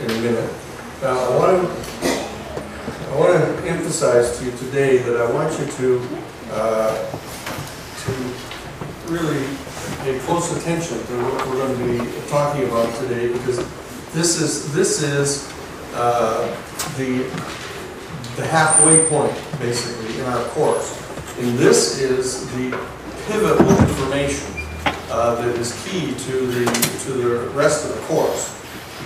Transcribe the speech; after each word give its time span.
in 0.00 0.10
a 0.10 0.14
minute. 0.20 0.52
Now, 1.02 1.18
I 1.18 1.36
want 1.36 1.68
to, 1.68 2.12
I 3.10 3.16
want 3.18 3.32
to 3.34 3.68
emphasize 3.68 4.38
to 4.38 4.44
you 4.44 4.52
today 4.52 4.98
that 4.98 5.16
I 5.16 5.30
want 5.32 5.52
you 5.58 5.66
to, 5.66 6.08
uh, 6.50 7.10
to 8.04 8.12
really 9.12 9.46
pay 10.02 10.18
close 10.20 10.56
attention 10.56 10.98
to 10.98 11.12
what 11.24 11.48
we're 11.48 11.56
going 11.56 11.76
to 11.78 12.04
be 12.04 12.28
talking 12.28 12.64
about 12.68 12.94
today, 13.00 13.32
because 13.32 13.58
this 14.12 14.40
is, 14.40 14.72
this 14.72 15.02
is 15.02 15.52
uh, 15.94 16.46
the, 16.96 17.24
the 18.36 18.46
halfway 18.46 19.06
point, 19.08 19.34
basically, 19.58 20.18
in 20.18 20.24
our 20.26 20.44
course. 20.50 20.98
And 21.38 21.58
this 21.58 22.00
is 22.00 22.48
the 22.52 22.70
pivotal 23.26 23.70
information 23.70 24.46
uh, 25.10 25.34
that 25.36 25.54
is 25.56 25.72
key 25.84 26.14
to 26.26 26.46
the, 26.46 26.64
to 27.04 27.12
the 27.12 27.50
rest 27.50 27.84
of 27.88 27.94
the 27.94 28.00
course. 28.06 28.61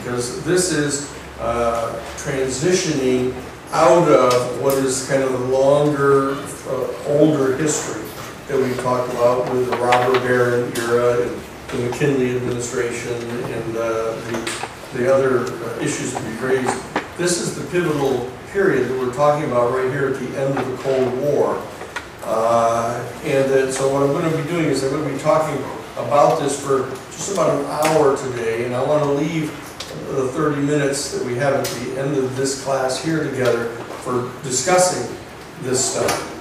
Because 0.06 0.44
this 0.44 0.70
is 0.70 1.12
uh, 1.40 2.00
transitioning 2.14 3.34
out 3.72 4.08
of 4.08 4.62
what 4.62 4.74
is 4.74 5.04
kind 5.08 5.20
of 5.20 5.32
the 5.32 5.46
longer, 5.48 6.34
uh, 6.68 7.18
older 7.18 7.56
history 7.56 8.04
that 8.46 8.56
we 8.56 8.72
talked 8.84 9.12
about 9.14 9.52
with 9.52 9.68
the 9.68 9.76
robber 9.78 10.16
baron 10.20 10.72
era 10.76 11.22
and 11.22 11.42
the 11.70 11.78
McKinley 11.78 12.36
administration 12.36 13.14
and 13.14 13.76
uh, 13.76 14.14
the, 14.14 14.68
the 14.94 15.12
other 15.12 15.40
uh, 15.40 15.80
issues 15.80 16.12
that 16.12 16.22
we've 16.22 16.40
raised. 16.40 17.18
This 17.18 17.40
is 17.40 17.56
the 17.56 17.68
pivotal 17.72 18.30
period 18.52 18.88
that 18.88 18.96
we're 19.00 19.12
talking 19.12 19.50
about 19.50 19.72
right 19.72 19.90
here 19.90 20.10
at 20.10 20.20
the 20.20 20.40
end 20.40 20.56
of 20.56 20.70
the 20.70 20.76
Cold 20.84 21.12
War. 21.18 21.60
Uh, 22.22 23.04
and 23.24 23.50
that, 23.50 23.72
so 23.72 23.92
what 23.92 24.04
I'm 24.04 24.12
going 24.12 24.30
to 24.30 24.40
be 24.40 24.48
doing 24.48 24.66
is 24.66 24.84
I'm 24.84 24.90
going 24.90 25.08
to 25.08 25.12
be 25.12 25.20
talking 25.20 25.56
about 25.96 26.38
this 26.38 26.64
for 26.64 26.88
just 27.10 27.32
about 27.32 27.58
an 27.58 27.66
hour 27.66 28.16
today, 28.16 28.66
and 28.66 28.72
I 28.72 28.84
want 28.84 29.02
to 29.02 29.10
leave 29.10 29.65
the 30.06 30.28
30 30.28 30.62
minutes 30.62 31.12
that 31.12 31.26
we 31.26 31.34
have 31.34 31.54
at 31.54 31.66
the 31.66 32.00
end 32.00 32.16
of 32.16 32.36
this 32.36 32.62
class 32.62 33.02
here 33.02 33.24
together 33.28 33.68
for 34.02 34.32
discussing 34.42 35.16
this 35.62 35.92
stuff. 35.92 36.32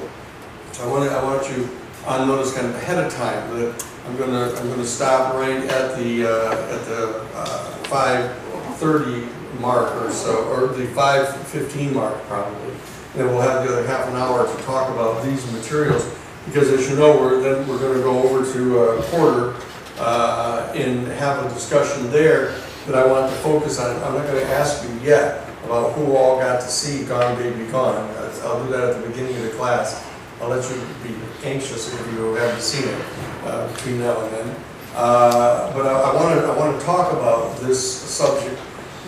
So 0.73 0.88
I 0.88 0.92
want 0.92 1.09
to, 1.09 1.16
I 1.16 1.23
want 1.23 1.50
you 1.50 1.70
on 2.06 2.28
notice 2.28 2.53
kind 2.53 2.67
of 2.67 2.75
ahead 2.75 3.03
of 3.03 3.12
time 3.14 3.58
that 3.58 3.86
I'm 4.06 4.16
going 4.17 4.31
to 4.31 4.56
I'm 4.59 4.67
going 4.67 4.80
to 4.80 4.86
stop 4.86 5.34
right 5.34 5.64
at 5.64 5.98
the 5.98 6.25
uh, 6.25 6.75
at 6.75 6.86
the 6.86 7.25
uh, 7.34 7.84
5:30 7.86 9.59
mark 9.59 9.95
or 10.03 10.12
so, 10.12 10.45
or 10.50 10.68
the 10.68 10.86
5:15 10.88 11.94
mark 11.94 12.22
probably. 12.23 12.73
And 13.16 13.28
we'll 13.30 13.42
have 13.42 13.66
the 13.66 13.72
other 13.73 13.88
half 13.88 14.08
an 14.09 14.16
hour 14.16 14.45
to 14.45 14.64
talk 14.64 14.92
about 14.94 15.23
these 15.23 15.50
materials 15.53 16.06
because 16.45 16.70
as 16.72 16.90
you 16.90 16.97
know, 16.97 17.18
we're 17.18 17.42
then 17.42 17.68
we're 17.68 17.80
going 17.80 17.97
to 17.97 18.03
go 18.03 18.22
over 18.22 18.53
to 18.53 18.80
uh, 18.80 19.02
Porter 19.09 19.56
uh, 19.97 20.72
and 20.75 21.08
have 21.08 21.44
a 21.44 21.53
discussion 21.53 22.12
there 22.12 22.53
that 22.86 22.95
I 22.95 23.05
want 23.05 23.31
to 23.31 23.38
focus 23.39 23.80
on. 23.80 23.95
I'm 24.03 24.14
not 24.14 24.28
going 24.28 24.45
to 24.45 24.52
ask 24.52 24.88
you 24.88 24.94
yet 25.00 25.47
about 25.64 25.94
who 25.94 26.16
all 26.16 26.39
got 26.39 26.61
to 26.61 26.67
see 26.67 27.05
Gone 27.05 27.38
Baby 27.38 27.66
Gone. 27.72 27.95
I'll 28.44 28.64
do 28.64 28.72
that 28.72 28.95
at 28.95 29.02
the 29.02 29.09
beginning 29.09 29.36
of 29.38 29.44
the 29.44 29.50
class. 29.50 30.05
I'll 30.39 30.50
let 30.50 30.69
you 30.69 30.80
be 31.03 31.16
anxious 31.44 31.94
if 31.94 32.13
you 32.13 32.33
haven't 32.36 32.61
seen 32.61 32.88
it 32.88 33.02
uh, 33.45 33.72
between 33.73 34.00
now 34.00 34.19
and 34.22 34.33
then. 34.33 34.56
Uh, 34.94 35.73
but 35.73 35.88
I, 35.88 35.91
I 35.91 36.16
want 36.16 36.39
to 36.39 36.45
I 36.45 36.58
want 36.58 36.80
to 36.80 36.86
talk 36.86 37.11
about 37.11 37.58
this 37.58 37.81
subject 37.81 38.61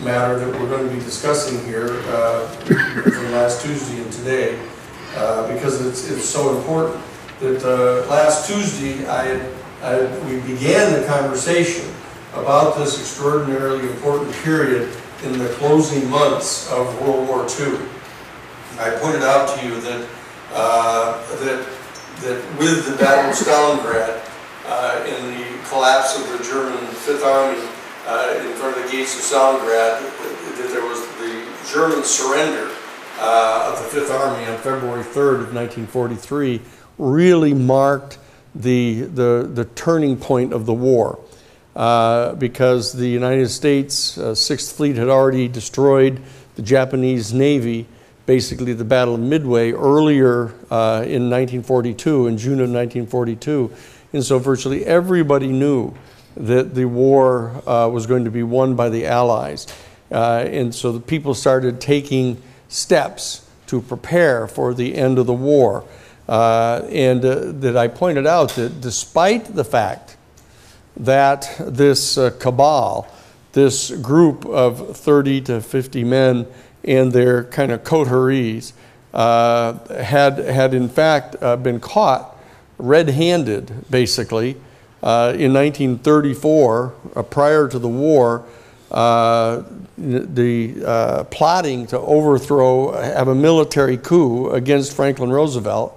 matter 0.03 0.39
that 0.39 0.59
we're 0.59 0.69
going 0.69 0.87
to 0.87 0.93
be 0.93 0.99
discussing 0.99 1.63
here 1.65 2.01
uh, 2.07 2.47
from 2.47 3.31
last 3.31 3.63
Tuesday 3.63 4.01
and 4.01 4.11
today 4.11 4.59
uh, 5.15 5.53
because 5.53 5.85
it's 5.85 6.09
it's 6.09 6.25
so 6.25 6.57
important. 6.57 7.01
That 7.39 7.63
uh, 7.63 8.09
last 8.09 8.47
Tuesday 8.47 9.07
I, 9.07 9.39
I 9.83 10.05
we 10.25 10.39
began 10.41 10.99
the 10.99 11.07
conversation 11.07 11.93
about 12.39 12.77
this 12.77 12.99
extraordinarily 12.99 13.87
important 13.87 14.33
period 14.43 14.93
in 15.23 15.37
the 15.37 15.49
closing 15.55 16.09
months 16.09 16.71
of 16.71 17.01
World 17.01 17.27
War 17.27 17.47
II. 17.59 17.79
I 18.79 18.91
pointed 19.01 19.23
out 19.23 19.57
to 19.57 19.65
you 19.65 19.81
that 19.81 20.07
uh, 20.53 21.21
that, 21.43 21.67
that 22.21 22.59
with 22.59 22.89
the 22.89 22.97
Battle 22.97 23.31
of 23.31 23.35
Stalingrad 23.35 24.23
uh, 24.65 25.05
and 25.07 25.37
the 25.37 25.69
collapse 25.69 26.17
of 26.17 26.27
the 26.37 26.43
German 26.43 26.77
Fifth 26.87 27.23
Army 27.23 27.61
uh, 28.05 28.43
in 28.45 28.53
front 28.55 28.77
of 28.77 28.83
the 28.83 28.91
gates 28.91 29.15
of 29.15 29.21
Stalingrad, 29.21 29.99
that 30.57 30.69
there 30.71 30.85
was 30.85 31.05
the 31.17 31.45
German 31.71 32.03
surrender 32.03 32.71
uh, 33.19 33.73
of 33.73 33.83
the 33.83 33.89
Fifth 33.89 34.11
Army 34.11 34.45
on 34.45 34.57
February 34.59 35.03
3rd 35.03 35.41
of 35.41 35.53
1943 35.53 36.61
really 36.97 37.53
marked 37.53 38.17
the, 38.55 39.01
the, 39.01 39.49
the 39.51 39.65
turning 39.65 40.17
point 40.17 40.53
of 40.53 40.65
the 40.65 40.73
war. 40.73 41.19
Uh, 41.77 42.33
because 42.33 42.91
the 42.91 43.07
United 43.07 43.47
States 43.49 44.17
uh, 44.17 44.33
Sixth 44.33 44.75
Fleet 44.75 44.95
had 44.95 45.09
already 45.09 45.47
destroyed 45.47 46.19
the 46.55 46.63
Japanese 46.63 47.33
Navy, 47.33 47.85
basically 48.25 48.73
the 48.73 48.83
Battle 48.83 49.13
of 49.13 49.19
Midway, 49.19 49.73
earlier 49.73 50.45
uh, 50.71 51.05
in 51.05 51.29
1942, 51.29 52.25
in 52.25 52.37
June 52.39 52.53
of 52.53 52.71
1942. 52.71 53.71
And 54.11 54.23
so 54.23 54.39
virtually 54.39 54.87
everybody 54.87 55.49
knew 55.49 55.93
that 56.35 56.73
the 56.73 56.85
war 56.85 57.61
uh, 57.67 57.87
was 57.89 58.07
going 58.07 58.25
to 58.25 58.31
be 58.31 58.41
won 58.41 58.75
by 58.75 58.89
the 58.89 59.05
Allies. 59.05 59.67
Uh, 60.11 60.45
and 60.47 60.73
so 60.73 60.91
the 60.91 60.99
people 60.99 61.35
started 61.35 61.79
taking 61.79 62.41
steps 62.69 63.47
to 63.67 63.83
prepare 63.83 64.47
for 64.47 64.73
the 64.73 64.95
end 64.95 65.19
of 65.19 65.27
the 65.27 65.33
war. 65.33 65.83
and 66.27 67.21
that 67.21 67.77
I 67.77 67.87
pointed 67.87 68.25
out 68.25 68.55
that 68.55 68.81
despite 68.81 69.53
the 69.53 69.63
fact 69.63 70.16
that 70.97 71.55
this 71.59 72.17
uh, 72.17 72.31
cabal, 72.39 73.07
this 73.53 73.91
group 73.91 74.45
of 74.45 74.97
30 74.97 75.41
to 75.41 75.61
50 75.61 76.03
men 76.03 76.47
and 76.83 77.11
their 77.11 77.43
kind 77.45 77.71
of 77.71 77.83
coteries, 77.83 78.73
uh, 79.13 79.73
had, 79.95 80.37
had 80.37 80.73
in 80.73 80.89
fact 80.89 81.35
uh, 81.41 81.55
been 81.55 81.79
caught 81.79 82.35
red 82.77 83.09
handed, 83.09 83.89
basically. 83.89 84.55
Uh, 85.01 85.33
in 85.35 85.53
1934, 85.53 86.93
uh, 87.15 87.23
prior 87.23 87.67
to 87.67 87.79
the 87.79 87.87
war, 87.87 88.45
uh, 88.91 89.63
the 89.97 91.25
plotting 91.31 91.87
to 91.87 91.99
overthrow, 91.99 92.91
have 92.93 93.27
a 93.27 93.35
military 93.35 93.97
coup 93.97 94.49
against 94.51 94.95
Franklin 94.95 95.31
Roosevelt. 95.31 95.93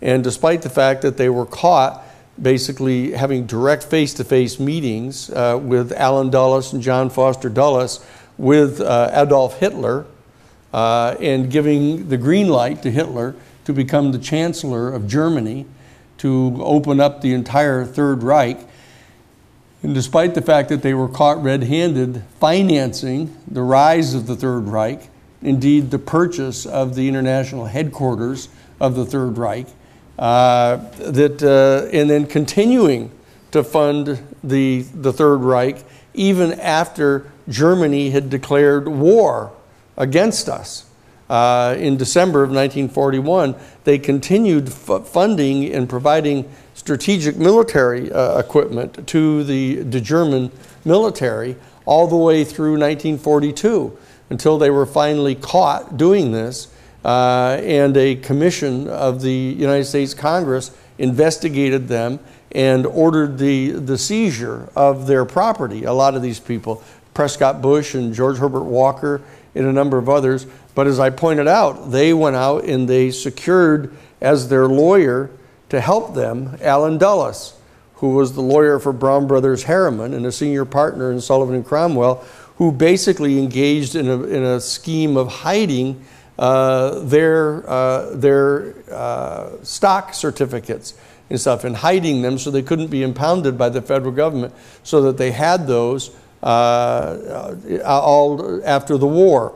And 0.00 0.22
despite 0.22 0.62
the 0.62 0.70
fact 0.70 1.02
that 1.02 1.16
they 1.16 1.28
were 1.28 1.46
caught, 1.46 2.04
basically 2.40 3.12
having 3.12 3.46
direct 3.46 3.84
face 3.84 4.14
to 4.14 4.24
face 4.24 4.60
meetings 4.60 5.30
uh, 5.30 5.58
with 5.60 5.92
Allen 5.92 6.30
Dulles 6.30 6.72
and 6.72 6.82
John 6.82 7.10
Foster 7.10 7.48
Dulles 7.48 8.04
with 8.36 8.80
uh, 8.80 9.10
Adolf 9.12 9.58
Hitler 9.58 10.06
uh, 10.72 11.16
and 11.20 11.50
giving 11.50 12.08
the 12.08 12.16
green 12.16 12.48
light 12.48 12.82
to 12.82 12.90
Hitler 12.90 13.34
to 13.64 13.72
become 13.72 14.12
the 14.12 14.18
Chancellor 14.18 14.92
of 14.92 15.06
Germany 15.06 15.66
to 16.18 16.56
open 16.60 17.00
up 17.00 17.20
the 17.20 17.32
entire 17.34 17.84
Third 17.84 18.22
Reich. 18.22 18.58
And 19.82 19.94
despite 19.94 20.34
the 20.34 20.42
fact 20.42 20.68
that 20.70 20.82
they 20.82 20.94
were 20.94 21.08
caught 21.08 21.42
red 21.42 21.64
handed 21.64 22.22
financing 22.40 23.36
the 23.46 23.62
rise 23.62 24.14
of 24.14 24.26
the 24.26 24.34
Third 24.34 24.68
Reich, 24.68 25.08
indeed 25.42 25.90
the 25.90 25.98
purchase 25.98 26.66
of 26.66 26.94
the 26.94 27.08
international 27.08 27.66
headquarters 27.66 28.48
of 28.80 28.96
the 28.96 29.04
Third 29.04 29.38
Reich, 29.38 29.66
that, 30.18 31.42
uh, 31.42 31.88
and 31.92 32.10
then 32.10 32.26
continuing 32.26 33.10
to 33.50 33.64
fund 33.64 34.22
the, 34.42 34.82
the 34.94 35.12
Third 35.12 35.38
Reich 35.38 35.84
even 36.14 36.52
after 36.60 37.30
Germany 37.48 38.10
had 38.10 38.28
declared 38.28 38.88
war 38.88 39.52
against 39.96 40.48
us. 40.48 40.84
Uh, 41.30 41.76
in 41.78 41.96
December 41.96 42.42
of 42.42 42.48
1941, 42.48 43.54
they 43.84 43.98
continued 43.98 44.72
funding 44.72 45.72
and 45.72 45.88
providing 45.88 46.50
strategic 46.74 47.36
military 47.36 48.10
uh, 48.10 48.38
equipment 48.38 49.06
to 49.06 49.44
the, 49.44 49.76
the 49.82 50.00
German 50.00 50.50
military 50.84 51.54
all 51.84 52.06
the 52.06 52.16
way 52.16 52.44
through 52.44 52.72
1942 52.72 53.96
until 54.30 54.58
they 54.58 54.70
were 54.70 54.86
finally 54.86 55.34
caught 55.34 55.96
doing 55.96 56.32
this 56.32 56.68
uh, 57.04 57.60
and 57.62 57.96
a 57.96 58.16
commission 58.16 58.88
of 58.88 59.22
the 59.22 59.32
United 59.32 59.84
States 59.84 60.14
Congress 60.14 60.70
investigated 60.98 61.88
them 61.88 62.18
and 62.52 62.86
ordered 62.86 63.38
the, 63.38 63.70
the 63.70 63.98
seizure 63.98 64.68
of 64.74 65.06
their 65.06 65.24
property. 65.24 65.84
A 65.84 65.92
lot 65.92 66.14
of 66.14 66.22
these 66.22 66.40
people, 66.40 66.82
Prescott 67.14 67.60
Bush 67.60 67.94
and 67.94 68.14
George 68.14 68.38
Herbert 68.38 68.64
Walker, 68.64 69.22
and 69.54 69.66
a 69.66 69.72
number 69.72 69.98
of 69.98 70.08
others. 70.08 70.46
But 70.74 70.86
as 70.86 71.00
I 71.00 71.10
pointed 71.10 71.48
out, 71.48 71.90
they 71.90 72.14
went 72.14 72.36
out 72.36 72.64
and 72.64 72.88
they 72.88 73.10
secured 73.10 73.94
as 74.20 74.48
their 74.48 74.66
lawyer 74.66 75.30
to 75.68 75.80
help 75.80 76.14
them 76.14 76.56
Allen 76.62 76.98
Dulles, 76.98 77.58
who 77.96 78.14
was 78.14 78.34
the 78.34 78.40
lawyer 78.40 78.78
for 78.78 78.92
Brown 78.92 79.26
Brothers 79.26 79.64
Harriman 79.64 80.14
and 80.14 80.24
a 80.24 80.32
senior 80.32 80.64
partner 80.64 81.10
in 81.12 81.20
Sullivan 81.20 81.54
and 81.54 81.66
Cromwell, 81.66 82.24
who 82.56 82.72
basically 82.72 83.38
engaged 83.38 83.94
in 83.94 84.08
a, 84.08 84.22
in 84.24 84.42
a 84.42 84.60
scheme 84.60 85.16
of 85.16 85.28
hiding 85.28 86.04
uh, 86.38 87.00
their, 87.00 87.68
uh, 87.68 88.10
their 88.14 88.74
uh, 88.92 89.50
stock 89.62 90.14
certificates 90.14 90.94
and 91.30 91.40
stuff 91.40 91.64
and 91.64 91.76
hiding 91.76 92.22
them 92.22 92.38
so 92.38 92.50
they 92.50 92.62
couldn't 92.62 92.88
be 92.88 93.02
impounded 93.02 93.58
by 93.58 93.68
the 93.68 93.82
federal 93.82 94.12
government 94.12 94.54
so 94.82 95.02
that 95.02 95.16
they 95.16 95.32
had 95.32 95.66
those 95.66 96.10
uh, 96.42 97.54
all 97.84 98.62
after 98.64 98.96
the 98.96 99.06
war. 99.06 99.54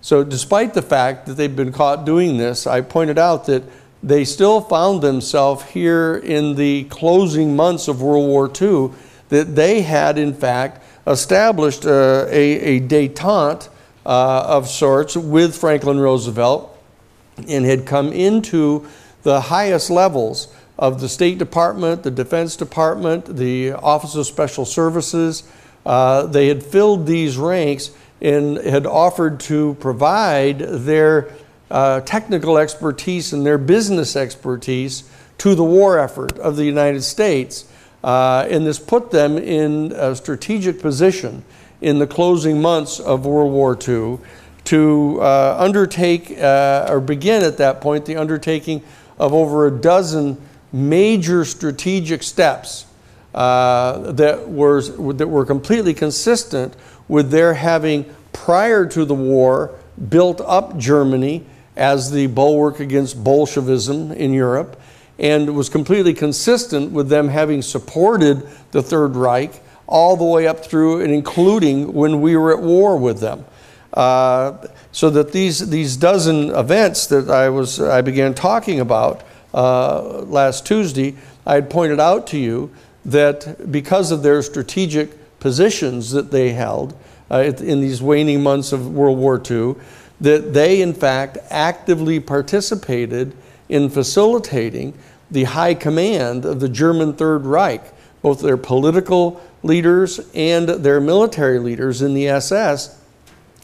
So, 0.00 0.22
despite 0.22 0.74
the 0.74 0.82
fact 0.82 1.26
that 1.26 1.34
they've 1.34 1.54
been 1.54 1.72
caught 1.72 2.04
doing 2.04 2.36
this, 2.36 2.66
I 2.66 2.82
pointed 2.82 3.18
out 3.18 3.46
that 3.46 3.62
they 4.02 4.24
still 4.24 4.60
found 4.60 5.00
themselves 5.00 5.64
here 5.64 6.16
in 6.16 6.56
the 6.56 6.84
closing 6.84 7.56
months 7.56 7.88
of 7.88 8.02
World 8.02 8.26
War 8.26 8.50
II, 8.60 8.90
that 9.30 9.56
they 9.56 9.80
had, 9.80 10.18
in 10.18 10.34
fact, 10.34 10.84
established 11.06 11.86
uh, 11.86 12.26
a, 12.28 12.76
a 12.76 12.80
detente 12.80 13.68
uh, 14.06 14.44
of 14.46 14.68
sorts 14.68 15.16
with 15.16 15.56
Franklin 15.56 15.98
Roosevelt 15.98 16.70
and 17.48 17.64
had 17.64 17.86
come 17.86 18.12
into 18.12 18.86
the 19.22 19.40
highest 19.40 19.90
levels 19.90 20.54
of 20.78 21.00
the 21.00 21.08
State 21.08 21.38
Department, 21.38 22.02
the 22.02 22.10
Defense 22.10 22.56
Department, 22.56 23.36
the 23.36 23.72
Office 23.72 24.14
of 24.14 24.26
Special 24.26 24.64
Services. 24.64 25.44
Uh, 25.86 26.26
they 26.26 26.48
had 26.48 26.62
filled 26.62 27.06
these 27.06 27.36
ranks 27.36 27.90
and 28.20 28.56
had 28.58 28.86
offered 28.86 29.40
to 29.40 29.74
provide 29.80 30.58
their 30.58 31.32
uh, 31.70 32.00
technical 32.00 32.58
expertise 32.58 33.32
and 33.32 33.44
their 33.44 33.58
business 33.58 34.16
expertise 34.16 35.08
to 35.38 35.54
the 35.54 35.64
war 35.64 35.98
effort 35.98 36.38
of 36.38 36.56
the 36.56 36.64
United 36.64 37.02
States. 37.02 37.66
Uh, 38.02 38.46
and 38.50 38.66
this 38.66 38.78
put 38.78 39.10
them 39.10 39.38
in 39.38 39.92
a 39.92 40.14
strategic 40.14 40.80
position 40.80 41.42
in 41.84 41.98
the 41.98 42.06
closing 42.06 42.62
months 42.62 42.98
of 42.98 43.26
World 43.26 43.52
War 43.52 43.76
II 43.76 44.18
to 44.64 45.18
uh, 45.20 45.56
undertake 45.58 46.30
uh, 46.40 46.86
or 46.88 46.98
begin 46.98 47.42
at 47.42 47.58
that 47.58 47.82
point 47.82 48.06
the 48.06 48.16
undertaking 48.16 48.82
of 49.18 49.34
over 49.34 49.66
a 49.66 49.70
dozen 49.70 50.40
major 50.72 51.44
strategic 51.44 52.22
steps 52.22 52.86
uh, 53.34 54.12
that, 54.12 54.48
were, 54.48 54.80
that 55.12 55.28
were 55.28 55.44
completely 55.44 55.92
consistent 55.92 56.74
with 57.06 57.30
their 57.30 57.52
having, 57.52 58.06
prior 58.32 58.86
to 58.86 59.04
the 59.04 59.14
war, 59.14 59.78
built 60.08 60.40
up 60.40 60.78
Germany 60.78 61.44
as 61.76 62.10
the 62.10 62.28
bulwark 62.28 62.80
against 62.80 63.22
Bolshevism 63.22 64.10
in 64.12 64.32
Europe, 64.32 64.80
and 65.18 65.54
was 65.54 65.68
completely 65.68 66.14
consistent 66.14 66.92
with 66.92 67.10
them 67.10 67.28
having 67.28 67.60
supported 67.60 68.48
the 68.70 68.82
Third 68.82 69.16
Reich 69.16 69.60
all 69.86 70.16
the 70.16 70.24
way 70.24 70.46
up 70.46 70.64
through 70.64 71.00
and 71.02 71.12
including 71.12 71.92
when 71.92 72.20
we 72.20 72.36
were 72.36 72.52
at 72.56 72.62
war 72.62 72.96
with 72.96 73.20
them. 73.20 73.44
Uh, 73.92 74.66
so 74.90 75.10
that 75.10 75.32
these, 75.32 75.70
these 75.70 75.96
dozen 75.96 76.50
events 76.50 77.06
that 77.06 77.30
I, 77.30 77.48
was, 77.48 77.80
I 77.80 78.00
began 78.00 78.34
talking 78.34 78.80
about 78.80 79.22
uh, 79.52 80.22
last 80.22 80.66
Tuesday, 80.66 81.14
I 81.46 81.54
had 81.54 81.70
pointed 81.70 82.00
out 82.00 82.26
to 82.28 82.38
you 82.38 82.72
that 83.04 83.70
because 83.70 84.10
of 84.10 84.22
their 84.22 84.42
strategic 84.42 85.38
positions 85.38 86.10
that 86.10 86.30
they 86.30 86.52
held 86.52 86.96
uh, 87.30 87.52
in 87.58 87.80
these 87.80 88.02
waning 88.02 88.42
months 88.42 88.72
of 88.72 88.92
World 88.92 89.18
War 89.18 89.40
II, 89.48 89.76
that 90.20 90.54
they 90.54 90.80
in 90.80 90.94
fact 90.94 91.38
actively 91.50 92.18
participated 92.18 93.36
in 93.68 93.90
facilitating 93.90 94.94
the 95.30 95.44
high 95.44 95.74
command 95.74 96.44
of 96.44 96.60
the 96.60 96.68
German 96.68 97.12
Third 97.12 97.44
Reich, 97.44 97.82
both 98.22 98.40
their 98.40 98.56
political 98.56 99.40
leaders 99.64 100.20
and 100.34 100.68
their 100.68 101.00
military 101.00 101.58
leaders 101.58 102.02
in 102.02 102.14
the 102.14 102.28
SS 102.28 103.00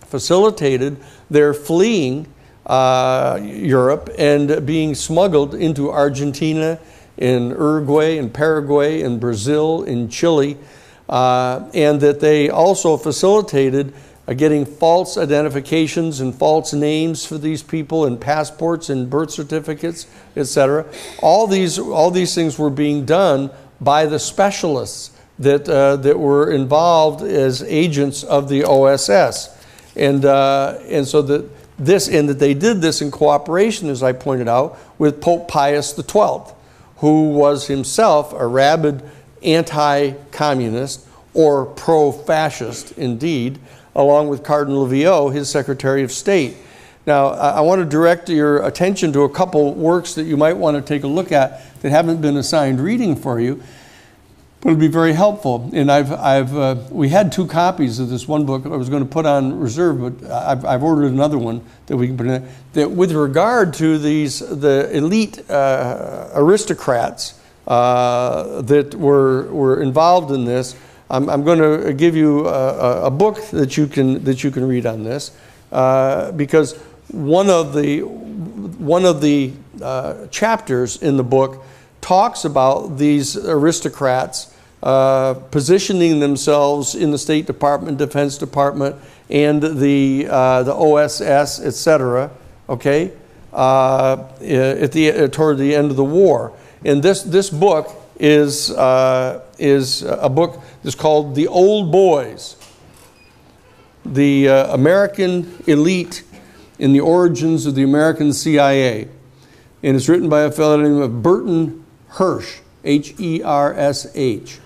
facilitated 0.07 0.97
their 1.29 1.55
fleeing 1.55 2.27
uh, 2.67 3.39
Europe 3.43 4.11
and 4.19 4.67
being 4.67 4.95
smuggled 4.95 5.55
into 5.55 5.91
Argentina, 5.91 6.81
in 7.19 7.51
Uruguay, 7.51 8.17
in 8.17 8.31
Paraguay, 8.31 9.03
in 9.03 9.19
Brazil, 9.19 9.83
in 9.85 10.09
Chile, 10.09 10.57
uh, 11.09 11.69
and 11.75 12.01
that 12.01 12.19
they 12.21 12.49
also 12.49 12.97
facilitated 12.97 13.93
uh, 14.27 14.33
getting 14.33 14.65
false 14.65 15.19
identifications 15.19 16.21
and 16.21 16.35
false 16.35 16.73
names 16.73 17.27
for 17.27 17.37
these 17.37 17.63
people 17.63 18.07
and 18.07 18.19
passports 18.19 18.89
and 18.89 19.11
birth 19.11 19.31
certificates, 19.31 20.07
etc. 20.35 20.87
All 21.21 21.47
these, 21.47 21.79
all 21.79 22.11
these 22.11 22.35
things 22.35 22.59
were 22.59 22.71
being 22.71 23.05
done 23.05 23.51
by 23.81 24.07
the 24.07 24.19
specialists 24.19 25.11
that, 25.41 25.69
uh, 25.69 25.97
that 25.97 26.19
were 26.19 26.53
involved 26.53 27.23
as 27.23 27.63
agents 27.63 28.23
of 28.23 28.49
the 28.49 28.65
OSS. 28.65 29.49
And, 29.97 30.25
uh, 30.25 30.79
and 30.87 31.09
so 31.09 31.23
that 31.23 31.51
this, 31.79 32.09
and 32.09 32.29
that 32.29 32.39
they 32.39 32.55
did 32.55 32.83
this 32.83 33.01
in 33.01 33.11
cooperation, 33.11 33.89
as 33.89 34.03
I 34.03 34.13
pointed 34.13 34.49
out, 34.49 34.79
with 34.99 35.21
Pope 35.21 35.49
Pius 35.49 35.97
XII, 35.97 36.55
who 36.99 37.31
was 37.31 37.67
himself 37.67 38.35
a 38.35 38.47
rabid 38.47 39.03
anti 39.43 40.13
communist 40.31 41.07
or 41.33 41.65
pro 41.65 42.13
fascist 42.13 42.93
indeed, 42.93 43.59
along 43.95 44.29
with 44.29 44.43
Cardinal 44.43 44.87
Viot, 44.87 45.33
his 45.33 45.49
Secretary 45.49 46.03
of 46.03 46.13
State. 46.13 46.57
Now, 47.07 47.29
I 47.29 47.63
want 47.63 47.81
to 47.81 47.87
direct 47.87 48.29
your 48.29 48.65
attention 48.67 49.13
to 49.15 49.23
a 49.23 49.29
couple 49.29 49.73
works 49.75 50.15
that 50.15 50.25
you 50.25 50.37
might 50.37 50.53
want 50.53 50.77
to 50.77 50.83
take 50.83 51.03
a 51.03 51.09
look 51.09 51.33
at 51.33 51.63
that 51.81 51.91
haven't 51.91 52.21
been 52.21 52.37
assigned 52.37 52.79
reading 52.79 53.17
for 53.17 53.41
you, 53.41 53.63
but 54.61 54.71
it'll 54.71 54.81
be 54.81 54.89
very 54.89 55.13
helpful. 55.13 55.71
And 55.73 55.91
I've, 55.91 56.13
I've, 56.13 56.57
uh, 56.57 56.77
we 56.91 57.09
had 57.09 57.33
two 57.33 57.47
copies 57.47 57.99
of 57.99 58.11
this 58.11 58.29
one 58.29 58.45
book 58.45 58.67
I 58.67 58.69
was 58.69 58.91
going 58.91 59.03
to 59.03 59.09
put 59.09 59.25
on 59.25 59.59
reserve, 59.59 60.21
but 60.21 60.31
I've, 60.31 60.65
I've 60.65 60.83
ordered 60.83 61.13
another 61.13 61.39
one 61.39 61.65
that 61.87 61.97
we 61.97 62.07
can 62.07 62.17
put 62.17 62.27
in. 62.27 62.47
That 62.75 62.91
with 62.91 63.13
regard 63.13 63.73
to 63.75 63.99
these, 63.99 64.41
the 64.41 64.91
elite 64.95 65.49
uh, 65.51 66.29
aristocrats 66.35 67.41
uh, 67.67 68.61
that 68.63 68.95
were, 68.95 69.51
were 69.51 69.83
involved 69.83 70.31
in 70.31 70.45
this, 70.45 70.77
I'm, 71.09 71.29
I'm 71.29 71.43
going 71.43 71.59
to 71.59 71.93
give 71.93 72.15
you 72.15 72.47
a, 72.47 73.07
a, 73.07 73.11
book 73.11 73.43
that 73.51 73.77
you 73.77 73.89
can 73.89 74.23
that 74.25 74.45
you 74.45 74.53
can 74.53 74.67
read 74.69 74.87
on 74.87 75.03
this, 75.03 75.37
uh, 75.73 76.31
because 76.33 76.77
one 77.09 77.51
of 77.51 77.75
the 77.75 78.01
one 78.01 79.05
of 79.05 79.21
the 79.21 79.53
uh, 79.83 80.27
chapters 80.29 81.03
in 81.03 81.17
the 81.17 81.25
book 81.25 81.65
talks 82.01 82.45
about 82.45 82.97
these 82.97 83.37
aristocrats 83.37 84.50
uh, 84.83 85.35
positioning 85.51 86.21
themselves 86.21 86.95
in 86.95 87.11
the 87.11 87.19
State 87.19 87.47
Department, 87.47 87.99
Defense 87.99 88.39
Department, 88.39 88.97
and 89.29 89.63
the 89.63 90.27
uh, 90.31 90.63
the 90.63 90.75
OSS, 90.75 91.61
etc. 91.61 92.31
Okay, 92.69 93.13
uh, 93.53 94.25
at 94.41 94.93
the 94.93 95.29
toward 95.29 95.59
the 95.59 95.75
end 95.75 95.91
of 95.91 95.97
the 95.97 96.05
war, 96.05 96.53
and 96.85 97.03
this 97.03 97.23
this 97.23 97.51
book 97.51 97.95
is 98.19 98.71
uh, 98.71 99.43
is 99.59 100.03
a 100.03 100.29
book 100.29 100.61
that's 100.83 100.95
called 100.95 101.35
The 101.35 101.49
Old 101.49 101.91
Boys, 101.91 102.57
the 104.05 104.49
uh, 104.49 104.75
American 104.75 105.63
elite 105.67 106.23
in 106.79 106.93
the 106.93 107.01
origins 107.01 107.67
of 107.67 107.75
the 107.75 107.83
American 107.83 108.33
CIA, 108.33 109.09
and 109.83 109.97
it's 109.97 110.09
written 110.09 110.29
by 110.29 110.43
a 110.43 110.51
fellow 110.51 110.77
named 110.77 111.23
Burton 111.23 111.85
Hersh, 112.13 112.61
H 112.85 113.15
E 113.19 113.43
R 113.43 113.75
S 113.75 114.07
H, 114.15 114.59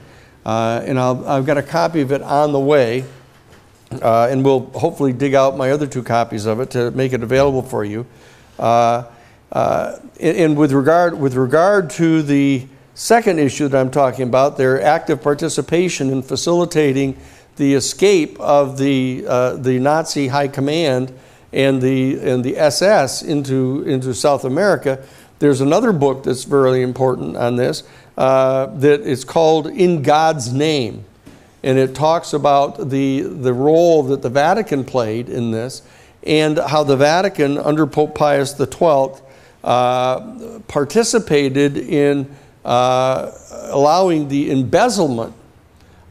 uh, 0.45 0.83
and 0.85 0.99
i 0.99 1.37
have 1.37 1.47
got 1.47 1.59
a 1.59 1.63
copy 1.63 2.01
of 2.01 2.13
it 2.13 2.23
on 2.23 2.53
the 2.53 2.61
way. 2.61 3.05
Uh, 4.03 4.27
and 4.29 4.45
we'll 4.45 4.67
hopefully 4.71 5.13
dig 5.13 5.35
out 5.35 5.57
my 5.57 5.71
other 5.71 5.87
two 5.87 6.03
copies 6.03 6.47
of 6.47 6.59
it 6.59 6.69
to 6.71 6.91
make 6.93 7.13
it 7.13 7.23
available 7.23 7.63
for 7.63 7.85
you. 7.85 8.05
Uh, 8.59 9.05
uh, 9.53 9.99
and, 10.19 10.37
and 10.37 10.57
with 10.57 10.73
regard 10.73 11.17
with 11.17 11.35
regard 11.35 11.91
to 11.91 12.21
the 12.23 12.67
Second 12.95 13.41
issue 13.41 13.67
that 13.67 13.81
I'm 13.81 13.91
talking 13.91 14.29
about, 14.29 14.57
their 14.57 14.81
active 14.81 15.21
participation 15.21 16.11
in 16.11 16.23
facilitating 16.23 17.17
the 17.57 17.75
escape 17.75 18.39
of 18.39 18.79
the, 18.79 19.25
uh, 19.27 19.57
the 19.57 19.81
Nazi 19.81 20.29
high 20.29 20.47
command 20.47 21.13
and 21.53 21.83
the, 21.83 22.21
and 22.21 22.45
the 22.45 22.57
SS 22.57 23.23
into, 23.23 23.83
into 23.83 24.15
South 24.15 24.45
America. 24.45 25.05
There's 25.41 25.61
another 25.61 25.93
book 25.93 26.23
that's 26.23 26.45
very 26.45 26.83
important 26.83 27.37
on 27.37 27.57
this 27.57 27.83
uh, 28.17 28.67
that 28.67 29.01
is 29.01 29.25
called 29.25 29.67
In 29.67 30.03
God's 30.03 30.53
Name. 30.53 31.05
And 31.63 31.79
it 31.79 31.95
talks 31.95 32.33
about 32.33 32.91
the, 32.91 33.21
the 33.21 33.53
role 33.53 34.03
that 34.05 34.23
the 34.23 34.29
Vatican 34.29 34.85
played 34.85 35.29
in 35.29 35.51
this 35.51 35.83
and 36.23 36.59
how 36.59 36.85
the 36.85 36.97
Vatican, 36.97 37.59
under 37.59 37.87
Pope 37.87 38.15
Pius 38.15 38.57
XII, 38.57 39.23
uh, 39.63 40.61
participated 40.69 41.77
in 41.77 42.35
uh, 42.65 43.31
allowing 43.71 44.29
the 44.29 44.51
embezzlement 44.51 45.35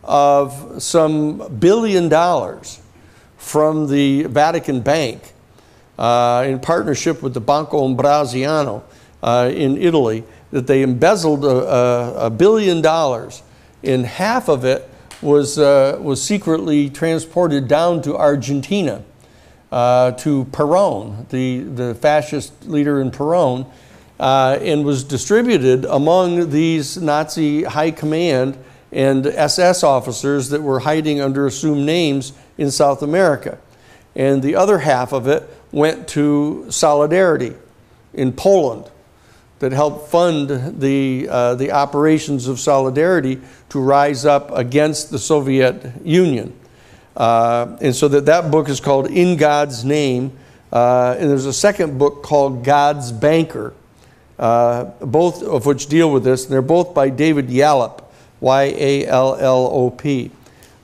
of 0.04 0.82
some 0.82 1.58
billion 1.60 2.10
dollars 2.10 2.82
from 3.38 3.88
the 3.88 4.24
Vatican 4.24 4.82
Bank 4.82 5.34
uh, 5.98 6.46
in 6.48 6.60
partnership 6.60 7.22
with 7.22 7.34
the 7.34 7.42
Banco 7.42 7.86
Ambrosiano 7.86 8.84
uh, 9.22 9.52
in 9.54 9.78
Italy, 9.78 10.24
that 10.54 10.68
they 10.68 10.84
embezzled 10.84 11.44
a, 11.44 11.48
a, 11.48 12.14
a, 12.28 12.30
billion 12.30 12.80
dollars, 12.80 13.42
and 13.84 14.06
half 14.06 14.48
of 14.48 14.64
it 14.64 14.88
was, 15.20 15.58
uh, 15.58 15.98
was 16.00 16.22
secretly 16.22 16.92
transported 16.92 17.68
down 17.68 18.04
to 18.04 18.16
Argentina. 18.16 19.04
Uh, 19.72 20.12
to 20.12 20.46
Peron, 20.52 21.26
the, 21.32 21.62
the 21.62 21.96
fascist 21.96 22.68
leader 22.68 23.02
in 23.02 23.10
Peron, 23.10 23.66
uh, 24.20 24.60
and 24.62 24.86
was 24.86 25.04
distributed 25.04 25.86
among 25.86 26.52
these 26.52 26.98
Nazi 26.98 27.64
high 27.64 27.90
command 27.90 28.56
and 28.92 29.26
SS 29.26 29.82
officers 29.84 30.50
that 30.50 30.62
were 30.62 30.82
hiding 30.82 31.20
under 31.20 31.48
assumed 31.48 31.88
names 31.88 32.34
in 32.60 32.70
South 32.70 33.02
America. 33.02 33.58
And 34.16 34.44
the 34.44 34.56
other 34.56 34.78
half 34.78 35.12
of 35.12 35.28
it 35.28 35.50
went 35.72 36.08
to 36.10 36.68
Solidarity 36.70 37.56
in 38.14 38.32
Poland 38.32 38.92
that 39.60 39.72
helped 39.72 40.10
fund 40.10 40.80
the, 40.80 41.28
uh, 41.30 41.56
the 41.56 41.72
operations 41.72 42.48
of 42.48 42.60
Solidarity 42.60 43.40
to 43.70 43.80
rise 43.80 44.26
up 44.26 44.52
against 44.52 45.10
the 45.10 45.20
Soviet 45.20 46.06
Union. 46.06 46.54
Uh, 47.16 47.78
and 47.82 47.96
so 47.96 48.08
that, 48.08 48.26
that 48.26 48.52
book 48.52 48.70
is 48.70 48.80
called 48.80 49.08
In 49.08 49.38
God's 49.38 49.86
Name. 49.86 50.38
Uh, 50.72 51.16
and 51.20 51.30
there's 51.30 51.46
a 51.46 51.54
second 51.54 51.98
book 52.00 52.24
called 52.24 52.64
God's 52.64 53.12
Banker, 53.12 53.74
uh, 54.40 54.86
both 55.00 55.44
of 55.44 55.66
which 55.66 55.88
deal 55.88 56.12
with 56.12 56.24
this. 56.24 56.46
And 56.46 56.54
they're 56.54 56.62
both 56.62 56.94
by 56.94 57.10
David 57.10 57.50
Yallop, 57.50 58.02
Y 58.40 58.64
A 58.64 59.06
L 59.06 59.36
L 59.36 59.70
O 59.72 59.90
P. 59.92 60.32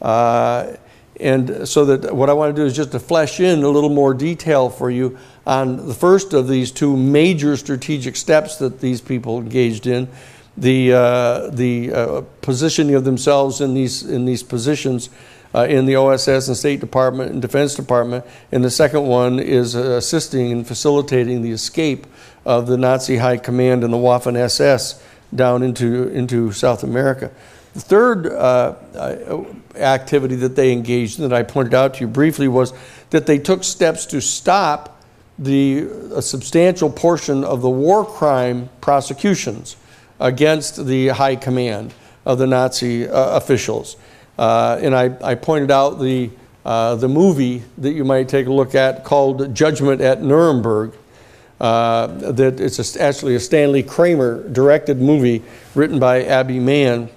Uh, 0.01 0.73
and 1.19 1.67
so 1.67 1.85
that 1.85 2.15
what 2.15 2.29
I 2.29 2.33
want 2.33 2.55
to 2.55 2.61
do 2.61 2.65
is 2.65 2.75
just 2.75 2.91
to 2.93 2.99
flesh 2.99 3.39
in 3.39 3.63
a 3.63 3.67
little 3.67 3.89
more 3.89 4.13
detail 4.13 4.69
for 4.69 4.89
you 4.89 5.17
on 5.49 5.87
the 5.87 5.95
first 5.95 6.33
of 6.33 6.47
these 6.47 6.69
two 6.69 6.95
major 6.95 7.57
strategic 7.57 8.15
steps 8.15 8.57
that 8.57 8.79
these 8.79 9.01
people 9.01 9.39
engaged 9.39 9.87
in, 9.87 10.07
the, 10.55 10.93
uh, 10.93 11.49
the 11.49 11.91
uh, 11.91 12.21
positioning 12.41 12.93
of 12.93 13.03
themselves 13.03 13.59
in 13.59 13.73
these, 13.73 14.03
in 14.03 14.25
these 14.25 14.43
positions 14.43 15.09
uh, 15.55 15.65
in 15.67 15.87
the 15.87 15.95
OSS 15.95 16.49
and 16.49 16.55
State 16.55 16.79
Department 16.79 17.31
and 17.31 17.41
Defense 17.41 17.73
Department. 17.73 18.23
And 18.51 18.63
the 18.63 18.69
second 18.69 19.07
one 19.07 19.39
is 19.39 19.75
uh, 19.75 19.93
assisting 19.97 20.51
and 20.51 20.67
facilitating 20.67 21.41
the 21.41 21.51
escape 21.51 22.05
of 22.45 22.67
the 22.67 22.77
Nazi 22.77 23.17
High 23.17 23.37
Command 23.37 23.83
and 23.83 23.91
the 23.91 23.97
Waffen 23.97 24.35
SS 24.35 25.03
down 25.33 25.63
into, 25.63 26.09
into 26.09 26.51
South 26.51 26.83
America. 26.83 27.31
The 27.73 27.79
third 27.79 28.27
uh, 28.27 28.75
uh, 28.93 29.45
activity 29.75 30.35
that 30.35 30.55
they 30.55 30.71
engaged 30.71 31.17
in 31.17 31.27
that 31.27 31.35
I 31.35 31.41
pointed 31.41 31.73
out 31.73 31.95
to 31.95 32.01
you 32.01 32.07
briefly 32.07 32.47
was 32.47 32.71
that 33.09 33.25
they 33.25 33.39
took 33.39 33.63
steps 33.63 34.05
to 34.07 34.21
stop 34.21 34.97
the 35.39 35.87
a 36.13 36.21
substantial 36.21 36.89
portion 36.89 37.43
of 37.43 37.61
the 37.61 37.69
war 37.69 38.05
crime 38.05 38.69
prosecutions 38.81 39.77
against 40.19 40.85
the 40.85 41.07
high 41.07 41.35
command 41.35 41.93
of 42.25 42.37
the 42.37 42.45
Nazi 42.45 43.07
uh, 43.07 43.37
officials. 43.37 43.95
Uh, 44.37 44.77
and 44.81 44.95
I, 44.95 45.15
I, 45.21 45.35
pointed 45.35 45.71
out 45.71 45.99
the, 45.99 46.29
uh, 46.63 46.95
the 46.95 47.07
movie 47.07 47.63
that 47.77 47.91
you 47.91 48.05
might 48.05 48.29
take 48.29 48.47
a 48.47 48.53
look 48.53 48.75
at 48.75 49.03
called 49.03 49.53
Judgment 49.55 50.01
at 50.01 50.21
Nuremberg. 50.21 50.93
Uh, 51.59 52.07
that 52.31 52.59
it's 52.59 52.95
a, 52.95 53.01
actually 53.01 53.35
a 53.35 53.39
Stanley 53.39 53.83
Kramer 53.83 54.47
directed 54.49 55.01
movie 55.01 55.43
written 55.75 55.99
by 55.99 56.23
Abby 56.23 56.57
Mann 56.57 57.09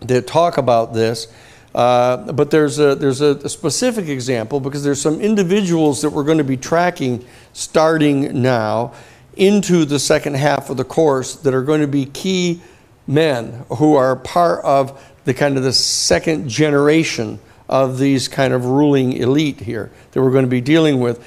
that 0.00 0.26
talk 0.26 0.58
about 0.58 0.92
this. 0.92 1.28
Uh, 1.74 2.32
but 2.32 2.50
there's 2.50 2.78
a, 2.78 2.94
there's 2.94 3.22
a, 3.22 3.48
specific 3.48 4.06
example 4.06 4.60
because 4.60 4.84
there's 4.84 5.00
some 5.00 5.20
individuals 5.20 6.02
that 6.02 6.10
we're 6.10 6.24
going 6.24 6.38
to 6.38 6.44
be 6.44 6.56
tracking 6.56 7.24
starting 7.54 8.42
now 8.42 8.92
into 9.36 9.86
the 9.86 9.98
second 9.98 10.34
half 10.34 10.68
of 10.68 10.76
the 10.76 10.84
course 10.84 11.36
that 11.36 11.54
are 11.54 11.62
going 11.62 11.80
to 11.80 11.86
be 11.86 12.04
key 12.04 12.60
men 13.06 13.64
who 13.78 13.94
are 13.94 14.16
part 14.16 14.62
of 14.64 15.02
the 15.24 15.32
kind 15.32 15.56
of 15.56 15.62
the 15.62 15.72
second 15.72 16.46
generation 16.48 17.38
of 17.68 17.98
these 17.98 18.28
kind 18.28 18.52
of 18.52 18.66
ruling 18.66 19.14
elite 19.14 19.60
here 19.60 19.90
that 20.10 20.20
we're 20.20 20.30
going 20.30 20.44
to 20.44 20.50
be 20.50 20.60
dealing 20.60 21.00
with. 21.00 21.24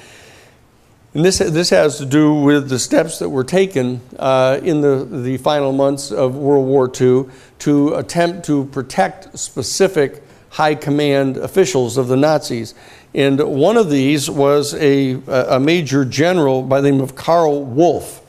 And 1.12 1.24
this, 1.24 1.38
this 1.38 1.70
has 1.70 1.98
to 1.98 2.06
do 2.06 2.34
with 2.34 2.68
the 2.68 2.78
steps 2.78 3.18
that 3.18 3.30
were 3.30 3.42
taken 3.42 4.00
uh, 4.18 4.60
in 4.62 4.80
the, 4.82 5.04
the 5.10 5.38
final 5.38 5.72
months 5.72 6.12
of 6.12 6.36
World 6.36 6.66
War 6.66 6.88
II 6.88 7.24
to 7.60 7.94
attempt 7.94 8.44
to 8.46 8.66
protect 8.66 9.36
specific 9.38 10.22
high 10.56 10.74
command 10.74 11.36
officials 11.36 11.98
of 11.98 12.08
the 12.08 12.16
Nazis. 12.16 12.74
And 13.14 13.38
one 13.40 13.76
of 13.76 13.90
these 13.90 14.30
was 14.30 14.72
a, 14.72 15.20
a 15.26 15.60
major 15.60 16.02
general 16.02 16.62
by 16.62 16.80
the 16.80 16.90
name 16.90 17.02
of 17.02 17.14
Karl 17.14 17.62
Wolff. 17.62 18.22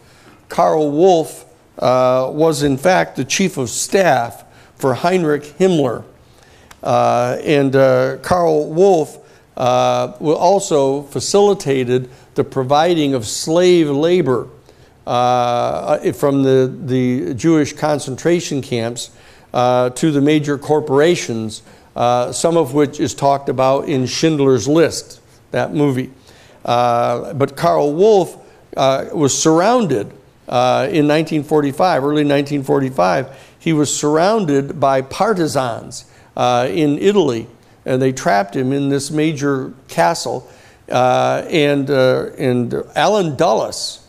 Karl 0.49 0.91
Wolff 0.91 1.45
uh, 1.79 2.29
was, 2.33 2.63
in 2.63 2.77
fact, 2.77 3.15
the 3.15 3.23
chief 3.23 3.55
of 3.55 3.69
staff 3.69 4.43
for 4.75 4.93
Heinrich 4.93 5.43
Himmler. 5.57 6.03
Uh, 6.83 7.37
and 7.45 7.73
uh, 7.73 8.17
Karl 8.17 8.73
Wolff 8.73 9.17
uh, 9.55 10.11
also 10.19 11.03
facilitated 11.03 12.09
the 12.35 12.43
providing 12.43 13.13
of 13.13 13.25
slave 13.25 13.89
labor 13.89 14.49
uh, 15.05 16.11
from 16.11 16.43
the, 16.43 16.75
the 16.83 17.33
Jewish 17.35 17.71
concentration 17.71 18.61
camps 18.61 19.11
uh, 19.53 19.89
to 19.91 20.11
the 20.11 20.21
major 20.21 20.57
corporations, 20.57 21.61
uh, 21.97 22.31
some 22.31 22.55
of 22.55 22.73
which 22.73 22.99
is 22.99 23.13
talked 23.13 23.49
about 23.49 23.89
in 23.89 24.05
Schindler's 24.05 24.67
List, 24.67 25.19
that 25.51 25.73
movie. 25.73 26.11
Uh, 26.63 27.33
but 27.33 27.57
Karl 27.57 27.93
Wolff 27.93 28.37
uh, 28.75 29.07
was 29.11 29.37
surrounded 29.37 30.07
uh, 30.47 30.87
in 30.89 31.07
1945, 31.07 32.03
early 32.03 32.23
1945, 32.23 33.55
he 33.59 33.73
was 33.73 33.93
surrounded 33.93 34.79
by 34.79 35.01
partisans 35.01 36.05
in 36.37 36.97
Italy, 36.99 37.47
and 37.85 38.01
they 38.01 38.13
trapped 38.13 38.55
him 38.55 38.71
in 38.71 38.89
this 38.89 39.11
major 39.11 39.73
castle 39.87 40.49
uh, 40.89 41.45
and, 41.49 41.89
uh, 41.89 42.29
and 42.37 42.73
Allen 42.95 43.35
Dulles, 43.35 44.07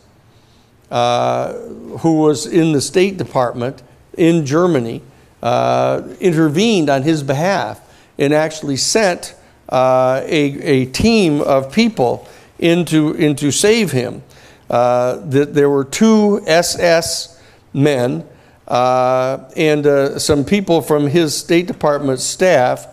uh, 0.91 1.55
who 1.55 2.21
was 2.21 2.47
in 2.47 2.73
the 2.73 2.81
State 2.81 3.17
Department 3.17 3.83
in 4.17 4.47
Germany, 4.47 5.03
uh, 5.43 6.03
intervened 6.21 6.91
on 6.91 7.03
his 7.03 7.23
behalf 7.23 7.81
and 8.19 8.33
actually 8.33 8.77
sent 8.77 9.35
uh, 9.69 10.21
a, 10.25 10.61
a 10.63 10.87
team 10.87 11.41
of 11.41 11.73
people 11.73 12.27
in 12.59 12.85
to, 12.87 13.13
in 13.15 13.37
to 13.37 13.51
save 13.51 13.93
him. 13.93 14.23
Uh, 14.69 15.17
that 15.27 15.55
there 15.55 15.71
were 15.71 15.85
two 15.85 16.43
SS 16.47 17.41
men 17.73 18.25
and 18.69 20.21
some 20.21 20.45
people 20.45 20.83
from 20.83 21.07
his 21.07 21.35
State 21.35 21.67
Department 21.67 22.21
staff, 22.21 22.87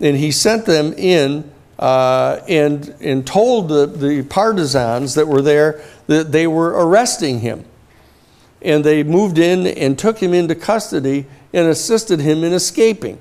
and 0.00 0.16
he 0.16 0.32
sent 0.32 0.66
them 0.66 0.92
in 0.94 1.48
uh, 1.80 2.42
and, 2.46 2.94
and 3.00 3.26
told 3.26 3.68
the, 3.68 3.86
the 3.86 4.22
partisans 4.24 5.14
that 5.14 5.26
were 5.26 5.40
there 5.40 5.82
that 6.08 6.30
they 6.30 6.46
were 6.46 6.86
arresting 6.86 7.40
him. 7.40 7.64
And 8.60 8.84
they 8.84 9.02
moved 9.02 9.38
in 9.38 9.66
and 9.66 9.98
took 9.98 10.18
him 10.18 10.34
into 10.34 10.54
custody 10.54 11.24
and 11.52 11.68
assisted 11.68 12.20
him 12.20 12.44
in 12.44 12.52
escaping. 12.52 13.18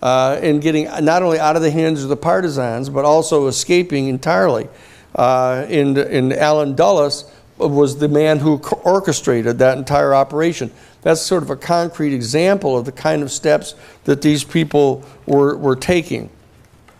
Uh, 0.00 0.38
and 0.42 0.62
getting 0.62 0.84
not 1.04 1.24
only 1.24 1.40
out 1.40 1.56
of 1.56 1.62
the 1.62 1.72
hands 1.72 2.04
of 2.04 2.08
the 2.08 2.16
partisans, 2.16 2.88
but 2.88 3.04
also 3.04 3.48
escaping 3.48 4.06
entirely. 4.06 4.68
Uh, 5.14 5.66
and, 5.68 5.98
and 5.98 6.32
Allen 6.32 6.76
Dulles 6.76 7.28
was 7.56 7.98
the 7.98 8.08
man 8.08 8.38
who 8.38 8.58
orchestrated 8.84 9.58
that 9.58 9.76
entire 9.76 10.14
operation. 10.14 10.70
That's 11.02 11.20
sort 11.20 11.42
of 11.42 11.50
a 11.50 11.56
concrete 11.56 12.14
example 12.14 12.76
of 12.76 12.84
the 12.84 12.92
kind 12.92 13.22
of 13.22 13.32
steps 13.32 13.74
that 14.04 14.22
these 14.22 14.44
people 14.44 15.04
were, 15.26 15.56
were 15.56 15.76
taking. 15.76 16.30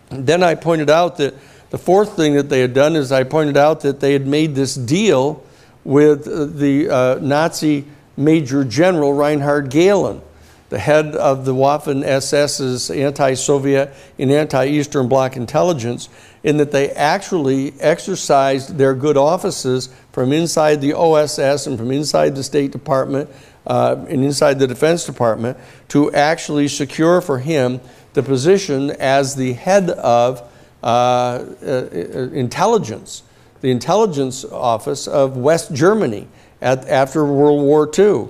Then 0.09 0.43
I 0.43 0.55
pointed 0.55 0.89
out 0.89 1.17
that 1.17 1.35
the 1.69 1.77
fourth 1.77 2.15
thing 2.15 2.35
that 2.35 2.49
they 2.49 2.61
had 2.61 2.73
done 2.73 2.95
is 2.95 3.11
I 3.11 3.23
pointed 3.23 3.55
out 3.55 3.81
that 3.81 3.99
they 3.99 4.13
had 4.13 4.25
made 4.25 4.55
this 4.55 4.75
deal 4.75 5.43
with 5.83 6.25
the 6.59 6.89
uh, 6.89 7.19
Nazi 7.21 7.85
Major 8.17 8.63
General 8.63 9.13
Reinhard 9.13 9.69
Gehlen, 9.69 10.21
the 10.69 10.79
head 10.79 11.15
of 11.15 11.45
the 11.45 11.53
Waffen 11.53 12.03
SS's 12.03 12.89
anti 12.91 13.33
Soviet 13.33 13.93
and 14.17 14.31
anti 14.31 14.65
Eastern 14.67 15.07
Bloc 15.07 15.35
intelligence, 15.35 16.09
in 16.43 16.57
that 16.57 16.71
they 16.71 16.91
actually 16.91 17.73
exercised 17.79 18.77
their 18.77 18.93
good 18.93 19.17
offices 19.17 19.89
from 20.11 20.31
inside 20.31 20.79
the 20.79 20.93
OSS 20.93 21.67
and 21.67 21.77
from 21.77 21.91
inside 21.91 22.35
the 22.35 22.43
State 22.43 22.71
Department 22.71 23.29
uh, 23.67 24.05
and 24.07 24.23
inside 24.23 24.59
the 24.59 24.67
Defense 24.67 25.05
Department 25.05 25.57
to 25.89 26.11
actually 26.13 26.67
secure 26.67 27.21
for 27.21 27.39
him 27.39 27.81
the 28.13 28.23
position 28.23 28.91
as 28.91 29.35
the 29.35 29.53
head 29.53 29.89
of 29.89 30.41
uh, 30.81 31.45
uh, 31.65 31.87
intelligence, 32.33 33.23
the 33.61 33.69
intelligence 33.69 34.45
office 34.45 35.07
of 35.07 35.35
West 35.35 35.73
Germany 35.73 36.27
at, 36.61 36.87
after 36.87 37.25
World 37.25 37.61
War 37.61 37.89
II. 37.97 38.29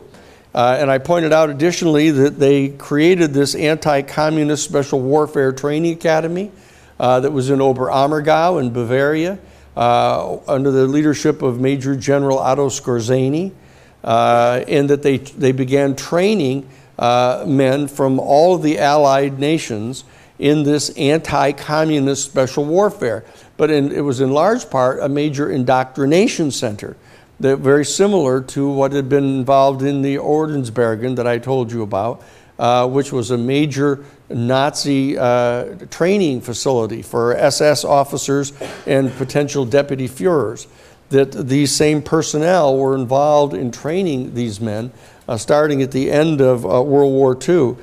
Uh, 0.53 0.77
and 0.79 0.89
I 0.89 0.98
pointed 0.98 1.32
out 1.32 1.50
additionally 1.50 2.10
that 2.12 2.39
they 2.39 2.70
created 2.70 3.34
this 3.34 3.53
anti 3.53 4.01
communist 4.01 4.63
special 4.63 5.00
warfare 5.00 5.51
training 5.51 5.94
academy 5.94 6.51
uh, 7.00 7.20
that 7.20 7.32
was 7.32 7.50
in 7.50 7.60
Oberammergau 7.60 8.60
in 8.60 8.72
Bavaria 8.72 9.38
uh, 9.77 10.38
under 10.48 10.72
the 10.72 10.86
leadership 10.88 11.41
of 11.41 11.60
Major 11.60 11.96
General 11.96 12.39
Otto 12.39 12.70
Skorzeny, 12.70 13.51
uh, 14.03 14.63
and 14.68 14.89
that 14.89 15.03
they, 15.03 15.18
they 15.18 15.51
began 15.51 15.96
training 15.96 16.68
uh, 16.98 17.46
men 17.48 17.88
from 17.88 18.20
all 18.20 18.56
of 18.56 18.63
the 18.63 18.79
allied 18.79 19.39
nations 19.39 20.03
in 20.39 20.63
this 20.63 20.89
anti 20.98 21.51
communist 21.51 22.25
special 22.25 22.65
warfare. 22.65 23.24
But 23.56 23.72
in, 23.72 23.91
it 23.91 24.01
was 24.01 24.22
in 24.22 24.32
large 24.32 24.70
part 24.70 25.00
a 25.01 25.10
major 25.10 25.51
indoctrination 25.51 26.51
center, 26.51 26.96
that 27.39 27.58
very 27.58 27.86
similar 27.86 28.41
to 28.41 28.69
what 28.69 28.91
had 28.91 29.10
been 29.10 29.24
involved 29.24 29.81
in 29.81 30.01
the 30.01 30.15
Ordensbergen 30.15 31.15
that 31.15 31.27
I 31.27 31.38
told 31.38 31.72
you 31.72 31.84
about. 31.84 32.24
uh, 32.60 32.86
which 32.86 33.12
was 33.12 33.31
a 33.31 33.38
major 33.38 34.03
Nazi 34.29 35.17
uh, 35.17 35.75
training 35.89 36.41
facility 36.41 37.01
for 37.01 37.36
SS 37.36 37.86
officers 37.86 38.51
and 38.86 39.12
potential 39.13 39.65
deputy 39.65 40.08
Fuhrers. 40.08 40.67
That 41.08 41.31
these 41.31 41.72
same 41.72 42.03
personnel 42.03 42.77
were 42.77 42.93
involved 42.93 43.55
in 43.55 43.72
training 43.72 44.36
these 44.36 44.62
men 44.62 44.91
uh, 45.27 45.38
starting 45.38 45.81
at 45.81 45.91
the 45.91 46.12
end 46.12 46.39
of 46.41 46.65
uh, 46.65 46.84
World 46.84 47.13
War 47.13 47.36
II. 47.48 47.77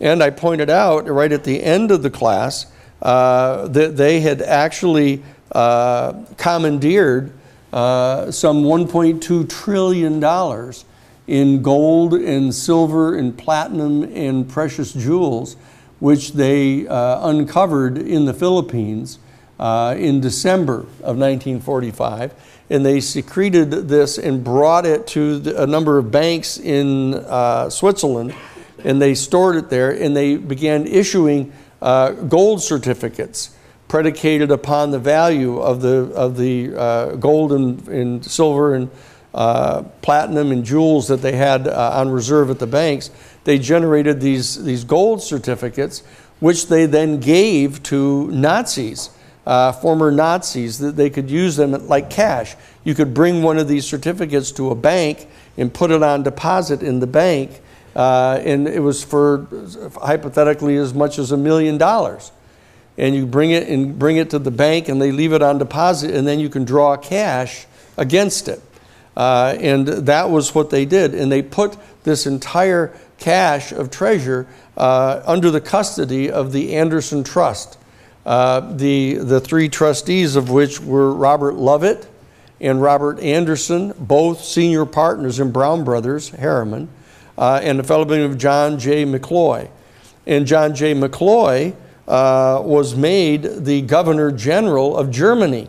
And 0.00 0.20
I 0.20 0.30
pointed 0.30 0.68
out 0.68 1.06
right 1.06 1.30
at 1.30 1.44
the 1.44 1.62
end 1.62 1.92
of 1.92 2.02
the 2.02 2.10
class 2.10 2.66
uh, 3.02 3.68
that 3.68 3.96
they 3.96 4.20
had 4.20 4.42
actually 4.42 5.22
uh, 5.52 6.14
commandeered 6.38 7.32
uh, 7.72 8.30
some 8.30 8.62
$1.2 8.62 9.48
trillion 9.48 10.74
in 11.26 11.62
gold 11.62 12.14
and 12.14 12.54
silver 12.54 13.16
and 13.16 13.36
platinum 13.36 14.02
and 14.14 14.48
precious 14.48 14.92
jewels 14.92 15.56
which 16.02 16.32
they 16.32 16.84
uh, 16.88 17.28
uncovered 17.28 17.96
in 17.96 18.24
the 18.24 18.34
Philippines 18.34 19.20
uh, 19.60 19.94
in 19.96 20.20
December 20.20 20.80
of 21.00 21.16
1945. 21.16 22.34
And 22.70 22.84
they 22.84 23.00
secreted 23.00 23.70
this 23.70 24.18
and 24.18 24.42
brought 24.42 24.84
it 24.84 25.06
to 25.08 25.38
the, 25.38 25.62
a 25.62 25.66
number 25.66 25.98
of 25.98 26.10
banks 26.10 26.58
in 26.58 27.14
uh, 27.14 27.70
Switzerland, 27.70 28.34
and 28.82 29.00
they 29.00 29.14
stored 29.14 29.54
it 29.54 29.70
there, 29.70 29.92
and 29.92 30.16
they 30.16 30.36
began 30.36 30.88
issuing 30.88 31.52
uh, 31.80 32.10
gold 32.10 32.60
certificates 32.60 33.56
predicated 33.92 34.50
upon 34.50 34.90
the 34.90 34.98
value 34.98 35.60
of 35.60 35.82
the, 35.82 36.10
of 36.14 36.38
the 36.38 36.74
uh, 36.74 37.14
gold 37.16 37.52
and, 37.52 37.86
and, 37.88 38.24
silver 38.24 38.74
and 38.74 38.90
uh, 39.34 39.82
platinum 40.00 40.50
and 40.50 40.64
jewels 40.64 41.08
that 41.08 41.20
they 41.20 41.36
had 41.36 41.68
on 41.68 42.08
reserve 42.08 42.48
at 42.48 42.58
the 42.58 42.66
banks 42.66 43.10
they 43.44 43.58
generated 43.58 44.18
these, 44.18 44.64
these 44.64 44.84
gold 44.84 45.22
certificates, 45.22 46.00
which 46.40 46.68
they 46.68 46.86
then 46.86 47.20
gave 47.20 47.82
to 47.82 48.28
Nazis, 48.30 49.10
uh, 49.46 49.72
former 49.72 50.10
Nazis, 50.10 50.78
that 50.78 50.96
they 50.96 51.10
could 51.10 51.30
use 51.30 51.56
them 51.56 51.72
like 51.86 52.08
cash. 52.08 52.56
You 52.84 52.94
could 52.94 53.12
bring 53.12 53.42
one 53.42 53.58
of 53.58 53.68
these 53.68 53.86
certificates 53.86 54.52
to 54.52 54.70
a 54.70 54.74
bank 54.74 55.28
and 55.58 55.70
put 55.70 55.90
it 55.90 56.02
on 56.02 56.22
deposit 56.22 56.82
in 56.82 57.00
the 57.00 57.06
bank, 57.06 57.60
uh, 57.94 58.40
and 58.42 58.66
it 58.66 58.80
was 58.80 59.04
for 59.04 59.46
hypothetically 60.00 60.76
as 60.76 60.94
much 60.94 61.18
as 61.18 61.30
a 61.30 61.36
million 61.36 61.76
dollars. 61.76 62.32
And 62.98 63.14
you 63.14 63.26
bring 63.26 63.50
it 63.50 63.68
and 63.68 63.98
bring 63.98 64.16
it 64.18 64.30
to 64.30 64.38
the 64.38 64.50
bank, 64.50 64.88
and 64.88 65.00
they 65.00 65.12
leave 65.12 65.32
it 65.32 65.42
on 65.42 65.58
deposit, 65.58 66.14
and 66.14 66.26
then 66.26 66.40
you 66.40 66.48
can 66.48 66.64
draw 66.64 66.96
cash 66.96 67.66
against 67.96 68.48
it. 68.48 68.60
Uh, 69.16 69.56
and 69.60 69.86
that 69.86 70.30
was 70.30 70.54
what 70.54 70.70
they 70.70 70.84
did. 70.84 71.14
And 71.14 71.30
they 71.30 71.42
put 71.42 71.76
this 72.04 72.26
entire 72.26 72.94
cache 73.18 73.72
of 73.72 73.90
treasure 73.90 74.46
uh, 74.76 75.22
under 75.24 75.50
the 75.50 75.60
custody 75.60 76.30
of 76.30 76.52
the 76.52 76.74
Anderson 76.74 77.24
Trust. 77.24 77.78
Uh, 78.24 78.60
the, 78.74 79.14
the 79.14 79.40
three 79.40 79.68
trustees 79.68 80.36
of 80.36 80.50
which 80.50 80.80
were 80.80 81.12
Robert 81.12 81.54
Lovett 81.54 82.08
and 82.60 82.80
Robert 82.80 83.18
Anderson, 83.18 83.92
both 83.98 84.44
senior 84.44 84.86
partners 84.86 85.40
in 85.40 85.50
Brown 85.50 85.82
Brothers, 85.82 86.28
Harriman, 86.30 86.88
uh, 87.36 87.60
and 87.62 87.80
a 87.80 87.82
fellow 87.82 88.04
by 88.04 88.14
the 88.14 88.20
name 88.20 88.30
of 88.30 88.38
John 88.38 88.78
J. 88.78 89.04
McCloy. 89.04 89.68
And 90.26 90.46
John 90.46 90.74
J. 90.74 90.94
McCloy 90.94 91.74
uh, 92.08 92.60
was 92.64 92.96
made 92.96 93.42
the 93.42 93.82
Governor 93.82 94.32
General 94.32 94.96
of 94.96 95.10
Germany 95.10 95.68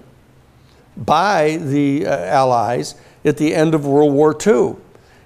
by 0.98 1.58
the 1.58 2.06
uh, 2.06 2.18
Allies 2.26 2.96
at 3.26 3.38
the 3.38 3.54
end 3.54 3.74
of 3.74 3.86
World 3.86 4.14
War 4.14 4.36
II. 4.46 4.76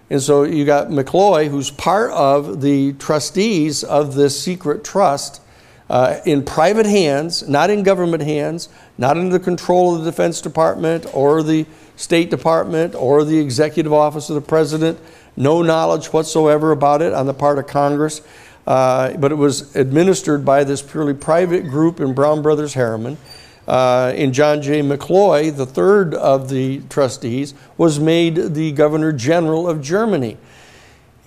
And 0.09 0.21
so 0.21 0.43
you 0.43 0.65
got 0.65 0.87
McCloy, 0.87 1.49
who's 1.49 1.69
part 1.69 2.11
of 2.11 2.61
the 2.61 2.93
trustees 2.93 3.83
of 3.83 4.15
this 4.15 4.41
secret 4.41 4.83
trust, 4.83 5.41
uh, 5.89 6.19
in 6.25 6.43
private 6.43 6.85
hands, 6.85 7.47
not 7.47 7.69
in 7.69 7.83
government 7.83 8.23
hands, 8.23 8.69
not 8.97 9.17
under 9.17 9.37
the 9.37 9.43
control 9.43 9.95
of 9.95 10.03
the 10.03 10.11
Defense 10.11 10.41
Department 10.41 11.05
or 11.13 11.43
the 11.43 11.65
State 11.95 12.29
Department 12.29 12.93
or 12.95 13.23
the 13.23 13.39
Executive 13.39 13.93
Office 13.93 14.29
of 14.29 14.35
the 14.35 14.41
President. 14.41 14.99
No 15.35 15.61
knowledge 15.61 16.07
whatsoever 16.07 16.71
about 16.71 17.01
it 17.01 17.13
on 17.13 17.25
the 17.25 17.33
part 17.33 17.57
of 17.57 17.67
Congress. 17.67 18.21
Uh, 18.67 19.15
but 19.15 19.31
it 19.31 19.35
was 19.35 19.73
administered 19.77 20.43
by 20.43 20.65
this 20.65 20.81
purely 20.81 21.13
private 21.13 21.63
group 21.69 22.01
in 22.01 22.13
Brown 22.13 22.41
Brothers 22.41 22.73
Harriman 22.73 23.17
uh, 23.65 24.13
and 24.15 24.33
John 24.33 24.61
J. 24.61 24.81
McCloy, 24.81 25.55
the 25.55 25.65
third 25.65 26.13
of 26.13 26.49
the 26.49 26.81
trustees, 26.89 27.53
was 27.77 27.97
made 27.97 28.35
the 28.35 28.73
Governor 28.73 29.13
General 29.13 29.69
of 29.69 29.81
Germany. 29.81 30.37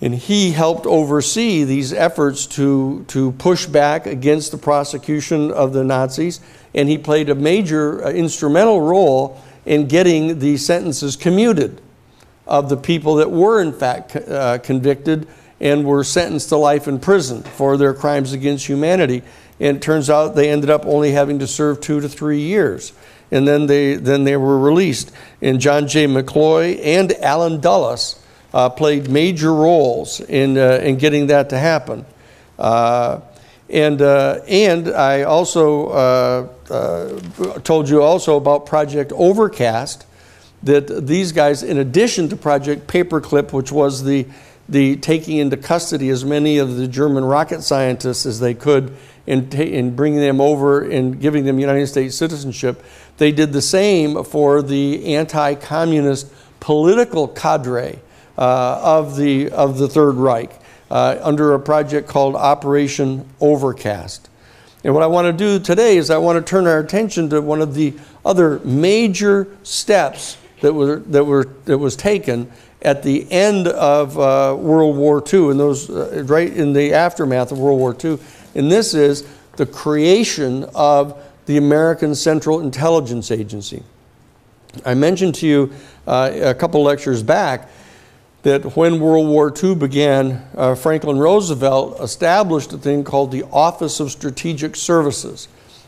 And 0.01 0.13
he 0.15 0.51
helped 0.51 0.85
oversee 0.85 1.63
these 1.63 1.93
efforts 1.93 2.45
to, 2.47 3.05
to 3.09 3.31
push 3.33 3.65
back 3.65 4.05
against 4.05 4.51
the 4.51 4.57
prosecution 4.57 5.51
of 5.51 5.73
the 5.73 5.83
Nazis, 5.83 6.41
and 6.73 6.89
he 6.89 6.97
played 6.97 7.29
a 7.29 7.35
major 7.35 8.05
uh, 8.05 8.11
instrumental 8.11 8.81
role 8.81 9.41
in 9.65 9.87
getting 9.87 10.39
the 10.39 10.57
sentences 10.57 11.15
commuted 11.15 11.81
of 12.47 12.69
the 12.69 12.77
people 12.77 13.15
that 13.15 13.31
were, 13.31 13.61
in 13.61 13.73
fact, 13.73 14.15
uh, 14.15 14.57
convicted 14.59 15.27
and 15.61 15.85
were 15.85 16.03
sentenced 16.03 16.49
to 16.49 16.57
life 16.57 16.87
in 16.87 16.99
prison 16.99 17.43
for 17.43 17.77
their 17.77 17.93
crimes 17.93 18.33
against 18.33 18.65
humanity. 18.65 19.21
And 19.59 19.77
it 19.77 19.81
turns 19.83 20.09
out 20.09 20.35
they 20.35 20.49
ended 20.49 20.71
up 20.71 20.87
only 20.87 21.11
having 21.11 21.37
to 21.39 21.47
serve 21.47 21.79
two 21.79 22.01
to 22.01 22.09
three 22.09 22.41
years. 22.41 22.93
And 23.29 23.47
then 23.47 23.67
they, 23.67 23.93
then 23.93 24.23
they 24.23 24.35
were 24.35 24.57
released. 24.57 25.11
And 25.39 25.61
John 25.61 25.87
J. 25.87 26.07
McCloy 26.07 26.83
and 26.83 27.13
Allen 27.21 27.61
Dulles 27.61 28.19
uh, 28.55 28.69
played 28.69 29.07
major 29.07 29.53
roles 29.53 30.19
in, 30.19 30.57
uh, 30.57 30.81
in 30.83 30.97
getting 30.97 31.27
that 31.27 31.51
to 31.51 31.59
happen. 31.59 32.05
Uh, 32.57 33.21
and, 33.69 34.01
uh, 34.01 34.39
and 34.47 34.89
I 34.89 35.23
also 35.23 35.87
uh, 35.89 36.47
uh, 36.69 37.59
told 37.59 37.87
you 37.87 38.01
also 38.01 38.35
about 38.35 38.65
Project 38.65 39.13
Overcast, 39.15 40.07
that 40.63 41.07
these 41.07 41.31
guys, 41.31 41.63
in 41.63 41.77
addition 41.77 42.29
to 42.29 42.35
Project 42.35 42.87
Paperclip, 42.87 43.53
which 43.53 43.71
was 43.71 44.03
the, 44.03 44.27
the 44.71 44.95
taking 44.95 45.37
into 45.37 45.57
custody 45.57 46.09
as 46.09 46.23
many 46.23 46.57
of 46.57 46.77
the 46.77 46.87
German 46.87 47.25
rocket 47.25 47.61
scientists 47.61 48.25
as 48.25 48.39
they 48.39 48.53
could 48.53 48.95
in, 49.27 49.51
in 49.51 49.95
bringing 49.95 50.21
them 50.21 50.39
over 50.39 50.81
and 50.81 51.19
giving 51.19 51.43
them 51.43 51.59
United 51.59 51.87
States 51.87 52.15
citizenship. 52.15 52.81
They 53.17 53.33
did 53.33 53.51
the 53.51 53.61
same 53.61 54.23
for 54.23 54.61
the 54.61 55.13
anti 55.13 55.55
communist 55.55 56.31
political 56.61 57.27
cadre 57.27 57.99
uh, 58.37 58.81
of, 58.81 59.17
the, 59.17 59.51
of 59.51 59.77
the 59.77 59.89
Third 59.89 60.13
Reich 60.15 60.51
uh, 60.89 61.19
under 61.21 61.53
a 61.53 61.59
project 61.59 62.07
called 62.07 62.35
Operation 62.35 63.27
Overcast. 63.41 64.29
And 64.85 64.93
what 64.93 65.03
I 65.03 65.07
want 65.07 65.25
to 65.25 65.33
do 65.33 65.63
today 65.63 65.97
is 65.97 66.09
I 66.09 66.17
want 66.17 66.43
to 66.43 66.49
turn 66.49 66.65
our 66.65 66.79
attention 66.79 67.29
to 67.31 67.41
one 67.41 67.61
of 67.61 67.75
the 67.75 67.93
other 68.25 68.59
major 68.59 69.47
steps 69.63 70.37
that, 70.61 70.73
were, 70.73 70.97
that, 70.99 71.25
were, 71.25 71.45
that 71.65 71.77
was 71.77 71.95
taken 71.95 72.51
at 72.81 73.03
the 73.03 73.31
end 73.31 73.67
of 73.67 74.17
uh, 74.17 74.55
World 74.57 74.97
War 74.97 75.23
II, 75.31 75.51
and 75.51 75.59
those 75.59 75.89
uh, 75.89 76.23
right 76.25 76.51
in 76.51 76.73
the 76.73 76.93
aftermath 76.93 77.51
of 77.51 77.59
World 77.59 77.79
War 77.79 77.95
II, 78.03 78.17
and 78.55 78.71
this 78.71 78.93
is 78.93 79.27
the 79.57 79.65
creation 79.65 80.65
of 80.73 81.21
the 81.45 81.57
American 81.57 82.15
Central 82.15 82.61
Intelligence 82.61 83.31
Agency. 83.31 83.83
I 84.85 84.93
mentioned 84.93 85.35
to 85.35 85.47
you 85.47 85.73
uh, 86.07 86.31
a 86.33 86.53
couple 86.53 86.81
lectures 86.81 87.21
back 87.21 87.69
that 88.43 88.75
when 88.75 88.99
World 88.99 89.27
War 89.27 89.53
II 89.55 89.75
began, 89.75 90.43
uh, 90.55 90.75
Franklin 90.75 91.19
Roosevelt 91.19 91.99
established 92.01 92.73
a 92.73 92.77
thing 92.77 93.03
called 93.03 93.31
the 93.31 93.43
Office 93.51 93.99
of 93.99 94.11
Strategic 94.11 94.75
Services. 94.75 95.47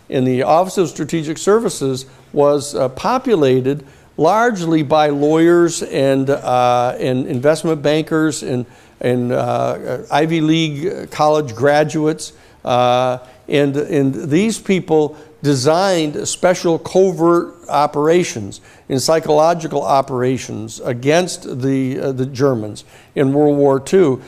And 0.10 0.28
the 0.28 0.44
Office 0.44 0.78
of 0.78 0.90
Strategic 0.90 1.38
Services 1.38 2.06
was 2.32 2.76
uh, 2.76 2.90
populated 2.90 3.86
largely 4.18 4.84
by 4.84 5.08
lawyers 5.10 5.82
and, 5.84 6.30
uh, 6.30 6.96
and 7.00 7.28
investment 7.28 7.82
bankers 7.82 8.44
and, 8.44 8.66
and 9.02 9.32
uh, 9.32 10.04
Ivy 10.12 10.42
League 10.42 11.12
college 11.12 11.56
graduates 11.56 12.34
uh, 12.64 13.20
and, 13.48 13.76
and 13.76 14.30
these 14.30 14.60
people 14.60 15.18
designed 15.42 16.28
special 16.28 16.80
covert 16.80 17.54
operations 17.68 18.62
and 18.88 19.02
psychological 19.02 19.84
operations 19.84 20.80
against 20.80 21.62
the, 21.62 22.00
uh, 22.00 22.12
the 22.14 22.26
Germans 22.26 22.86
in 23.16 23.34
World 23.34 23.58
War 23.58 23.84
II. 23.92 24.20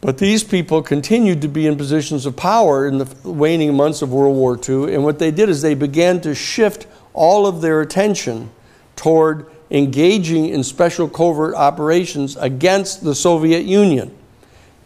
But 0.00 0.18
these 0.18 0.44
people 0.44 0.82
continued 0.82 1.42
to 1.42 1.48
be 1.48 1.66
in 1.66 1.76
positions 1.76 2.24
of 2.24 2.36
power 2.36 2.86
in 2.86 2.98
the 2.98 3.30
waning 3.30 3.74
months 3.74 4.02
of 4.02 4.12
World 4.12 4.36
War 4.36 4.56
II. 4.56 4.94
And 4.94 5.04
what 5.04 5.18
they 5.18 5.30
did 5.30 5.48
is 5.48 5.60
they 5.60 5.74
began 5.74 6.20
to 6.22 6.34
shift 6.34 6.86
all 7.12 7.46
of 7.46 7.60
their 7.60 7.80
attention 7.80 8.50
toward 8.96 9.46
engaging 9.70 10.48
in 10.48 10.62
special 10.64 11.08
covert 11.08 11.54
operations 11.54 12.36
against 12.36 13.04
the 13.04 13.14
Soviet 13.14 13.64
Union 13.64 14.16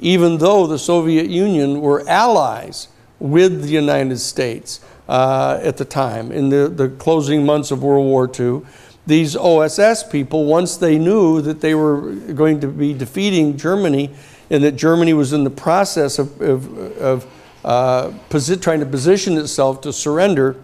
even 0.00 0.38
though 0.38 0.66
the 0.66 0.78
Soviet 0.78 1.28
Union 1.28 1.80
were 1.80 2.06
allies 2.08 2.88
with 3.18 3.62
the 3.62 3.68
United 3.68 4.18
States 4.18 4.80
uh, 5.08 5.60
at 5.62 5.76
the 5.76 5.84
time, 5.84 6.32
in 6.32 6.48
the, 6.48 6.68
the 6.68 6.88
closing 6.88 7.44
months 7.44 7.70
of 7.70 7.82
World 7.82 8.06
War 8.06 8.30
II. 8.38 8.62
These 9.06 9.36
OSS 9.36 10.04
people, 10.04 10.46
once 10.46 10.76
they 10.76 10.98
knew 10.98 11.42
that 11.42 11.60
they 11.60 11.74
were 11.74 12.12
going 12.12 12.60
to 12.60 12.68
be 12.68 12.94
defeating 12.94 13.56
Germany 13.56 14.10
and 14.50 14.64
that 14.64 14.72
Germany 14.72 15.12
was 15.12 15.32
in 15.32 15.44
the 15.44 15.50
process 15.50 16.18
of, 16.18 16.40
of, 16.40 16.98
of 16.98 17.26
uh, 17.64 18.12
trying 18.60 18.80
to 18.80 18.86
position 18.86 19.36
itself 19.36 19.80
to 19.82 19.92
surrender, 19.92 20.56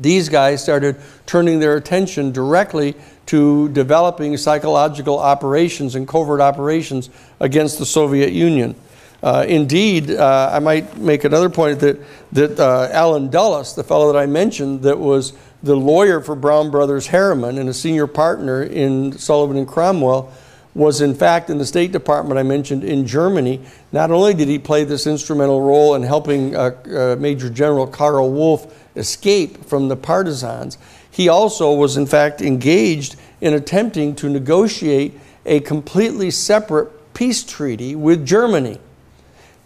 these 0.00 0.28
guys 0.28 0.62
started 0.62 0.96
turning 1.26 1.58
their 1.58 1.76
attention 1.76 2.32
directly 2.32 2.94
to 3.26 3.68
developing 3.70 4.36
psychological 4.36 5.18
operations 5.18 5.94
and 5.94 6.06
covert 6.06 6.40
operations 6.40 7.10
against 7.40 7.78
the 7.78 7.86
Soviet 7.86 8.32
Union. 8.32 8.74
Uh, 9.22 9.44
indeed, 9.48 10.10
uh, 10.10 10.50
I 10.52 10.58
might 10.58 10.96
make 10.96 11.22
another 11.22 11.48
point 11.48 11.78
that, 11.80 12.00
that 12.32 12.58
uh, 12.58 12.88
Allen 12.90 13.30
Dulles, 13.30 13.74
the 13.76 13.84
fellow 13.84 14.12
that 14.12 14.18
I 14.18 14.26
mentioned, 14.26 14.82
that 14.82 14.98
was 14.98 15.32
the 15.62 15.76
lawyer 15.76 16.20
for 16.20 16.34
Brown 16.34 16.72
Brothers 16.72 17.06
Harriman 17.06 17.56
and 17.56 17.68
a 17.68 17.74
senior 17.74 18.08
partner 18.08 18.64
in 18.64 19.12
Sullivan 19.12 19.56
and 19.56 19.68
Cromwell, 19.68 20.32
was 20.74 21.00
in 21.00 21.14
fact 21.14 21.50
in 21.50 21.58
the 21.58 21.66
State 21.66 21.92
Department 21.92 22.38
I 22.38 22.42
mentioned 22.42 22.82
in 22.82 23.06
Germany. 23.06 23.60
Not 23.92 24.10
only 24.10 24.34
did 24.34 24.48
he 24.48 24.58
play 24.58 24.84
this 24.84 25.06
instrumental 25.06 25.60
role 25.60 25.94
in 25.94 26.02
helping 26.02 26.56
uh, 26.56 26.70
uh, 26.90 27.16
Major 27.20 27.50
General 27.50 27.86
Karl 27.86 28.30
Wolff 28.32 28.81
escape 28.96 29.64
from 29.64 29.88
the 29.88 29.96
partisans, 29.96 30.78
he 31.10 31.28
also 31.28 31.72
was 31.72 31.96
in 31.96 32.06
fact 32.06 32.40
engaged 32.40 33.16
in 33.40 33.54
attempting 33.54 34.14
to 34.16 34.28
negotiate 34.28 35.18
a 35.44 35.60
completely 35.60 36.30
separate 36.30 37.14
peace 37.14 37.44
treaty 37.44 37.94
with 37.94 38.26
Germany. 38.26 38.78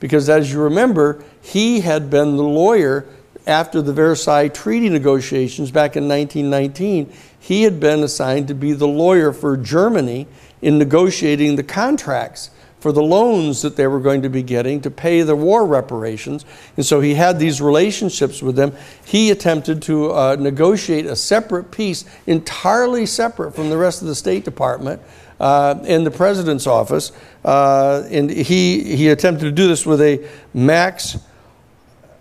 Because 0.01 0.29
as 0.29 0.53
you 0.53 0.61
remember, 0.61 1.23
he 1.41 1.81
had 1.81 2.11
been 2.11 2.37
the 2.37 2.43
lawyer 2.43 3.07
after 3.47 3.81
the 3.81 3.93
Versailles 3.93 4.49
Treaty 4.49 4.89
negotiations 4.89 5.71
back 5.71 5.97
in 5.97 6.09
1919. 6.09 7.13
He 7.39 7.63
had 7.63 7.79
been 7.79 8.03
assigned 8.03 8.49
to 8.49 8.55
be 8.55 8.73
the 8.73 8.89
lawyer 8.89 9.33
for 9.33 9.57
Germany 9.57 10.27
in 10.61 10.79
negotiating 10.79 11.57
the 11.57 11.63
contracts 11.63 12.51
for 12.87 12.93
the 12.93 13.03
loans 13.03 13.63
that 13.63 13.75
they 13.75 13.89
were 13.89 13.99
going 13.99 14.23
to 14.23 14.29
be 14.29 14.45
getting 14.45 14.81
to 14.81 14.93
pay 14.93 15.21
the 15.23 15.35
war 15.35 15.67
reparations. 15.67 16.45
And 16.77 16.87
so 16.87 17.01
he 17.01 17.15
had 17.15 17.41
these 17.41 17.61
relationships 17.61 18.41
with 18.41 18.55
them. 18.55 18.73
He 19.05 19.33
attempted 19.33 19.83
to 19.83 20.13
uh, 20.13 20.37
negotiate 20.39 21.05
a 21.05 21.17
separate 21.17 21.73
peace, 21.73 22.05
entirely 22.29 23.05
separate 23.05 23.57
from 23.57 23.71
the 23.71 23.77
rest 23.77 24.03
of 24.03 24.07
the 24.07 24.15
State 24.15 24.45
Department. 24.45 25.03
Uh, 25.41 25.83
in 25.85 26.05
the 26.05 26.11
president's 26.13 26.67
office, 26.67 27.11
uh, 27.45 28.05
and 28.11 28.31
he 28.31 28.97
he 28.97 29.09
attempted 29.09 29.45
to 29.45 29.53
do 29.53 29.67
this 29.67 29.85
with 29.85 30.01
a 30.01 30.27
Max 30.55 31.19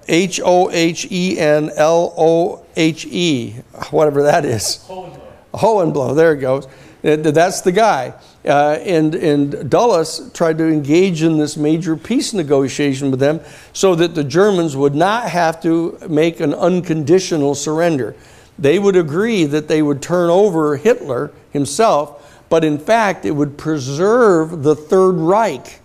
H 0.10 0.42
O 0.44 0.72
H 0.72 1.08
E 1.12 1.40
N 1.40 1.70
L 1.76 2.14
O 2.18 2.66
H 2.76 3.06
E, 3.06 3.52
whatever 3.92 4.24
that 4.24 4.44
is. 4.44 4.84
Hohenlohe. 4.88 5.22
Hohenlohe, 5.54 6.16
there 6.16 6.34
it 6.34 6.40
goes. 6.40 6.68
That's 7.04 7.62
the 7.62 7.72
guy. 7.72 8.16
Uh, 8.46 8.78
and, 8.84 9.16
and 9.16 9.70
Dulles 9.70 10.32
tried 10.34 10.60
to 10.60 10.68
engage 10.68 11.24
in 11.24 11.38
this 11.38 11.58
major 11.58 11.98
peace 11.98 12.34
negotiation 12.34 13.10
with 13.10 13.20
them 13.20 13.40
so 13.74 13.96
that 13.96 14.14
the 14.14 14.24
Germans 14.24 14.76
would 14.76 14.94
not 14.94 15.30
have 15.30 15.62
to 15.64 15.98
make 16.08 16.40
an 16.40 16.54
unconditional 16.54 17.56
surrender. 17.56 18.16
They 18.60 18.78
would 18.78 18.96
agree 18.96 19.46
that 19.46 19.68
they 19.68 19.82
would 19.82 20.02
turn 20.02 20.30
over 20.30 20.78
Hitler 20.78 21.32
himself, 21.52 22.46
but 22.50 22.64
in 22.64 22.78
fact, 22.78 23.26
it 23.26 23.32
would 23.32 23.58
preserve 23.58 24.64
the 24.64 24.76
Third 24.76 25.14
Reich 25.14 25.82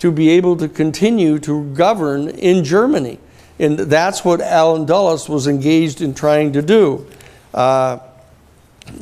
to 0.00 0.12
be 0.12 0.30
able 0.30 0.56
to 0.56 0.68
continue 0.68 1.38
to 1.40 1.64
govern 1.74 2.28
in 2.28 2.62
Germany. 2.62 3.18
And 3.58 3.78
that's 3.78 4.24
what 4.24 4.40
Allen 4.40 4.86
Dulles 4.86 5.28
was 5.28 5.46
engaged 5.46 6.00
in 6.00 6.14
trying 6.14 6.52
to 6.52 6.62
do. 6.62 7.06
Uh, 7.52 7.98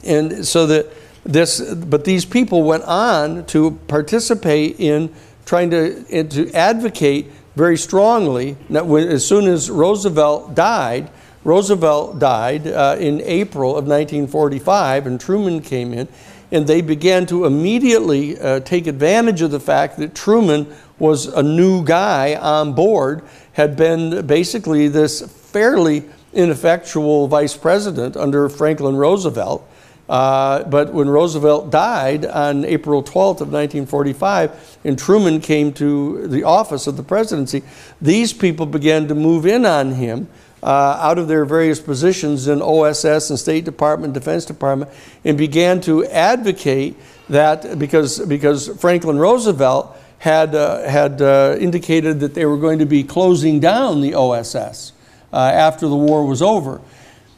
and 0.05 0.47
so 0.47 0.67
that 0.67 0.87
this, 1.27 1.61
but 1.61 2.05
these 2.05 2.25
people 2.25 2.63
went 2.63 2.85
on 2.85 3.45
to 3.47 3.73
participate 3.89 4.79
in 4.79 5.13
trying 5.45 5.71
to, 5.71 6.25
to 6.25 6.53
advocate 6.53 7.31
very 7.57 7.77
strongly. 7.77 8.57
That 8.71 8.87
as 8.87 9.27
soon 9.27 9.47
as 9.47 9.71
Roosevelt 9.71 10.55
died, 10.55 11.11
Roosevelt 11.45 12.19
died 12.19 12.67
uh, 12.67 12.97
in 12.99 13.21
April 13.23 13.71
of 13.71 13.87
1945, 13.87 15.07
and 15.07 15.21
Truman 15.21 15.61
came 15.61 15.93
in, 15.93 16.09
and 16.51 16.67
they 16.67 16.81
began 16.81 17.27
to 17.27 17.45
immediately 17.45 18.39
uh, 18.39 18.61
take 18.61 18.87
advantage 18.87 19.43
of 19.43 19.51
the 19.51 19.61
fact 19.61 19.99
that 19.99 20.15
Truman 20.15 20.67
was 20.99 21.27
a 21.27 21.43
new 21.43 21.85
guy 21.85 22.35
on 22.35 22.73
board, 22.73 23.23
had 23.53 23.77
been 23.77 24.27
basically 24.27 24.89
this 24.89 25.21
fairly 25.23 26.05
ineffectual 26.33 27.29
vice 27.29 27.57
president 27.57 28.17
under 28.17 28.49
Franklin 28.49 28.97
Roosevelt 28.97 29.69
uh, 30.09 30.63
but 30.65 30.93
when 30.93 31.09
Roosevelt 31.09 31.71
died 31.71 32.25
on 32.25 32.65
April 32.65 33.03
12th 33.03 33.41
of 33.41 33.53
1945 33.53 34.79
and 34.85 34.99
Truman 34.99 35.41
came 35.41 35.73
to 35.75 36.29
the 36.29 36.45
office 36.45 36.87
of 36.87 36.97
the 36.97 37.03
presidency, 37.03 37.63
these 38.01 38.33
people 38.33 38.67
began 38.67 39.09
to 39.09 39.15
move 39.15 39.47
in 39.47 39.67
on 39.67 39.93
him 39.93 40.29
uh, 40.63 40.99
out 41.01 41.19
of 41.19 41.29
their 41.29 41.45
various 41.45 41.81
positions 41.81 42.47
in 42.49 42.63
OSS 42.63 43.31
and 43.31 43.39
State 43.39 43.65
Department, 43.65 44.15
Defense 44.15 44.45
Department, 44.45 44.91
and 45.25 45.37
began 45.37 45.81
to 45.83 46.05
advocate 46.07 46.97
that 47.29 47.79
because, 47.79 48.21
because 48.27 48.69
Franklin 48.81 49.19
Roosevelt 49.19 49.97
had, 50.19 50.55
uh, 50.55 50.89
had 50.89 51.21
uh, 51.21 51.57
indicated 51.59 52.21
that 52.21 52.35
they 52.35 52.47
were 52.47 52.57
going 52.57 52.79
to 52.79 52.87
be 52.87 53.03
closing 53.03 53.61
down 53.61 54.01
the 54.01 54.15
OSS 54.15 54.93
uh, 55.33 55.37
after 55.37 55.89
the 55.89 55.97
war 55.97 56.25
was 56.25 56.43
over. 56.43 56.81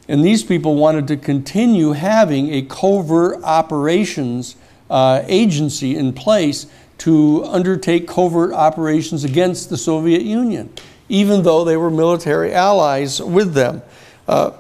And 0.09 0.25
these 0.25 0.43
people 0.43 0.75
wanted 0.75 1.07
to 1.09 1.17
continue 1.17 1.93
having 1.93 2.53
a 2.55 2.63
covert 2.63 3.43
operations 3.45 4.57
uh, 4.89 5.23
agency 5.27 5.97
in 5.97 6.15
place 6.15 6.67
to 6.99 7.45
undertake 7.45 8.09
covert 8.09 8.53
operations 8.53 9.23
against 9.23 9.69
the 9.69 9.77
Soviet 9.77 10.23
Union, 10.23 10.73
even 11.09 11.43
though 11.43 11.63
they 11.63 11.77
were 11.77 11.91
military 11.91 12.53
allies 12.53 13.21
with 13.21 13.53
them. 13.53 13.83
Uh, 14.27 14.53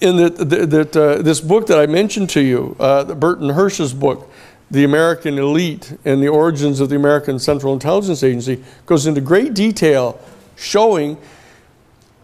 in 0.00 0.16
the, 0.16 0.30
that, 0.30 0.96
uh, 0.96 1.20
this 1.20 1.40
book 1.40 1.66
that 1.66 1.78
I 1.78 1.86
mentioned 1.86 2.30
to 2.30 2.40
you, 2.40 2.76
uh, 2.78 3.14
Burton 3.14 3.50
Hersh's 3.50 3.92
book, 3.92 4.30
The 4.70 4.84
American 4.84 5.38
Elite 5.38 5.94
and 6.04 6.22
the 6.22 6.28
Origins 6.28 6.80
of 6.80 6.88
the 6.88 6.96
American 6.96 7.38
Central 7.38 7.72
Intelligence 7.72 8.22
Agency, 8.22 8.64
goes 8.86 9.06
into 9.06 9.20
great 9.20 9.52
detail 9.52 10.20
showing 10.56 11.18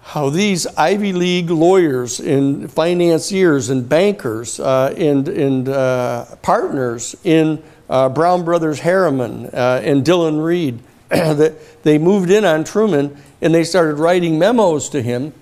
how 0.06 0.30
these 0.30 0.68
Ivy 0.68 1.12
League 1.12 1.50
lawyers 1.50 2.20
and 2.20 2.72
financiers 2.72 3.70
and 3.70 3.88
bankers 3.88 4.60
uh, 4.60 4.94
and, 4.96 5.26
and 5.26 5.68
uh, 5.68 6.26
partners 6.42 7.16
in 7.24 7.60
uh, 7.90 8.08
Brown 8.10 8.44
Brothers 8.44 8.78
Harriman 8.78 9.46
uh, 9.46 9.80
and 9.82 10.04
Dillon 10.04 10.38
Read, 10.38 10.78
that 11.08 11.82
they 11.82 11.98
moved 11.98 12.30
in 12.30 12.44
on 12.44 12.62
Truman 12.62 13.16
and 13.40 13.52
they 13.52 13.64
started 13.64 13.96
writing 13.96 14.38
memos 14.38 14.88
to 14.90 15.02
him 15.02 15.32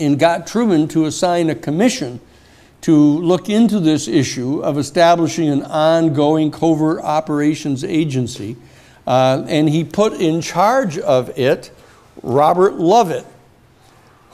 and 0.00 0.18
got 0.18 0.48
Truman 0.48 0.88
to 0.88 1.04
assign 1.04 1.48
a 1.48 1.54
commission 1.54 2.18
to 2.80 2.96
look 2.96 3.48
into 3.48 3.78
this 3.78 4.08
issue 4.08 4.64
of 4.64 4.78
establishing 4.78 5.48
an 5.48 5.62
ongoing 5.62 6.50
covert 6.50 7.00
operations 7.04 7.84
agency. 7.84 8.56
Uh, 9.06 9.44
and 9.46 9.68
he 9.68 9.84
put 9.84 10.12
in 10.14 10.40
charge 10.40 10.98
of 10.98 11.38
it 11.38 11.70
Robert 12.20 12.74
Lovett 12.74 13.24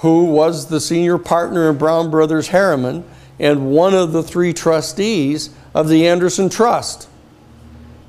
who 0.02 0.24
was 0.24 0.66
the 0.66 0.80
senior 0.80 1.16
partner 1.16 1.70
in 1.70 1.78
Brown 1.78 2.10
Brothers 2.10 2.48
Harriman 2.48 3.04
and 3.38 3.70
one 3.70 3.94
of 3.94 4.10
the 4.10 4.22
three 4.22 4.52
trustees 4.52 5.50
of 5.74 5.88
the 5.88 6.08
Anderson 6.08 6.48
Trust. 6.48 7.08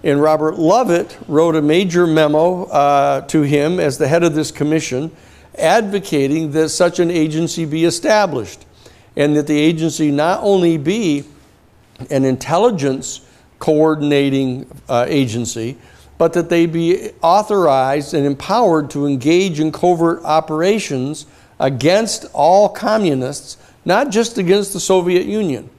And 0.04 0.20
Robert 0.20 0.56
Lovett 0.58 1.16
wrote 1.28 1.56
a 1.56 1.62
major 1.62 2.08
memo 2.08 2.64
uh, 2.64 3.22
to 3.28 3.44
him 3.44 3.80
as 3.80 4.00
the 4.00 4.08
head 4.08 4.24
of 4.24 4.34
this 4.34 4.50
commission 4.50 5.12
advocating 5.56 6.52
that 6.54 6.70
such 6.70 6.98
an 6.98 7.12
agency 7.12 7.64
be 7.64 7.86
established 7.86 8.66
and 9.16 9.36
that 9.36 9.46
the 9.46 9.58
agency 9.58 10.10
not 10.10 10.40
only 10.42 10.78
be 10.78 11.24
an 12.10 12.26
intelligence 12.26 13.22
coordinating 13.60 14.66
uh, 14.90 15.06
agency, 15.08 15.78
but 16.18 16.34
that 16.34 16.50
they 16.50 16.66
be 16.66 17.12
authorized 17.22 18.16
and 18.16 18.26
empowered 18.26 18.90
to 18.90 19.06
engage 19.06 19.60
in 19.60 19.72
covert 19.72 20.24
operations 20.24 21.28
against 21.64 22.26
all 22.34 22.68
communists, 22.68 23.56
not 23.86 24.10
just 24.12 24.38
against 24.38 24.74
the 24.74 24.82
Soviet 24.82 25.26
Union, 25.26 25.70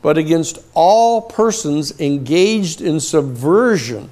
but 0.00 0.16
against 0.16 0.58
all 0.72 1.20
persons 1.20 2.00
engaged 2.00 2.80
in 2.80 2.98
subversion 2.98 4.10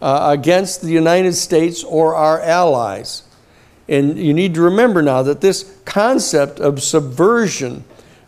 uh, 0.00 0.28
against 0.30 0.82
the 0.82 0.92
United 0.92 1.32
States 1.32 1.82
or 1.82 2.14
our 2.14 2.40
allies. 2.40 3.24
And 3.88 4.16
you 4.16 4.32
need 4.32 4.54
to 4.54 4.62
remember 4.62 5.02
now 5.02 5.24
that 5.24 5.40
this 5.40 5.76
concept 5.84 6.60
of 6.60 6.80
subversion 6.80 7.82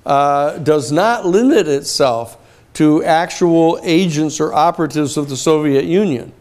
uh, 0.04 0.58
does 0.58 0.90
not 0.90 1.24
limit 1.24 1.68
itself 1.68 2.36
to 2.74 3.04
actual 3.04 3.78
agents 3.84 4.40
or 4.40 4.52
operatives 4.52 5.16
of 5.16 5.28
the 5.28 5.36
Soviet 5.36 5.84
Union 5.84 6.32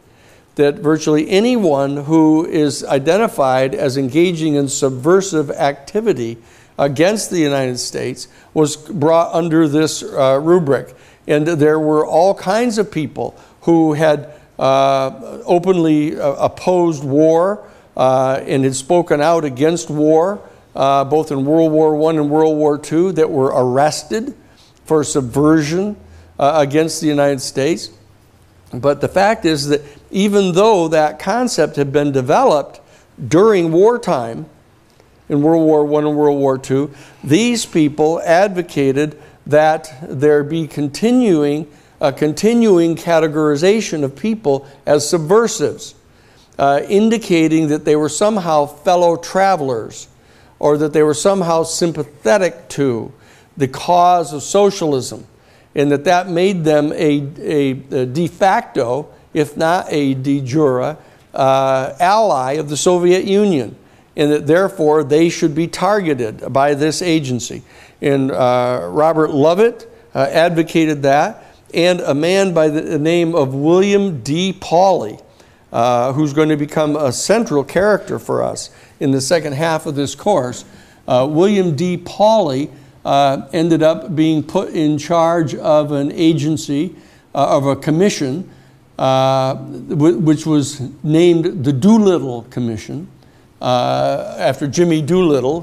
that 0.55 0.75
virtually 0.75 1.29
anyone 1.29 1.97
who 1.97 2.45
is 2.45 2.83
identified 2.83 3.73
as 3.73 3.97
engaging 3.97 4.55
in 4.55 4.67
subversive 4.67 5.49
activity 5.51 6.37
against 6.77 7.29
the 7.29 7.39
United 7.39 7.77
States 7.77 8.27
was 8.53 8.75
brought 8.75 9.33
under 9.33 9.67
this 9.67 10.03
uh, 10.03 10.39
rubric. 10.41 10.95
And 11.27 11.47
there 11.47 11.79
were 11.79 12.05
all 12.05 12.35
kinds 12.35 12.77
of 12.77 12.91
people 12.91 13.39
who 13.61 13.93
had 13.93 14.31
uh, 14.59 15.41
openly 15.45 16.19
uh, 16.19 16.33
opposed 16.33 17.03
war 17.03 17.67
uh, 17.95 18.41
and 18.45 18.63
had 18.63 18.75
spoken 18.75 19.21
out 19.21 19.45
against 19.45 19.89
war, 19.89 20.41
uh, 20.75 21.03
both 21.05 21.31
in 21.31 21.45
World 21.45 21.71
War 21.71 21.95
I 22.09 22.15
and 22.15 22.29
World 22.29 22.57
War 22.57 22.79
II, 22.79 23.11
that 23.13 23.29
were 23.29 23.51
arrested 23.55 24.35
for 24.85 25.03
subversion 25.03 25.95
uh, 26.37 26.53
against 26.55 27.01
the 27.01 27.07
United 27.07 27.41
States. 27.41 27.89
But 28.73 29.01
the 29.01 29.07
fact 29.07 29.45
is 29.45 29.67
that 29.67 29.81
even 30.09 30.53
though 30.53 30.87
that 30.87 31.19
concept 31.19 31.75
had 31.75 31.91
been 31.91 32.11
developed 32.11 32.79
during 33.27 33.71
wartime, 33.71 34.47
in 35.29 35.41
World 35.41 35.65
War 35.65 35.81
I 35.81 36.07
and 36.07 36.17
World 36.17 36.39
War 36.39 36.59
II, 36.69 36.89
these 37.23 37.65
people 37.65 38.21
advocated 38.21 39.19
that 39.45 39.93
there 40.01 40.43
be 40.43 40.67
continuing 40.67 41.67
a 42.03 42.11
continuing 42.11 42.97
categorization 42.97 44.03
of 44.03 44.13
people 44.13 44.67
as 44.85 45.09
subversives, 45.09 45.95
uh, 46.59 46.81
indicating 46.89 47.69
that 47.69 47.85
they 47.85 47.95
were 47.95 48.09
somehow 48.09 48.65
fellow 48.65 49.15
travelers 49.15 50.09
or 50.59 50.77
that 50.77 50.91
they 50.91 51.01
were 51.01 51.13
somehow 51.13 51.63
sympathetic 51.63 52.67
to 52.67 53.11
the 53.55 53.69
cause 53.69 54.33
of 54.33 54.43
socialism, 54.43 55.25
and 55.75 55.91
that 55.91 56.03
that 56.03 56.29
made 56.29 56.63
them 56.63 56.91
a, 56.93 57.27
a, 57.39 57.71
a 57.71 58.05
de 58.05 58.27
facto, 58.27 59.09
if 59.33 59.57
not 59.57 59.87
a 59.89 60.13
de 60.13 60.41
jure, 60.41 60.97
uh, 61.33 61.95
ally 61.99 62.53
of 62.53 62.69
the 62.69 62.77
Soviet 62.77 63.25
Union, 63.25 63.75
and 64.15 64.31
that 64.31 64.47
therefore 64.47 65.03
they 65.03 65.29
should 65.29 65.55
be 65.55 65.67
targeted 65.67 66.53
by 66.53 66.75
this 66.75 67.01
agency. 67.01 67.63
And 68.01 68.31
uh, 68.31 68.87
Robert 68.91 69.31
Lovett 69.31 69.89
uh, 70.13 70.27
advocated 70.29 71.01
that, 71.03 71.43
and 71.73 72.01
a 72.01 72.13
man 72.13 72.53
by 72.53 72.67
the 72.67 72.99
name 72.99 73.33
of 73.33 73.55
William 73.55 74.21
D. 74.21 74.53
Pawley, 74.53 75.17
uh, 75.71 76.13
who's 76.13 76.33
going 76.33 76.49
to 76.49 76.57
become 76.57 76.95
a 76.95 77.11
central 77.11 77.63
character 77.63 78.19
for 78.19 78.43
us 78.43 78.69
in 78.99 79.09
the 79.09 79.21
second 79.21 79.53
half 79.53 79.87
of 79.87 79.95
this 79.95 80.13
course. 80.13 80.65
Uh, 81.07 81.27
William 81.29 81.75
D. 81.75 81.97
Pawley 81.97 82.69
uh, 83.05 83.47
ended 83.53 83.83
up 83.83 84.15
being 84.15 84.43
put 84.43 84.69
in 84.69 84.97
charge 84.97 85.55
of 85.55 85.91
an 85.91 86.11
agency, 86.11 86.95
uh, 87.35 87.57
of 87.57 87.65
a 87.65 87.75
commission, 87.75 88.49
uh, 88.97 89.55
which 89.55 90.45
was 90.45 90.81
named 91.03 91.65
the 91.65 91.73
Doolittle 91.73 92.43
Commission, 92.49 93.07
uh, 93.61 94.35
after 94.37 94.67
Jimmy 94.67 95.01
Doolittle, 95.01 95.61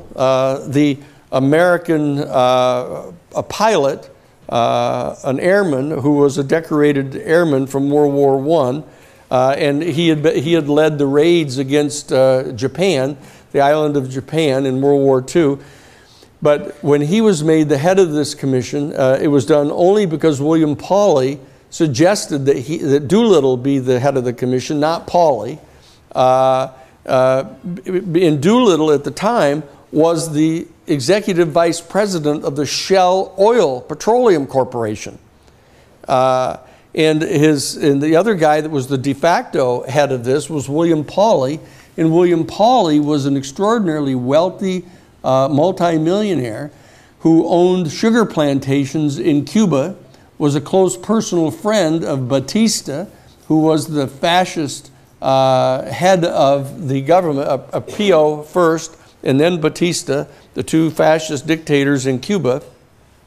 the 0.68 0.98
American 1.33 2.18
a 2.18 3.42
pilot 3.42 4.11
uh, 4.50 5.14
an 5.24 5.38
airman 5.38 5.90
who 5.90 6.16
was 6.16 6.38
a 6.38 6.44
decorated 6.44 7.14
airman 7.16 7.66
from 7.66 7.90
World 7.90 8.12
War 8.12 8.66
I, 8.66 8.83
uh, 9.31 9.55
and 9.57 9.83
he 9.83 10.09
had, 10.09 10.26
he 10.26 10.55
had 10.55 10.68
led 10.68 10.98
the 10.98 11.07
raids 11.07 11.59
against 11.59 12.12
uh, 12.12 12.50
Japan, 12.53 13.16
the 13.53 13.61
island 13.61 13.96
of 13.96 14.11
Japan 14.11 14.66
in 14.66 14.81
World 14.81 15.03
War 15.03 15.24
II. 15.24 15.59
But 16.42 16.83
when 16.83 17.03
he 17.03 17.20
was 17.20 17.44
made 17.44 17.68
the 17.68 17.79
head 17.79 17.98
of 17.98 18.12
this 18.12 18.35
commission, 18.35 18.94
uh, 18.94 19.18
it 19.20 19.29
was 19.29 19.44
done 19.44 19.70
only 19.70 20.07
because 20.07 20.40
William 20.40 20.74
Pawley 20.74 21.38
suggested 21.68 22.46
that, 22.46 22.57
he, 22.57 22.79
that 22.79 23.09
Doolittle 23.09 23.57
be 23.57 23.79
the 23.79 24.00
head 24.00 24.16
of 24.16 24.24
the 24.24 24.33
commission, 24.33 24.81
not 24.81 25.07
Pawley. 25.07 25.59
Uh, 26.12 26.72
uh, 27.07 27.44
and 27.87 28.42
Doolittle 28.42 28.90
at 28.90 29.05
the 29.05 29.11
time 29.11 29.62
was 29.92 30.33
the 30.33 30.66
executive 30.87 31.48
vice 31.48 31.81
president 31.81 32.44
of 32.44 32.57
the 32.57 32.66
Shell 32.66 33.35
Oil 33.38 33.81
Petroleum 33.81 34.46
Corporation. 34.46 35.18
Uh, 36.09 36.59
and, 36.94 37.22
his, 37.22 37.76
and 37.76 38.03
the 38.03 38.16
other 38.16 38.35
guy 38.35 38.61
that 38.61 38.70
was 38.70 38.88
the 38.88 38.98
de 38.98 39.12
facto 39.12 39.83
head 39.85 40.11
of 40.11 40.24
this 40.24 40.50
was 40.50 40.68
William 40.68 41.05
Pawley. 41.05 41.61
And 41.96 42.12
William 42.12 42.46
Pawley 42.46 42.98
was 42.98 43.26
an 43.26 43.37
extraordinarily 43.37 44.14
wealthy 44.14 44.85
uh, 45.24 45.48
multimillionaire 45.48 46.70
who 47.20 47.46
owned 47.46 47.90
sugar 47.90 48.24
plantations 48.24 49.18
in 49.18 49.44
Cuba, 49.44 49.96
was 50.38 50.54
a 50.54 50.61
close 50.61 50.96
personal 50.96 51.50
friend 51.50 52.02
of 52.02 52.28
Batista, 52.28 53.06
who 53.46 53.61
was 53.61 53.88
the 53.88 54.09
fascist 54.09 54.90
uh, 55.20 55.83
head 55.90 56.24
of 56.24 56.88
the 56.88 57.02
government, 57.02 57.46
a, 57.46 57.76
a 57.76 57.80
Pio 57.80 58.42
first, 58.42 58.96
and 59.22 59.38
then 59.38 59.61
Batista, 59.61 60.26
the 60.54 60.62
two 60.62 60.90
fascist 60.90 61.46
dictators 61.46 62.06
in 62.06 62.18
Cuba, 62.20 62.62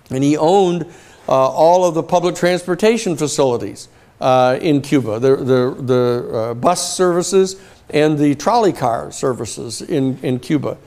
and 0.10 0.24
he 0.24 0.36
owned 0.36 0.86
uh, 1.30 1.50
all 1.50 1.86
of 1.86 1.94
the 1.94 2.02
public 2.02 2.36
transportation 2.36 3.16
facilities 3.16 3.88
uh, 4.20 4.58
in 4.60 4.82
Cuba, 4.82 5.20
the, 5.20 5.36
the, 5.36 5.78
the 5.82 6.30
uh, 6.34 6.54
bus 6.56 6.96
services 6.96 7.62
and 7.92 8.18
the 8.18 8.34
trolley 8.36 8.74
car 8.74 9.12
services 9.12 9.84
in, 9.84 10.18
in 10.24 10.40
Cuba. 10.40 10.78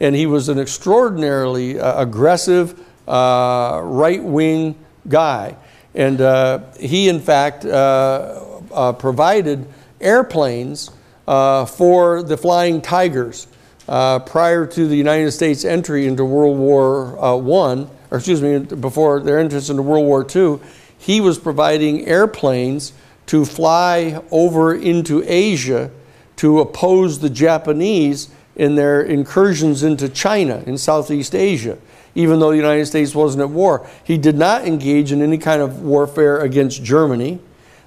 And 0.00 0.16
he 0.16 0.26
was 0.26 0.48
an 0.48 0.58
extraordinarily 0.58 1.78
uh, 1.78 2.02
aggressive, 2.02 2.78
uh, 3.06 3.80
right 3.84 4.22
wing 4.22 4.76
guy. 5.08 5.56
And 5.94 6.20
uh, 6.20 6.60
he, 6.78 7.08
in 7.08 7.20
fact, 7.20 7.62
provided 7.62 9.66
airplanes 10.00 10.90
for 11.26 12.22
the 12.22 12.36
Flying 12.36 12.80
Tigers 12.80 13.46
uh, 13.90 14.20
prior 14.20 14.66
to 14.66 14.86
the 14.86 14.96
United 14.96 15.32
States 15.32 15.64
entry 15.64 16.06
into 16.06 16.24
World 16.24 16.56
War 16.56 17.18
uh, 17.18 17.36
I, 17.36 17.86
or 18.10 18.18
excuse 18.18 18.40
me, 18.40 18.60
before 18.60 19.20
their 19.20 19.40
entrance 19.40 19.68
into 19.68 19.82
World 19.82 20.06
War 20.06 20.24
II, 20.24 20.60
he 20.96 21.20
was 21.20 21.38
providing 21.38 22.06
airplanes 22.06 22.92
to 23.26 23.44
fly 23.44 24.22
over 24.30 24.74
into 24.74 25.24
Asia 25.26 25.90
to 26.36 26.60
oppose 26.60 27.18
the 27.18 27.30
Japanese 27.30 28.30
in 28.60 28.74
their 28.74 29.00
incursions 29.00 29.82
into 29.82 30.06
China 30.06 30.62
in 30.66 30.76
Southeast 30.76 31.34
Asia, 31.34 31.78
even 32.14 32.40
though 32.40 32.50
the 32.50 32.58
United 32.58 32.84
States 32.84 33.14
wasn't 33.14 33.40
at 33.40 33.48
war. 33.48 33.88
He 34.04 34.18
did 34.18 34.36
not 34.36 34.66
engage 34.66 35.12
in 35.12 35.22
any 35.22 35.38
kind 35.38 35.62
of 35.62 35.80
warfare 35.80 36.40
against 36.40 36.84
Germany, 36.84 37.38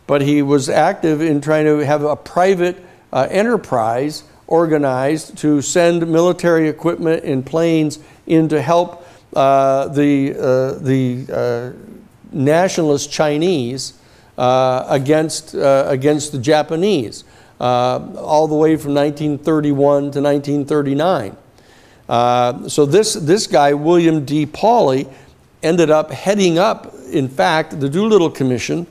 but 0.07 0.23
he 0.23 0.41
was 0.41 0.69
active 0.69 1.21
in 1.21 1.41
trying 1.41 1.65
to 1.65 1.85
have 1.85 2.03
a 2.03 2.15
private 2.15 2.83
uh, 3.11 3.27
enterprise 3.29 4.23
organized 4.47 5.37
to 5.37 5.61
send 5.61 6.07
military 6.07 6.67
equipment 6.67 7.23
and 7.23 7.45
planes 7.45 7.99
in 8.25 8.49
to 8.49 8.59
help 8.59 9.07
uh, 9.35 9.89
the, 9.89 10.33
uh, 10.33 10.73
the 10.79 11.27
uh, 11.31 11.71
nationalist 12.31 13.11
Chinese 13.11 13.93
uh, 14.39 14.87
against, 14.89 15.53
uh, 15.53 15.85
against 15.87 16.31
the 16.31 16.39
Japanese, 16.39 17.25
Uh, 17.63 18.13
all 18.17 18.49
the 18.49 18.55
way 18.55 18.75
from 18.75 18.93
1931 18.93 20.11
to 20.11 20.21
1939. 20.21 21.37
Uh, 22.09 22.67
so 22.67 22.85
this, 22.85 23.13
this 23.13 23.47
guy, 23.47 23.73
William 23.73 24.25
D. 24.25 24.45
Pawley, 24.45 25.07
ended 25.61 25.89
up 25.89 26.11
heading 26.11 26.59
up, 26.59 26.93
in 27.09 27.29
fact, 27.29 27.79
the 27.79 27.87
Doolittle 27.87 28.31
Commission. 28.31 28.85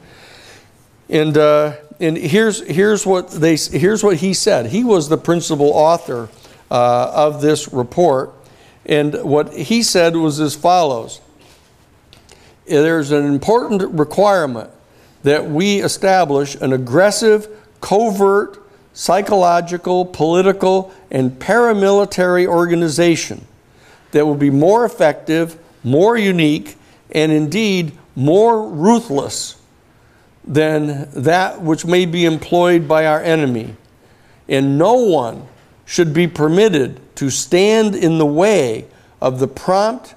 And 1.11 1.37
uh, 1.37 1.74
and 2.00 2.16
here's, 2.16 2.66
here's, 2.66 3.04
what 3.04 3.30
they, 3.30 3.56
here's 3.56 4.02
what 4.02 4.16
he 4.16 4.32
said. 4.32 4.66
He 4.66 4.85
was 4.85 5.11
the 5.11 5.18
principal 5.18 5.68
author 5.68 6.30
uh, 6.70 7.12
of 7.14 7.42
this 7.42 7.72
report. 7.74 8.32
And 8.87 9.22
what 9.22 9.52
he 9.52 9.82
said 9.82 10.16
was 10.16 10.40
as 10.40 10.56
follows 10.56 11.20
There's 12.64 13.11
an 13.11 13.26
important 13.26 13.82
requirement 13.92 14.70
that 15.24 15.48
we 15.50 15.82
establish 15.82 16.54
an 16.54 16.72
aggressive, 16.72 17.46
covert, 17.82 18.62
psychological, 18.92 20.05
political, 20.05 20.92
and 21.11 21.33
paramilitary 21.33 22.46
organization 22.46 23.46
that 24.12 24.26
will 24.26 24.35
be 24.35 24.50
more 24.50 24.85
effective, 24.85 25.59
more 25.83 26.16
unique, 26.16 26.76
and 27.11 27.33
indeed 27.33 27.92
more 28.14 28.68
ruthless 28.68 29.57
than 30.44 31.09
that 31.12 31.62
which 31.62 31.85
may 31.85 32.05
be 32.05 32.24
employed 32.24 32.87
by 32.87 33.07
our 33.07 33.20
enemy. 33.22 33.74
And 34.48 34.76
no 34.78 34.94
one 34.94 35.46
should 35.85 36.12
be 36.12 36.26
permitted 36.26 37.00
to 37.16 37.31
stand 37.31 37.94
in 37.94 38.18
the 38.18 38.26
way 38.26 38.87
of 39.20 39.38
the 39.38 39.48
prompt, 39.48 40.14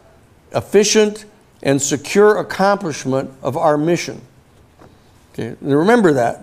efficient, 0.54 1.26
and 1.62 1.82
secure 1.82 2.38
accomplishment 2.38 3.32
of 3.42 3.56
our 3.56 3.78
mission. 3.78 4.22
Okay, 5.34 5.56
remember 5.62 6.14
that 6.14 6.42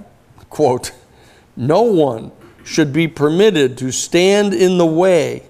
quote. 0.50 0.92
No 1.56 1.82
one 1.82 2.32
should 2.64 2.92
be 2.92 3.08
permitted 3.08 3.76
to 3.78 3.90
stand 3.90 4.54
in 4.54 4.78
the 4.78 4.86
way 4.86 5.44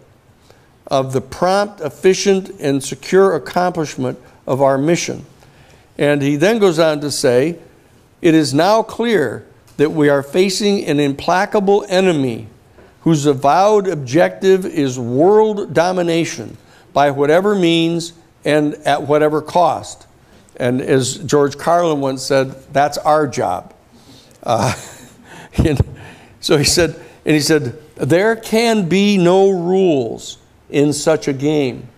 of 0.86 1.12
the 1.12 1.20
prompt, 1.20 1.80
efficient, 1.80 2.50
and 2.60 2.82
secure 2.82 3.34
accomplishment 3.34 4.18
of 4.46 4.60
our 4.60 4.76
mission. 4.78 5.24
And 5.98 6.22
he 6.22 6.36
then 6.36 6.58
goes 6.58 6.78
on 6.78 7.00
to 7.00 7.10
say, 7.10 7.58
it 8.20 8.34
is 8.34 8.52
now 8.52 8.82
clear 8.82 9.46
that 9.76 9.90
we 9.90 10.08
are 10.08 10.22
facing 10.22 10.84
an 10.84 11.00
implacable 11.00 11.84
enemy 11.88 12.48
whose 13.00 13.26
avowed 13.26 13.88
objective 13.88 14.64
is 14.64 14.98
world 14.98 15.74
domination 15.74 16.56
by 16.92 17.10
whatever 17.10 17.54
means 17.54 18.12
and 18.44 18.74
at 18.86 19.02
whatever 19.02 19.42
cost. 19.42 20.06
And 20.56 20.80
as 20.80 21.18
George 21.18 21.58
Carlin 21.58 22.00
once 22.00 22.22
said, 22.22 22.52
that's 22.72 22.98
our 22.98 23.26
job. 23.26 23.74
Uh, 24.42 24.74
And 25.58 25.78
so 26.42 26.58
he 26.58 26.64
said, 26.64 27.00
and 27.24 27.34
he 27.34 27.40
said, 27.40 27.78
there 27.94 28.34
can 28.36 28.88
be 28.88 29.16
no 29.16 29.48
rules 29.48 30.38
in 30.68 30.92
such 30.92 31.28
a 31.28 31.32
game. 31.32 31.88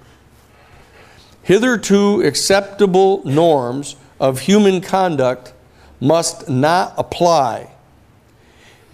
Hitherto 1.42 2.20
acceptable 2.22 3.22
norms 3.24 3.96
of 4.20 4.40
human 4.40 4.82
conduct 4.82 5.54
must 5.98 6.48
not 6.48 6.92
apply. 6.98 7.70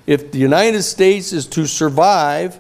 If 0.07 0.31
the 0.31 0.39
United 0.39 0.83
States 0.85 1.33
is 1.33 1.47
to 1.49 1.67
survive, 1.67 2.59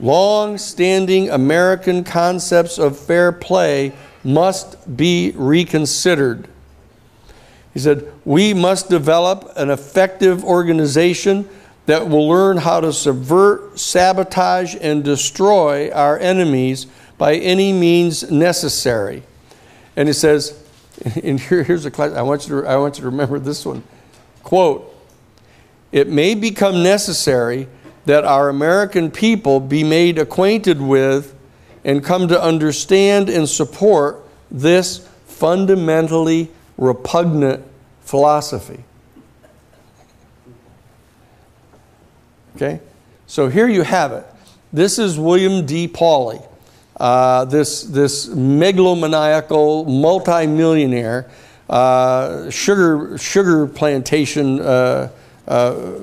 long 0.00 0.58
standing 0.58 1.30
American 1.30 2.02
concepts 2.02 2.78
of 2.78 2.98
fair 2.98 3.30
play 3.30 3.92
must 4.24 4.96
be 4.96 5.32
reconsidered. 5.36 6.48
He 7.72 7.78
said, 7.80 8.12
We 8.24 8.52
must 8.52 8.88
develop 8.88 9.52
an 9.56 9.70
effective 9.70 10.44
organization 10.44 11.48
that 11.86 12.08
will 12.08 12.28
learn 12.28 12.58
how 12.58 12.80
to 12.80 12.92
subvert, 12.92 13.78
sabotage, 13.78 14.76
and 14.80 15.02
destroy 15.02 15.90
our 15.90 16.18
enemies 16.18 16.86
by 17.18 17.34
any 17.36 17.72
means 17.72 18.30
necessary. 18.30 19.22
And 19.96 20.08
he 20.08 20.12
says, 20.12 20.58
and 21.22 21.40
here, 21.40 21.62
here's 21.62 21.84
a 21.84 21.90
class, 21.90 22.12
I 22.12 22.22
want, 22.22 22.48
you 22.48 22.62
to, 22.62 22.68
I 22.68 22.76
want 22.76 22.98
you 22.98 23.02
to 23.02 23.10
remember 23.10 23.38
this 23.38 23.66
one. 23.66 23.82
Quote, 24.42 24.88
it 25.90 26.08
may 26.08 26.34
become 26.34 26.82
necessary 26.82 27.68
that 28.06 28.24
our 28.24 28.48
American 28.48 29.10
people 29.10 29.60
be 29.60 29.84
made 29.84 30.18
acquainted 30.18 30.80
with 30.80 31.34
and 31.84 32.02
come 32.02 32.28
to 32.28 32.40
understand 32.40 33.28
and 33.28 33.48
support 33.48 34.26
this 34.50 35.06
fundamentally 35.26 36.50
repugnant 36.76 37.64
philosophy. 38.00 38.84
Okay? 42.56 42.80
So 43.26 43.48
here 43.48 43.68
you 43.68 43.82
have 43.82 44.12
it. 44.12 44.26
This 44.72 44.98
is 44.98 45.18
William 45.18 45.66
D. 45.66 45.88
Pawley, 45.88 46.40
uh, 46.98 47.44
this, 47.46 47.82
this 47.82 48.28
megalomaniacal 48.28 49.86
multimillionaire, 49.86 51.30
uh, 51.68 52.50
sugar, 52.50 53.16
sugar 53.18 53.66
plantation 53.66 54.60
uh, 54.60 55.10
uh 55.46 55.98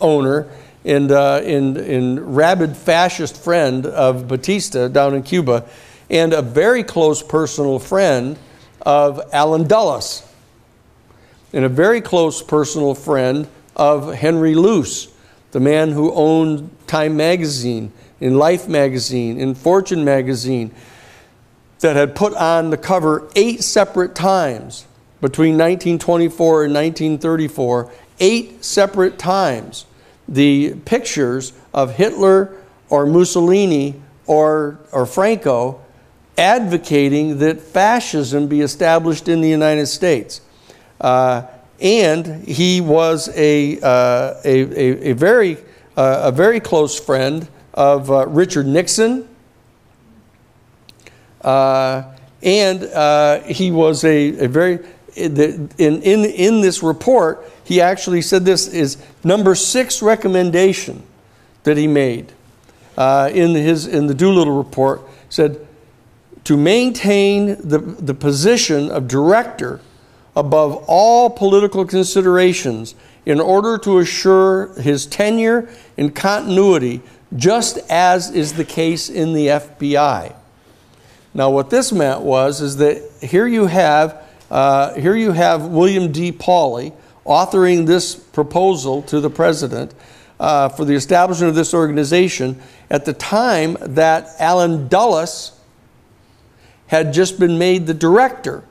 owner, 0.00 0.46
and, 0.84 1.10
uh, 1.10 1.40
and, 1.42 1.76
and 1.78 2.36
rabid 2.36 2.76
fascist 2.76 3.42
friend 3.42 3.86
of 3.86 4.28
Batista 4.28 4.88
down 4.88 5.14
in 5.14 5.22
Cuba, 5.22 5.66
and 6.10 6.32
a 6.32 6.42
very 6.42 6.84
close 6.84 7.22
personal 7.22 7.78
friend 7.78 8.38
of 8.82 9.20
Allen 9.32 9.66
Dulles, 9.66 10.22
and 11.52 11.64
a 11.64 11.68
very 11.68 12.00
close 12.00 12.42
personal 12.42 12.94
friend 12.94 13.48
of 13.74 14.14
Henry 14.14 14.54
Luce 14.54 15.08
the 15.52 15.60
man 15.60 15.92
who 15.92 16.12
owned 16.12 16.70
Time 16.86 17.16
magazine, 17.16 17.92
in 18.20 18.38
Life 18.38 18.68
magazine, 18.68 19.38
in 19.38 19.54
Fortune 19.54 20.04
magazine, 20.04 20.70
that 21.80 21.96
had 21.96 22.14
put 22.14 22.34
on 22.34 22.70
the 22.70 22.76
cover 22.76 23.28
eight 23.36 23.62
separate 23.62 24.14
times 24.14 24.86
between 25.20 25.54
1924 25.54 26.64
and 26.64 26.74
1934, 26.74 27.90
eight 28.20 28.64
separate 28.64 29.18
times, 29.18 29.86
the 30.28 30.74
pictures 30.84 31.52
of 31.72 31.96
Hitler 31.96 32.54
or 32.88 33.06
Mussolini 33.06 34.00
or, 34.26 34.78
or 34.92 35.06
Franco 35.06 35.80
advocating 36.38 37.38
that 37.38 37.60
fascism 37.60 38.46
be 38.46 38.60
established 38.60 39.28
in 39.28 39.40
the 39.40 39.48
United 39.48 39.86
States. 39.86 40.40
Uh, 41.00 41.42
and 41.80 42.44
he 42.46 42.80
was 42.80 43.28
a, 43.36 43.78
uh, 43.80 44.40
a, 44.44 44.60
a, 44.62 45.10
a, 45.10 45.12
very, 45.12 45.58
uh, 45.96 46.20
a 46.24 46.32
very 46.32 46.60
close 46.60 46.98
friend 46.98 47.48
of 47.74 48.10
uh, 48.10 48.26
Richard 48.28 48.66
Nixon. 48.66 49.28
Uh, 51.42 52.02
and 52.42 52.84
uh, 52.84 53.40
he 53.42 53.70
was 53.70 54.04
a, 54.04 54.44
a 54.44 54.48
very, 54.48 54.78
in, 55.14 55.38
in, 55.78 56.24
in 56.24 56.60
this 56.60 56.82
report, 56.82 57.50
he 57.64 57.80
actually 57.80 58.22
said 58.22 58.44
this 58.44 58.68
is 58.68 58.98
number 59.24 59.54
six 59.54 60.02
recommendation 60.02 61.02
that 61.64 61.76
he 61.76 61.86
made 61.86 62.32
uh, 62.96 63.30
in, 63.32 63.54
his, 63.54 63.86
in 63.86 64.06
the 64.06 64.14
Doolittle 64.14 64.56
report, 64.56 65.02
said 65.28 65.66
to 66.44 66.56
maintain 66.56 67.56
the, 67.68 67.78
the 67.78 68.14
position 68.14 68.90
of 68.90 69.08
director 69.08 69.80
above 70.36 70.84
all 70.86 71.30
political 71.30 71.86
considerations 71.86 72.94
in 73.24 73.40
order 73.40 73.78
to 73.78 73.98
assure 73.98 74.68
his 74.80 75.06
tenure 75.06 75.68
and 75.96 76.14
continuity, 76.14 77.00
just 77.34 77.78
as 77.90 78.30
is 78.30 78.52
the 78.52 78.64
case 78.64 79.08
in 79.08 79.32
the 79.32 79.48
FBI. 79.48 80.34
Now, 81.34 81.50
what 81.50 81.70
this 81.70 81.90
meant 81.90 82.20
was 82.20 82.60
is 82.60 82.76
that 82.76 83.02
here 83.20 83.46
you 83.46 83.66
have 83.66 84.22
uh, 84.48 84.94
here 84.94 85.16
you 85.16 85.32
have 85.32 85.66
William 85.66 86.12
D. 86.12 86.30
Pawley 86.30 86.92
authoring 87.26 87.84
this 87.84 88.14
proposal 88.14 89.02
to 89.02 89.20
the 89.20 89.28
president 89.28 89.92
uh, 90.38 90.68
for 90.68 90.84
the 90.84 90.94
establishment 90.94 91.48
of 91.48 91.56
this 91.56 91.74
organization 91.74 92.60
at 92.88 93.04
the 93.04 93.12
time 93.12 93.76
that 93.80 94.28
Allen 94.38 94.86
Dulles 94.86 95.58
had 96.86 97.12
just 97.12 97.40
been 97.40 97.58
made 97.58 97.86
the 97.86 97.94
director 97.94 98.62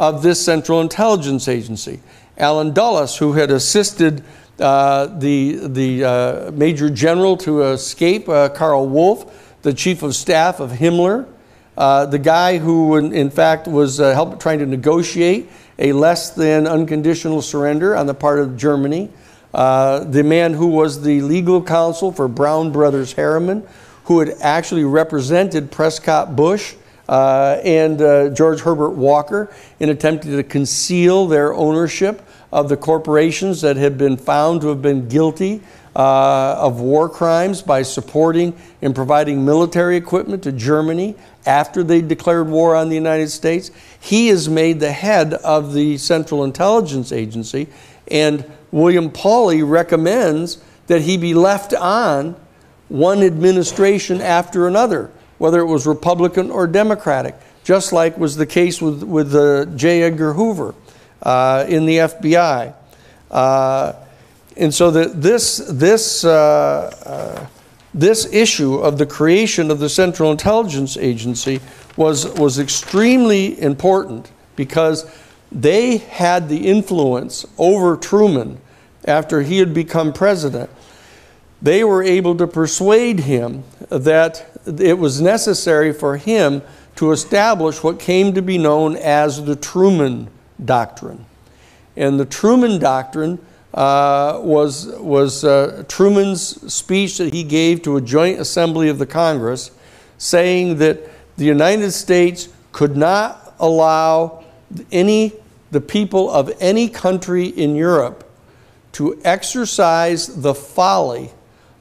of 0.00 0.22
this 0.22 0.42
Central 0.42 0.80
Intelligence 0.80 1.46
Agency. 1.46 2.00
Allen 2.38 2.72
Dulles, 2.72 3.18
who 3.18 3.34
had 3.34 3.50
assisted 3.50 4.24
uh, 4.58 5.06
the, 5.18 5.56
the 5.56 6.04
uh, 6.04 6.50
Major 6.52 6.88
General 6.88 7.36
to 7.36 7.64
escape, 7.64 8.26
uh, 8.26 8.48
Karl 8.48 8.88
Wolff, 8.88 9.60
the 9.60 9.74
Chief 9.74 10.02
of 10.02 10.16
Staff 10.16 10.58
of 10.58 10.70
Himmler, 10.70 11.28
uh, 11.76 12.06
the 12.06 12.18
guy 12.18 12.56
who, 12.56 12.96
in, 12.96 13.12
in 13.12 13.28
fact, 13.28 13.68
was 13.68 14.00
uh, 14.00 14.14
help, 14.14 14.40
trying 14.40 14.58
to 14.60 14.66
negotiate 14.66 15.50
a 15.78 15.92
less 15.92 16.30
than 16.30 16.66
unconditional 16.66 17.42
surrender 17.42 17.94
on 17.94 18.06
the 18.06 18.14
part 18.14 18.38
of 18.38 18.56
Germany, 18.56 19.10
uh, 19.52 20.04
the 20.04 20.24
man 20.24 20.54
who 20.54 20.68
was 20.68 21.02
the 21.02 21.20
legal 21.20 21.62
counsel 21.62 22.10
for 22.10 22.26
Brown 22.26 22.72
Brothers 22.72 23.12
Harriman, 23.12 23.68
who 24.04 24.20
had 24.20 24.32
actually 24.40 24.84
represented 24.84 25.70
Prescott 25.70 26.34
Bush 26.34 26.74
uh, 27.10 27.60
and 27.64 28.00
uh, 28.00 28.28
George 28.30 28.60
Herbert 28.60 28.90
Walker 28.90 29.52
in 29.80 29.90
attempting 29.90 30.30
to 30.30 30.44
conceal 30.44 31.26
their 31.26 31.52
ownership 31.52 32.22
of 32.52 32.68
the 32.68 32.76
corporations 32.76 33.60
that 33.62 33.76
had 33.76 33.98
been 33.98 34.16
found 34.16 34.60
to 34.60 34.68
have 34.68 34.80
been 34.80 35.08
guilty 35.08 35.60
uh, 35.96 36.54
of 36.56 36.80
war 36.80 37.08
crimes 37.08 37.62
by 37.62 37.82
supporting 37.82 38.56
and 38.80 38.94
providing 38.94 39.44
military 39.44 39.96
equipment 39.96 40.44
to 40.44 40.52
Germany 40.52 41.16
after 41.46 41.82
they 41.82 42.00
declared 42.00 42.48
war 42.48 42.76
on 42.76 42.88
the 42.88 42.94
United 42.94 43.28
States. 43.28 43.72
He 43.98 44.28
is 44.28 44.48
made 44.48 44.78
the 44.78 44.92
head 44.92 45.34
of 45.34 45.74
the 45.74 45.98
Central 45.98 46.44
Intelligence 46.44 47.10
Agency, 47.10 47.66
and 48.08 48.48
William 48.70 49.10
Pawley 49.10 49.64
recommends 49.64 50.62
that 50.86 51.02
he 51.02 51.16
be 51.16 51.34
left 51.34 51.74
on 51.74 52.36
one 52.88 53.24
administration 53.24 54.20
after 54.20 54.68
another 54.68 55.10
whether 55.40 55.58
it 55.60 55.64
was 55.64 55.86
Republican 55.86 56.50
or 56.50 56.66
Democratic, 56.66 57.34
just 57.64 57.94
like 57.94 58.18
was 58.18 58.36
the 58.36 58.44
case 58.44 58.82
with, 58.82 59.02
with 59.02 59.34
uh, 59.34 59.64
J. 59.74 60.02
Edgar 60.02 60.34
Hoover 60.34 60.74
uh, 61.22 61.64
in 61.66 61.86
the 61.86 61.96
FBI. 61.96 62.74
Uh, 63.30 63.94
and 64.58 64.74
so 64.74 64.90
the, 64.90 65.06
this, 65.06 65.56
this, 65.70 66.26
uh, 66.26 66.92
uh, 67.06 67.46
this 67.94 68.30
issue 68.30 68.74
of 68.74 68.98
the 68.98 69.06
creation 69.06 69.70
of 69.70 69.78
the 69.78 69.88
Central 69.88 70.30
Intelligence 70.30 70.98
Agency 70.98 71.60
was, 71.96 72.26
was 72.34 72.58
extremely 72.58 73.58
important 73.62 74.30
because 74.56 75.10
they 75.50 75.96
had 75.96 76.50
the 76.50 76.66
influence 76.66 77.46
over 77.56 77.96
Truman 77.96 78.60
after 79.06 79.40
he 79.40 79.56
had 79.56 79.72
become 79.72 80.12
president. 80.12 80.68
They 81.62 81.82
were 81.82 82.02
able 82.02 82.36
to 82.36 82.46
persuade 82.46 83.20
him 83.20 83.64
that 83.88 84.49
it 84.66 84.98
was 84.98 85.20
necessary 85.20 85.92
for 85.92 86.16
him 86.16 86.62
to 86.96 87.12
establish 87.12 87.82
what 87.82 87.98
came 87.98 88.34
to 88.34 88.42
be 88.42 88.58
known 88.58 88.96
as 88.96 89.44
the 89.44 89.56
Truman 89.56 90.28
Doctrine. 90.62 91.24
And 91.96 92.20
the 92.20 92.24
Truman 92.24 92.78
Doctrine 92.78 93.38
uh, 93.72 94.38
was, 94.42 94.86
was 94.98 95.44
uh, 95.44 95.84
Truman's 95.88 96.72
speech 96.72 97.18
that 97.18 97.32
he 97.32 97.42
gave 97.42 97.82
to 97.82 97.96
a 97.96 98.00
joint 98.00 98.40
assembly 98.40 98.88
of 98.88 98.98
the 98.98 99.06
Congress 99.06 99.70
saying 100.18 100.76
that 100.78 101.00
the 101.36 101.44
United 101.44 101.92
States 101.92 102.48
could 102.72 102.96
not 102.96 103.54
allow 103.58 104.44
any 104.92 105.32
the 105.70 105.80
people 105.80 106.30
of 106.30 106.52
any 106.60 106.88
country 106.88 107.46
in 107.46 107.76
Europe 107.76 108.28
to 108.92 109.20
exercise 109.24 110.42
the 110.42 110.54
folly 110.54 111.30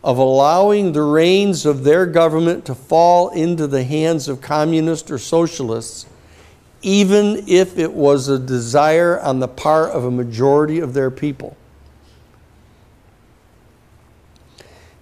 of 0.03 0.17
allowing 0.17 0.93
the 0.93 1.01
reins 1.01 1.65
of 1.65 1.83
their 1.83 2.05
government 2.05 2.65
to 2.65 2.75
fall 2.75 3.29
into 3.29 3.67
the 3.67 3.83
hands 3.83 4.27
of 4.27 4.41
communists 4.41 5.11
or 5.11 5.17
socialists, 5.17 6.05
even 6.81 7.43
if 7.47 7.77
it 7.77 7.93
was 7.93 8.29
a 8.29 8.39
desire 8.39 9.19
on 9.19 9.39
the 9.39 9.47
part 9.47 9.89
of 9.91 10.05
a 10.05 10.11
majority 10.11 10.79
of 10.79 10.93
their 10.93 11.11
people. 11.11 11.57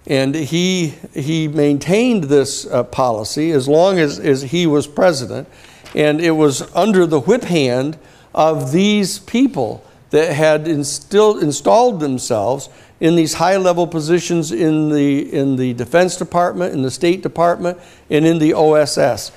And 0.08 0.34
he, 0.34 0.94
he 1.14 1.50
maintained 1.50 2.26
this 2.26 2.66
uh, 2.66 2.84
policy 2.84 3.52
as 3.52 3.68
long 3.68 4.00
as, 4.00 4.20
as 4.20 4.42
he 4.42 4.66
was 4.66 4.88
president. 4.88 5.50
And 5.94 6.22
it 6.22 6.32
was 6.32 6.62
under 6.74 7.06
the 7.06 7.20
whip 7.20 7.44
hand 7.44 7.98
of 8.34 8.72
these 8.72 9.20
people 9.20 9.84
that 10.12 10.34
had 10.34 10.68
instilled, 10.68 11.44
installed 11.44 12.00
themselves 12.00 12.70
in 13.00 13.16
these 13.16 13.36
high 13.36 13.58
level 13.58 13.86
positions 13.86 14.52
in 14.52 14.90
the, 14.90 15.34
in 15.34 15.56
the 15.56 15.74
Defense 15.74 16.18
Department, 16.18 16.74
in 16.74 16.82
the 16.82 16.92
State 16.92 17.22
Department, 17.22 17.80
and 18.10 18.26
in 18.26 18.40
the 18.40 18.54
OSS. 18.54 19.32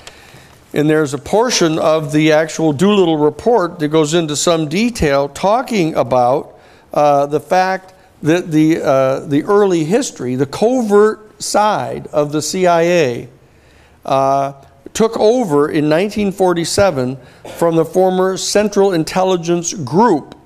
And 0.73 0.89
there's 0.89 1.15
a 1.15 1.19
portion 1.19 1.79
of 1.79 2.13
the 2.13 2.33
actual 2.33 2.73
Doolittle 2.73 3.19
report 3.19 3.79
that 3.81 3.89
goes 3.89 4.15
into 4.15 4.37
some 4.37 4.69
detail 4.69 5.29
talking 5.29 5.95
about 5.95 6.59
uh, 6.93 7.27
the 7.27 7.41
fact 7.41 7.95
that 8.23 8.51
the, 8.51 8.83
uh, 8.83 9.21
the 9.21 9.43
early 9.45 9.85
history, 9.85 10.37
the 10.37 10.47
covert 10.47 11.43
side 11.43 12.07
of 12.09 12.33
the 12.33 12.41
CIA, 12.41 13.29
uh, 14.05 14.53
took 14.95 15.17
over 15.19 15.69
in 15.69 15.89
1947 15.89 17.19
from 17.59 17.77
the 17.77 17.85
former 17.85 18.37
Central 18.37 18.93
Intelligence 18.93 19.73
Group. 19.73 20.37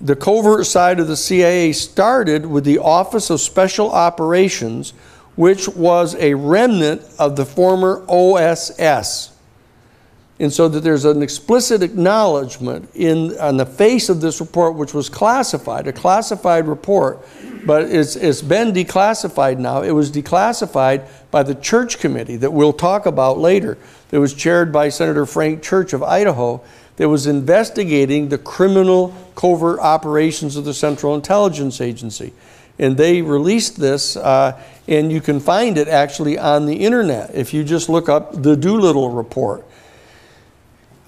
The 0.00 0.14
covert 0.14 0.66
side 0.66 1.00
of 1.00 1.08
the 1.08 1.16
CIA 1.16 1.72
started 1.72 2.46
with 2.46 2.64
the 2.64 2.78
Office 2.78 3.30
of 3.30 3.40
Special 3.40 3.90
Operations, 3.90 4.92
which 5.34 5.68
was 5.68 6.14
a 6.16 6.34
remnant 6.34 7.02
of 7.18 7.34
the 7.34 7.44
former 7.44 8.04
OSS. 8.08 9.32
And 10.40 10.52
so 10.52 10.68
that 10.68 10.80
there's 10.80 11.04
an 11.04 11.20
explicit 11.20 11.82
acknowledgement 11.82 12.88
in, 12.94 13.36
on 13.40 13.56
the 13.56 13.66
face 13.66 14.08
of 14.08 14.20
this 14.20 14.40
report, 14.40 14.76
which 14.76 14.94
was 14.94 15.08
classified, 15.08 15.88
a 15.88 15.92
classified 15.92 16.68
report, 16.68 17.26
but 17.66 17.90
it's, 17.90 18.14
it's 18.14 18.40
been 18.40 18.72
declassified 18.72 19.58
now. 19.58 19.82
It 19.82 19.90
was 19.90 20.12
declassified 20.12 21.08
by 21.32 21.42
the 21.42 21.56
Church 21.56 21.98
Committee 21.98 22.36
that 22.36 22.52
we'll 22.52 22.72
talk 22.72 23.06
about 23.06 23.38
later, 23.38 23.78
that 24.10 24.20
was 24.20 24.32
chaired 24.32 24.72
by 24.72 24.90
Senator 24.90 25.26
Frank 25.26 25.60
Church 25.60 25.92
of 25.92 26.04
Idaho, 26.04 26.62
that 26.98 27.08
was 27.08 27.26
investigating 27.26 28.28
the 28.28 28.38
criminal 28.38 29.14
covert 29.34 29.78
operations 29.80 30.56
of 30.56 30.64
the 30.64 30.74
Central 30.74 31.14
Intelligence 31.14 31.80
Agency. 31.80 32.32
And 32.78 32.96
they 32.96 33.22
released 33.22 33.78
this, 33.78 34.16
uh, 34.16 34.60
and 34.86 35.10
you 35.10 35.20
can 35.20 35.40
find 35.40 35.78
it 35.78 35.88
actually 35.88 36.38
on 36.38 36.66
the 36.66 36.74
internet 36.74 37.34
if 37.34 37.54
you 37.54 37.64
just 37.64 37.88
look 37.88 38.08
up 38.08 38.42
the 38.42 38.56
Doolittle 38.56 39.10
Report. 39.10 39.64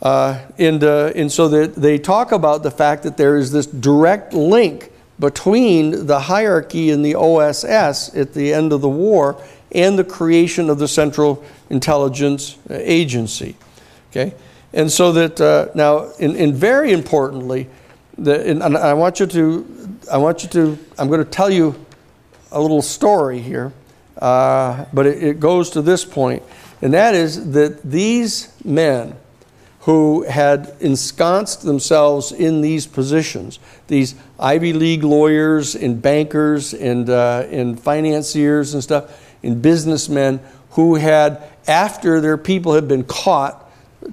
Uh, 0.00 0.40
and, 0.58 0.82
uh, 0.82 1.12
and 1.14 1.30
so 1.30 1.48
that 1.48 1.74
they 1.74 1.98
talk 1.98 2.32
about 2.32 2.62
the 2.62 2.70
fact 2.70 3.02
that 3.02 3.16
there 3.16 3.36
is 3.36 3.52
this 3.52 3.66
direct 3.66 4.32
link 4.32 4.90
between 5.18 6.06
the 6.06 6.20
hierarchy 6.20 6.90
in 6.90 7.02
the 7.02 7.14
OSS 7.14 8.14
at 8.14 8.32
the 8.32 8.54
end 8.54 8.72
of 8.72 8.80
the 8.80 8.88
war 8.88 9.42
and 9.72 9.98
the 9.98 10.04
creation 10.04 10.70
of 10.70 10.78
the 10.78 10.88
Central 10.88 11.44
Intelligence 11.68 12.56
Agency. 12.70 13.56
Okay? 14.10 14.34
And 14.72 14.90
so 14.90 15.12
that 15.12 15.40
uh, 15.40 15.68
now, 15.74 16.10
and, 16.20 16.54
very 16.54 16.92
importantly, 16.92 17.68
the, 18.16 18.48
and 18.48 18.62
I 18.62 18.94
want 18.94 19.18
you 19.18 19.26
to, 19.26 19.98
I 20.10 20.18
want 20.18 20.42
you 20.42 20.48
to, 20.50 20.78
I'm 20.98 21.08
going 21.08 21.24
to 21.24 21.30
tell 21.30 21.50
you 21.50 21.74
a 22.52 22.60
little 22.60 22.82
story 22.82 23.40
here, 23.40 23.72
uh, 24.18 24.84
but 24.92 25.06
it, 25.06 25.22
it 25.22 25.40
goes 25.40 25.70
to 25.70 25.82
this 25.82 26.04
point, 26.04 26.42
and 26.82 26.94
that 26.94 27.14
is 27.14 27.52
that 27.52 27.82
these 27.82 28.52
men, 28.64 29.16
who 29.84 30.24
had 30.24 30.74
ensconced 30.80 31.62
themselves 31.62 32.32
in 32.32 32.60
these 32.60 32.86
positions, 32.86 33.58
these 33.86 34.14
Ivy 34.38 34.74
League 34.74 35.02
lawyers 35.02 35.74
and 35.74 36.02
bankers 36.02 36.74
and, 36.74 37.08
uh, 37.08 37.46
and 37.50 37.80
financiers 37.80 38.74
and 38.74 38.82
stuff, 38.82 39.18
and 39.42 39.62
businessmen 39.62 40.40
who 40.72 40.96
had, 40.96 41.42
after 41.66 42.20
their 42.20 42.36
people 42.36 42.74
had 42.74 42.88
been 42.88 43.04
caught 43.04 43.59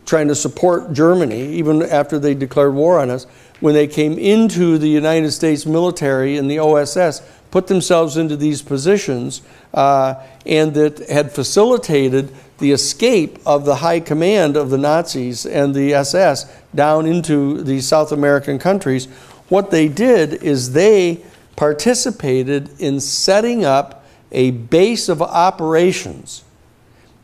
trying 0.06 0.28
to 0.28 0.36
support 0.36 0.94
Germany, 0.94 1.54
even 1.54 1.82
after 1.82 2.20
they 2.20 2.34
declared 2.34 2.74
war 2.74 3.00
on 3.00 3.10
us, 3.10 3.26
when 3.60 3.74
they 3.74 3.88
came 3.88 4.18
into 4.20 4.78
the 4.78 4.90
United 4.90 5.32
States 5.32 5.66
military 5.66 6.38
and 6.38 6.50
the 6.50 6.60
OSS, 6.60 7.22
put 7.52 7.68
themselves 7.68 8.18
into 8.18 8.36
these 8.36 8.62
positions 8.62 9.42
uh, 9.74 10.16
and 10.46 10.74
that 10.74 11.00
had 11.10 11.32
facilitated 11.32 12.34
the 12.60 12.72
escape 12.72 13.40
of 13.46 13.66
the 13.66 13.76
high 13.76 14.00
command 14.00 14.58
of 14.58 14.70
the 14.70 14.78
Nazis 14.78 15.46
and 15.46 15.74
the 15.74 15.94
SS 15.94 16.52
down 16.76 17.06
into 17.06 17.64
the 17.64 17.80
South 17.82 18.12
American 18.12 18.60
countries, 18.60 19.06
what 19.50 19.72
they 19.72 19.88
did 19.88 20.34
is 20.44 20.74
they 20.74 21.24
participated 21.56 22.70
in 22.80 23.00
setting 23.00 23.64
up 23.64 24.06
a 24.32 24.52
base 24.52 25.08
of 25.08 25.22
operations 25.22 26.44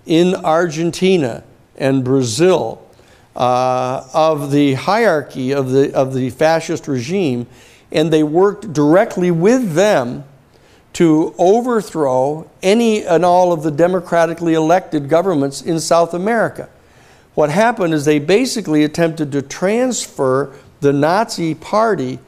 in 0.05 0.33
Argentina 0.35 1.43
and 1.77 2.03
Brazil 2.03 2.85
uh, 3.35 4.07
of 4.13 4.51
the 4.51 4.73
hierarchy 4.73 5.51
of 5.51 5.71
the, 5.71 5.93
of 5.93 6.13
the 6.13 6.29
fascist 6.29 6.87
regime, 6.87 7.47
and 7.91 8.11
they 8.11 8.23
worked 8.23 8.73
directly 8.73 9.31
with 9.31 9.73
them 9.73 10.23
to 10.93 11.33
overthrow 11.39 12.47
any 12.61 13.03
and 13.03 13.25
all 13.25 13.51
of 13.51 13.63
the 13.63 13.71
democratically 13.71 14.53
elected 14.53 15.09
governments 15.09 15.61
in 15.61 15.79
South 15.79 16.13
America. 16.13 16.69
What 17.33 17.49
happened 17.49 17.95
is 17.95 18.05
they 18.05 18.19
basically 18.19 18.83
attempted 18.83 19.31
to 19.31 19.41
transfer 19.41 20.53
the 20.81 20.93
Nazi 20.93 21.55
party 21.55 22.19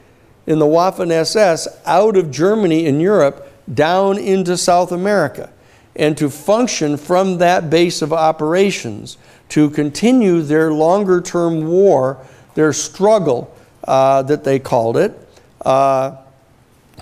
in 0.47 0.57
the 0.59 0.65
Waffen 0.65 1.11
SS 1.11 1.67
out 1.85 2.17
of 2.17 2.31
Germany 2.31 2.87
and 2.87 2.99
Europe 3.01 3.51
down 3.71 4.17
into 4.17 4.57
South 4.57 4.91
America 4.91 5.51
and 5.95 6.17
to 6.17 6.29
function 6.29 6.97
from 6.97 7.37
that 7.37 7.69
base 7.69 8.01
of 8.01 8.11
operations 8.11 9.17
to 9.49 9.69
continue 9.69 10.41
their 10.41 10.73
longer 10.73 11.21
term 11.21 11.67
war, 11.67 12.17
their 12.55 12.73
struggle 12.73 13.55
uh, 13.83 14.21
that 14.23 14.43
they 14.43 14.59
called 14.59 14.97
it. 14.97 15.19
Uh, 15.61 16.17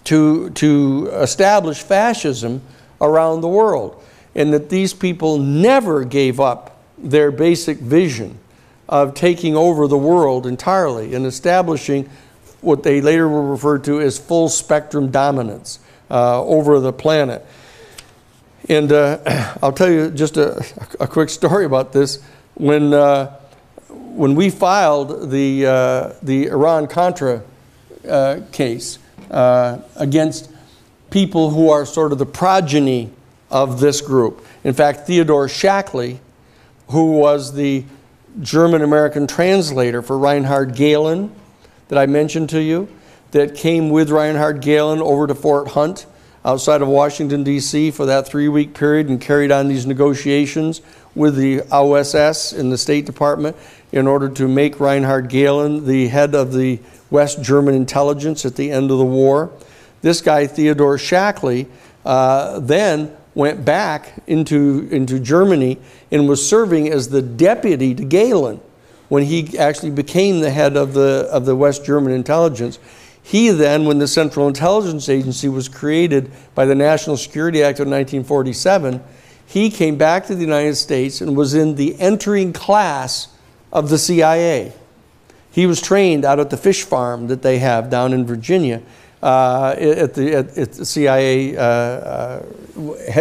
to, 0.05 0.49
to 0.51 1.09
establish 1.13 1.81
fascism 1.81 2.61
around 3.01 3.41
the 3.41 3.47
world. 3.47 4.01
And 4.35 4.53
that 4.53 4.69
these 4.69 4.93
people 4.93 5.37
never 5.37 6.03
gave 6.03 6.39
up 6.39 6.81
their 6.97 7.31
basic 7.31 7.77
vision 7.77 8.39
of 8.89 9.13
taking 9.13 9.55
over 9.55 9.87
the 9.87 9.97
world 9.97 10.45
entirely 10.45 11.13
and 11.13 11.25
establishing 11.25 12.09
what 12.61 12.83
they 12.83 13.01
later 13.01 13.27
were 13.27 13.51
referred 13.51 13.83
to 13.83 13.99
as 14.01 14.17
full 14.17 14.49
spectrum 14.49 15.11
dominance 15.11 15.79
uh, 16.09 16.41
over 16.43 16.79
the 16.79 16.93
planet. 16.93 17.45
And 18.69 18.91
uh, 18.91 19.55
I'll 19.61 19.71
tell 19.71 19.91
you 19.91 20.09
just 20.09 20.37
a, 20.37 20.65
a, 20.99 21.07
quick 21.07 21.29
story 21.29 21.65
about 21.65 21.91
this. 21.91 22.23
When, 22.55 22.93
uh, 22.93 23.35
when 23.89 24.35
we 24.35 24.49
filed 24.49 25.31
the, 25.31 25.65
uh, 25.65 26.13
the 26.21 26.47
Iran 26.47 26.87
Contra 26.87 27.43
uh, 28.07 28.41
case, 28.51 28.99
uh, 29.31 29.79
against 29.95 30.51
people 31.09 31.49
who 31.49 31.69
are 31.69 31.85
sort 31.85 32.11
of 32.11 32.17
the 32.17 32.25
progeny 32.25 33.09
of 33.49 33.79
this 33.79 34.01
group. 34.01 34.45
In 34.63 34.73
fact, 34.73 35.07
Theodore 35.07 35.47
Shackley, 35.47 36.19
who 36.89 37.13
was 37.13 37.53
the 37.53 37.85
German 38.41 38.81
American 38.81 39.27
translator 39.27 40.01
for 40.01 40.17
Reinhard 40.17 40.75
Gehlen 40.75 41.31
that 41.87 41.99
I 41.99 42.05
mentioned 42.05 42.49
to 42.49 42.61
you, 42.61 42.87
that 43.31 43.55
came 43.55 43.89
with 43.89 44.09
Reinhard 44.09 44.61
Gehlen 44.61 45.01
over 45.01 45.27
to 45.27 45.35
Fort 45.35 45.69
Hunt 45.69 46.05
outside 46.45 46.81
of 46.81 46.87
Washington, 46.87 47.43
D.C. 47.43 47.91
for 47.91 48.05
that 48.05 48.27
three 48.27 48.47
week 48.47 48.73
period 48.73 49.07
and 49.07 49.19
carried 49.19 49.51
on 49.51 49.67
these 49.67 49.85
negotiations 49.85 50.81
with 51.15 51.35
the 51.35 51.61
OSS 51.71 52.53
in 52.53 52.69
the 52.69 52.77
State 52.77 53.05
Department 53.05 53.55
in 53.91 54.07
order 54.07 54.29
to 54.29 54.47
make 54.47 54.79
Reinhard 54.79 55.29
Gehlen 55.29 55.85
the 55.85 56.07
head 56.07 56.33
of 56.33 56.53
the 56.53 56.79
West 57.09 57.41
German 57.43 57.75
intelligence 57.75 58.45
at 58.45 58.55
the 58.55 58.71
end 58.71 58.89
of 58.89 58.97
the 58.97 59.05
war. 59.05 59.51
This 60.01 60.21
guy, 60.21 60.47
Theodore 60.47 60.97
Shackley, 60.97 61.67
uh, 62.05 62.59
then 62.59 63.15
went 63.35 63.63
back 63.63 64.13
into, 64.27 64.87
into 64.91 65.19
Germany 65.19 65.79
and 66.11 66.27
was 66.27 66.47
serving 66.47 66.91
as 66.91 67.09
the 67.09 67.21
deputy 67.21 67.95
to 67.95 68.03
Gehlen 68.03 68.59
when 69.09 69.23
he 69.23 69.57
actually 69.57 69.91
became 69.91 70.39
the 70.39 70.49
head 70.49 70.75
of 70.75 70.93
the, 70.93 71.27
of 71.31 71.45
the 71.45 71.55
West 71.55 71.85
German 71.85 72.13
intelligence. 72.13 72.79
He 73.21 73.49
then, 73.49 73.85
when 73.85 73.99
the 73.99 74.07
Central 74.07 74.47
Intelligence 74.47 75.07
Agency 75.07 75.47
was 75.47 75.69
created 75.69 76.31
by 76.55 76.65
the 76.65 76.75
National 76.75 77.15
Security 77.15 77.63
Act 77.63 77.79
of 77.79 77.87
1947, 77.87 79.01
he 79.45 79.69
came 79.69 79.97
back 79.97 80.25
to 80.27 80.35
the 80.35 80.41
United 80.41 80.75
States 80.75 81.21
and 81.21 81.35
was 81.35 81.53
in 81.53 81.75
the 81.75 81.99
entering 81.99 82.53
class 82.53 83.27
of 83.71 83.89
the 83.89 83.97
CIA. 83.97 84.73
He 85.51 85.65
was 85.65 85.81
trained 85.81 86.25
out 86.25 86.39
at 86.39 86.49
the 86.49 86.57
fish 86.57 86.83
farm 86.83 87.27
that 87.27 87.41
they 87.41 87.59
have 87.59 87.89
down 87.89 88.13
in 88.13 88.25
Virginia. 88.25 88.81
Uh, 89.21 89.75
at, 89.79 90.15
the, 90.15 90.35
at, 90.35 90.57
at, 90.57 90.73
the 90.73 90.85
CIA, 90.85 91.55
uh, 91.55 91.61
uh, 91.61 92.45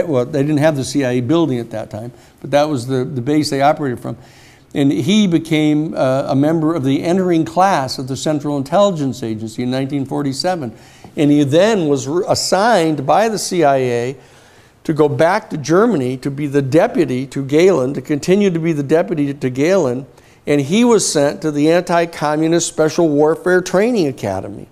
well, 0.06 0.24
they 0.24 0.42
didn't 0.42 0.58
have 0.58 0.74
the 0.74 0.84
CIA 0.84 1.20
building 1.20 1.60
at 1.60 1.70
that 1.70 1.90
time, 1.90 2.10
but 2.40 2.50
that 2.50 2.68
was 2.68 2.88
the, 2.88 3.04
the 3.04 3.20
base 3.20 3.50
they 3.50 3.62
operated 3.62 4.00
from. 4.00 4.16
And 4.74 4.90
he 4.90 5.26
became 5.26 5.94
uh, 5.94 6.24
a 6.28 6.34
member 6.34 6.74
of 6.74 6.82
the 6.82 7.02
entering 7.02 7.44
class 7.44 7.98
of 7.98 8.08
the 8.08 8.16
Central 8.16 8.56
Intelligence 8.56 9.22
Agency 9.22 9.62
in 9.62 9.70
1947. 9.70 10.74
And 11.16 11.30
he 11.30 11.44
then 11.44 11.88
was 11.88 12.06
assigned 12.06 13.06
by 13.06 13.28
the 13.28 13.38
CIA 13.38 14.16
to 14.84 14.92
go 14.92 15.08
back 15.08 15.50
to 15.50 15.56
Germany 15.56 16.16
to 16.18 16.30
be 16.30 16.46
the 16.46 16.62
deputy 16.62 17.26
to 17.28 17.44
Gehlen, 17.44 17.94
to 17.94 18.02
continue 18.02 18.50
to 18.50 18.58
be 18.58 18.72
the 18.72 18.82
deputy 18.82 19.32
to 19.32 19.50
Gehlen, 19.50 20.06
and 20.46 20.60
he 20.60 20.84
was 20.84 21.10
sent 21.10 21.40
to 21.42 21.50
the 21.50 21.70
Anti 21.70 22.06
Communist 22.06 22.66
Special 22.66 23.08
Warfare 23.08 23.60
Training 23.60 24.08
Academy. 24.08 24.68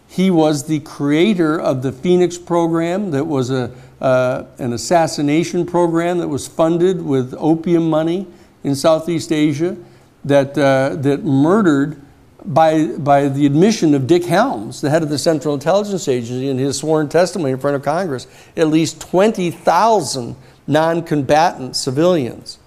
He 0.07 0.32
was 0.32 0.68
the 0.68 0.80
creator 0.80 1.59
of 1.59 1.84
the 1.84 1.91
Phoenix 1.91 2.38
program, 2.38 3.12
that 3.12 3.26
was 3.26 3.51
a, 3.51 3.70
uh, 4.02 4.45
an 4.58 4.74
assassination 4.74 5.66
program 5.66 6.18
that 6.18 6.28
was 6.28 6.47
funded 6.47 7.02
with 7.02 7.36
opium 7.38 7.89
money 7.89 8.28
in 8.64 8.76
Southeast 8.76 9.32
Asia, 9.32 9.78
that, 10.26 10.58
uh, 10.58 10.95
that 10.97 11.24
murdered 11.24 12.02
by, 12.43 12.88
by 12.97 13.28
the 13.28 13.45
admission 13.45 13.93
of 13.93 14.08
Dick 14.08 14.26
Helms, 14.26 14.82
the 14.82 14.89
head 14.89 15.04
of 15.04 15.10
the 15.10 15.18
Central 15.18 15.54
Intelligence 15.54 16.08
Agency, 16.08 16.49
in 16.49 16.58
his 16.58 16.78
sworn 16.78 17.10
testimony 17.10 17.52
in 17.52 17.60
front 17.60 17.76
of 17.76 17.84
Congress, 17.84 18.28
at 18.58 18.68
least 18.68 18.99
20,000 19.02 20.36
non 20.68 21.04
combatant 21.04 21.76
civilians. 21.76 22.58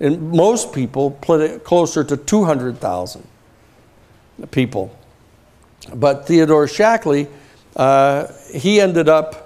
And 0.00 0.32
most 0.32 0.72
people 0.72 1.12
put 1.12 1.40
it 1.40 1.64
closer 1.64 2.04
to 2.04 2.16
200,000 2.16 3.26
people. 4.50 4.96
But 5.94 6.26
Theodore 6.26 6.66
Shackley, 6.66 7.28
uh, 7.76 8.26
he 8.52 8.80
ended 8.80 9.08
up 9.08 9.43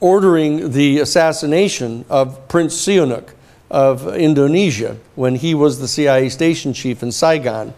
ordering 0.00 0.72
the 0.72 0.98
assassination 0.98 2.04
of 2.08 2.48
Prince 2.48 2.76
Sihanouk 2.76 3.34
of 3.70 4.14
Indonesia 4.16 4.96
when 5.14 5.36
he 5.36 5.54
was 5.54 5.78
the 5.78 5.88
CIA 5.88 6.28
station 6.28 6.72
chief 6.72 7.02
in 7.02 7.12
Saigon. 7.12 7.72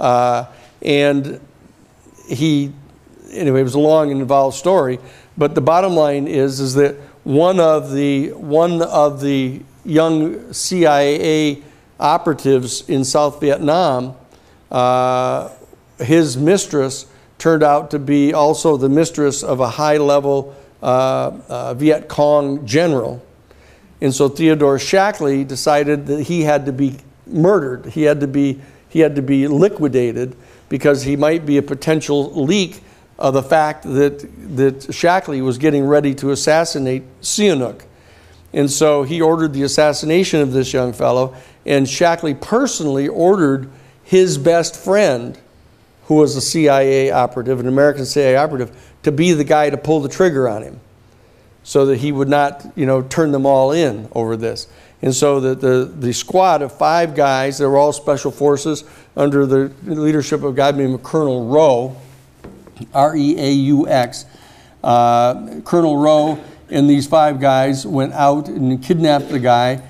Uh, 0.00 0.46
and 0.82 1.40
he, 2.28 2.72
anyway, 3.30 3.60
it 3.60 3.64
was 3.64 3.74
a 3.74 3.78
long 3.78 4.10
and 4.10 4.20
involved 4.20 4.56
story, 4.56 4.98
but 5.36 5.54
the 5.54 5.60
bottom 5.60 5.94
line 5.94 6.26
is, 6.26 6.60
is 6.60 6.74
that 6.74 6.96
one 7.24 7.60
of 7.60 7.92
the, 7.92 8.30
one 8.32 8.82
of 8.82 9.20
the 9.20 9.62
young 9.84 10.52
CIA 10.52 11.62
operatives 11.98 12.88
in 12.88 13.04
South 13.04 13.40
Vietnam, 13.40 14.14
uh, 14.70 15.50
his 15.98 16.36
mistress 16.36 17.06
turned 17.38 17.62
out 17.62 17.90
to 17.92 17.98
be 17.98 18.34
also 18.34 18.76
the 18.76 18.88
mistress 18.88 19.42
of 19.42 19.60
a 19.60 19.68
high 19.68 19.96
level 19.96 20.54
uh, 20.82 21.32
uh 21.48 21.74
Viet 21.74 22.08
Cong 22.08 22.66
general 22.66 23.22
and 24.00 24.14
so 24.14 24.28
Theodore 24.28 24.76
Shackley 24.76 25.46
decided 25.46 26.06
that 26.06 26.24
he 26.24 26.42
had 26.42 26.66
to 26.66 26.72
be 26.72 26.96
murdered. 27.26 27.86
He 27.86 28.02
had 28.02 28.20
to 28.20 28.26
be, 28.26 28.60
he 28.88 29.00
had 29.00 29.16
to 29.16 29.22
be 29.22 29.48
liquidated 29.48 30.36
because 30.68 31.02
he 31.02 31.16
might 31.16 31.44
be 31.44 31.56
a 31.56 31.62
potential 31.62 32.32
leak 32.44 32.80
of 33.18 33.34
the 33.34 33.42
fact 33.42 33.82
that, 33.82 34.20
that 34.56 34.92
Shackley 34.92 35.42
was 35.42 35.58
getting 35.58 35.84
ready 35.84 36.14
to 36.16 36.30
assassinate 36.30 37.02
Sihanouk. 37.20 37.82
And 38.52 38.70
so 38.70 39.02
he 39.02 39.20
ordered 39.20 39.52
the 39.52 39.64
assassination 39.64 40.40
of 40.40 40.52
this 40.52 40.72
young 40.72 40.92
fellow, 40.92 41.34
and 41.66 41.86
Shackley 41.86 42.34
personally 42.40 43.08
ordered 43.08 43.68
his 44.04 44.38
best 44.38 44.76
friend, 44.76 45.38
who 46.08 46.14
was 46.14 46.34
a 46.36 46.40
CIA 46.40 47.10
operative, 47.10 47.60
an 47.60 47.68
American 47.68 48.06
CIA 48.06 48.36
operative, 48.36 48.74
to 49.02 49.12
be 49.12 49.32
the 49.32 49.44
guy 49.44 49.68
to 49.68 49.76
pull 49.76 50.00
the 50.00 50.08
trigger 50.08 50.48
on 50.48 50.62
him 50.62 50.80
so 51.62 51.84
that 51.84 51.98
he 51.98 52.12
would 52.12 52.30
not, 52.30 52.64
you 52.76 52.86
know, 52.86 53.02
turn 53.02 53.30
them 53.30 53.44
all 53.44 53.72
in 53.72 54.08
over 54.12 54.34
this. 54.34 54.68
And 55.02 55.14
so 55.14 55.38
the, 55.38 55.54
the, 55.54 55.84
the 55.84 56.14
squad 56.14 56.62
of 56.62 56.72
five 56.72 57.14
guys, 57.14 57.58
they 57.58 57.66
were 57.66 57.76
all 57.76 57.92
special 57.92 58.30
forces 58.30 58.84
under 59.18 59.44
the 59.44 59.70
leadership 59.84 60.42
of 60.42 60.54
a 60.54 60.56
guy 60.56 60.70
named 60.70 61.02
Colonel 61.02 61.46
Rowe, 61.46 61.94
R 62.94 63.14
E 63.14 63.38
A 63.38 63.52
U 63.52 63.86
X. 63.86 64.24
Uh, 64.82 65.60
Colonel 65.62 65.98
Rowe 65.98 66.42
and 66.70 66.88
these 66.88 67.06
five 67.06 67.38
guys 67.38 67.86
went 67.86 68.14
out 68.14 68.48
and 68.48 68.82
kidnapped 68.82 69.28
the 69.28 69.38
guy, 69.38 69.82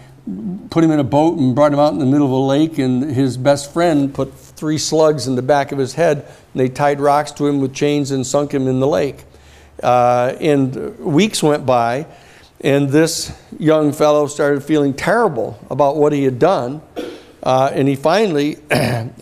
put 0.68 0.82
him 0.82 0.90
in 0.90 0.98
a 0.98 1.04
boat 1.04 1.38
and 1.38 1.54
brought 1.54 1.72
him 1.72 1.78
out 1.78 1.92
in 1.92 2.00
the 2.00 2.06
middle 2.06 2.26
of 2.26 2.32
a 2.32 2.36
lake. 2.36 2.78
And 2.78 3.04
his 3.04 3.36
best 3.36 3.72
friend 3.72 4.12
put 4.12 4.34
three 4.58 4.78
slugs 4.78 5.26
in 5.26 5.36
the 5.36 5.42
back 5.42 5.72
of 5.72 5.78
his 5.78 5.94
head. 5.94 6.18
And 6.18 6.60
they 6.60 6.68
tied 6.68 7.00
rocks 7.00 7.30
to 7.32 7.46
him 7.46 7.60
with 7.60 7.74
chains 7.74 8.10
and 8.10 8.26
sunk 8.26 8.52
him 8.52 8.66
in 8.66 8.80
the 8.80 8.86
lake. 8.86 9.24
Uh, 9.82 10.34
and 10.40 10.98
weeks 10.98 11.42
went 11.42 11.64
by, 11.64 12.06
and 12.60 12.88
this 12.88 13.32
young 13.58 13.92
fellow 13.92 14.26
started 14.26 14.62
feeling 14.64 14.92
terrible 14.92 15.58
about 15.70 15.96
what 15.96 16.12
he 16.12 16.24
had 16.24 16.38
done. 16.38 16.82
Uh, 17.42 17.70
and 17.72 17.86
he 17.86 17.94
finally 17.94 18.56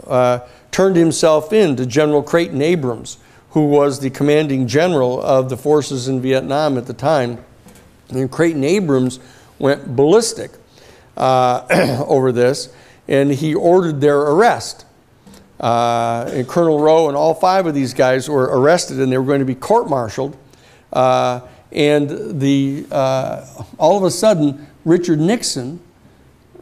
uh, 0.07 0.41
turned 0.71 0.97
himself 0.97 1.53
in 1.53 1.77
to 1.77 1.85
General 1.85 2.23
Creighton 2.23 2.63
Abrams, 2.63 3.19
who 3.51 3.67
was 3.67 4.01
the 4.01 4.09
commanding 4.09 4.67
general 4.67 5.21
of 5.23 5.51
the 5.51 5.57
forces 5.57 6.09
in 6.09 6.23
Vietnam 6.23 6.79
at 6.79 6.87
the 6.87 6.95
time. 6.95 7.45
And 8.09 8.31
Creighton 8.31 8.65
Abrams 8.65 9.21
went 9.59 9.95
ballistic 9.95 10.53
uh, 11.17 12.05
over 12.09 12.33
this, 12.33 12.75
and 13.07 13.31
he 13.31 13.55
ordered 13.55 14.01
their 14.01 14.19
arrest. 14.19 14.86
Uh, 15.59 16.29
and 16.33 16.47
Colonel 16.47 16.81
Rowe 16.81 17.09
and 17.09 17.17
all 17.17 17.35
five 17.35 17.67
of 17.67 17.75
these 17.75 17.95
guys 17.95 18.29
were 18.29 18.45
arrested, 18.45 19.01
and 19.01 19.11
they 19.11 19.19
were 19.19 19.25
going 19.25 19.41
to 19.41 19.47
be 19.47 19.55
court 19.55 19.89
martialed. 19.89 20.37
Uh, 20.93 21.41
and 21.73 22.41
the, 22.41 22.87
uh, 22.91 23.47
all 23.79 23.97
of 23.97 24.05
a 24.05 24.11
sudden, 24.11 24.67
Richard 24.85 25.19
Nixon, 25.19 25.81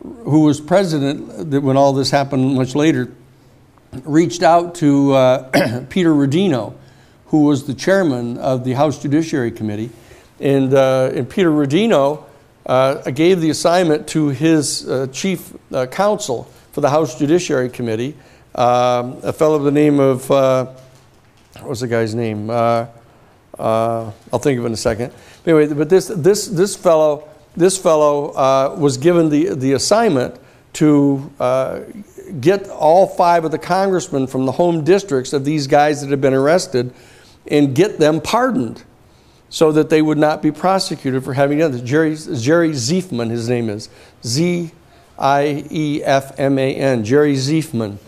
who 0.01 0.41
was 0.41 0.61
president 0.61 1.63
when 1.63 1.77
all 1.77 1.93
this 1.93 2.11
happened 2.11 2.55
much 2.55 2.75
later, 2.75 3.13
reached 4.05 4.43
out 4.43 4.77
to 4.77 5.13
uh, 5.13 5.85
Peter 5.91 6.11
Rodino, 6.11 6.75
who 7.27 7.45
was 7.45 7.67
the 7.67 7.75
chairman 7.75 8.39
of 8.39 8.65
the 8.65 8.73
House 8.75 9.01
Judiciary 9.01 9.51
Committee. 9.51 9.91
And, 10.41 10.75
uh, 10.75 11.11
and 11.15 11.29
Peter 11.29 11.51
Rodino 11.51 12.25
uh, 12.67 13.11
gave 13.11 13.41
the 13.41 13.51
assignment 13.51 14.09
to 14.09 14.29
his 14.29 14.89
chief 15.13 15.53
counsel 15.91 16.45
for 16.73 16.81
the 16.81 16.91
House 16.91 17.19
Judiciary 17.19 17.71
Committee, 17.71 18.17
um, 18.55 19.19
a 19.23 19.33
fellow 19.33 19.59
by 19.59 19.65
the 19.65 19.73
name 19.73 20.01
of, 20.01 20.29
what 20.29 21.69
was 21.69 21.81
the 21.81 21.89
guy's 21.89 22.15
name? 22.15 22.51
Uh, 22.51 22.87
I'll 23.59 24.39
think 24.41 24.59
of 24.59 24.65
it 24.65 24.69
in 24.69 24.73
a 24.73 24.77
second. 24.77 25.13
Anyway, 25.47 25.73
but 25.73 25.89
this, 25.89 26.09
this, 26.09 26.47
this 26.47 26.75
fellow, 26.75 27.29
this 27.57 27.79
fellow 27.79 28.31
uh, 28.31 28.75
was 28.79 28.97
given 28.97 29.29
the, 29.29 29.55
the 29.55 29.73
assignment 29.73 30.37
to 30.75 31.31
uh, 31.39 31.81
get 32.41 32.69
all 32.69 33.07
five 33.07 33.45
of 33.45 33.53
the 33.53 33.59
congressmen 33.59 34.27
from 34.27 34.45
the 34.45 34.53
home 34.53 34.83
districts 34.83 35.33
of 35.33 35.45
these 35.45 35.67
guys 35.67 36.01
that 36.01 36.11
had 36.11 36.21
been 36.21 36.35
arrested 36.35 36.93
and 37.47 37.75
get 37.75 37.99
them 37.99 38.21
pardoned 38.21 38.83
so 39.51 39.71
that 39.71 39.89
they 39.89 40.03
would 40.03 40.19
not 40.19 40.43
be 40.43 40.51
prosecuted 40.51 41.23
for 41.23 41.35
having 41.35 41.59
done 41.59 41.71
this. 41.71 41.83
Jerry, 41.83 42.17
Jerry 42.17 42.71
Ziefman, 42.71 43.31
his 43.31 43.49
name 43.49 43.69
is 43.69 43.89
Z 44.25 44.73
I 45.17 45.65
E 45.71 46.03
F 46.03 46.41
M 46.41 46.59
A 46.59 46.75
N, 46.75 47.05
Jerry 47.05 47.35
Ziefman, 47.35 47.99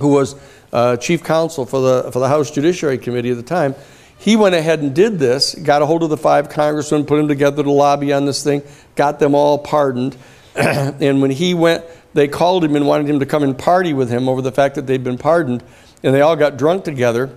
who 0.00 0.08
was 0.08 0.34
uh, 0.72 0.96
chief 0.96 1.22
counsel 1.22 1.66
for 1.66 1.80
the, 1.80 2.12
for 2.12 2.18
the 2.18 2.28
House 2.28 2.50
Judiciary 2.50 2.98
Committee 2.98 3.30
at 3.30 3.36
the 3.36 3.42
time 3.42 3.74
he 4.20 4.36
went 4.36 4.54
ahead 4.54 4.80
and 4.80 4.94
did 4.94 5.18
this, 5.18 5.54
got 5.54 5.80
a 5.80 5.86
hold 5.86 6.02
of 6.02 6.10
the 6.10 6.16
five 6.16 6.50
congressmen, 6.50 7.06
put 7.06 7.16
them 7.16 7.26
together 7.26 7.62
to 7.62 7.70
lobby 7.70 8.12
on 8.12 8.26
this 8.26 8.44
thing, 8.44 8.62
got 8.94 9.18
them 9.18 9.34
all 9.34 9.56
pardoned. 9.56 10.14
and 10.54 11.22
when 11.22 11.30
he 11.30 11.54
went, 11.54 11.86
they 12.12 12.28
called 12.28 12.62
him 12.62 12.76
and 12.76 12.86
wanted 12.86 13.08
him 13.08 13.20
to 13.20 13.26
come 13.26 13.42
and 13.42 13.58
party 13.58 13.94
with 13.94 14.10
him 14.10 14.28
over 14.28 14.42
the 14.42 14.52
fact 14.52 14.74
that 14.74 14.86
they'd 14.86 15.02
been 15.02 15.16
pardoned. 15.16 15.64
And 16.02 16.14
they 16.14 16.20
all 16.20 16.36
got 16.36 16.58
drunk 16.58 16.84
together. 16.84 17.34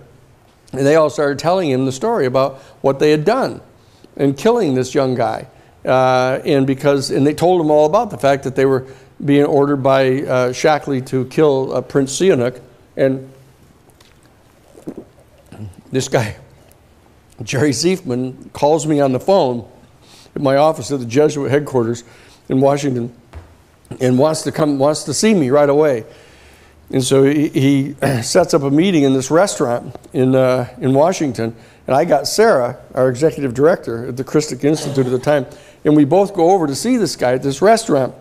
And 0.72 0.84
they 0.84 0.96
all 0.96 1.08
started 1.08 1.38
telling 1.38 1.70
him 1.70 1.86
the 1.86 1.92
story 1.92 2.26
about 2.26 2.58
what 2.82 2.98
they 2.98 3.12
had 3.12 3.24
done 3.24 3.62
and 4.18 4.36
killing 4.36 4.74
this 4.74 4.94
young 4.94 5.14
guy. 5.14 5.48
Uh, 5.86 6.40
and 6.44 6.66
because, 6.66 7.10
and 7.10 7.26
they 7.26 7.34
told 7.34 7.62
him 7.62 7.70
all 7.70 7.86
about 7.86 8.10
the 8.10 8.18
fact 8.18 8.44
that 8.44 8.56
they 8.56 8.66
were 8.66 8.86
being 9.22 9.44
ordered 9.44 9.82
by 9.82 10.22
uh, 10.22 10.52
Shackley 10.52 11.04
to 11.06 11.26
kill 11.26 11.74
uh, 11.74 11.80
Prince 11.80 12.18
Sihanouk. 12.18 12.60
And 12.96 13.30
this 15.90 16.08
guy 16.08 16.36
Jerry 17.42 17.70
Ziefman 17.70 18.52
calls 18.52 18.86
me 18.86 19.00
on 19.00 19.12
the 19.12 19.20
phone 19.20 19.68
at 20.34 20.42
my 20.42 20.56
office 20.56 20.90
at 20.90 21.00
the 21.00 21.06
Jesuit 21.06 21.50
headquarters 21.50 22.04
in 22.48 22.60
Washington 22.60 23.14
and 24.00 24.18
wants 24.18 24.42
to 24.42 24.52
come, 24.52 24.78
wants 24.78 25.04
to 25.04 25.14
see 25.14 25.34
me 25.34 25.50
right 25.50 25.68
away. 25.68 26.04
And 26.90 27.02
so 27.02 27.24
he, 27.24 27.48
he 27.48 27.94
sets 28.22 28.54
up 28.54 28.62
a 28.62 28.70
meeting 28.70 29.02
in 29.04 29.12
this 29.14 29.30
restaurant 29.30 29.94
in, 30.12 30.34
uh, 30.34 30.68
in 30.80 30.94
Washington. 30.94 31.56
And 31.86 31.96
I 31.96 32.04
got 32.04 32.26
Sarah, 32.26 32.78
our 32.94 33.08
executive 33.08 33.54
director 33.54 34.08
at 34.08 34.16
the 34.16 34.24
Christic 34.24 34.64
Institute 34.64 35.06
at 35.06 35.12
the 35.12 35.18
time, 35.18 35.46
and 35.84 35.94
we 35.94 36.04
both 36.04 36.34
go 36.34 36.50
over 36.50 36.66
to 36.66 36.74
see 36.74 36.96
this 36.96 37.14
guy 37.14 37.34
at 37.34 37.42
this 37.42 37.60
restaurant. 37.60 38.14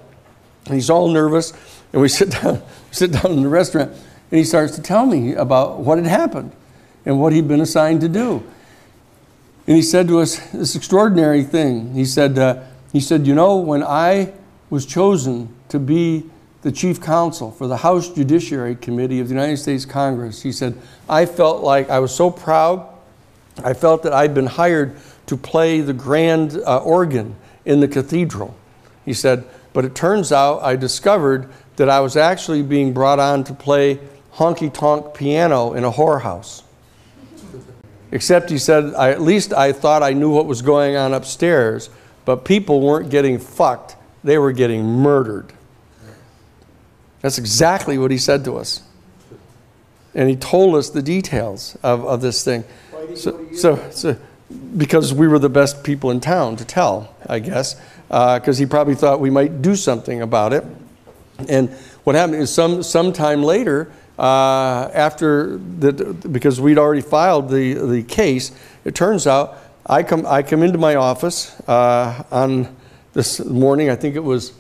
And 0.66 0.76
he's 0.76 0.90
all 0.90 1.08
nervous, 1.10 1.54
and 1.92 2.02
we 2.02 2.08
sit 2.10 2.32
down, 2.32 2.62
sit 2.92 3.12
down 3.12 3.32
in 3.32 3.44
the 3.44 3.50
restaurant, 3.50 3.92
and 3.92 4.38
he 4.38 4.44
starts 4.44 4.76
to 4.76 4.82
tell 4.82 5.06
me 5.06 5.34
about 5.34 5.80
what 5.80 5.98
had 5.98 6.08
happened 6.08 6.52
and 7.06 7.20
what 7.20 7.34
he'd 7.34 7.48
been 7.48 7.62
assigned 7.62 8.02
to 8.02 8.10
do. 8.10 8.44
And 9.68 9.76
he 9.76 9.82
said 9.82 10.08
to 10.08 10.20
us 10.20 10.40
this 10.52 10.76
extraordinary 10.76 11.44
thing. 11.44 11.94
He 11.94 12.06
said, 12.06 12.38
uh, 12.38 12.64
he 12.92 13.00
said, 13.00 13.26
you 13.26 13.34
know, 13.34 13.58
when 13.58 13.84
I 13.84 14.34
was 14.70 14.86
chosen 14.86 15.54
to 15.70 15.80
be 15.80 16.30
the 16.64 16.72
chief 16.72 17.02
counsel 17.02 17.52
for 17.52 17.68
the 17.68 17.78
House 17.78 18.10
Judiciary 18.10 18.76
Committee 18.76 19.20
of 19.20 19.28
the 19.28 19.34
United 19.34 19.58
States 19.58 19.86
Congress, 19.86 20.42
he 20.42 20.52
said, 20.52 20.78
I 21.08 21.26
felt 21.26 21.64
like 21.64 21.90
I 21.90 22.00
was 22.00 22.14
so 22.14 22.30
proud. 22.30 22.88
I 23.64 23.74
felt 23.74 24.04
that 24.04 24.14
I'd 24.14 24.34
been 24.34 24.48
hired 24.48 24.98
to 25.28 25.38
play 25.38 25.82
the 25.82 25.94
grand 25.94 26.58
uh, 26.66 26.80
organ 26.80 27.36
in 27.66 27.80
the 27.80 27.88
cathedral. 27.88 28.56
He 29.06 29.14
said, 29.14 29.46
but 29.74 29.86
it 29.86 29.96
turns 29.96 30.32
out 30.32 30.62
I 30.62 30.76
discovered 30.76 31.50
that 31.76 31.90
I 31.90 32.00
was 32.00 32.16
actually 32.16 32.62
being 32.62 32.94
brought 32.94 33.20
on 33.20 33.44
to 33.46 33.54
play 33.54 34.00
honky 34.36 34.72
tonk 34.72 35.14
piano 35.14 35.74
in 35.74 35.84
a 35.84 35.92
whorehouse. 35.92 36.64
Except 38.12 38.52
he 38.52 38.60
said, 38.60 38.94
I, 38.94 39.10
at 39.10 39.22
least 39.22 39.54
I 39.54 39.72
thought 39.72 40.04
I 40.04 40.14
knew 40.14 40.30
what 40.30 40.46
was 40.46 40.62
going 40.62 40.96
on 40.96 41.14
upstairs, 41.14 41.90
but 42.26 42.46
people 42.46 42.80
weren't 42.80 43.10
getting 43.10 43.40
fucked, 43.40 43.96
they 44.24 44.38
were 44.38 44.52
getting 44.52 44.86
murdered. 44.86 45.52
That's 47.22 47.38
exactly 47.38 47.98
what 47.98 48.12
he 48.12 48.18
said 48.18 48.46
to 48.46 48.58
us. 48.58 48.84
And 50.14 50.30
he 50.30 50.36
told 50.36 50.76
us 50.76 50.90
the 50.92 51.02
details 51.02 51.76
of, 51.82 52.06
of 52.06 52.22
this 52.22 52.44
thing. 52.44 52.66
So, 53.16 53.48
so, 53.54 53.90
so, 53.92 54.18
because 54.78 55.14
we 55.14 55.28
were 55.28 55.40
the 55.40 55.50
best 55.50 55.84
people 55.84 56.12
in 56.12 56.20
town 56.20 56.56
to 56.58 56.66
tell, 56.66 57.16
I 57.28 57.40
guess, 57.40 57.76
because 58.14 58.60
uh, 58.60 58.62
he 58.62 58.68
probably 58.68 58.94
thought 58.94 59.20
we 59.20 59.32
might 59.32 59.64
do 59.64 59.76
something 59.76 60.22
about 60.22 60.54
it. 60.54 60.64
And 61.50 61.72
what 62.04 62.16
happened 62.16 62.44
is 62.44 62.54
some 62.54 62.84
sometime 62.84 63.42
later, 63.42 63.92
uh, 64.20 64.92
after 64.94 65.58
the, 65.58 66.14
because 66.32 66.62
we'd 66.62 66.78
already 66.78 67.02
filed 67.02 67.50
the, 67.50 67.74
the 67.74 68.04
case, 68.04 68.52
it 68.86 68.94
turns 68.94 69.26
out 69.26 69.58
I 69.88 70.04
come, 70.04 70.28
I 70.28 70.44
come 70.44 70.62
into 70.62 70.78
my 70.78 70.94
office 70.94 71.60
uh, 71.68 72.24
on 72.30 72.76
this 73.14 73.44
morning, 73.44 73.90
I 73.90 73.96
think 73.96 74.16
it 74.16 74.24
was 74.24 74.54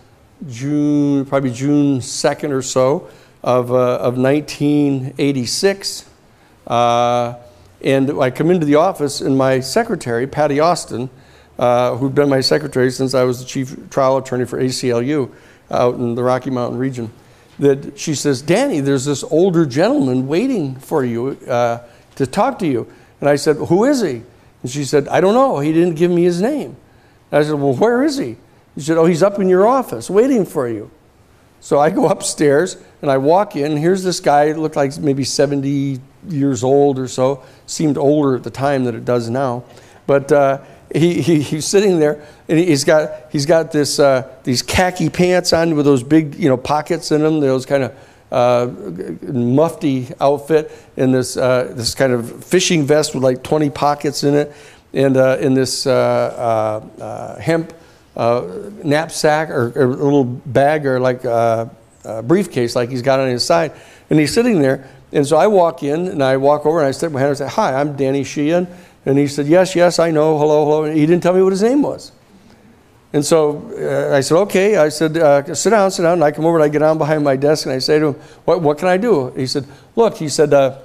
June, 0.49 1.23
probably 1.23 1.51
June 1.51 1.99
2nd 1.99 2.49
or 2.49 2.63
so 2.63 3.07
of, 3.43 3.71
uh, 3.71 3.97
of 3.97 4.17
1986. 4.17 6.09
Uh, 6.65 7.35
and 7.83 8.19
I 8.19 8.31
come 8.31 8.49
into 8.49 8.65
the 8.65 8.75
office, 8.75 9.21
and 9.21 9.37
my 9.37 9.59
secretary, 9.59 10.25
Patty 10.25 10.59
Austin, 10.59 11.11
uh, 11.57 11.95
who'd 11.97 12.15
been 12.15 12.29
my 12.29 12.41
secretary 12.41 12.91
since 12.91 13.13
I 13.13 13.23
was 13.23 13.39
the 13.39 13.45
chief 13.45 13.89
trial 13.89 14.17
attorney 14.17 14.45
for 14.45 14.59
ACLU 14.59 15.31
out 15.71 15.95
in 15.95 16.15
the 16.15 16.23
Rocky 16.23 16.49
Mountain 16.49 16.79
region, 16.79 17.11
that 17.59 17.97
she 17.97 18.15
says, 18.15 18.41
Danny, 18.41 18.79
there's 18.79 19.05
this 19.05 19.23
older 19.23 19.65
gentleman 19.65 20.27
waiting 20.27 20.75
for 20.75 21.03
you 21.03 21.37
uh, 21.47 21.79
to 22.15 22.27
talk 22.27 22.59
to 22.59 22.67
you. 22.67 22.91
And 23.19 23.29
I 23.29 23.35
said, 23.35 23.57
Who 23.57 23.85
is 23.85 24.01
he? 24.01 24.23
And 24.61 24.71
she 24.71 24.83
said, 24.83 25.07
I 25.07 25.21
don't 25.21 25.33
know. 25.33 25.59
He 25.59 25.71
didn't 25.71 25.95
give 25.95 26.11
me 26.11 26.23
his 26.23 26.41
name. 26.41 26.75
And 27.31 27.39
I 27.39 27.43
said, 27.43 27.53
Well, 27.53 27.73
where 27.73 28.03
is 28.03 28.17
he? 28.17 28.37
He 28.75 28.81
said, 28.81 28.97
Oh, 28.97 29.05
he's 29.05 29.23
up 29.23 29.39
in 29.39 29.49
your 29.49 29.67
office 29.67 30.09
waiting 30.09 30.45
for 30.45 30.67
you. 30.67 30.89
So 31.59 31.79
I 31.79 31.89
go 31.89 32.07
upstairs 32.09 32.77
and 33.01 33.09
I 33.09 33.17
walk 33.17 33.55
in. 33.55 33.77
Here's 33.77 34.03
this 34.03 34.19
guy, 34.19 34.51
looked 34.51 34.75
like 34.75 34.97
maybe 34.97 35.23
70 35.23 35.99
years 36.27 36.63
old 36.63 36.99
or 36.99 37.07
so. 37.07 37.43
Seemed 37.65 37.97
older 37.97 38.35
at 38.35 38.43
the 38.43 38.51
time 38.51 38.83
than 38.83 38.95
it 38.95 39.05
does 39.05 39.29
now. 39.29 39.63
But 40.05 40.31
uh, 40.31 40.61
he, 40.93 41.21
he, 41.21 41.41
he's 41.41 41.65
sitting 41.65 41.99
there 41.99 42.21
and 42.47 42.59
he's 42.59 42.83
got, 42.83 43.31
he's 43.31 43.45
got 43.45 43.71
this, 43.71 43.99
uh, 43.99 44.29
these 44.43 44.61
khaki 44.61 45.09
pants 45.09 45.51
on 45.53 45.75
with 45.75 45.85
those 45.85 46.03
big 46.03 46.35
you 46.35 46.49
know, 46.49 46.57
pockets 46.57 47.11
in 47.11 47.21
them, 47.21 47.39
those 47.39 47.65
kind 47.65 47.83
of 47.83 47.95
uh, 48.31 48.67
mufti 49.31 50.07
outfit, 50.19 50.71
and 50.97 51.13
this, 51.13 51.37
uh, 51.37 51.71
this 51.75 51.93
kind 51.93 52.13
of 52.13 52.43
fishing 52.43 52.85
vest 52.85 53.13
with 53.13 53.23
like 53.23 53.43
20 53.43 53.69
pockets 53.69 54.23
in 54.23 54.33
it, 54.33 54.51
and 54.93 55.17
uh, 55.17 55.37
in 55.39 55.53
this 55.53 55.85
uh, 55.87 56.83
uh, 56.99 57.39
hemp 57.39 57.73
knapsack 58.15 59.49
or, 59.49 59.71
or, 59.75 59.83
a 59.83 59.87
little 59.87 60.23
bag 60.23 60.85
or 60.85 60.99
like 60.99 61.23
a 61.25 61.69
briefcase 62.23 62.75
like 62.75 62.89
he's 62.89 63.01
got 63.01 63.19
on 63.19 63.27
his 63.27 63.43
side. 63.43 63.71
And 64.09 64.19
he's 64.19 64.33
sitting 64.33 64.61
there. 64.61 64.87
And 65.11 65.25
so 65.25 65.37
I 65.37 65.47
walk 65.47 65.83
in 65.83 66.07
and 66.07 66.23
I 66.23 66.37
walk 66.37 66.65
over 66.65 66.79
and 66.79 66.87
I 66.87 66.91
stick 66.91 67.11
my 67.11 67.19
hand 67.19 67.29
and 67.29 67.37
say, 67.37 67.47
Hi, 67.47 67.79
I'm 67.79 67.95
Danny 67.95 68.23
Sheehan. 68.23 68.67
And 69.05 69.17
he 69.17 69.27
said, 69.27 69.47
Yes, 69.47 69.75
yes, 69.75 69.99
I 69.99 70.11
know. 70.11 70.37
Hello, 70.37 70.65
hello. 70.65 70.83
And 70.85 70.97
he 70.97 71.05
didn't 71.05 71.23
tell 71.23 71.33
me 71.33 71.41
what 71.41 71.51
his 71.51 71.63
name 71.63 71.81
was. 71.81 72.11
And 73.11 73.23
so 73.23 73.71
uh, 73.77 74.15
I 74.15 74.21
said, 74.21 74.37
Okay. 74.39 74.77
I 74.77 74.89
said, 74.89 75.17
uh, 75.17 75.53
Sit 75.53 75.71
down, 75.71 75.91
sit 75.91 76.03
down. 76.03 76.13
And 76.13 76.23
I 76.23 76.31
come 76.31 76.45
over 76.45 76.57
and 76.57 76.63
I 76.63 76.69
get 76.69 76.79
down 76.79 76.97
behind 76.97 77.23
my 77.23 77.35
desk 77.35 77.65
and 77.65 77.73
I 77.73 77.79
say 77.79 77.99
to 77.99 78.07
him, 78.07 78.13
What, 78.45 78.61
what 78.61 78.77
can 78.77 78.87
I 78.87 78.97
do? 78.97 79.31
He 79.31 79.47
said, 79.47 79.65
Look, 79.95 80.17
he 80.17 80.29
said, 80.29 80.53
uh, 80.53 80.79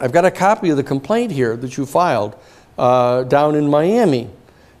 I've 0.00 0.12
got 0.12 0.24
a 0.24 0.30
copy 0.30 0.70
of 0.70 0.76
the 0.76 0.84
complaint 0.84 1.32
here 1.32 1.56
that 1.56 1.76
you 1.76 1.86
filed 1.86 2.36
uh, 2.76 3.22
down 3.24 3.54
in 3.54 3.68
Miami 3.68 4.28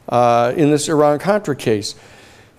uh, 0.08 0.52
in 0.56 0.70
this 0.70 0.88
Iran 0.88 1.18
Contra 1.18 1.56
case. 1.56 1.94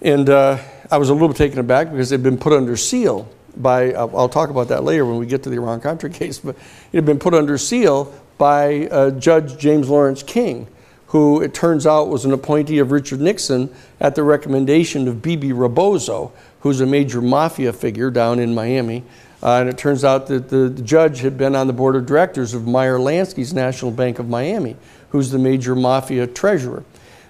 And 0.02 0.30
uh, 0.30 0.58
I 0.90 0.98
was 0.98 1.10
a 1.10 1.14
little 1.14 1.28
bit 1.28 1.38
taken 1.38 1.60
aback 1.60 1.92
because 1.92 2.12
it 2.12 2.16
had 2.16 2.24
been 2.24 2.38
put 2.38 2.54
under 2.54 2.78
seal 2.78 3.30
by, 3.56 3.94
I'll 3.94 4.30
talk 4.30 4.50
about 4.50 4.68
that 4.70 4.84
later 4.84 5.06
when 5.06 5.18
we 5.18 5.26
get 5.26 5.44
to 5.44 5.50
the 5.50 5.58
Iran 5.58 5.82
Contra 5.82 6.10
case, 6.12 6.40
but 6.40 6.56
it 6.56 6.96
had 6.96 7.06
been 7.06 7.20
put 7.20 7.34
under 7.34 7.58
seal 7.58 8.14
by 8.38 8.88
uh, 8.88 9.12
Judge 9.12 9.58
James 9.58 9.90
Lawrence 9.90 10.24
King, 10.24 10.68
who 11.08 11.42
it 11.42 11.54
turns 11.54 11.88
out 11.88 12.10
was 12.10 12.26
an 12.26 12.34
appointee 12.34 12.80
of 12.80 12.92
Richard 12.92 13.22
Nixon 13.22 13.74
at 14.00 14.16
the 14.16 14.24
recommendation 14.24 15.08
of 15.08 15.22
Bebe 15.22 15.54
Rebozo, 15.54 16.32
who's 16.62 16.82
a 16.82 16.86
major 16.86 17.22
mafia 17.22 17.74
figure 17.74 18.12
down 18.12 18.40
in 18.40 18.54
Miami. 18.54 19.04
Uh, 19.42 19.60
and 19.62 19.70
it 19.70 19.78
turns 19.78 20.04
out 20.04 20.28
that 20.28 20.50
the, 20.50 20.70
the, 20.70 20.82
judge 20.82 21.20
had 21.20 21.38
been 21.38 21.56
on 21.56 21.68
the 21.68 21.74
board 21.74 21.96
of 21.96 22.06
directors 22.06 22.56
of 22.56 22.68
Meyer 22.68 22.98
Lansky's 22.98 23.54
National 23.54 23.92
Bank 23.92 24.18
of 24.18 24.28
Miami, 24.28 24.76
who's 25.10 25.30
the 25.30 25.38
major 25.38 25.76
mafia 25.76 26.26
treasurer. 26.26 26.84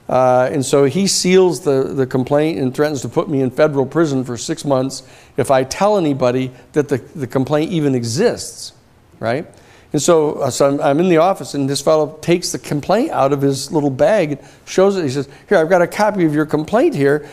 Uh, 0.08 0.50
and 0.52 0.66
so 0.66 0.86
he 0.86 1.06
seals 1.06 1.66
the, 1.66 1.84
the 1.84 2.08
complaint 2.08 2.60
and 2.60 2.74
threatens 2.74 3.02
to 3.02 3.10
put 3.10 3.30
me 3.30 3.42
in 3.42 3.52
federal 3.52 3.86
prison 3.86 4.24
for 4.24 4.38
six 4.38 4.64
months 4.64 5.04
if 5.36 5.52
I 5.52 5.66
tell 5.66 5.98
anybody 5.98 6.52
that 6.72 6.88
the, 6.88 6.98
the 6.98 7.28
complaint 7.28 7.72
even 7.72 7.94
exists, 7.94 8.72
right? 9.20 9.46
And 9.94 10.02
so, 10.02 10.34
uh, 10.34 10.50
so 10.50 10.68
I'm, 10.68 10.82
I'm, 10.82 11.00
in 11.00 11.08
the 11.08 11.18
office, 11.18 11.54
and 11.54 11.70
this 11.70 11.82
fellow 11.82 12.18
takes 12.22 12.52
the 12.52 12.60
complaint 12.60 13.12
out 13.12 13.32
of 13.32 13.42
his 13.42 13.72
little 13.72 13.90
bag 13.90 14.34
and 14.34 14.42
shows 14.66 14.98
it. 14.98 15.04
He 15.04 15.10
says, 15.10 15.30
"Here, 15.48 15.58
I've 15.58 15.70
got 15.70 15.82
a 15.82 15.88
copy 15.88 16.26
of 16.26 16.34
your 16.34 16.46
complaint 16.46 16.94
here." 16.94 17.28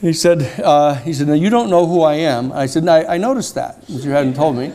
he 0.00 0.12
said, 0.12 0.60
uh, 0.60 0.94
"He 0.94 1.12
said, 1.12 1.28
now 1.28 1.34
you 1.34 1.50
don't 1.50 1.70
know 1.70 1.86
who 1.86 2.02
I 2.02 2.14
am." 2.14 2.52
I 2.52 2.66
said, 2.66 2.86
I, 2.88 3.14
I 3.14 3.16
noticed 3.18 3.54
that, 3.54 3.78
you 3.88 4.10
hadn't 4.10 4.34
told 4.34 4.56
me." 4.56 4.72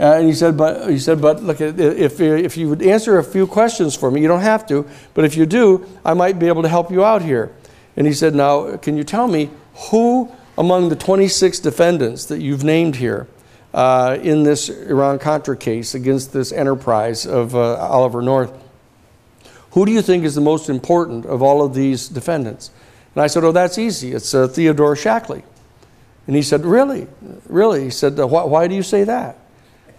Uh, 0.00 0.14
and 0.14 0.26
he 0.26 0.32
said, 0.32 0.56
"But 0.56 0.90
he 0.90 0.98
said, 0.98 1.20
but 1.20 1.42
look, 1.42 1.60
if 1.60 2.20
if 2.20 2.56
you 2.56 2.68
would 2.70 2.82
answer 2.82 3.18
a 3.18 3.24
few 3.24 3.46
questions 3.46 3.94
for 3.94 4.10
me, 4.10 4.20
you 4.20 4.28
don't 4.28 4.40
have 4.40 4.66
to, 4.68 4.86
but 5.14 5.24
if 5.24 5.36
you 5.36 5.44
do, 5.46 5.86
I 6.04 6.14
might 6.14 6.38
be 6.38 6.48
able 6.48 6.62
to 6.62 6.68
help 6.68 6.90
you 6.90 7.04
out 7.04 7.22
here." 7.22 7.52
And 7.96 8.06
he 8.06 8.14
said, 8.14 8.34
"Now, 8.34 8.76
can 8.78 8.96
you 8.96 9.04
tell 9.04 9.28
me 9.28 9.50
who 9.90 10.32
among 10.56 10.88
the 10.88 10.96
26 10.96 11.60
defendants 11.60 12.24
that 12.24 12.40
you've 12.40 12.64
named 12.64 12.96
here?" 12.96 13.28
Uh, 13.74 14.18
in 14.22 14.42
this 14.42 14.68
Iran 14.68 15.18
Contra 15.18 15.56
case 15.56 15.94
against 15.94 16.32
this 16.32 16.52
enterprise 16.52 17.26
of 17.26 17.54
uh, 17.54 17.76
Oliver 17.76 18.22
North. 18.22 18.52
Who 19.72 19.86
do 19.86 19.92
you 19.92 20.02
think 20.02 20.24
is 20.24 20.34
the 20.34 20.42
most 20.42 20.68
important 20.68 21.24
of 21.24 21.42
all 21.42 21.64
of 21.64 21.74
these 21.74 22.08
defendants? 22.08 22.70
And 23.14 23.22
I 23.22 23.26
said, 23.26 23.44
Oh, 23.44 23.52
that's 23.52 23.78
easy. 23.78 24.12
It's 24.12 24.34
uh, 24.34 24.48
Theodore 24.48 24.94
Shackley. 24.94 25.42
And 26.26 26.36
he 26.36 26.42
said, 26.42 26.64
Really? 26.64 27.06
Really? 27.46 27.84
He 27.84 27.90
said, 27.90 28.18
why, 28.18 28.44
why 28.44 28.68
do 28.68 28.74
you 28.74 28.82
say 28.82 29.04
that? 29.04 29.38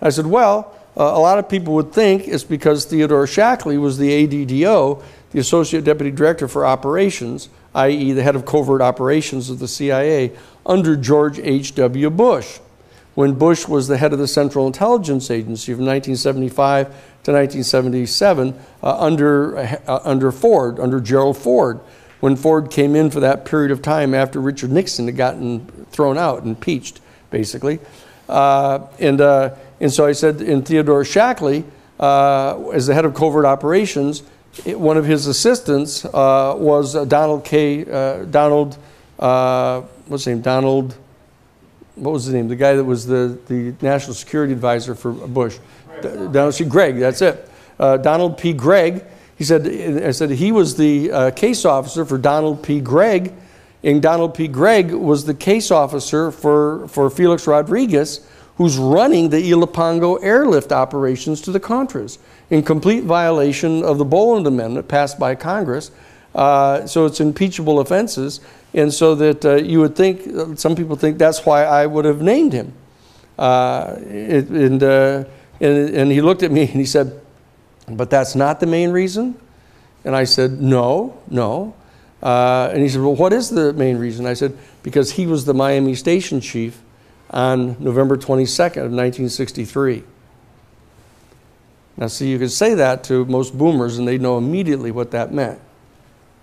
I 0.01 0.09
said, 0.09 0.27
Well, 0.27 0.75
uh, 0.95 1.03
a 1.03 1.19
lot 1.19 1.39
of 1.39 1.49
people 1.49 1.73
would 1.73 1.91
think 1.91 2.27
it's 2.27 2.43
because 2.43 2.85
Theodore 2.85 3.25
Shackley 3.25 3.79
was 3.79 3.97
the 3.97 4.11
ADDO, 4.11 5.03
the 5.31 5.39
Associate 5.39 5.83
Deputy 5.83 6.11
Director 6.11 6.47
for 6.47 6.67
Operations, 6.67 7.49
i.e., 7.73 8.11
the 8.11 8.21
head 8.21 8.35
of 8.35 8.45
covert 8.45 8.81
operations 8.81 9.49
of 9.49 9.57
the 9.57 9.67
CIA, 9.67 10.31
under 10.63 10.95
George 10.95 11.39
H.W. 11.39 12.11
Bush 12.11 12.59
when 13.15 13.33
Bush 13.33 13.67
was 13.67 13.87
the 13.87 13.97
head 13.97 14.13
of 14.13 14.19
the 14.19 14.27
Central 14.27 14.65
Intelligence 14.67 15.29
Agency 15.29 15.73
from 15.73 15.85
1975 15.85 16.87
to 16.87 17.31
1977 17.31 18.59
uh, 18.81 18.99
under, 18.99 19.57
uh, 19.57 19.99
under 20.03 20.31
Ford, 20.31 20.79
under 20.79 20.99
Gerald 20.99 21.37
Ford, 21.37 21.79
when 22.19 22.35
Ford 22.35 22.71
came 22.71 22.95
in 22.95 23.11
for 23.11 23.19
that 23.19 23.45
period 23.45 23.71
of 23.71 23.81
time 23.81 24.13
after 24.13 24.39
Richard 24.39 24.71
Nixon 24.71 25.05
had 25.05 25.15
gotten 25.17 25.67
thrown 25.91 26.17
out, 26.17 26.43
impeached, 26.43 27.01
basically. 27.29 27.79
Uh, 28.27 28.87
and, 28.99 29.21
uh, 29.21 29.55
and 29.79 29.91
so 29.91 30.05
I 30.05 30.13
said, 30.13 30.41
in 30.41 30.63
Theodore 30.63 31.03
Shackley, 31.03 31.65
uh, 31.99 32.69
as 32.69 32.87
the 32.87 32.93
head 32.93 33.05
of 33.05 33.13
covert 33.13 33.45
operations, 33.45 34.23
it- 34.65 34.79
one 34.79 34.97
of 34.97 35.05
his 35.05 35.27
assistants 35.27 36.05
uh, 36.05 36.55
was 36.57 36.93
Donald 37.07 37.43
K. 37.45 37.83
Donald, 38.31 38.77
what's 39.17 40.23
his 40.23 40.27
name? 40.27 40.41
Donald, 40.41 40.95
what 41.95 42.11
was 42.11 42.25
his 42.25 42.33
name? 42.33 42.47
The 42.47 42.55
guy 42.55 42.73
that 42.73 42.83
was 42.83 43.05
the, 43.05 43.37
the 43.47 43.75
national 43.81 44.15
security 44.15 44.53
advisor 44.53 44.95
for 44.95 45.11
Bush. 45.11 45.59
Donald 46.01 46.53
C. 46.53 46.65
Gregg, 46.65 46.97
that's 46.97 47.21
it. 47.21 47.49
Uh, 47.79 47.97
Donald 47.97 48.37
P. 48.37 48.53
Gregg. 48.53 49.03
He 49.37 49.43
said, 49.43 50.03
I 50.03 50.11
said 50.11 50.29
he 50.29 50.51
was 50.51 50.75
the 50.75 51.11
uh, 51.11 51.31
case 51.31 51.65
officer 51.65 52.05
for 52.05 52.17
Donald 52.17 52.63
P. 52.63 52.79
Gregg, 52.79 53.33
and 53.83 54.01
Donald 54.01 54.35
P. 54.35 54.47
Gregg 54.47 54.91
was 54.91 55.25
the 55.25 55.33
case 55.33 55.71
officer 55.71 56.31
for, 56.31 56.87
for 56.87 57.09
Felix 57.09 57.47
Rodriguez, 57.47 58.25
who's 58.57 58.77
running 58.77 59.29
the 59.29 59.51
Ilopango 59.51 60.23
airlift 60.23 60.71
operations 60.71 61.41
to 61.41 61.51
the 61.51 61.59
Contras 61.59 62.19
in 62.49 62.63
complete 62.63 63.03
violation 63.03 63.83
of 63.83 63.97
the 63.97 64.05
Boland 64.05 64.45
Amendment 64.45 64.87
passed 64.87 65.17
by 65.17 65.35
Congress. 65.35 65.91
Uh, 66.33 66.85
so 66.87 67.05
it's 67.05 67.19
impeachable 67.19 67.79
offenses, 67.79 68.39
and 68.73 68.93
so 68.93 69.15
that 69.15 69.45
uh, 69.45 69.55
you 69.55 69.79
would 69.79 69.95
think, 69.95 70.57
some 70.57 70.75
people 70.75 70.95
think 70.95 71.17
that's 71.17 71.45
why 71.45 71.63
I 71.63 71.85
would 71.85 72.05
have 72.05 72.21
named 72.21 72.53
him. 72.53 72.73
Uh, 73.37 73.95
it, 73.99 74.49
and, 74.49 74.81
uh, 74.83 75.23
and, 75.59 75.95
and 75.95 76.11
he 76.11 76.21
looked 76.21 76.43
at 76.43 76.51
me 76.51 76.61
and 76.67 76.69
he 76.69 76.85
said, 76.85 77.19
but 77.87 78.09
that's 78.09 78.35
not 78.35 78.59
the 78.59 78.65
main 78.65 78.91
reason? 78.91 79.39
And 80.05 80.15
I 80.15 80.23
said, 80.23 80.61
no, 80.61 81.21
no. 81.29 81.75
Uh, 82.21 82.69
and 82.71 82.81
he 82.81 82.89
said, 82.89 83.01
well, 83.01 83.15
what 83.15 83.33
is 83.33 83.49
the 83.49 83.73
main 83.73 83.97
reason? 83.97 84.25
I 84.25 84.33
said, 84.33 84.57
because 84.81 85.11
he 85.11 85.27
was 85.27 85.45
the 85.45 85.53
Miami 85.53 85.95
station 85.95 86.39
chief 86.41 86.81
on 87.29 87.75
November 87.83 88.15
22nd 88.15 88.85
of 88.85 88.91
1963. 88.91 90.03
Now, 91.97 92.07
see, 92.07 92.29
you 92.29 92.39
could 92.39 92.51
say 92.51 92.73
that 92.75 93.03
to 93.05 93.25
most 93.25 93.57
boomers 93.57 93.97
and 93.97 94.07
they'd 94.07 94.21
know 94.21 94.37
immediately 94.37 94.91
what 94.91 95.11
that 95.11 95.31
meant. 95.31 95.59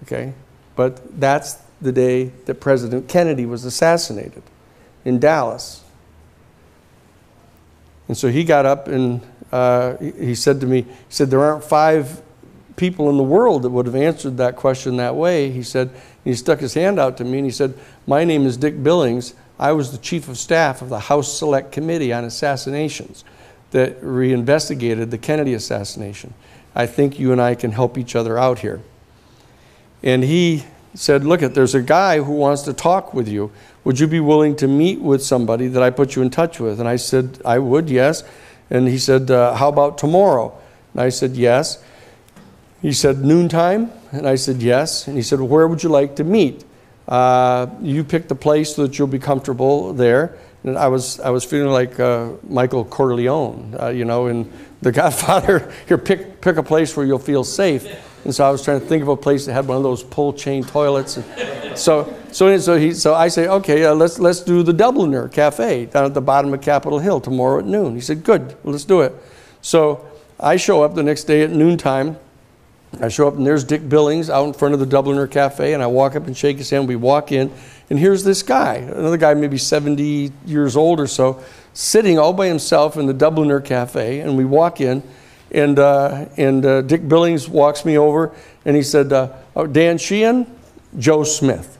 Okay? 0.03 0.33
But 0.77 1.21
that's 1.21 1.59
the 1.81 1.93
day 1.93 2.25
that 2.47 2.57
President 2.57 3.09
Kennedy 3.09 3.47
was 3.47 3.65
assassinated 3.65 4.43
in 5.05 5.19
Dallas. 5.19 5.83
And 8.09 8.17
so 8.17 8.29
he 8.29 8.45
got 8.45 8.67
up 8.67 8.89
and 8.89 9.21
uh, 9.53 9.97
he 9.99 10.35
said 10.35 10.61
to 10.61 10.67
me, 10.67 10.83
he 10.83 10.89
said, 11.09 11.31
there 11.31 11.43
aren't 11.43 11.65
five 11.65 12.23
people 12.77 13.11
in 13.11 13.17
the 13.17 13.23
world 13.23 13.63
that 13.63 13.71
would 13.71 13.87
have 13.87 13.95
answered 13.95 14.37
that 14.39 14.57
question 14.57 14.97
that 14.97 15.15
way. 15.15 15.51
He 15.51 15.63
said, 15.63 15.91
he 16.25 16.35
stuck 16.35 16.61
his 16.61 16.75
hand 16.75 16.99
out 16.99 17.17
to 17.19 17.25
me 17.25 17.39
and 17.39 17.47
he 17.47 17.53
said, 17.53 17.75
my 18.07 18.25
name 18.25 18.47
is 18.47 18.57
Dick 18.57 18.83
Billings. 18.83 19.35
I 19.59 19.73
was 19.73 19.93
the 19.93 19.99
chief 19.99 20.29
of 20.29 20.39
staff 20.39 20.81
of 20.83 20.89
the 20.89 20.99
House 20.99 21.37
Select 21.39 21.73
Committee 21.73 22.13
on 22.13 22.25
Assassinations 22.25 23.25
that 23.71 24.03
reinvestigated 24.03 25.11
the 25.11 25.19
Kennedy 25.19 25.55
assassination. 25.55 26.35
I 26.75 26.87
think 26.87 27.19
you 27.19 27.33
and 27.33 27.41
I 27.41 27.55
can 27.55 27.73
help 27.73 27.99
each 27.99 28.17
other 28.17 28.39
out 28.39 28.61
here. 28.61 28.81
And 30.03 30.25
he 30.25 30.65
said, 30.95 31.25
Look, 31.25 31.43
it, 31.43 31.55
there's 31.55 31.75
a 31.75 31.83
guy 31.83 32.21
who 32.21 32.33
wants 32.33 32.63
to 32.63 32.73
talk 32.73 33.15
with 33.15 33.29
you. 33.29 33.51
Would 33.85 33.99
you 33.99 34.07
be 34.07 34.21
willing 34.21 34.57
to 34.57 34.69
meet 34.69 35.01
with 35.01 35.23
somebody 35.23 35.69
that 35.69 35.83
I 35.83 35.91
put 35.91 36.17
you 36.17 36.23
in 36.23 36.31
touch 36.31 36.61
with? 36.61 36.81
And 36.81 36.89
I 36.89 36.97
said, 36.97 37.41
I 37.45 37.59
would, 37.59 37.89
yes. 37.89 38.25
And 38.69 38.89
he 38.89 38.99
said, 38.99 39.31
uh, 39.31 39.55
How 39.55 39.69
about 39.69 39.99
tomorrow? 39.99 40.57
And 40.93 41.03
I 41.03 41.09
said, 41.09 41.33
Yes. 41.33 41.83
He 42.83 42.93
said, 42.93 43.19
Noontime? 43.25 43.91
And 44.13 44.27
I 44.27 44.37
said, 44.37 44.63
Yes. 44.63 45.07
And 45.07 45.17
he 45.17 45.23
said, 45.23 45.41
Where 45.41 45.67
would 45.69 45.83
you 45.83 45.89
like 45.89 46.17
to 46.17 46.25
meet? 46.25 46.65
Uh, 47.09 47.67
you 47.83 48.05
pick 48.05 48.29
the 48.29 48.35
place 48.35 48.77
so 48.77 48.87
that 48.87 48.99
you'll 48.99 49.09
be 49.09 49.19
comfortable 49.19 49.93
there. 49.93 50.39
And 50.63 50.77
I 50.77 50.89
was, 50.89 51.19
I 51.21 51.31
was 51.31 51.45
feeling 51.45 51.73
like 51.73 51.99
uh, 51.99 52.33
Michael 52.49 52.85
Corleone, 52.85 53.75
uh, 53.81 53.89
you 53.89 54.05
know, 54.05 54.27
in 54.27 54.53
The 54.83 54.93
Godfather. 54.93 55.73
Here, 55.89 55.99
pick, 55.99 56.41
pick 56.41 56.57
a 56.57 56.63
place 56.63 56.97
where 56.97 57.07
you'll 57.07 57.19
feel 57.19 57.45
safe. 57.45 57.87
And 58.25 58.35
so 58.35 58.47
I 58.47 58.51
was 58.51 58.63
trying 58.63 58.81
to 58.81 58.87
think 58.87 59.03
of 59.03 59.09
a 59.09 59.17
place 59.17 59.47
that 59.47 59.55
had 59.55 59.67
one 59.67 59.77
of 59.77 59.83
those 59.83 60.03
pull 60.03 60.33
chain 60.33 60.63
toilets. 60.63 61.17
And 61.17 61.79
so, 61.79 62.15
so, 62.33 62.57
so, 62.59 62.77
he, 62.77 62.93
so 62.93 63.15
I 63.15 63.29
say, 63.29 63.49
okay, 63.49 63.85
uh, 63.85 63.95
let's, 63.95 64.19
let's 64.19 64.41
do 64.41 64.63
the 64.63 64.73
Dubliner 64.73 65.33
Cafe 65.33 65.87
down 65.87 66.05
at 66.05 66.15
the 66.15 66.21
bottom 66.21 66.53
of 66.53 66.61
Capitol 66.61 66.99
Hill 66.99 67.21
tomorrow 67.21 67.61
at 67.61 67.65
noon. 67.65 67.95
He 67.95 68.01
said, 68.01 68.23
good, 68.23 68.57
let's 68.63 68.85
do 68.85 69.01
it. 69.01 69.15
So 69.63 70.07
I 70.39 70.57
show 70.57 70.83
up 70.83 70.95
the 70.95 71.03
next 71.03 71.25
day 71.25 71.43
at 71.43 71.51
noontime. 71.51 72.19
I 73.01 73.09
show 73.09 73.29
up 73.29 73.37
and 73.37 73.47
there's 73.47 73.63
Dick 73.63 73.89
Billings 73.89 74.29
out 74.29 74.47
in 74.47 74.53
front 74.53 74.75
of 74.75 74.81
the 74.81 74.87
Dubliner 74.87 75.31
Cafe, 75.31 75.75
and 75.75 75.83
I 75.83 75.87
walk 75.87 76.17
up 76.17 76.27
and 76.27 76.37
shake 76.37 76.59
his 76.59 76.69
hand. 76.71 76.89
We 76.89 76.97
walk 76.97 77.31
in, 77.31 77.53
and 77.89 77.99
here's 77.99 78.25
this 78.25 78.43
guy, 78.43 78.77
another 78.77 79.17
guy, 79.17 79.33
maybe 79.35 79.59
70 79.59 80.33
years 80.45 80.77
old 80.77 80.99
or 80.99 81.07
so, 81.07 81.43
sitting 81.73 82.19
all 82.19 82.33
by 82.33 82.49
himself 82.49 82.97
in 82.97 83.07
the 83.07 83.15
Dubliner 83.15 83.65
Cafe. 83.65 84.21
And 84.21 84.37
we 84.37 84.45
walk 84.45 84.81
in, 84.81 85.05
and, 85.53 85.79
uh, 85.79 86.27
and 86.37 86.65
uh, 86.65 86.83
Dick 86.83 87.09
Billings 87.09 87.49
walks 87.49 87.85
me 87.85 87.99
over, 87.99 88.35
and 88.65 88.77
he 88.77 88.83
said, 88.83 89.13
uh, 89.13 89.33
oh, 89.57 89.67
Dan 89.67 89.99
Sheehan, 89.99 90.47
Joe 90.99 91.25
Smith. 91.25 91.79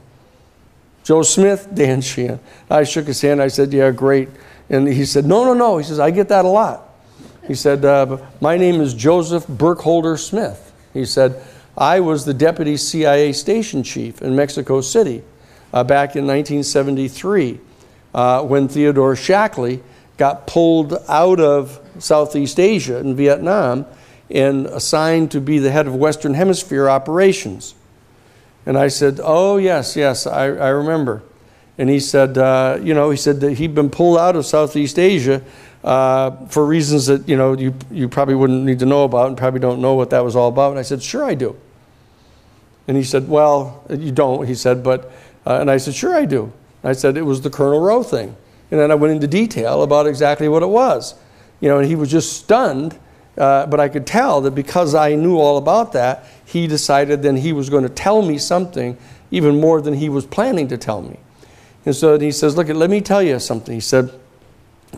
Joe 1.03 1.23
Smith, 1.23 1.69
Dan 1.75 2.01
Sheehan. 2.01 2.39
I 2.71 2.85
shook 2.85 3.07
his 3.07 3.21
hand. 3.21 3.43
I 3.43 3.49
said, 3.49 3.73
Yeah, 3.73 3.91
great. 3.91 4.29
And 4.69 4.87
he 4.87 5.05
said, 5.05 5.25
No, 5.25 5.45
no, 5.45 5.55
no. 5.55 5.79
He 5.79 5.85
says, 5.85 5.99
I 5.99 6.11
get 6.11 6.29
that 6.29 6.45
a 6.45 6.49
lot. 6.49 6.89
He 7.47 7.55
said, 7.55 7.85
uh, 7.85 8.19
My 8.41 8.57
name 8.57 8.81
is 8.81 8.95
Joseph 8.95 9.47
Burkholder 9.49 10.17
Smith. 10.17 10.73
He 10.93 11.05
said, 11.05 11.43
I 11.77 12.01
was 12.01 12.25
the 12.25 12.35
deputy 12.35 12.77
CIA 12.77 13.33
station 13.33 13.83
chief 13.83 14.23
in 14.23 14.37
Mexico 14.37 14.81
City 14.81 15.23
uh, 15.73 15.83
back 15.83 16.17
in 16.17 16.27
1973 16.27 17.59
uh, 18.15 18.43
when 18.45 18.69
Theodore 18.69 19.15
Shackley 19.15 19.81
got 20.17 20.47
pulled 20.47 20.95
out 21.09 21.41
of 21.41 21.81
Southeast 22.01 22.59
Asia 22.59 22.99
in 22.99 23.15
Vietnam 23.15 23.87
and 24.31 24.67
assigned 24.67 25.31
to 25.33 25.41
be 25.41 25.59
the 25.59 25.71
head 25.71 25.87
of 25.87 25.95
Western 25.95 26.35
Hemisphere 26.35 26.89
operations. 26.89 27.75
And 28.67 28.77
I 28.79 28.89
said, 28.89 29.21
Oh, 29.23 29.57
yes, 29.57 29.97
yes, 29.97 30.27
I, 30.27 30.45
I 30.45 30.69
remember. 30.69 31.23
And 31.79 31.89
he 31.89 31.99
said, 31.99 32.39
uh, 32.39 32.79
You 32.81 32.95
know, 32.95 33.11
he 33.11 33.17
said 33.17 33.41
that 33.41 33.55
he'd 33.55 33.75
been 33.75 33.91
pulled 33.91 34.19
out 34.19 34.37
of 34.37 34.47
Southeast 34.47 34.99
Asia 34.99 35.43
uh, 35.83 36.47
for 36.47 36.65
reasons 36.67 37.07
that, 37.07 37.29
you 37.29 37.37
know, 37.37 37.55
you, 37.55 37.75
you 37.91 38.09
probably 38.09 38.35
wouldn't 38.35 38.65
need 38.65 38.79
to 38.81 38.87
know 38.87 39.05
about 39.05 39.29
and 39.29 39.37
probably 39.37 39.61
don't 39.61 39.81
know 39.81 39.95
what 39.95 40.11
that 40.11 40.25
was 40.25 40.37
all 40.37 40.49
about. 40.49 40.71
And 40.71 40.79
I 40.79 40.83
said, 40.83 41.03
Sure, 41.03 41.25
I 41.25 41.35
do. 41.35 41.57
And 42.87 42.97
he 42.97 43.03
said, 43.03 43.29
Well, 43.29 43.85
you 43.89 44.13
don't, 44.13 44.47
he 44.47 44.55
said, 44.55 44.83
but, 44.85 45.13
uh, 45.47 45.61
and 45.61 45.71
I 45.71 45.79
said, 45.79 45.95
Sure, 45.95 46.15
I 46.15 46.25
do. 46.25 46.53
And 46.83 46.91
I 46.91 46.93
said, 46.93 47.17
It 47.17 47.23
was 47.23 47.41
the 47.41 47.51
Colonel 47.51 47.81
Rowe 47.81 48.03
thing. 48.03 48.37
And 48.71 48.79
then 48.79 48.91
I 48.91 48.95
went 48.95 49.15
into 49.15 49.27
detail 49.27 49.83
about 49.83 50.07
exactly 50.07 50.49
what 50.49 50.63
it 50.63 50.69
was. 50.69 51.15
You 51.61 51.69
know, 51.69 51.79
and 51.79 51.87
he 51.87 51.95
was 51.95 52.11
just 52.11 52.33
stunned. 52.35 52.99
Uh, 53.39 53.67
but 53.67 53.81
I 53.81 53.89
could 53.89 54.07
tell 54.07 54.41
that 54.43 54.51
because 54.53 54.95
I 54.95 55.15
knew 55.15 55.39
all 55.39 55.57
about 55.57 55.93
that, 55.93 56.27
he 56.45 56.67
decided 56.67 57.23
then 57.23 57.37
he 57.37 57.53
was 57.53 57.71
going 57.71 57.85
to 57.85 57.89
tell 57.89 58.23
me 58.23 58.39
something 58.39 58.99
even 59.31 59.61
more 59.61 59.81
than 59.81 59.95
he 59.95 60.09
was 60.09 60.27
planning 60.27 60.69
to 60.69 60.77
tell 60.77 61.01
me. 61.01 61.19
And 61.87 61.95
so 61.95 62.19
he 62.19 62.33
says, 62.33 62.57
Look, 62.57 62.69
let 62.69 62.91
me 62.91 63.01
tell 63.01 63.23
you 63.23 63.39
something. 63.39 63.73
He 63.73 63.81
said, 63.81 64.11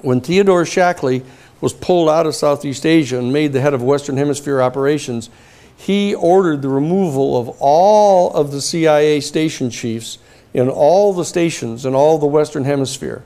When 0.01 0.21
Theodore 0.21 0.65
Shackley 0.65 1.25
was 1.61 1.73
pulled 1.73 2.09
out 2.09 2.27
of 2.27 2.35
Southeast 2.35 2.85
Asia 2.85 3.19
and 3.19 3.33
made 3.33 3.53
the 3.53 3.61
head 3.61 3.75
of 3.75 3.83
Western 3.83 4.17
Hemisphere 4.17 4.61
operations, 4.61 5.31
he 5.77 6.15
ordered 6.15 6.63
the 6.63 6.69
removal 6.69 7.39
of 7.39 7.57
all 7.61 8.33
of 8.35 8.51
the 8.51 8.61
CIA 8.61 9.21
station 9.21 9.71
chiefs 9.71 10.19
in 10.55 10.69
all 10.69 11.13
the 11.13 11.25
stations 11.25 11.87
in 11.87 11.95
all 11.95 12.19
the 12.19 12.27
Western 12.27 12.65
Hemisphere 12.65 13.25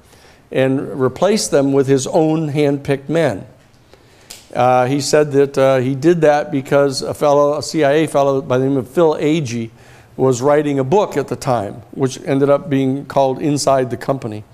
and 0.51 1.01
replaced 1.01 1.51
them 1.51 1.73
with 1.73 1.87
his 1.87 2.07
own 2.07 2.49
hand-picked 2.49 3.09
men. 3.09 3.47
Uh, 4.55 4.87
he 4.87 5.01
said 5.01 5.33
that 5.33 5.59
uh, 5.59 5.77
he 5.79 5.95
did 5.95 6.23
that 6.23 6.51
because 6.51 7.03
a 7.03 7.13
fellow, 7.13 7.59
a 7.59 7.63
CIA 7.63 8.07
fellow 8.07 8.41
by 8.41 8.59
the 8.59 8.65
name 8.65 8.77
of 8.77 8.89
Phil 8.89 9.15
Agee, 9.15 9.71
was 10.17 10.41
writing 10.41 10.79
a 10.79 10.85
book 10.85 11.17
at 11.17 11.29
the 11.29 11.37
time, 11.37 11.75
which 11.91 12.19
ended 12.23 12.49
up 12.49 12.71
being 12.71 13.05
called 13.05 13.41
Inside 13.41 13.91
the 13.91 13.97
Company. 13.97 14.45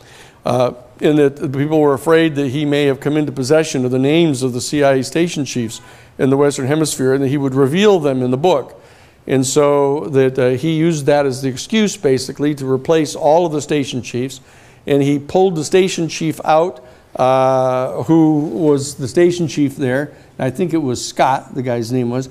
Uh, 0.45 0.73
and 1.01 1.19
that 1.19 1.53
people 1.53 1.81
were 1.81 1.95
afraid 1.95 2.35
that 2.35 2.49
he 2.49 2.65
may 2.65 2.85
have 2.87 3.01
come 3.01 3.17
into 3.17 3.31
possession 3.31 3.85
of 3.85 3.91
the 3.91 3.99
names 3.99 4.43
of 4.43 4.53
the 4.53 4.61
CIA 4.61 5.03
station 5.03 5.45
chiefs 5.45 5.81
in 6.19 6.31
the 6.31 6.37
Western 6.37 6.67
Hemisphere 6.67 7.15
and 7.15 7.23
that 7.23 7.29
he 7.29 7.37
would 7.37 7.55
reveal 7.55 8.01
them 8.01 8.23
in 8.23 8.31
the 8.31 8.37
book. 8.37 8.81
And 9.27 9.47
so 9.47 10.07
that 10.07 10.39
uh, 10.39 10.51
he 10.51 10.77
used 10.77 11.07
that 11.07 11.27
as 11.27 11.43
the 11.43 11.49
excuse 11.49 11.97
basically 11.97 12.55
to 12.57 12.71
replace 12.71 13.15
all 13.15 13.47
of 13.47 13.53
the 13.53 13.63
station 13.63 14.03
chiefs. 14.03 14.41
And 14.87 15.03
he 15.03 15.19
pulled 15.19 15.55
the 15.55 15.65
station 15.65 16.09
chief 16.09 16.41
out, 16.45 16.85
uh, 17.17 18.03
who 18.05 18.41
was 18.41 18.97
the 18.97 19.09
station 19.09 19.49
chief 19.49 19.77
there. 19.77 20.13
I 20.39 20.51
think 20.51 20.73
it 20.73 20.79
was 20.79 21.07
Scott, 21.07 21.55
the 21.55 21.63
guy's 21.63 21.93
name 21.93 22.11
was, 22.11 22.29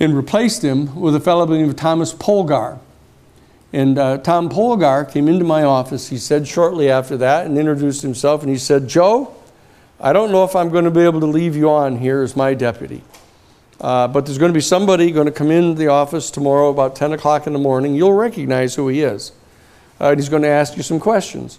and 0.00 0.16
replaced 0.16 0.62
him 0.62 0.98
with 0.98 1.14
a 1.14 1.20
fellow 1.20 1.46
by 1.46 1.52
the 1.52 1.58
name 1.58 1.70
of 1.70 1.76
Thomas 1.76 2.14
Polgar. 2.14 2.78
And 3.72 3.98
uh, 3.98 4.18
Tom 4.18 4.48
Polgar 4.48 5.10
came 5.10 5.28
into 5.28 5.44
my 5.44 5.62
office, 5.62 6.08
he 6.08 6.18
said 6.18 6.46
shortly 6.46 6.90
after 6.90 7.16
that, 7.18 7.46
and 7.46 7.58
introduced 7.58 8.02
himself. 8.02 8.42
And 8.42 8.50
he 8.50 8.58
said, 8.58 8.88
Joe, 8.88 9.34
I 10.00 10.12
don't 10.12 10.30
know 10.30 10.44
if 10.44 10.54
I'm 10.54 10.70
going 10.70 10.84
to 10.84 10.90
be 10.90 11.02
able 11.02 11.20
to 11.20 11.26
leave 11.26 11.56
you 11.56 11.70
on 11.70 11.98
here 11.98 12.22
as 12.22 12.36
my 12.36 12.54
deputy. 12.54 13.02
Uh, 13.80 14.08
but 14.08 14.24
there's 14.24 14.38
going 14.38 14.50
to 14.50 14.56
be 14.56 14.62
somebody 14.62 15.10
going 15.10 15.26
to 15.26 15.32
come 15.32 15.50
in 15.50 15.74
the 15.74 15.88
office 15.88 16.30
tomorrow 16.30 16.70
about 16.70 16.96
10 16.96 17.12
o'clock 17.12 17.46
in 17.46 17.52
the 17.52 17.58
morning. 17.58 17.94
You'll 17.94 18.12
recognize 18.12 18.74
who 18.74 18.88
he 18.88 19.02
is. 19.02 19.32
Uh, 20.00 20.10
and 20.10 20.20
he's 20.20 20.28
going 20.28 20.42
to 20.42 20.48
ask 20.48 20.76
you 20.76 20.82
some 20.82 21.00
questions. 21.00 21.58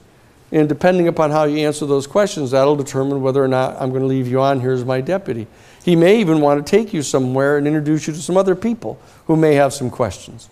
And 0.52 0.70
depending 0.70 1.08
upon 1.08 1.32
how 1.32 1.44
you 1.44 1.66
answer 1.66 1.86
those 1.86 2.08
questions, 2.08 2.52
that'll 2.52 2.76
determine 2.76 3.22
whether 3.22 3.44
or 3.44 3.48
not 3.48 3.76
I'm 3.82 3.90
going 3.90 4.02
to 4.02 4.08
leave 4.08 4.28
you 4.28 4.40
on 4.40 4.62
here 4.62 4.72
as 4.72 4.86
my 4.86 5.02
deputy. 5.02 5.48
He 5.84 5.96
may 5.96 6.20
even 6.20 6.42
want 6.42 6.66
to 6.66 6.70
take 6.70 6.94
you 6.94 7.02
somewhere 7.02 7.58
and 7.58 7.68
introduce 7.68 8.08
you 8.08 8.14
to 8.14 8.22
some 8.22 8.38
other 8.38 8.56
people 8.56 9.00
who 9.26 9.36
may 9.36 9.56
have 9.56 9.74
some 9.74 9.90
questions. 9.90 10.50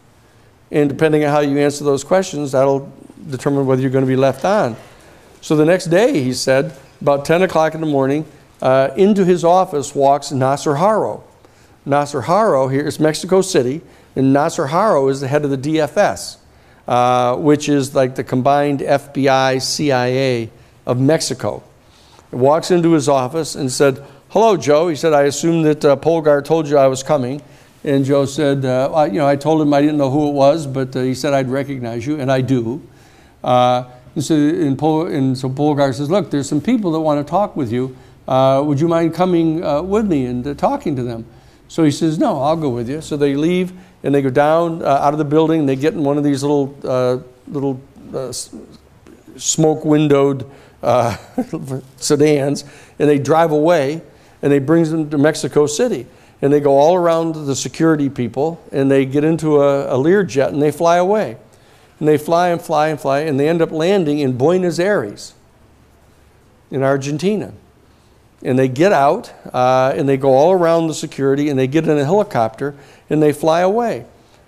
And 0.72 0.90
depending 0.90 1.24
on 1.24 1.32
how 1.32 1.40
you 1.40 1.58
answer 1.60 1.84
those 1.84 2.04
questions, 2.04 2.52
that'll 2.52 2.92
determine 3.30 3.66
whether 3.66 3.82
you're 3.82 3.92
going 3.92 4.04
to 4.04 4.10
be 4.10 4.16
left 4.16 4.44
on. 4.44 4.76
So 5.42 5.56
the 5.56 5.66
next 5.66 5.86
day, 5.86 6.24
he 6.24 6.34
said, 6.34 6.76
about 7.02 7.24
10 7.24 7.44
o'clock 7.44 7.76
in 7.76 7.82
the 7.82 7.88
morning, 7.88 8.26
uh, 8.62 8.90
into 8.96 9.24
his 9.24 9.44
office 9.44 9.94
walks 9.94 10.32
Nazar 10.32 10.76
Haro. 10.76 11.24
Nazar 11.86 12.22
Haro 12.22 12.68
here 12.68 12.88
is 12.88 13.00
Mexico 13.00 13.42
City, 13.42 13.82
and 14.16 14.34
Nazar 14.34 14.68
Haro 14.68 15.08
is 15.08 15.22
the 15.22 15.28
head 15.28 15.46
of 15.46 15.52
the 15.52 15.58
DFS, 15.58 16.38
uh, 16.88 17.36
which 17.36 17.70
is 17.70 17.96
like 17.96 18.16
the 18.16 18.24
combined 18.24 18.80
FBI 18.80 19.62
CIA 19.62 20.50
of 20.86 21.00
Mexico. 21.00 21.64
He 22.30 22.36
walks 22.36 22.72
into 22.72 22.94
his 22.94 23.10
office 23.10 23.56
and 23.56 23.72
said, 23.72 24.06
Hello, 24.30 24.58
Joe. 24.58 24.90
He 24.90 24.96
said, 24.96 25.14
I 25.14 25.24
assume 25.24 25.64
that 25.64 25.86
uh, 25.86 25.96
Polgar 25.96 26.44
told 26.44 26.68
you 26.68 26.78
I 26.78 26.88
was 26.88 27.04
coming. 27.04 27.42
And 27.86 28.04
Joe 28.04 28.26
said, 28.26 28.66
uh, 28.66 28.92
I, 28.92 29.06
you 29.06 29.20
know, 29.20 29.28
I 29.28 29.36
told 29.36 29.62
him 29.62 29.74
I 29.74 29.80
didn't 29.80 29.98
know 29.98 30.10
who 30.10 30.28
it 30.30 30.34
was, 30.34 30.66
but 30.66 30.96
uh, 30.96 31.02
he 31.02 31.14
said 31.14 31.34
I'd 31.34 31.50
recognize 31.50 32.06
you, 32.06 32.20
and 32.20 32.32
I 32.32 32.42
do. 32.42 32.82
Uh, 33.44 33.86
and, 34.16 34.24
so, 34.24 34.76
Pol- 34.76 35.08
and 35.08 35.38
so 35.38 35.50
Polgar 35.50 35.94
says, 35.94 36.10
look, 36.10 36.32
there's 36.32 36.50
some 36.50 36.62
people 36.62 36.92
that 36.94 37.00
want 37.00 37.26
to 37.26 37.30
talk 37.30 37.56
with 37.56 37.72
you. 37.72 37.96
Uh, 38.28 38.64
would 38.66 38.80
you 38.80 38.88
mind 38.88 39.14
coming 39.14 39.64
uh, 39.64 39.84
with 39.84 40.08
me 40.08 40.26
and 40.26 40.46
uh, 40.48 40.56
talking 40.56 40.96
to 40.96 41.04
them? 41.04 41.26
So 41.68 41.84
he 41.84 41.92
says, 41.92 42.18
no, 42.18 42.42
I'll 42.42 42.56
go 42.56 42.70
with 42.70 42.90
you. 42.90 43.02
So 43.02 43.18
they 43.18 43.36
leave 43.36 43.74
and 44.06 44.14
they 44.14 44.22
go 44.22 44.30
down 44.30 44.84
uh, 44.84 44.86
out 44.86 45.14
of 45.14 45.18
the 45.18 45.26
building. 45.26 45.62
And 45.62 45.68
they 45.68 45.76
get 45.76 45.96
in 45.96 46.04
one 46.04 46.18
of 46.18 46.24
these 46.24 46.44
little, 46.44 46.78
uh, 46.84 47.18
little 47.48 47.82
uh, 48.14 48.32
smoke 49.36 49.84
windowed 49.84 50.50
uh, 50.84 51.18
sedans 51.98 52.64
and 53.00 53.10
they 53.10 53.18
drive 53.18 53.52
away 53.52 54.04
and 54.44 54.52
they 54.52 54.60
brings 54.60 54.92
them 54.92 55.10
to 55.10 55.18
Mexico 55.18 55.66
City. 55.66 56.06
And 56.42 56.54
they 56.54 56.60
go 56.60 56.78
all 56.78 56.96
around 56.96 57.34
the 57.34 57.56
security 57.56 58.08
people 58.08 58.62
and 58.72 58.92
they 58.92 59.06
get 59.06 59.24
into 59.24 59.62
a, 59.62 59.88
a 59.88 59.98
Learjet 59.98 60.50
and 60.50 60.62
they 60.62 60.72
fly 60.72 60.98
away. 60.98 61.38
And 62.00 62.08
they 62.08 62.20
fly 62.20 62.50
and 62.50 62.62
fly 62.62 62.90
and 62.90 63.02
fly 63.02 63.22
and 63.22 63.40
they 63.40 63.50
end 63.50 63.64
up 63.64 63.72
landing 63.72 64.20
in 64.20 64.38
Buenos 64.38 64.78
Aires 64.78 65.34
in 66.70 66.84
Argentina. 66.84 67.54
And 68.44 68.60
they 68.60 68.68
get 68.68 68.94
out 68.94 69.34
uh, 69.52 69.94
and 69.96 70.08
they 70.08 70.18
go 70.18 70.34
all 70.34 70.52
around 70.52 70.86
the 70.86 70.94
security 70.94 71.50
and 71.50 71.58
they 71.58 71.66
get 71.66 71.88
in 71.88 71.98
a 71.98 72.06
helicopter 72.06 72.76
and 73.10 73.22
they 73.22 73.34
fly 73.34 73.62
away. 73.62 74.06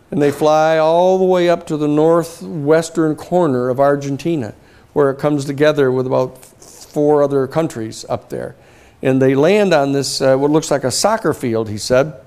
And 0.09 0.21
they 0.21 0.31
fly 0.31 0.77
all 0.77 1.17
the 1.17 1.25
way 1.25 1.49
up 1.49 1.67
to 1.67 1.77
the 1.77 1.87
northwestern 1.87 3.15
corner 3.15 3.69
of 3.69 3.79
Argentina 3.79 4.55
where 4.93 5.09
it 5.09 5.19
comes 5.19 5.45
together 5.45 5.91
with 5.91 6.07
about 6.07 6.37
four 6.37 7.21
other 7.21 7.45
countries 7.45 8.05
up 8.07 8.29
there 8.29 8.55
and 9.01 9.21
they 9.21 9.35
land 9.35 9.73
on 9.73 9.91
this, 9.91 10.21
uh, 10.21 10.35
what 10.35 10.51
looks 10.51 10.71
like 10.71 10.83
a 10.83 10.91
soccer 10.91 11.33
field, 11.33 11.69
he 11.69 11.77
said. 11.77 12.19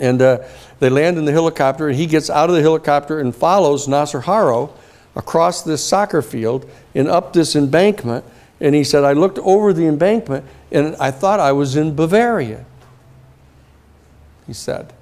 And 0.00 0.20
uh, 0.20 0.44
they 0.80 0.90
land 0.90 1.16
in 1.16 1.24
the 1.24 1.32
helicopter, 1.32 1.88
and 1.88 1.96
he 1.96 2.06
gets 2.06 2.28
out 2.28 2.50
of 2.50 2.56
the 2.56 2.62
helicopter 2.62 3.20
and 3.20 3.34
follows 3.34 3.86
Nazar 3.86 4.22
Haro 4.22 4.74
across 5.14 5.62
this 5.62 5.82
soccer 5.82 6.22
field 6.22 6.68
and 6.94 7.08
up 7.08 7.32
this 7.32 7.56
embankment. 7.56 8.24
And 8.60 8.74
he 8.74 8.84
said, 8.84 9.04
I 9.04 9.12
looked 9.12 9.38
over 9.38 9.72
the 9.72 9.86
embankment 9.86 10.44
and 10.72 10.96
I 10.96 11.10
thought 11.10 11.40
I 11.40 11.52
was 11.52 11.76
in 11.76 11.94
Bavaria. 11.94 12.64
He 14.46 14.54
said. 14.54 14.92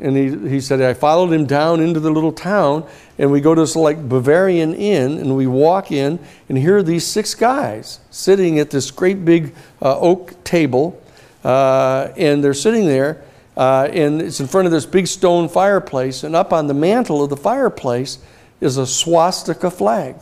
And 0.00 0.16
he, 0.16 0.48
he 0.48 0.60
said, 0.60 0.80
I 0.80 0.94
followed 0.94 1.30
him 1.30 1.44
down 1.44 1.80
into 1.80 2.00
the 2.00 2.10
little 2.10 2.32
town, 2.32 2.86
and 3.18 3.30
we 3.30 3.42
go 3.42 3.54
to 3.54 3.60
this 3.60 3.76
like 3.76 4.08
Bavarian 4.08 4.74
inn, 4.74 5.18
and 5.18 5.36
we 5.36 5.46
walk 5.46 5.92
in, 5.92 6.18
and 6.48 6.56
here 6.56 6.78
are 6.78 6.82
these 6.82 7.06
six 7.06 7.34
guys 7.34 8.00
sitting 8.10 8.58
at 8.58 8.70
this 8.70 8.90
great 8.90 9.26
big 9.26 9.54
uh, 9.82 9.98
oak 9.98 10.42
table, 10.42 11.00
uh, 11.44 12.08
and 12.16 12.42
they're 12.42 12.54
sitting 12.54 12.86
there, 12.86 13.22
uh, 13.58 13.88
and 13.92 14.22
it's 14.22 14.40
in 14.40 14.46
front 14.46 14.64
of 14.64 14.72
this 14.72 14.86
big 14.86 15.06
stone 15.06 15.50
fireplace, 15.50 16.24
and 16.24 16.34
up 16.34 16.50
on 16.50 16.66
the 16.66 16.74
mantle 16.74 17.22
of 17.22 17.28
the 17.28 17.36
fireplace 17.36 18.18
is 18.62 18.78
a 18.78 18.86
swastika 18.86 19.70
flag. 19.70 20.16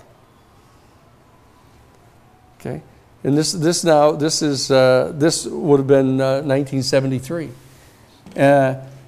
Okay, 2.58 2.82
and 3.22 3.38
this 3.38 3.52
this 3.52 3.84
now 3.84 4.10
this 4.10 4.42
is 4.42 4.72
uh, 4.72 5.12
this 5.14 5.46
would 5.46 5.78
have 5.78 5.86
been 5.86 6.18
1973. 6.18 7.50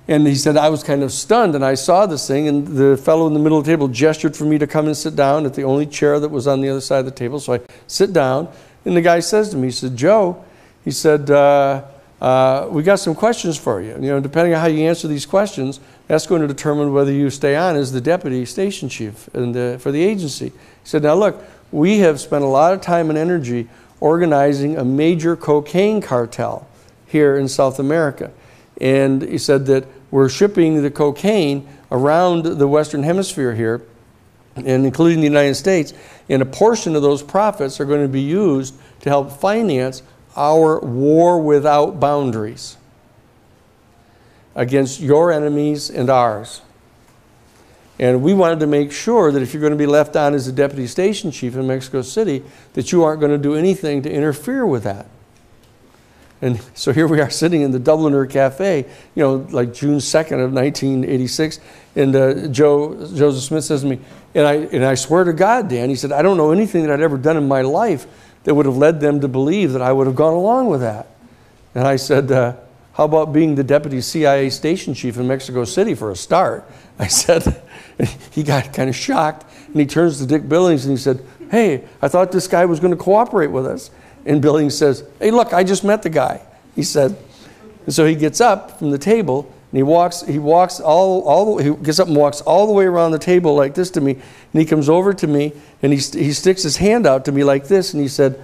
And 0.09 0.27
he 0.27 0.35
said, 0.35 0.57
I 0.57 0.71
was 0.71 0.83
kind 0.83 1.03
of 1.03 1.13
stunned, 1.13 1.55
and 1.55 1.65
I 1.65 1.75
saw 1.75 2.07
this 2.07 2.27
thing, 2.27 2.49
and 2.49 2.67
the 2.67 2.97
fellow 2.97 3.27
in 3.27 3.33
the 3.33 3.39
middle 3.39 3.59
of 3.59 3.65
the 3.65 3.71
table 3.71 3.87
gestured 3.87 4.37
for 4.37 4.45
me 4.45 4.59
to 4.59 4.67
come 4.67 4.87
and 4.87 4.97
sit 4.97 5.15
down 5.15 5.47
at 5.47 5.55
the 5.55 5.63
only 5.63 5.87
chair 5.87 6.19
that 6.19 6.31
was 6.31 6.47
on 6.47 6.61
the 6.61 6.69
other 6.69 6.81
side 6.81 7.01
of 7.01 7.05
the 7.05 7.11
table. 7.13 7.39
So 7.39 7.55
I 7.55 7.61
sit 7.87 8.13
down, 8.13 8.49
and 8.85 8.97
the 8.97 9.03
guy 9.03 9.21
says 9.21 9.51
to 9.51 9.57
me, 9.57 9.69
he 9.69 9.73
said, 9.73 9.97
Joe, 9.97 10.45
he 10.85 10.91
said, 10.91 11.31
uh, 11.31 11.85
uh, 12.21 12.69
we 12.71 12.83
got 12.83 12.97
some 12.97 13.15
questions 13.15 13.57
for 13.57 13.81
you. 13.81 13.93
You 13.93 14.09
know, 14.09 14.21
depending 14.21 14.53
on 14.53 14.61
how 14.61 14.67
you 14.67 14.87
answer 14.87 15.09
these 15.09 15.27
questions, 15.27 15.81
that's 16.07 16.27
going 16.27 16.43
to 16.43 16.49
determine 16.49 16.93
whether 16.93 17.13
you 17.13 17.31
stay 17.31 17.57
on 17.57 17.77
as 17.77 17.93
the 17.93 18.01
deputy 18.01 18.45
station 18.45 18.89
chief 18.89 19.29
the, 19.33 19.79
for 19.81 19.93
the 19.93 20.03
agency. 20.03 20.49
He 20.49 20.55
said, 20.83 21.03
now 21.03 21.15
look, 21.15 21.43
we 21.73 21.99
have 21.99 22.21
spent 22.21 22.43
a 22.43 22.49
lot 22.49 22.75
of 22.75 22.81
time 22.81 23.11
and 23.11 23.19
energy 23.19 23.69
organizing 24.01 24.77
a 24.77 24.85
major 24.85 25.37
cocaine 25.37 26.01
cartel 26.01 26.67
here 27.07 27.37
in 27.37 27.49
South 27.49 27.79
America. 27.79 28.33
And 28.81 29.23
he 29.23 29.39
said 29.39 29.67
that 29.67 29.87
we're 30.11 30.29
shipping 30.29 30.83
the 30.83 30.91
cocaine 30.91 31.69
around 31.91 32.45
the 32.45 32.69
Western 32.69 33.03
Hemisphere 33.03 33.55
here, 33.55 33.83
and 34.57 34.85
including 34.85 35.19
the 35.19 35.27
United 35.27 35.55
States, 35.55 35.93
and 36.29 36.43
a 36.43 36.47
portion 36.47 36.97
of 36.97 37.03
those 37.03 37.23
profits 37.23 37.81
are 37.81 37.85
going 37.85 38.03
to 38.03 38.09
be 38.09 38.21
used 38.21 38.75
to 39.01 39.09
help 39.09 39.33
finance 39.33 40.03
our 40.37 40.81
war 40.81 41.41
without 41.41 42.01
boundaries 42.01 42.77
against 44.55 45.01
your 45.01 45.31
enemies 45.33 45.91
and 45.91 46.11
ours. 46.11 46.63
And 47.99 48.23
we 48.23 48.33
wanted 48.33 48.61
to 48.61 48.67
make 48.67 48.93
sure 48.93 49.31
that 49.31 49.43
if 49.43 49.53
you're 49.53 49.61
going 49.61 49.73
to 49.73 49.77
be 49.77 49.87
left 49.87 50.17
on 50.17 50.35
as 50.35 50.49
a 50.49 50.53
deputy 50.53 50.87
station 50.87 51.31
chief 51.31 51.55
in 51.55 51.67
Mexico 51.67 52.03
City, 52.03 52.43
that 52.73 52.93
you 52.93 53.05
aren't 53.05 53.21
going 53.21 53.33
to 53.33 53.39
do 53.39 53.55
anything 53.55 54.03
to 54.03 54.11
interfere 54.11 54.65
with 54.65 54.85
that. 54.85 55.07
And 56.43 56.61
so 56.75 56.93
here 56.93 57.07
we 57.07 57.21
are 57.21 57.29
sitting 57.29 57.61
in 57.61 57.71
the 57.71 57.79
Dubliner 57.79 58.29
Cafe, 58.29 58.87
you 59.15 59.23
know, 59.23 59.47
like 59.51 59.75
June 59.75 59.99
2nd 59.99 60.43
of 60.43 60.53
1986. 60.53 61.61
And 61.97 62.17
uh, 62.17 62.49
Joe, 62.49 62.95
Joseph 63.15 63.43
Smith 63.43 63.65
says 63.65 63.83
to 63.83 63.87
me, 63.89 64.01
and 64.35 64.47
I, 64.47 64.55
and 64.55 64.85
I 64.85 64.95
swear 64.95 65.25
to 65.25 65.33
God, 65.33 65.69
Dan, 65.69 65.91
he 65.91 65.97
said, 65.97 66.13
I 66.13 66.23
don't 66.23 66.37
know 66.37 66.51
anything 66.51 66.83
that 66.85 66.93
I'd 66.93 67.01
ever 67.01 67.19
done 67.19 67.37
in 67.37 67.47
my 67.47 67.61
life 67.61 68.07
that 68.45 68.55
would 68.55 68.65
have 68.65 68.77
led 68.77 69.01
them 69.01 69.21
to 69.21 69.29
believe 69.29 69.73
that 69.73 69.83
I 69.83 69.93
would 69.93 70.07
have 70.07 70.17
gone 70.17 70.33
along 70.33 70.69
with 70.69 70.81
that. 70.81 71.09
And 71.75 71.87
I 71.87 71.97
said, 71.97 72.33
uh, 72.33 72.57
how 72.95 73.05
about 73.05 73.33
being 73.33 73.55
the 73.55 73.65
deputy 73.65 74.01
CIA 74.01 74.51
station 74.51 74.95
chief 74.95 75.17
in 75.17 75.27
Mexico 75.27 75.65
City 75.65 75.95
for 75.95 76.11
a 76.11 76.17
start? 76.17 76.69
I 76.99 77.07
said, 77.07 77.63
he 78.31 78.43
got 78.43 78.73
kind 78.73 78.89
of 78.89 78.97
shocked. 78.97 79.45
And 79.67 79.77
he 79.77 79.87
turns 79.87 80.19
to 80.19 80.27
Dick 80.27 80.49
Billings 80.49 80.87
and 80.87 80.97
he 80.97 81.03
said, 81.03 81.25
hey, 81.51 81.85
I 82.01 82.09
thought 82.09 82.33
this 82.33 82.49
guy 82.49 82.65
was 82.65 82.81
going 82.81 82.93
to 82.93 82.97
cooperate 82.97 83.49
with 83.49 83.67
us. 83.67 83.91
And 84.27 84.43
Billings 84.43 84.77
says, 84.77 85.05
Hey, 85.19 85.31
look, 85.31 85.53
I 85.53 85.65
just 85.65 85.85
met 85.85 86.03
the 86.03 86.11
guy. 86.11 86.43
He 86.75 86.83
said, 86.83 87.17
and 87.87 87.95
so 87.95 88.05
he 88.05 88.15
gets 88.15 88.41
up 88.41 88.79
from 88.79 88.91
the 88.91 88.99
table 88.99 89.53
and 89.73 89.77
he 89.77 89.83
walks, 89.83 90.23
he 90.23 90.39
walks 90.39 90.81
all, 90.81 91.23
all 91.23 91.57
the, 91.57 91.65
he 91.65 91.75
gets 91.83 91.99
up 91.99 92.09
and 92.09 92.17
walks 92.17 92.41
all 92.41 92.67
the 92.67 92.73
way 92.73 92.85
around 92.85 93.13
the 93.13 93.19
table 93.19 93.55
like 93.55 93.75
this 93.75 93.91
to 93.93 94.01
me. 94.01 94.13
And 94.13 94.61
he 94.61 94.65
comes 94.65 94.89
over 94.89 95.15
to 95.15 95.27
me 95.27 95.53
and 95.83 95.93
he, 95.93 95.99
he 95.99 96.33
sticks 96.33 96.63
his 96.63 96.77
hand 96.77 97.07
out 97.07 97.25
to 97.25 97.33
me 97.33 97.45
like 97.45 97.69
this 97.69 97.93
and 97.95 98.03
he 98.03 98.09
said, 98.09 98.43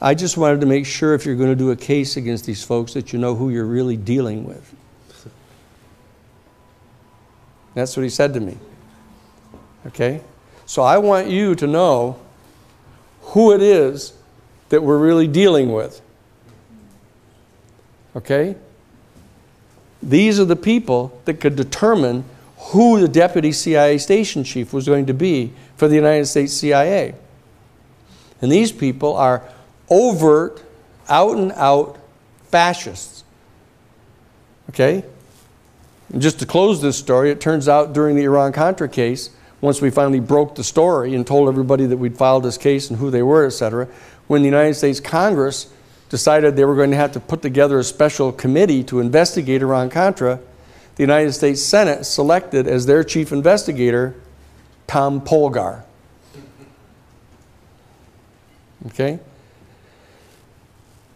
I 0.00 0.14
just 0.14 0.36
wanted 0.36 0.60
to 0.62 0.66
make 0.66 0.84
sure 0.84 1.14
if 1.14 1.24
you're 1.24 1.36
going 1.36 1.50
to 1.50 1.56
do 1.56 1.70
a 1.70 1.76
case 1.76 2.16
against 2.16 2.44
these 2.44 2.64
folks 2.64 2.94
that 2.94 3.12
you 3.12 3.18
know 3.18 3.34
who 3.34 3.50
you're 3.50 3.64
really 3.64 3.96
dealing 3.96 4.44
with. 4.44 4.74
That's 7.74 7.96
what 7.96 8.02
he 8.02 8.10
said 8.10 8.34
to 8.34 8.40
me. 8.40 8.58
Okay? 9.86 10.20
So 10.66 10.82
I 10.82 10.98
want 10.98 11.28
you 11.28 11.54
to 11.54 11.66
know 11.66 12.20
who 13.20 13.52
it 13.52 13.62
is 13.62 14.14
that 14.72 14.82
we're 14.82 14.96
really 14.96 15.28
dealing 15.28 15.70
with. 15.70 16.00
Okay? 18.16 18.56
These 20.02 20.40
are 20.40 20.46
the 20.46 20.56
people 20.56 21.20
that 21.26 21.40
could 21.40 21.56
determine 21.56 22.24
who 22.56 22.98
the 22.98 23.06
deputy 23.06 23.52
CIA 23.52 23.98
station 23.98 24.44
chief 24.44 24.72
was 24.72 24.86
going 24.86 25.04
to 25.06 25.12
be 25.12 25.52
for 25.76 25.88
the 25.88 25.94
United 25.94 26.24
States 26.24 26.54
CIA. 26.54 27.14
And 28.40 28.50
these 28.50 28.72
people 28.72 29.14
are 29.14 29.42
overt, 29.90 30.64
out 31.06 31.36
and 31.36 31.52
out 31.52 31.98
fascists. 32.44 33.24
Okay? 34.70 35.04
And 36.10 36.22
just 36.22 36.38
to 36.38 36.46
close 36.46 36.80
this 36.80 36.96
story, 36.96 37.30
it 37.30 37.42
turns 37.42 37.68
out 37.68 37.92
during 37.92 38.16
the 38.16 38.24
Iran 38.24 38.52
Contra 38.52 38.88
case, 38.88 39.28
once 39.60 39.82
we 39.82 39.90
finally 39.90 40.18
broke 40.18 40.54
the 40.54 40.64
story 40.64 41.14
and 41.14 41.26
told 41.26 41.50
everybody 41.50 41.84
that 41.84 41.98
we'd 41.98 42.16
filed 42.16 42.42
this 42.42 42.56
case 42.56 42.88
and 42.88 42.98
who 42.98 43.10
they 43.10 43.22
were, 43.22 43.44
etc., 43.44 43.86
when 44.32 44.40
the 44.40 44.48
United 44.48 44.72
States 44.72 44.98
Congress 44.98 45.70
decided 46.08 46.56
they 46.56 46.64
were 46.64 46.74
going 46.74 46.90
to 46.90 46.96
have 46.96 47.12
to 47.12 47.20
put 47.20 47.42
together 47.42 47.78
a 47.78 47.84
special 47.84 48.32
committee 48.32 48.82
to 48.82 48.98
investigate 48.98 49.60
Iran 49.60 49.90
Contra, 49.90 50.40
the 50.94 51.02
United 51.02 51.34
States 51.34 51.60
Senate 51.60 52.06
selected 52.06 52.66
as 52.66 52.86
their 52.86 53.04
chief 53.04 53.30
investigator 53.30 54.14
Tom 54.86 55.20
Polgar. 55.20 55.82
Okay? 58.86 59.18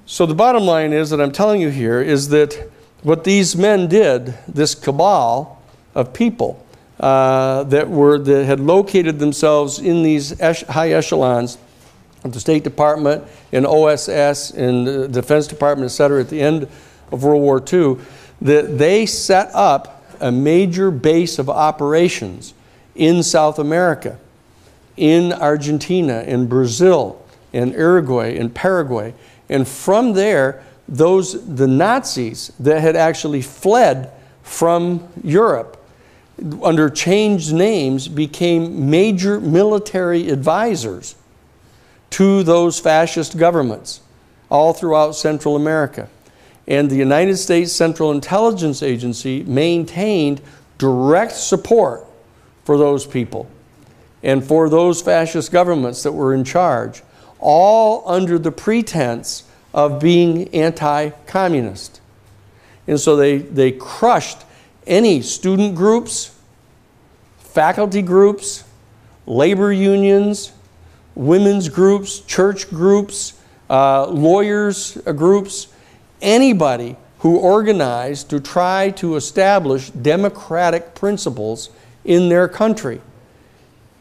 So 0.04 0.26
the 0.26 0.34
bottom 0.34 0.64
line 0.64 0.92
is 0.92 1.08
that 1.08 1.18
I'm 1.18 1.32
telling 1.32 1.62
you 1.62 1.70
here 1.70 2.02
is 2.02 2.28
that 2.28 2.70
what 3.02 3.24
these 3.24 3.56
men 3.56 3.88
did, 3.88 4.34
this 4.46 4.74
cabal 4.74 5.62
of 5.94 6.12
people 6.12 6.62
uh, 7.00 7.62
that 7.64 7.88
were 7.88 8.18
that 8.18 8.44
had 8.44 8.60
located 8.60 9.18
themselves 9.20 9.78
in 9.78 10.02
these 10.02 10.38
high 10.38 10.90
echelons 10.90 11.56
the 12.32 12.40
State 12.40 12.64
Department, 12.64 13.24
in 13.52 13.66
OSS, 13.66 14.52
in 14.52 14.84
the 14.84 15.08
Defense 15.08 15.46
Department, 15.46 15.90
et 15.90 15.94
cetera, 15.94 16.20
at 16.20 16.28
the 16.28 16.40
end 16.40 16.68
of 17.12 17.24
World 17.24 17.42
War 17.42 17.62
II, 17.72 17.96
that 18.40 18.78
they 18.78 19.06
set 19.06 19.50
up 19.54 20.04
a 20.20 20.30
major 20.32 20.90
base 20.90 21.38
of 21.38 21.48
operations 21.50 22.54
in 22.94 23.22
South 23.22 23.58
America, 23.58 24.18
in 24.96 25.32
Argentina, 25.32 26.22
in 26.22 26.46
Brazil, 26.46 27.22
in 27.52 27.70
Uruguay, 27.72 28.36
in 28.36 28.50
Paraguay. 28.50 29.14
And 29.48 29.66
from 29.66 30.14
there, 30.14 30.62
those 30.88 31.54
the 31.54 31.66
Nazis 31.66 32.52
that 32.60 32.80
had 32.80 32.96
actually 32.96 33.42
fled 33.42 34.10
from 34.42 35.06
Europe 35.22 35.76
under 36.62 36.88
changed 36.90 37.52
names 37.52 38.08
became 38.08 38.90
major 38.90 39.40
military 39.40 40.28
advisors 40.30 41.16
to 42.10 42.42
those 42.42 42.78
fascist 42.78 43.36
governments 43.36 44.00
all 44.50 44.72
throughout 44.72 45.12
Central 45.12 45.56
America. 45.56 46.08
And 46.68 46.90
the 46.90 46.96
United 46.96 47.36
States 47.36 47.72
Central 47.72 48.10
Intelligence 48.12 48.82
Agency 48.82 49.42
maintained 49.44 50.40
direct 50.78 51.32
support 51.32 52.04
for 52.64 52.76
those 52.76 53.06
people 53.06 53.48
and 54.22 54.42
for 54.42 54.68
those 54.68 55.00
fascist 55.00 55.52
governments 55.52 56.02
that 56.02 56.12
were 56.12 56.34
in 56.34 56.42
charge, 56.42 57.02
all 57.38 58.02
under 58.06 58.38
the 58.38 58.50
pretense 58.50 59.44
of 59.72 60.00
being 60.00 60.52
anti 60.54 61.10
communist. 61.26 62.00
And 62.88 62.98
so 62.98 63.14
they, 63.16 63.38
they 63.38 63.72
crushed 63.72 64.38
any 64.86 65.22
student 65.22 65.74
groups, 65.74 66.36
faculty 67.38 68.02
groups, 68.02 68.64
labor 69.26 69.72
unions, 69.72 70.52
women's 71.16 71.68
groups, 71.68 72.20
church 72.20 72.70
groups, 72.70 73.32
uh, 73.68 74.06
lawyers 74.06 74.98
uh, 75.06 75.12
groups, 75.12 75.66
anybody 76.22 76.96
who 77.20 77.38
organized 77.38 78.30
to 78.30 78.38
try 78.38 78.90
to 78.90 79.16
establish 79.16 79.90
democratic 79.90 80.94
principles 80.94 81.70
in 82.04 82.28
their 82.28 82.46
country. 82.46 83.00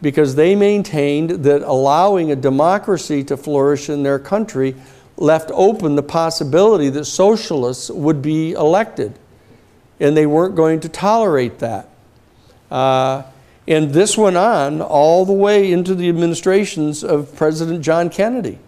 Because 0.02 0.36
they 0.36 0.56
maintained 0.56 1.32
that 1.46 1.64
allowing 1.64 2.32
a 2.32 2.36
democracy 2.36 3.24
to 3.24 3.38
flourish 3.38 3.90
in 3.90 4.04
their 4.04 4.20
country 4.20 4.76
left 5.18 5.50
open 5.54 5.96
the 5.96 6.04
possibility 6.04 6.90
that 6.90 7.06
socialists 7.06 7.90
would 7.90 8.22
be 8.22 8.52
elected. 8.52 9.18
And 10.00 10.16
they 10.16 10.26
weren't 10.26 10.56
going 10.56 10.82
to 10.82 10.90
tolerate 10.90 11.60
that. 11.60 11.90
Uh, 12.70 13.24
and 13.68 13.92
this 13.92 14.18
went 14.18 14.38
on 14.38 14.82
all 14.82 15.26
the 15.26 15.34
way 15.34 15.72
into 15.72 15.96
the 15.96 16.10
administrations 16.10 17.04
of 17.04 17.36
President 17.36 17.82
John 17.82 18.10
Kennedy. 18.10 18.60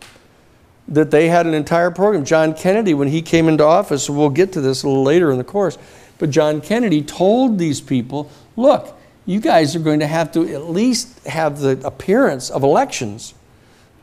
That 0.87 1.11
they 1.11 1.27
had 1.27 1.45
an 1.45 1.53
entire 1.53 1.91
program. 1.91 2.23
John 2.23 2.53
Kennedy, 2.53 2.93
when 2.93 3.09
he 3.09 3.21
came 3.21 3.49
into 3.49 3.63
office, 3.63 4.09
we'll 4.09 4.29
get 4.29 4.53
to 4.53 4.61
this 4.61 4.83
a 4.83 4.87
little 4.87 5.03
later 5.03 5.31
in 5.31 5.37
the 5.37 5.43
course, 5.43 5.77
but 6.17 6.29
John 6.29 6.61
Kennedy 6.61 7.01
told 7.01 7.59
these 7.59 7.81
people 7.81 8.31
look, 8.55 8.97
you 9.25 9.41
guys 9.41 9.75
are 9.75 9.79
going 9.79 9.99
to 9.99 10.07
have 10.07 10.31
to 10.31 10.51
at 10.53 10.69
least 10.69 11.25
have 11.27 11.59
the 11.59 11.79
appearance 11.85 12.49
of 12.49 12.63
elections 12.63 13.33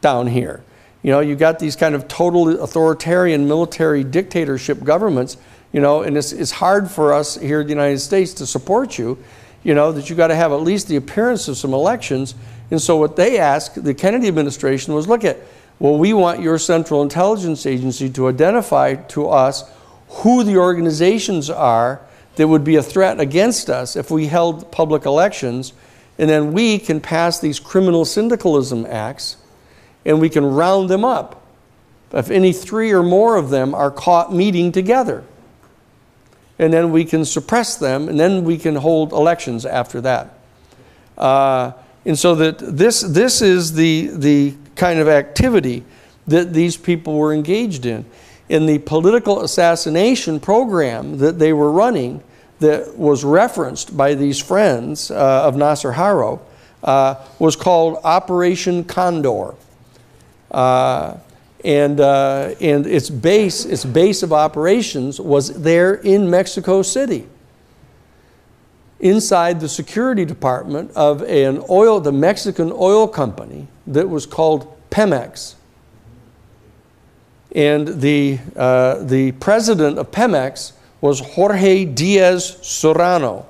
down 0.02 0.26
here. 0.26 0.62
You 1.02 1.10
know, 1.10 1.20
you've 1.20 1.38
got 1.38 1.58
these 1.58 1.76
kind 1.76 1.94
of 1.94 2.06
total 2.08 2.62
authoritarian 2.62 3.48
military 3.48 4.04
dictatorship 4.04 4.84
governments, 4.84 5.38
you 5.72 5.80
know, 5.80 6.02
and 6.02 6.16
it's, 6.16 6.32
it's 6.32 6.50
hard 6.50 6.90
for 6.90 7.14
us 7.14 7.36
here 7.36 7.62
in 7.62 7.66
the 7.66 7.72
United 7.72 7.98
States 8.00 8.34
to 8.34 8.46
support 8.46 8.98
you 8.98 9.18
you 9.64 9.74
know, 9.74 9.90
that 9.92 10.08
you 10.08 10.14
got 10.14 10.28
to 10.28 10.36
have 10.36 10.52
at 10.52 10.60
least 10.60 10.88
the 10.88 10.96
appearance 10.96 11.48
of 11.48 11.56
some 11.56 11.72
elections. 11.72 12.34
And 12.70 12.80
so 12.80 12.96
what 12.96 13.16
they 13.16 13.38
asked 13.38 13.82
the 13.82 13.94
Kennedy 13.94 14.28
administration 14.28 14.94
was 14.94 15.08
look 15.08 15.24
at, 15.24 15.38
well, 15.78 15.98
we 15.98 16.12
want 16.12 16.40
your 16.40 16.58
Central 16.58 17.02
Intelligence 17.02 17.66
Agency 17.66 18.08
to 18.10 18.28
identify 18.28 18.94
to 18.94 19.28
us 19.28 19.68
who 20.08 20.44
the 20.44 20.58
organizations 20.58 21.50
are 21.50 22.00
that 22.36 22.46
would 22.46 22.62
be 22.62 22.76
a 22.76 22.82
threat 22.82 23.18
against 23.18 23.70
us 23.70 23.96
if 23.96 24.10
we 24.10 24.26
held 24.26 24.70
public 24.70 25.06
elections. 25.06 25.72
And 26.18 26.28
then 26.30 26.52
we 26.52 26.78
can 26.78 27.00
pass 27.00 27.40
these 27.40 27.58
criminal 27.58 28.04
syndicalism 28.04 28.86
acts 28.86 29.38
and 30.04 30.20
we 30.20 30.28
can 30.28 30.44
round 30.44 30.90
them 30.90 31.04
up 31.04 31.40
if 32.12 32.30
any 32.30 32.52
three 32.52 32.92
or 32.92 33.02
more 33.02 33.36
of 33.36 33.50
them 33.50 33.74
are 33.74 33.90
caught 33.90 34.32
meeting 34.32 34.70
together 34.70 35.24
and 36.58 36.72
then 36.72 36.92
we 36.92 37.04
can 37.04 37.24
suppress 37.24 37.76
them, 37.76 38.08
and 38.08 38.18
then 38.18 38.44
we 38.44 38.58
can 38.58 38.76
hold 38.76 39.12
elections 39.12 39.66
after 39.66 40.00
that. 40.02 40.38
Uh, 41.18 41.72
and 42.04 42.18
so 42.18 42.34
that 42.34 42.58
this, 42.58 43.00
this 43.00 43.42
is 43.42 43.72
the, 43.72 44.08
the 44.12 44.54
kind 44.76 44.98
of 44.98 45.08
activity 45.08 45.84
that 46.26 46.52
these 46.52 46.76
people 46.76 47.16
were 47.16 47.32
engaged 47.32 47.86
in. 47.86 48.04
In 48.48 48.66
the 48.66 48.78
political 48.78 49.42
assassination 49.42 50.38
program 50.38 51.18
that 51.18 51.38
they 51.38 51.52
were 51.52 51.70
running, 51.70 52.22
that 52.60 52.96
was 52.96 53.24
referenced 53.24 53.96
by 53.96 54.14
these 54.14 54.40
friends 54.40 55.10
uh, 55.10 55.46
of 55.46 55.56
Nazar 55.56 55.92
Haro, 55.92 56.40
uh, 56.82 57.16
was 57.38 57.56
called 57.56 57.98
Operation 58.04 58.84
Condor. 58.84 59.54
And, 61.64 61.98
uh, 61.98 62.54
and 62.60 62.86
its 62.86 63.08
base, 63.08 63.64
its 63.64 63.86
base 63.86 64.22
of 64.22 64.34
operations 64.34 65.18
was 65.18 65.62
there 65.62 65.94
in 65.94 66.28
Mexico 66.28 66.82
City, 66.82 67.26
inside 69.00 69.60
the 69.60 69.68
security 69.68 70.26
department 70.26 70.90
of 70.94 71.22
an 71.22 71.64
oil, 71.70 72.00
the 72.00 72.12
Mexican 72.12 72.70
oil 72.70 73.08
company 73.08 73.66
that 73.86 74.10
was 74.10 74.26
called 74.26 74.70
Pemex. 74.90 75.54
And 77.52 77.88
the, 78.00 78.40
uh, 78.54 79.02
the 79.02 79.32
president 79.32 79.98
of 79.98 80.10
Pemex 80.10 80.72
was 81.00 81.20
Jorge 81.20 81.86
Diaz 81.86 82.58
Serrano, 82.60 83.46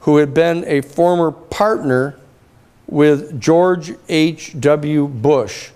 who 0.00 0.16
had 0.16 0.34
been 0.34 0.64
a 0.66 0.80
former 0.80 1.30
partner 1.30 2.16
with 2.88 3.40
George 3.40 3.92
H.W. 4.08 5.06
Bush 5.06 5.70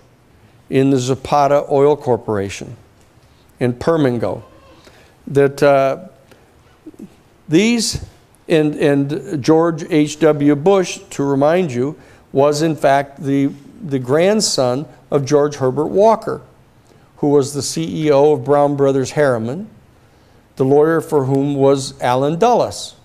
in 0.69 0.89
the 0.89 0.99
Zapata 0.99 1.65
Oil 1.69 1.95
Corporation 1.95 2.75
in 3.59 3.73
Permargo. 3.73 4.43
That 5.27 5.61
uh, 5.61 6.07
these, 7.47 8.05
and, 8.47 8.75
and 8.75 9.43
George 9.43 9.83
H.W. 9.89 10.55
Bush, 10.55 10.99
to 11.11 11.23
remind 11.23 11.71
you, 11.71 11.97
was 12.31 12.61
in 12.61 12.75
fact 12.75 13.23
the, 13.23 13.47
the 13.83 13.99
grandson 13.99 14.85
of 15.11 15.25
George 15.25 15.55
Herbert 15.55 15.87
Walker, 15.87 16.41
who 17.17 17.29
was 17.29 17.53
the 17.53 17.61
CEO 17.61 18.33
of 18.33 18.43
Brown 18.43 18.75
Brothers 18.75 19.11
Harriman, 19.11 19.69
the 20.55 20.65
lawyer 20.65 21.01
for 21.01 21.25
whom 21.25 21.55
was 21.55 21.99
Allen 22.01 22.37
Dulles, 22.37 22.95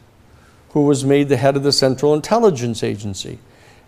who 0.70 0.82
was 0.82 1.04
made 1.04 1.28
the 1.28 1.36
head 1.36 1.56
of 1.56 1.62
the 1.62 1.72
Central 1.72 2.14
Intelligence 2.14 2.82
Agency. 2.82 3.38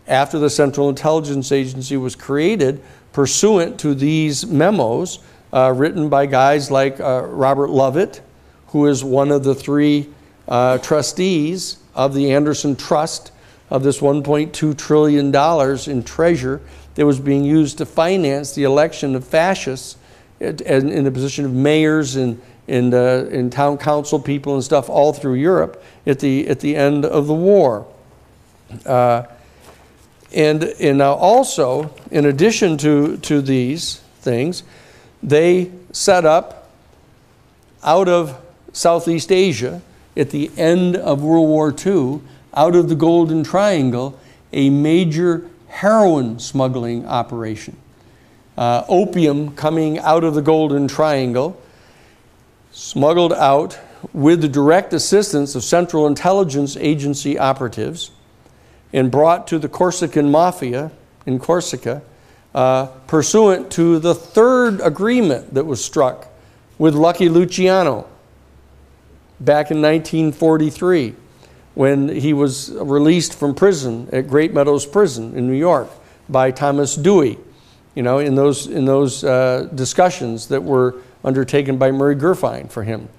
After 0.06 0.38
the 0.38 0.50
Central 0.50 0.88
Intelligence 0.88 1.50
Agency 1.50 1.96
was 1.96 2.14
created, 2.14 2.82
pursuant 3.16 3.80
to 3.80 3.94
these 3.94 4.44
memos 4.44 5.20
uh, 5.50 5.72
written 5.74 6.10
by 6.10 6.26
guys 6.26 6.70
like 6.70 7.00
uh, 7.00 7.22
Robert 7.22 7.70
Lovett, 7.70 8.20
who 8.66 8.84
is 8.84 9.02
one 9.02 9.32
of 9.32 9.42
the 9.42 9.54
three 9.54 10.06
uh, 10.48 10.76
trustees 10.76 11.78
of 11.94 12.12
the 12.12 12.30
Anderson 12.30 12.76
Trust 12.76 13.32
of 13.70 13.82
this 13.82 14.00
$1.2 14.00 14.76
trillion 14.76 15.34
in 15.90 16.04
treasure 16.04 16.60
that 16.94 17.06
was 17.06 17.18
being 17.18 17.42
used 17.42 17.78
to 17.78 17.86
finance 17.86 18.54
the 18.54 18.64
election 18.64 19.14
of 19.14 19.26
fascists 19.26 19.96
in 20.38 21.04
the 21.04 21.10
position 21.10 21.46
of 21.46 21.54
mayors 21.54 22.16
and, 22.16 22.38
and, 22.68 22.92
uh, 22.92 23.24
and 23.30 23.50
town 23.50 23.78
council 23.78 24.20
people 24.20 24.52
and 24.56 24.62
stuff 24.62 24.90
all 24.90 25.14
through 25.14 25.36
Europe 25.36 25.82
at 26.06 26.20
the, 26.20 26.46
at 26.48 26.60
the 26.60 26.76
end 26.76 27.06
of 27.06 27.26
the 27.28 27.34
war. 27.34 27.86
Uh, 28.84 29.22
and, 30.36 30.64
and 30.64 30.98
now 30.98 31.14
also, 31.14 31.94
in 32.10 32.26
addition 32.26 32.76
to, 32.78 33.16
to 33.16 33.40
these 33.40 34.00
things, 34.20 34.64
they 35.22 35.72
set 35.92 36.26
up 36.26 36.70
out 37.82 38.06
of 38.06 38.38
Southeast 38.74 39.32
Asia 39.32 39.80
at 40.14 40.28
the 40.30 40.50
end 40.58 40.94
of 40.94 41.22
World 41.22 41.48
War 41.48 41.74
II, 41.74 42.20
out 42.52 42.76
of 42.76 42.90
the 42.90 42.94
Golden 42.94 43.44
Triangle, 43.44 44.18
a 44.52 44.68
major 44.68 45.48
heroin 45.68 46.38
smuggling 46.38 47.06
operation. 47.06 47.74
Uh, 48.58 48.84
opium 48.88 49.56
coming 49.56 49.98
out 50.00 50.22
of 50.22 50.34
the 50.34 50.42
Golden 50.42 50.86
Triangle, 50.86 51.58
smuggled 52.72 53.32
out 53.32 53.78
with 54.12 54.42
the 54.42 54.48
direct 54.48 54.92
assistance 54.92 55.54
of 55.54 55.64
Central 55.64 56.06
Intelligence 56.06 56.76
Agency 56.76 57.38
operatives 57.38 58.10
and 58.96 59.10
brought 59.10 59.46
to 59.46 59.58
the 59.58 59.68
Corsican 59.68 60.30
mafia 60.30 60.90
in 61.26 61.38
Corsica 61.38 62.02
uh, 62.54 62.86
pursuant 63.06 63.70
to 63.72 63.98
the 63.98 64.14
third 64.14 64.80
agreement 64.80 65.52
that 65.52 65.66
was 65.66 65.84
struck 65.84 66.28
with 66.78 66.94
Lucky 66.94 67.28
Luciano 67.28 68.08
back 69.38 69.70
in 69.70 69.82
1943 69.82 71.14
when 71.74 72.08
he 72.08 72.32
was 72.32 72.72
released 72.72 73.38
from 73.38 73.54
prison 73.54 74.08
at 74.12 74.28
Great 74.28 74.54
Meadows 74.54 74.86
Prison 74.86 75.36
in 75.36 75.46
New 75.46 75.58
York 75.58 75.90
by 76.30 76.50
Thomas 76.50 76.96
Dewey, 76.96 77.38
you 77.94 78.02
know, 78.02 78.18
in 78.18 78.34
those, 78.34 78.66
in 78.66 78.86
those 78.86 79.22
uh, 79.22 79.68
discussions 79.74 80.48
that 80.48 80.64
were 80.64 80.96
undertaken 81.22 81.76
by 81.76 81.90
Murray 81.90 82.16
Gurfein 82.16 82.70
for 82.70 82.82
him. 82.82 83.10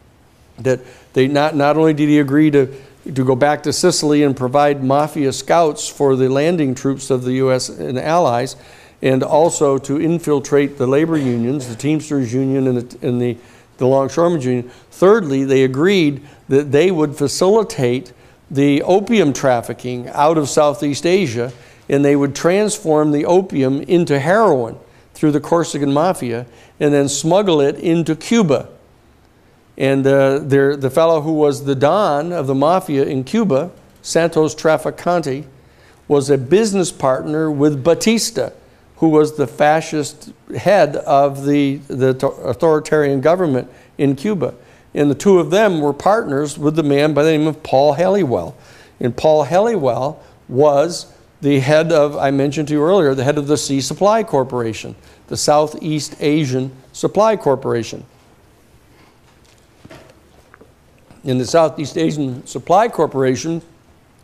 That 0.57 0.79
they 1.13 1.27
not, 1.27 1.55
not 1.55 1.77
only 1.77 1.93
did 1.93 2.09
he 2.09 2.17
agree 2.17 2.49
to, 2.49 2.73
to 3.13 3.23
go 3.23 3.35
back 3.35 3.63
to 3.63 3.73
Sicily 3.73 4.23
and 4.23 4.35
provide 4.35 4.83
mafia 4.83 5.33
scouts 5.33 5.87
for 5.87 6.15
the 6.15 6.29
landing 6.29 6.75
troops 6.75 7.09
of 7.09 7.23
the 7.23 7.33
U.S. 7.33 7.69
and 7.69 7.97
allies, 7.97 8.55
and 9.01 9.23
also 9.23 9.77
to 9.77 10.01
infiltrate 10.01 10.77
the 10.77 10.87
labor 10.87 11.17
unions, 11.17 11.67
the 11.67 11.75
Teamsters 11.75 12.33
Union 12.33 12.67
and 12.67 12.77
the, 12.77 13.07
and 13.07 13.21
the, 13.21 13.37
the 13.77 13.87
Longshoremen's 13.87 14.45
Union. 14.45 14.69
Thirdly, 14.91 15.43
they 15.43 15.63
agreed 15.63 16.21
that 16.49 16.71
they 16.71 16.91
would 16.91 17.15
facilitate 17.15 18.13
the 18.49 18.81
opium 18.83 19.33
trafficking 19.33 20.07
out 20.09 20.37
of 20.37 20.49
Southeast 20.49 21.05
Asia, 21.05 21.51
and 21.89 22.03
they 22.03 22.15
would 22.15 22.35
transform 22.35 23.11
the 23.11 23.25
opium 23.25 23.81
into 23.81 24.19
heroin 24.19 24.77
through 25.13 25.31
the 25.31 25.39
Corsican 25.39 25.93
Mafia 25.93 26.45
and 26.79 26.93
then 26.93 27.09
smuggle 27.09 27.59
it 27.61 27.75
into 27.75 28.15
Cuba. 28.15 28.69
And 29.77 30.07
uh, 30.07 30.39
the 30.39 30.91
fellow 30.91 31.21
who 31.21 31.33
was 31.33 31.65
the 31.65 31.75
Don 31.75 32.33
of 32.33 32.47
the 32.47 32.55
Mafia 32.55 33.05
in 33.05 33.23
Cuba, 33.23 33.71
Santos 34.01 34.55
Trafficante, 34.55 35.45
was 36.07 36.29
a 36.29 36.37
business 36.37 36.91
partner 36.91 37.51
with 37.51 37.83
Batista, 37.83 38.51
who 38.97 39.09
was 39.09 39.37
the 39.37 39.45
fascist 39.45 40.31
head 40.55 40.95
of 40.95 41.45
the, 41.45 41.75
the 41.87 42.09
authoritarian 42.43 43.21
government 43.21 43.69
in 43.97 44.15
Cuba. 44.15 44.55
And 44.93 45.11
the 45.11 45.15
two 45.15 45.39
of 45.39 45.51
them 45.51 45.81
were 45.81 45.93
partners 45.93 46.57
with 46.57 46.75
the 46.75 46.83
man 46.83 47.13
by 47.13 47.23
the 47.23 47.31
name 47.31 47.45
of 47.45 47.61
Paul 47.61 47.95
Helliwell. 47.95 48.55
And 48.99 49.15
Paul 49.15 49.45
Helliwell 49.45 50.17
was 50.47 51.13
the 51.41 51.59
head 51.59 51.91
of, 51.91 52.17
I 52.17 52.31
mentioned 52.31 52.69
to 52.69 52.73
you 52.73 52.83
earlier, 52.83 53.13
the 53.13 53.23
head 53.23 53.37
of 53.37 53.45
the 53.45 53.57
Sea 53.57 53.81
Supply 53.81 54.23
Corporation, 54.23 54.95
the 55.27 55.37
Southeast 55.37 56.15
Asian 56.19 56.71
Supply 56.93 57.35
Corporation. 57.35 58.03
And 61.27 61.39
the 61.39 61.45
Southeast 61.45 61.97
Asian 61.97 62.47
Supply 62.47 62.87
Corporation 62.87 63.61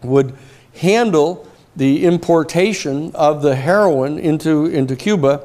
would 0.01 0.33
handle 0.75 1.45
the 1.75 2.05
importation 2.05 3.11
of 3.13 3.41
the 3.41 3.55
heroin 3.55 4.17
into, 4.17 4.65
into 4.65 4.95
Cuba, 4.95 5.41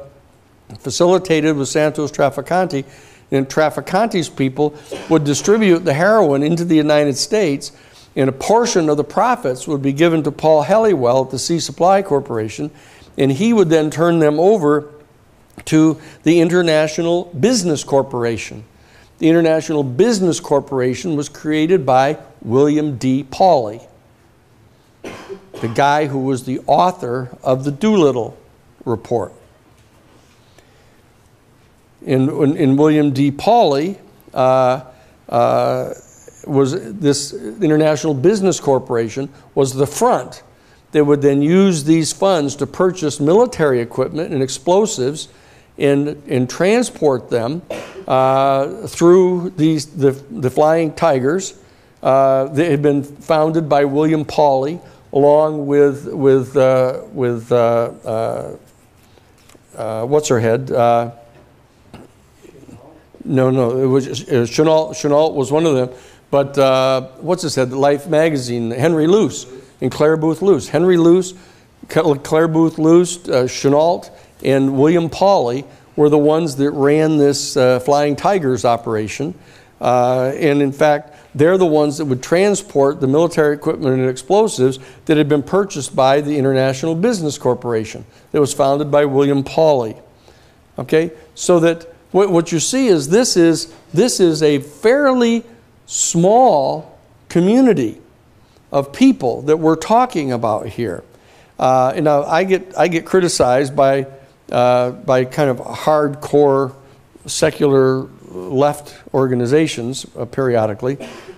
facilitated 0.79 1.57
with 1.57 1.67
Santos 1.67 2.11
Trafficante, 2.11 2.85
and 3.31 3.47
Trafficante's 3.47 4.29
people 4.29 4.73
would 5.09 5.23
distribute 5.23 5.79
the 5.79 5.93
heroin 5.93 6.43
into 6.43 6.63
the 6.63 6.75
United 6.75 7.17
States, 7.17 7.73
and 8.15 8.29
a 8.29 8.33
portion 8.33 8.89
of 8.89 8.97
the 8.97 9.03
profits 9.03 9.67
would 9.67 9.81
be 9.81 9.93
given 9.93 10.23
to 10.23 10.31
Paul 10.31 10.63
Helliwell 10.63 11.25
at 11.25 11.31
the 11.31 11.39
Sea 11.39 11.59
Supply 11.59 12.01
Corporation, 12.01 12.71
and 13.17 13.31
he 13.31 13.51
would 13.53 13.69
then 13.69 13.91
turn 13.91 14.19
them 14.19 14.39
over 14.39 14.89
to 15.65 15.99
the 16.23 16.39
International 16.39 17.25
Business 17.25 17.83
Corporation. 17.83 18.63
The 19.19 19.29
International 19.29 19.83
Business 19.83 20.39
Corporation 20.39 21.15
was 21.15 21.29
created 21.29 21.85
by 21.85 22.17
William 22.41 22.97
D. 22.97 23.23
Pawley, 23.23 23.81
the 25.03 25.67
guy 25.75 26.07
who 26.07 26.19
was 26.19 26.45
the 26.45 26.59
author 26.65 27.37
of 27.43 27.63
the 27.63 27.71
Doolittle 27.71 28.37
Report 28.85 29.33
in, 32.01 32.29
in, 32.29 32.57
in 32.57 32.77
William 32.77 33.11
D. 33.11 33.31
Pawley 33.31 33.99
uh, 34.33 34.83
uh, 35.27 35.93
was 36.47 36.93
this 36.93 37.33
International 37.33 38.13
Business 38.13 38.59
Corporation 38.59 39.29
was 39.55 39.73
the 39.73 39.87
front. 39.87 40.43
that 40.91 41.05
would 41.05 41.21
then 41.21 41.41
use 41.41 41.83
these 41.83 42.11
funds 42.11 42.55
to 42.55 42.65
purchase 42.65 43.19
military 43.19 43.79
equipment 43.79 44.33
and 44.33 44.41
explosives 44.41 45.27
and, 45.79 46.21
and 46.27 46.49
transport 46.49 47.29
them 47.29 47.61
uh, 48.07 48.87
through 48.87 49.51
these, 49.51 49.85
the, 49.87 50.11
the 50.11 50.49
Flying 50.49 50.93
Tigers. 50.93 51.57
Uh, 52.01 52.47
had 52.55 52.81
been 52.81 53.03
founded 53.03 53.67
by 53.67 53.83
William 53.83 54.23
Pawley 54.23 54.79
along 55.11 55.67
with, 55.67 56.07
with, 56.07 56.55
uh, 56.55 57.01
with 57.11 57.51
uh, 57.51 58.55
what's 60.05 60.29
her 60.29 60.39
head? 60.39 60.69
No, 63.25 63.51
no, 63.51 63.77
it 63.77 63.85
was, 63.85 64.07
it 64.07 64.39
was 64.39 64.49
Chennault, 64.49 64.95
Chennault 64.95 65.33
was 65.33 65.51
one 65.51 65.65
of 65.65 65.75
them. 65.75 65.89
But 66.31 66.57
uh, 66.57 67.09
what's 67.19 67.43
it 67.43 67.49
said? 67.51 67.71
Life 67.71 68.07
magazine, 68.07 68.71
Henry 68.71 69.07
Luce 69.07 69.45
and 69.81 69.91
Clare 69.91 70.17
Boothe 70.17 70.41
Luce. 70.41 70.67
Henry 70.67 70.97
Luce, 70.97 71.33
Clare 71.89 72.47
Boothe 72.47 72.77
Luce, 72.77 73.17
uh, 73.27 73.47
Chennault, 73.47 74.09
and 74.43 74.77
William 74.77 75.09
Pawley 75.09 75.65
were 75.95 76.09
the 76.09 76.17
ones 76.17 76.55
that 76.57 76.71
ran 76.71 77.17
this 77.17 77.57
uh, 77.57 77.79
Flying 77.79 78.15
Tigers 78.15 78.65
operation. 78.65 79.33
Uh, 79.81 80.33
and 80.35 80.61
in 80.61 80.71
fact, 80.71 81.15
they're 81.35 81.57
the 81.57 81.65
ones 81.65 81.97
that 81.97 82.05
would 82.05 82.23
transport 82.23 82.99
the 82.99 83.07
military 83.07 83.55
equipment 83.55 83.99
and 83.99 84.09
explosives 84.09 84.79
that 85.05 85.17
had 85.17 85.29
been 85.29 85.43
purchased 85.43 85.95
by 85.95 86.21
the 86.21 86.37
International 86.37 86.95
Business 86.95 87.37
Corporation 87.37 88.05
that 88.31 88.39
was 88.39 88.53
founded 88.53 88.91
by 88.91 89.05
William 89.05 89.43
Pawley. 89.43 89.97
Okay, 90.77 91.11
so 91.35 91.59
that 91.59 91.83
what, 92.11 92.29
what 92.29 92.51
you 92.51 92.59
see 92.59 92.87
is 92.87 93.09
this 93.09 93.37
is 93.37 93.73
this 93.93 94.19
is 94.19 94.41
a 94.41 94.59
fairly 94.59 95.43
small 95.85 96.97
community 97.27 98.01
of 98.71 98.93
people 98.93 99.41
that 99.43 99.57
we're 99.57 99.75
talking 99.75 100.31
about 100.31 100.67
here. 100.67 101.03
Uh, 101.57 101.91
and 101.95 102.05
now 102.05 102.23
I 102.23 102.43
get 102.43 102.77
I 102.77 102.87
get 102.87 103.05
criticized 103.05 103.75
by 103.75 104.07
uh, 104.51 104.91
by 104.91 105.25
kind 105.25 105.49
of 105.49 105.57
hardcore 105.57 106.73
secular 107.25 108.07
left 108.29 108.95
organizations 109.13 110.05
uh, 110.15 110.25
periodically, 110.25 110.97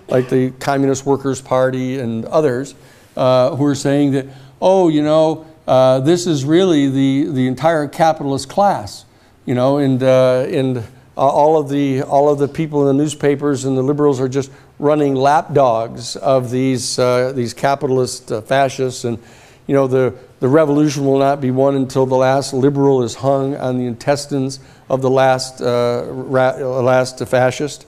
like 0.09 0.29
the 0.29 0.51
Communist 0.59 1.05
Workers 1.05 1.41
Party 1.41 1.99
and 1.99 2.25
others, 2.25 2.75
uh, 3.15 3.55
who 3.55 3.65
are 3.65 3.75
saying 3.75 4.11
that 4.11 4.27
oh 4.61 4.89
you 4.89 5.03
know 5.03 5.45
uh, 5.67 5.99
this 5.99 6.27
is 6.27 6.45
really 6.45 6.89
the 6.89 7.31
the 7.31 7.47
entire 7.47 7.87
capitalist 7.87 8.49
class 8.49 9.05
you 9.45 9.55
know, 9.55 9.77
and, 9.77 10.01
uh, 10.03 10.45
and 10.49 10.83
all, 11.17 11.59
of 11.59 11.69
the, 11.69 12.03
all 12.03 12.29
of 12.29 12.39
the 12.39 12.47
people 12.47 12.87
in 12.87 12.95
the 12.95 13.03
newspapers 13.03 13.65
and 13.65 13.77
the 13.77 13.81
liberals 13.81 14.19
are 14.19 14.29
just 14.29 14.51
running 14.79 15.15
lapdogs 15.15 16.15
of 16.15 16.51
these, 16.51 16.97
uh, 16.99 17.31
these 17.35 17.53
capitalist 17.53 18.29
fascists. 18.45 19.03
And, 19.03 19.17
you 19.67 19.75
know, 19.75 19.87
the, 19.87 20.15
the 20.41 20.47
revolution 20.47 21.05
will 21.05 21.19
not 21.19 21.39
be 21.39 21.51
won 21.51 21.75
until 21.75 22.07
the 22.07 22.15
last 22.15 22.51
liberal 22.51 23.03
is 23.03 23.13
hung 23.13 23.55
on 23.55 23.77
the 23.77 23.85
intestines 23.85 24.59
of 24.89 25.03
the 25.03 25.09
last, 25.09 25.61
uh, 25.61 26.01
last 26.01 27.19
fascist. 27.27 27.85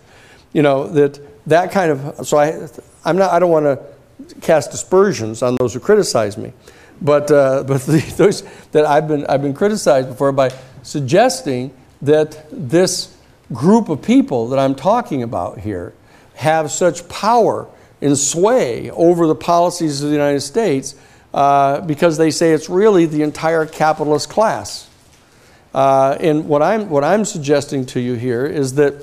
You 0.54 0.62
know, 0.62 0.88
that, 0.90 1.20
that 1.48 1.72
kind 1.72 1.92
of, 1.92 2.28
so 2.28 2.38
I, 2.38 2.68
I'm 3.04 3.18
not, 3.18 3.32
I 3.32 3.40
don't 3.40 3.50
want 3.50 3.66
to 3.66 4.40
cast 4.42 4.72
aspersions 4.72 5.42
on 5.42 5.56
those 5.56 5.74
who 5.74 5.80
criticize 5.80 6.38
me. 6.38 6.54
But, 7.02 7.32
uh, 7.32 7.64
but 7.68 7.82
the, 7.82 8.00
those 8.18 8.44
that 8.72 8.86
I've 8.86 9.08
been, 9.08 9.26
I've 9.26 9.42
been 9.42 9.56
criticized 9.56 10.10
before 10.10 10.32
by 10.32 10.52
suggesting 10.84 11.74
that 12.04 12.46
this 12.52 13.18
group 13.52 13.90
of 13.90 14.04
people 14.04 14.50
that 14.50 14.60
I'm 14.60 14.76
talking 14.76 15.24
about 15.24 15.58
here 15.58 15.96
have 16.36 16.70
such 16.70 17.10
power 17.10 17.68
and 18.00 18.16
sway 18.16 18.92
over 18.92 19.26
the 19.26 19.36
policies 19.36 20.04
of 20.04 20.10
the 20.10 20.16
United 20.16 20.42
States 20.42 20.94
uh, 21.34 21.82
because 21.82 22.18
they 22.18 22.32
say 22.32 22.52
it's 22.52 22.70
really 22.70 23.06
the 23.06 23.24
entire 23.24 23.66
capitalist 23.66 24.30
class. 24.30 24.90
Uh, 25.74 26.16
and 26.20 26.48
what 26.48 26.62
I'm, 26.62 26.90
what 26.90 27.04
I'm 27.04 27.26
suggesting 27.26 27.86
to 27.88 28.00
you 28.00 28.14
here 28.14 28.46
is 28.46 28.76
that 28.76 28.94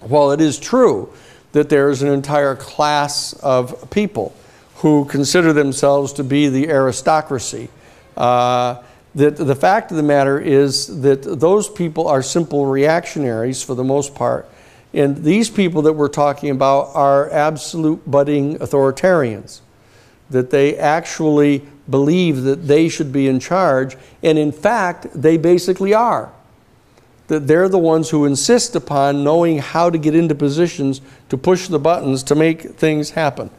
while 0.00 0.32
it 0.32 0.40
is 0.40 0.58
true 0.58 1.12
that 1.52 1.70
there 1.70 1.88
is 1.88 2.02
an 2.02 2.08
entire 2.08 2.54
class 2.56 3.32
of 3.34 3.90
people 3.90 4.34
who 4.76 5.06
consider 5.06 5.52
themselves 5.52 6.12
to 6.14 6.24
be 6.24 6.48
the 6.48 6.68
aristocracy, 6.68 7.68
uh, 8.16 8.82
that 9.14 9.36
the 9.36 9.54
fact 9.54 9.90
of 9.90 9.96
the 9.96 10.02
matter 10.02 10.38
is 10.38 11.00
that 11.02 11.22
those 11.22 11.68
people 11.68 12.08
are 12.08 12.22
simple 12.22 12.66
reactionaries 12.66 13.62
for 13.62 13.74
the 13.74 13.84
most 13.84 14.14
part. 14.14 14.48
And 14.92 15.24
these 15.24 15.48
people 15.48 15.82
that 15.82 15.92
we're 15.92 16.08
talking 16.08 16.50
about 16.50 16.90
are 16.94 17.30
absolute 17.30 18.08
budding 18.08 18.58
authoritarians. 18.58 19.60
That 20.30 20.50
they 20.50 20.76
actually 20.76 21.66
believe 21.88 22.42
that 22.42 22.66
they 22.66 22.88
should 22.88 23.12
be 23.12 23.28
in 23.28 23.40
charge, 23.40 23.96
and 24.22 24.38
in 24.38 24.52
fact, 24.52 25.06
they 25.14 25.36
basically 25.36 25.92
are. 25.92 26.32
That 27.28 27.46
they're 27.46 27.68
the 27.68 27.78
ones 27.78 28.10
who 28.10 28.24
insist 28.24 28.74
upon 28.74 29.24
knowing 29.24 29.58
how 29.58 29.90
to 29.90 29.98
get 29.98 30.14
into 30.14 30.34
positions 30.34 31.00
to 31.28 31.36
push 31.36 31.68
the 31.68 31.78
buttons 31.78 32.22
to 32.24 32.34
make 32.34 32.62
things 32.62 33.10
happen. 33.10 33.50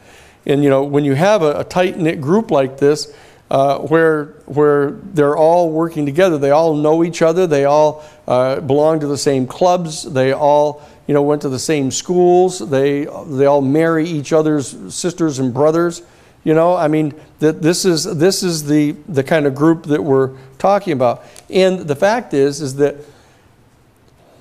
And 0.44 0.62
you 0.62 0.70
know, 0.70 0.84
when 0.84 1.04
you 1.04 1.14
have 1.14 1.42
a, 1.42 1.60
a 1.60 1.64
tight 1.64 1.98
knit 1.98 2.20
group 2.20 2.50
like 2.50 2.78
this, 2.78 3.12
uh, 3.50 3.78
where, 3.78 4.24
where 4.46 4.90
they're 4.90 5.36
all 5.36 5.70
working 5.70 6.04
together. 6.04 6.36
They 6.38 6.50
all 6.50 6.74
know 6.74 7.04
each 7.04 7.22
other. 7.22 7.46
They 7.46 7.64
all 7.64 8.04
uh, 8.26 8.60
belong 8.60 9.00
to 9.00 9.06
the 9.06 9.18
same 9.18 9.46
clubs. 9.46 10.02
They 10.02 10.32
all 10.32 10.82
you 11.06 11.14
know, 11.14 11.22
went 11.22 11.42
to 11.42 11.48
the 11.48 11.58
same 11.58 11.92
schools. 11.92 12.58
They, 12.58 13.04
they 13.04 13.46
all 13.46 13.62
marry 13.62 14.08
each 14.08 14.32
other's 14.32 14.94
sisters 14.94 15.38
and 15.38 15.54
brothers. 15.54 16.02
You 16.46 16.54
know, 16.54 16.76
I 16.76 16.86
mean, 16.86 17.12
that 17.40 17.60
this 17.60 17.84
is, 17.84 18.04
this 18.04 18.44
is 18.44 18.68
the, 18.68 18.92
the 19.08 19.24
kind 19.24 19.46
of 19.46 19.56
group 19.56 19.82
that 19.86 20.00
we're 20.00 20.30
talking 20.58 20.92
about. 20.92 21.24
And 21.50 21.80
the 21.80 21.96
fact 21.96 22.32
is, 22.34 22.60
is 22.60 22.76
that 22.76 22.94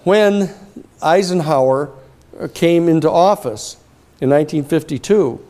when 0.04 0.54
Eisenhower 1.02 1.90
came 2.54 2.90
into 2.90 3.10
office 3.10 3.78
in 4.22 4.30
1952, 4.30 5.44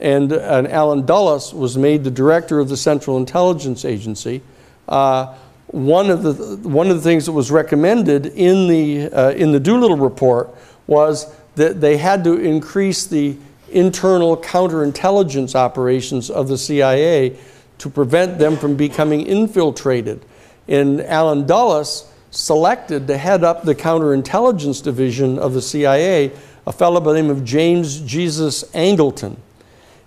and, 0.00 0.32
and 0.32 0.66
Allen 0.66 1.06
Dulles 1.06 1.54
was 1.54 1.78
made 1.78 2.02
the 2.02 2.10
director 2.10 2.58
of 2.58 2.68
the 2.68 2.76
Central 2.76 3.16
Intelligence 3.16 3.84
Agency, 3.84 4.42
uh, 4.88 5.32
one 5.68 6.10
of 6.10 6.24
the 6.24 6.68
one 6.68 6.90
of 6.90 6.96
the 6.96 7.02
things 7.02 7.26
that 7.26 7.32
was 7.32 7.52
recommended 7.52 8.26
in 8.26 8.66
the 8.66 9.12
uh, 9.12 9.30
in 9.30 9.52
the 9.52 9.60
Doolittle 9.60 9.96
report 9.96 10.50
was 10.88 11.32
that 11.54 11.80
they 11.80 11.96
had 11.96 12.24
to 12.24 12.34
increase 12.34 13.06
the 13.06 13.36
internal 13.74 14.36
counterintelligence 14.36 15.54
operations 15.54 16.30
of 16.30 16.48
the 16.48 16.58
CIA 16.58 17.36
to 17.78 17.90
prevent 17.90 18.38
them 18.38 18.56
from 18.56 18.76
becoming 18.76 19.26
infiltrated. 19.26 20.24
And 20.68 21.00
Allen 21.02 21.46
Dulles 21.46 22.10
selected 22.30 23.06
to 23.06 23.16
head 23.16 23.44
up 23.44 23.64
the 23.64 23.74
counterintelligence 23.74 24.82
division 24.82 25.38
of 25.38 25.54
the 25.54 25.62
CIA 25.62 26.32
a 26.66 26.72
fellow 26.72 27.00
by 27.00 27.12
the 27.12 27.20
name 27.20 27.30
of 27.30 27.44
James 27.44 28.00
Jesus 28.00 28.64
Angleton. 28.72 29.36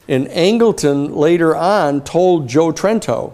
And 0.07 0.27
Angleton 0.27 1.15
later 1.15 1.55
on 1.55 2.03
told 2.03 2.47
Joe 2.47 2.71
Trento, 2.71 3.33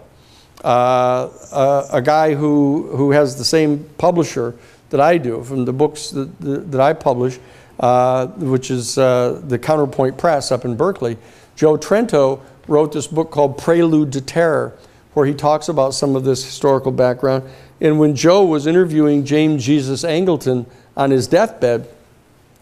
uh, 0.62 1.28
a, 1.52 1.86
a, 1.92 2.02
guy 2.02 2.34
who, 2.34 2.88
who 2.96 3.10
has 3.12 3.36
the 3.36 3.44
same 3.44 3.84
publisher 3.98 4.54
that 4.90 5.00
I 5.00 5.18
do 5.18 5.42
from 5.44 5.64
the 5.64 5.72
books 5.72 6.10
that, 6.10 6.40
that, 6.40 6.72
that 6.72 6.80
I 6.80 6.92
publish, 6.94 7.38
uh, 7.80 8.26
which 8.26 8.70
is 8.70 8.98
uh, 8.98 9.40
the 9.46 9.58
Counterpoint 9.58 10.16
Press 10.16 10.52
up 10.52 10.64
in 10.64 10.76
Berkeley. 10.76 11.16
Joe 11.56 11.76
Trento 11.76 12.40
wrote 12.66 12.92
this 12.92 13.06
book 13.06 13.30
called 13.30 13.58
Prelude 13.58 14.12
to 14.12 14.20
Terror, 14.20 14.76
where 15.14 15.26
he 15.26 15.34
talks 15.34 15.68
about 15.68 15.94
some 15.94 16.16
of 16.16 16.24
this 16.24 16.44
historical 16.44 16.92
background. 16.92 17.44
And 17.80 17.98
when 17.98 18.14
Joe 18.16 18.44
was 18.44 18.66
interviewing 18.66 19.24
James 19.24 19.64
Jesus 19.64 20.04
Angleton 20.04 20.66
on 20.96 21.10
his 21.10 21.26
deathbed, 21.26 21.88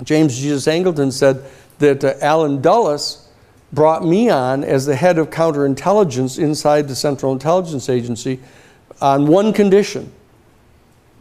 James 0.02 0.38
Jesus 0.38 0.66
Angleton 0.66 1.12
said 1.12 1.44
that 1.78 2.02
uh, 2.04 2.14
Allen 2.20 2.60
Dulles 2.60 3.28
brought 3.72 4.04
me 4.04 4.28
on 4.28 4.64
as 4.64 4.84
the 4.84 4.96
head 4.96 5.18
of 5.18 5.30
counterintelligence 5.30 6.38
inside 6.38 6.88
the 6.88 6.94
Central 6.94 7.32
Intelligence 7.32 7.88
Agency 7.88 8.38
on 9.00 9.26
one 9.26 9.52
condition 9.52 10.12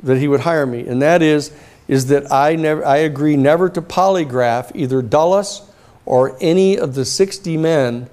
that 0.03 0.17
he 0.17 0.27
would 0.27 0.41
hire 0.41 0.65
me, 0.65 0.85
and 0.87 1.01
that 1.01 1.21
is, 1.21 1.51
is 1.91 2.05
that 2.05 2.31
I, 2.31 2.55
never, 2.55 2.85
I 2.85 2.97
agree 2.99 3.35
never 3.35 3.69
to 3.69 3.81
polygraph 3.81 4.71
either 4.73 5.01
Dulles 5.01 5.69
or 6.05 6.37
any 6.39 6.79
of 6.79 6.95
the 6.95 7.03
60 7.03 7.57
men 7.57 8.09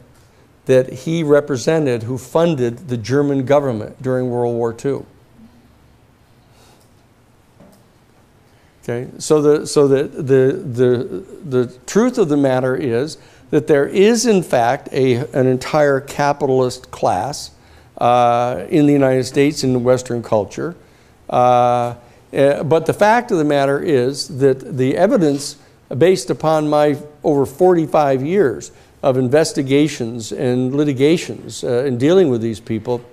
that 0.67 0.93
he 0.93 1.23
represented 1.23 2.03
who 2.03 2.19
funded 2.19 2.89
the 2.89 2.97
German 2.97 3.47
government 3.47 4.03
during 4.03 4.31
World 4.31 4.57
War 4.57 4.75
II. 4.85 5.05
Okay, 8.83 9.09
so 9.19 9.41
the, 9.41 9.65
so 9.65 9.87
the, 9.87 10.03
the, 10.09 10.53
the, 10.55 11.25
the 11.45 11.79
truth 11.87 12.19
of 12.19 12.29
the 12.29 12.37
matter 12.37 12.75
is 12.75 13.17
that 13.51 13.69
there 13.69 13.87
is, 13.87 14.27
in 14.27 14.43
fact, 14.43 14.89
a, 14.91 15.19
an 15.33 15.47
entire 15.47 16.01
capitalist 16.01 16.91
class 16.91 17.53
uh, 17.99 18.67
in 18.71 18.87
the 18.87 18.93
United 18.93 19.23
States, 19.23 19.63
in 19.63 19.73
the 19.73 19.79
Western 19.79 20.21
culture. 20.21 20.75
Uh, 21.31 21.95
eh, 22.33 22.63
but 22.63 22.87
the 22.87 22.95
fact 22.95 23.31
of 23.31 23.39
the 23.39 23.45
matter 23.45 23.81
is 23.81 24.39
that 24.39 24.77
the 24.77 24.97
evidence, 24.97 25.57
based 25.97 26.31
upon 26.31 26.69
my 26.69 26.99
over 27.23 27.47
45 27.47 28.23
years 28.23 28.73
of 29.03 29.17
investigations 29.17 30.33
and 30.33 30.75
litigations 30.75 31.63
uh, 31.63 31.85
in 31.85 31.99
dealing 31.99 32.29
with 32.29 32.41
these 32.41 32.61
people, 32.61 33.05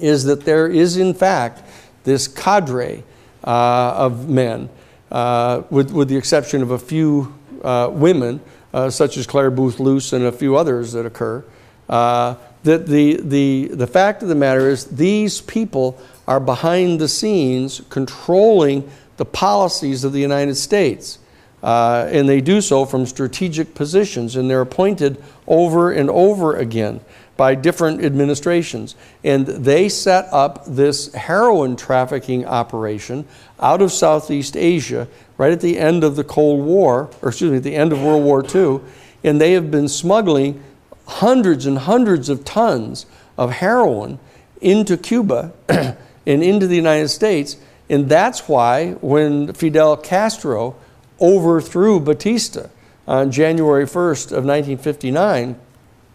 is 0.00 0.24
that 0.24 0.44
there 0.44 0.66
is, 0.66 0.96
in 0.96 1.14
fact, 1.14 1.62
this 2.04 2.28
cadre 2.28 3.02
uh, 3.44 3.94
of 3.96 4.28
men, 4.28 4.68
uh, 5.10 5.62
with, 5.70 5.90
with 5.90 6.08
the 6.08 6.16
exception 6.16 6.62
of 6.62 6.70
a 6.70 6.78
few 6.78 7.34
uh, 7.62 7.88
women 7.92 8.40
uh, 8.74 8.90
such 8.90 9.16
as 9.16 9.26
Clare 9.26 9.50
Boothe 9.50 9.80
Luce 9.80 10.12
and 10.12 10.24
a 10.24 10.32
few 10.32 10.56
others 10.56 10.92
that 10.92 11.06
occur. 11.06 11.44
Uh, 11.88 12.34
that 12.64 12.86
the, 12.86 13.18
the, 13.22 13.68
the 13.68 13.86
fact 13.86 14.22
of 14.22 14.28
the 14.28 14.34
matter 14.34 14.68
is, 14.68 14.84
these 14.86 15.40
people 15.40 15.98
are 16.26 16.40
behind 16.40 17.00
the 17.00 17.08
scenes 17.08 17.82
controlling 17.88 18.90
the 19.16 19.24
policies 19.24 20.04
of 20.04 20.12
the 20.12 20.20
United 20.20 20.56
States. 20.56 21.18
Uh, 21.62 22.08
and 22.10 22.28
they 22.28 22.40
do 22.40 22.60
so 22.60 22.84
from 22.84 23.06
strategic 23.06 23.74
positions, 23.74 24.36
and 24.36 24.48
they're 24.48 24.60
appointed 24.60 25.22
over 25.46 25.90
and 25.90 26.10
over 26.10 26.56
again 26.56 27.00
by 27.36 27.54
different 27.54 28.04
administrations. 28.04 28.94
And 29.24 29.46
they 29.46 29.88
set 29.88 30.28
up 30.32 30.64
this 30.66 31.12
heroin 31.12 31.76
trafficking 31.76 32.46
operation 32.46 33.26
out 33.60 33.82
of 33.82 33.92
Southeast 33.92 34.56
Asia 34.56 35.08
right 35.38 35.52
at 35.52 35.60
the 35.60 35.78
end 35.78 36.04
of 36.04 36.16
the 36.16 36.24
Cold 36.24 36.64
War, 36.64 37.10
or 37.20 37.28
excuse 37.28 37.50
me, 37.50 37.58
at 37.58 37.62
the 37.62 37.74
end 37.74 37.92
of 37.92 38.02
World 38.02 38.24
War 38.24 38.44
II, 38.44 38.80
and 39.24 39.40
they 39.40 39.52
have 39.52 39.70
been 39.70 39.88
smuggling 39.88 40.62
hundreds 41.06 41.66
and 41.66 41.78
hundreds 41.78 42.28
of 42.28 42.44
tons 42.44 43.06
of 43.36 43.52
heroin 43.52 44.18
into 44.60 44.96
Cuba 44.96 45.52
and 46.26 46.42
into 46.42 46.66
the 46.66 46.76
United 46.76 47.08
States. 47.08 47.56
And 47.88 48.08
that's 48.08 48.48
why 48.48 48.92
when 48.94 49.52
Fidel 49.52 49.96
Castro 49.96 50.76
overthrew 51.20 52.00
Batista 52.00 52.68
on 53.06 53.30
January 53.30 53.84
1st 53.84 54.26
of 54.26 54.44
1959, 54.44 55.56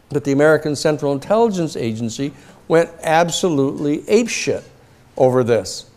that 0.10 0.26
the 0.26 0.32
American 0.32 0.76
Central 0.76 1.14
Intelligence 1.14 1.76
Agency 1.76 2.34
went 2.68 2.90
absolutely 3.02 4.00
apeshit 4.00 4.64
over 5.18 5.44
this. 5.44 5.90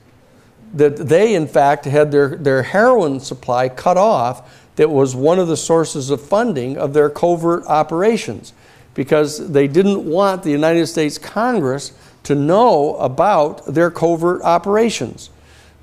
That 0.73 0.97
they, 0.97 1.35
in 1.35 1.47
fact, 1.47 1.85
had 1.85 2.11
their, 2.13 2.37
their 2.37 2.63
heroin 2.63 3.21
supply 3.21 3.69
cut 3.69 3.97
off 3.97 4.51
that 4.77 4.91
was 4.91 5.15
one 5.15 5.39
of 5.39 5.49
the 5.49 5.57
sources 5.57 6.11
of 6.11 6.21
funding 6.21 6.77
of 6.77 6.93
their 6.93 7.11
covert 7.11 7.65
operations 7.67 8.53
because 8.95 9.51
they 9.51 9.69
didn't 9.69 10.05
want 10.05 10.43
the 10.43 10.51
United 10.51 10.87
States 10.87 11.19
Congress 11.19 11.93
to 12.25 12.35
know 12.35 12.97
about 12.97 13.65
their 13.67 13.91
covert 13.91 14.43
operations. 14.43 15.31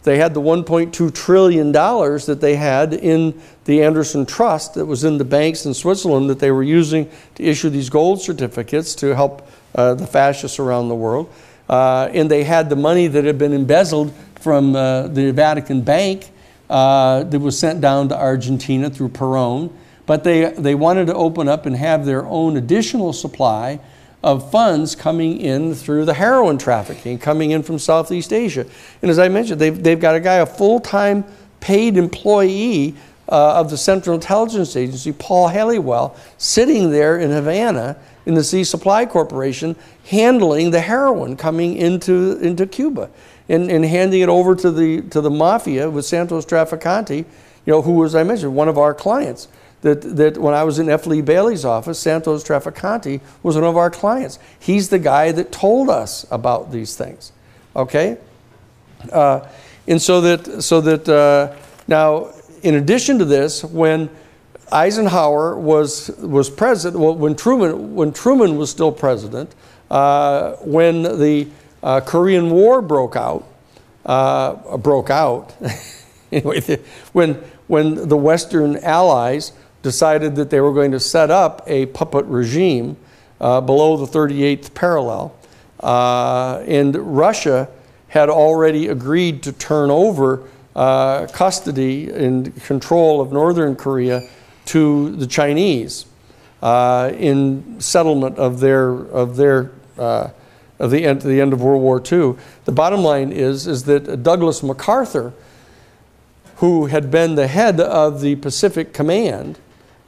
They 0.03 0.18
had 0.18 0.34
the 0.34 0.41
$1.2 0.41 1.13
trillion 1.13 1.72
that 1.72 2.39
they 2.41 2.55
had 2.55 2.93
in 2.93 3.39
the 3.65 3.84
Anderson 3.84 4.26
Trust 4.26 4.73
that 4.73 4.85
was 4.85 5.03
in 5.03 5.19
the 5.19 5.26
banks 5.26 5.65
in 5.65 5.73
Switzerland 5.73 6.30
that 6.30 6.39
they 6.39 6.51
were 6.51 6.63
using 6.63 7.09
to 7.35 7.43
issue 7.43 7.69
these 7.69 7.89
gold 7.89 8.19
certificates 8.19 8.95
to 8.95 9.15
help 9.15 9.47
uh, 9.76 9.93
the 9.93 10.07
fascists 10.07 10.57
around 10.57 10.89
the 10.89 10.95
world. 10.95 11.31
Uh, 11.69 12.09
and 12.13 12.30
they 12.30 12.43
had 12.43 12.69
the 12.69 12.76
money 12.76 13.07
that 13.07 13.23
had 13.23 13.38
been 13.38 13.53
embezzled 13.53 14.11
from 14.39 14.76
uh, 14.76 15.07
the 15.07 15.31
Vatican 15.31 15.81
Bank 15.81 16.31
uh, 16.69 17.23
that 17.23 17.39
was 17.39 17.57
sent 17.57 17.80
down 17.80 18.09
to 18.09 18.18
Argentina 18.18 18.89
through 18.89 19.09
Peron. 19.09 19.76
But 20.07 20.23
they, 20.23 20.51
they 20.51 20.73
wanted 20.73 21.07
to 21.07 21.13
open 21.13 21.47
up 21.47 21.68
and 21.68 21.76
have 21.76 22.05
their 22.05 22.26
own 22.26 22.57
additional 22.57 23.13
supply 23.13 23.80
of 24.23 24.52
funds 24.52 24.95
coming 24.95 25.39
in 25.39 25.73
through 25.73 26.06
the 26.06 26.14
heroin 26.14 26.57
trafficking, 26.57 27.18
coming 27.18 27.52
in 27.52 27.64
from 27.64 27.80
Southeast 27.80 28.31
Asia. 28.31 28.65
And 29.02 29.10
as 29.10 29.18
I 29.18 29.27
mentioned, 29.30 29.60
they've, 29.60 29.81
they've 29.81 29.99
got 29.99 30.15
a 30.15 30.19
guy, 30.19 30.35
a 30.35 30.45
full 30.45 30.80
time 30.80 31.26
paid 31.60 31.98
employee 31.98 32.95
uh, 33.30 33.60
of 33.60 33.69
the 33.69 33.77
Central 33.77 34.15
Intelligence 34.15 34.76
Agency, 34.76 35.14
Paul 35.14 35.49
Helliwell, 35.49 36.15
sitting 36.38 36.91
there 36.91 37.18
in 37.18 37.31
Havana 37.31 37.98
in 38.26 38.35
the 38.35 38.43
Sea 38.43 38.64
Supply 38.64 39.06
Corporation, 39.06 39.76
handling 40.06 40.72
the 40.72 40.81
heroin 40.81 41.35
coming 41.35 41.76
into, 41.77 42.38
into 42.39 42.68
Cuba 42.68 43.10
and, 43.49 43.72
and 43.72 43.85
handing 43.85 44.22
it 44.22 44.30
over 44.30 44.56
to 44.56 44.69
the, 44.69 45.02
to 45.02 45.22
the 45.22 45.30
mafia 45.30 45.89
with 45.89 46.06
Santos 46.06 46.45
Trafficante, 46.45 47.18
you 47.18 47.26
know, 47.65 47.81
who, 47.81 48.03
as 48.06 48.15
I 48.15 48.23
mentioned, 48.23 48.56
one 48.56 48.68
of 48.68 48.77
our 48.77 48.93
clients 48.93 49.48
that, 49.82 50.02
that 50.02 50.38
when 50.38 50.53
I 50.53 50.64
was 50.64 50.80
in 50.80 50.90
F. 50.90 51.08
Lee 51.08 51.22
Bailey's 51.22 51.66
office, 51.66 51.99
Santos 51.99 52.44
Trafficante 52.44 53.20
was 53.41 53.56
one 53.56 53.64
of 53.64 53.78
our 53.78 53.90
clients. 53.90 54.38
He's 54.60 54.90
the 54.90 54.99
guy 54.99 55.32
that 55.32 55.52
told 55.52 55.90
us 55.90 56.26
about 56.32 56.72
these 56.72 56.95
things. 56.95 57.32
Okay? 57.76 58.18
Uh, 59.12 59.48
and 59.88 60.02
so 60.02 60.22
that, 60.22 60.62
so 60.62 60.82
that 60.82 61.10
uh, 61.10 61.56
now, 61.88 62.32
in 62.62 62.76
addition 62.76 63.18
to 63.20 63.26
this, 63.26 63.64
when 63.64 64.10
Eisenhower 64.72 65.58
was, 65.58 66.10
was 66.20 66.49
president, 66.49 67.02
well, 67.02 67.16
when, 67.16 67.36
Truman, 67.36 67.95
when 67.95 68.14
Truman 68.14 68.58
was 68.58 68.70
still 68.70 68.91
president, 68.91 69.53
uh, 69.90 70.53
when 70.58 71.03
the 71.03 71.48
uh, 71.82 72.02
Korean 72.02 72.52
War 72.52 72.82
broke 72.82 73.16
out, 73.16 73.48
uh, 74.06 74.78
broke 74.78 75.10
out, 75.10 75.56
anyway, 76.32 76.62
when, 77.14 77.34
when 77.68 78.08
the 78.08 78.18
Western 78.18 78.78
allies 78.78 79.52
decided 79.82 80.36
that 80.36 80.49
they 80.49 80.62
were 80.62 80.74
going 80.74 80.91
to 80.91 80.99
set 80.99 81.32
up 81.32 81.62
a 81.68 81.88
puppet 81.88 82.26
regime 82.26 82.98
uh, 83.40 83.60
below 83.62 83.98
the 83.98 84.06
38th 84.06 84.74
parallel. 84.74 85.36
uh, 85.80 86.64
and 86.68 86.95
Russia 86.95 87.68
had 88.10 88.30
already 88.30 88.88
agreed 88.88 89.41
to 89.44 89.52
turn 89.52 89.90
over 89.90 90.44
uh, 90.76 91.28
custody 91.28 92.10
and 92.12 92.56
control 92.64 93.20
of 93.20 93.32
northern 93.32 93.76
Korea 93.76 94.28
to 94.66 95.16
the 95.16 95.28
Chinese 95.28 96.06
uh, 96.62 97.12
in 97.18 97.80
settlement 97.80 98.38
of 98.38 98.60
their 98.60 98.90
of 98.90 99.36
their 99.38 99.72
uh, 99.98 100.30
of 100.80 100.91
the 100.91 101.06
end, 101.06 101.22
the 101.22 101.41
end 101.41 101.53
of 101.53 101.62
World 101.62 101.82
War 101.82 101.99
II. 101.99 102.36
The 102.66 102.72
bottom 102.72 103.02
line 103.02 103.32
is 103.32 103.68
is 103.68 103.84
that 103.86 104.24
Douglas 104.24 104.62
MacArthur, 104.62 105.34
who 106.58 106.88
had 106.88 107.12
been 107.12 107.36
the 107.36 107.48
head 107.48 107.80
of 107.80 108.22
the 108.22 108.36
Pacific 108.36 108.94
Command, 108.94 109.58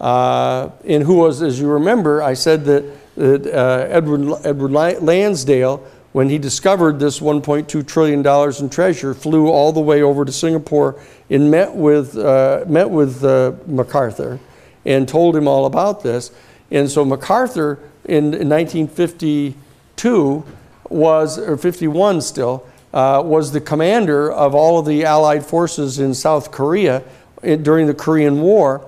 uh, 0.04 0.70
and 0.86 1.04
who 1.04 1.16
was, 1.16 1.42
as 1.42 1.60
you 1.60 1.68
remember, 1.68 2.22
I 2.22 2.34
said 2.34 2.66
that, 2.66 2.84
that 3.16 3.48
uh, 3.48 3.88
Edward 3.90 4.46
Edward 4.46 4.72
Lansdale 4.72 5.86
when 6.14 6.30
he 6.30 6.38
discovered 6.38 7.00
this 7.00 7.20
$1.2 7.20 7.88
trillion 7.88 8.26
in 8.60 8.70
treasure, 8.70 9.14
flew 9.16 9.48
all 9.48 9.74
the 9.74 9.80
way 9.80 10.04
over 10.04 10.24
to 10.24 10.32
Singapore 10.32 11.02
and 11.30 11.50
met 11.50 11.74
with, 11.74 12.16
uh, 12.16 12.64
met 12.68 12.90
with 12.90 13.24
uh, 13.24 13.54
MacArthur 13.66 14.40
and 14.86 15.08
told 15.08 15.36
him 15.36 15.48
all 15.48 15.66
about 15.66 16.04
this. 16.04 16.32
And 16.70 16.90
so 16.90 17.04
MacArthur 17.04 17.80
in, 18.06 18.34
in 18.36 18.48
1952 18.48 20.46
was, 20.90 21.40
or 21.40 21.58
51 21.58 22.22
still, 22.22 22.68
uh, 22.94 23.24
was 23.26 23.52
the 23.52 23.62
commander 23.62 24.32
of 24.32 24.54
all 24.54 24.78
of 24.78 24.86
the 24.86 25.06
Allied 25.06 25.44
forces 25.44 25.98
in 25.98 26.14
South 26.14 26.52
Korea 26.52 27.04
during 27.42 27.88
the 27.88 27.94
Korean 27.96 28.42
War. 28.42 28.88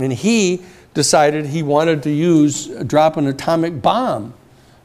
And 0.00 0.12
he 0.12 0.62
decided 0.94 1.46
he 1.46 1.62
wanted 1.62 2.02
to 2.04 2.10
use, 2.10 2.66
drop 2.84 3.16
an 3.16 3.26
atomic 3.26 3.80
bomb 3.80 4.34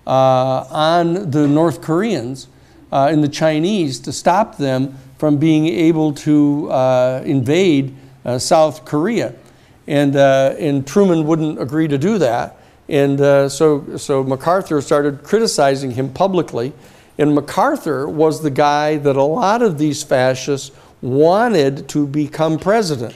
uh, 0.06 0.66
on 0.70 1.32
the 1.32 1.48
North 1.48 1.82
Koreans 1.82 2.48
uh, 2.92 3.10
and 3.12 3.24
the 3.24 3.30
Chinese 3.30 4.00
to 4.02 4.12
stop 4.12 4.58
them 4.58 4.98
from 5.18 5.38
being 5.38 5.68
able 5.68 6.14
to 6.14 6.70
uh, 6.72 7.22
invade 7.26 7.96
uh, 8.24 8.38
South 8.38 8.86
Korea. 8.86 9.34
And, 9.88 10.16
uh, 10.16 10.56
and 10.60 10.86
Truman 10.86 11.26
wouldn't 11.26 11.62
agree 11.62 11.88
to 11.88 11.98
do 11.98 12.18
that. 12.20 12.58
And 12.88 13.20
uh, 13.20 13.50
so, 13.50 13.98
so 13.98 14.24
MacArthur 14.24 14.82
started 14.82 15.24
criticizing 15.24 15.92
him 15.92 16.12
publicly. 16.14 16.74
And 17.18 17.34
MacArthur 17.34 18.08
was 18.08 18.44
the 18.44 18.52
guy 18.52 18.98
that 18.98 19.16
a 19.16 19.24
lot 19.24 19.62
of 19.62 19.78
these 19.78 20.04
fascists 20.04 20.72
wanted 21.02 21.88
to 21.90 22.06
become 22.06 22.60
president. 22.60 23.16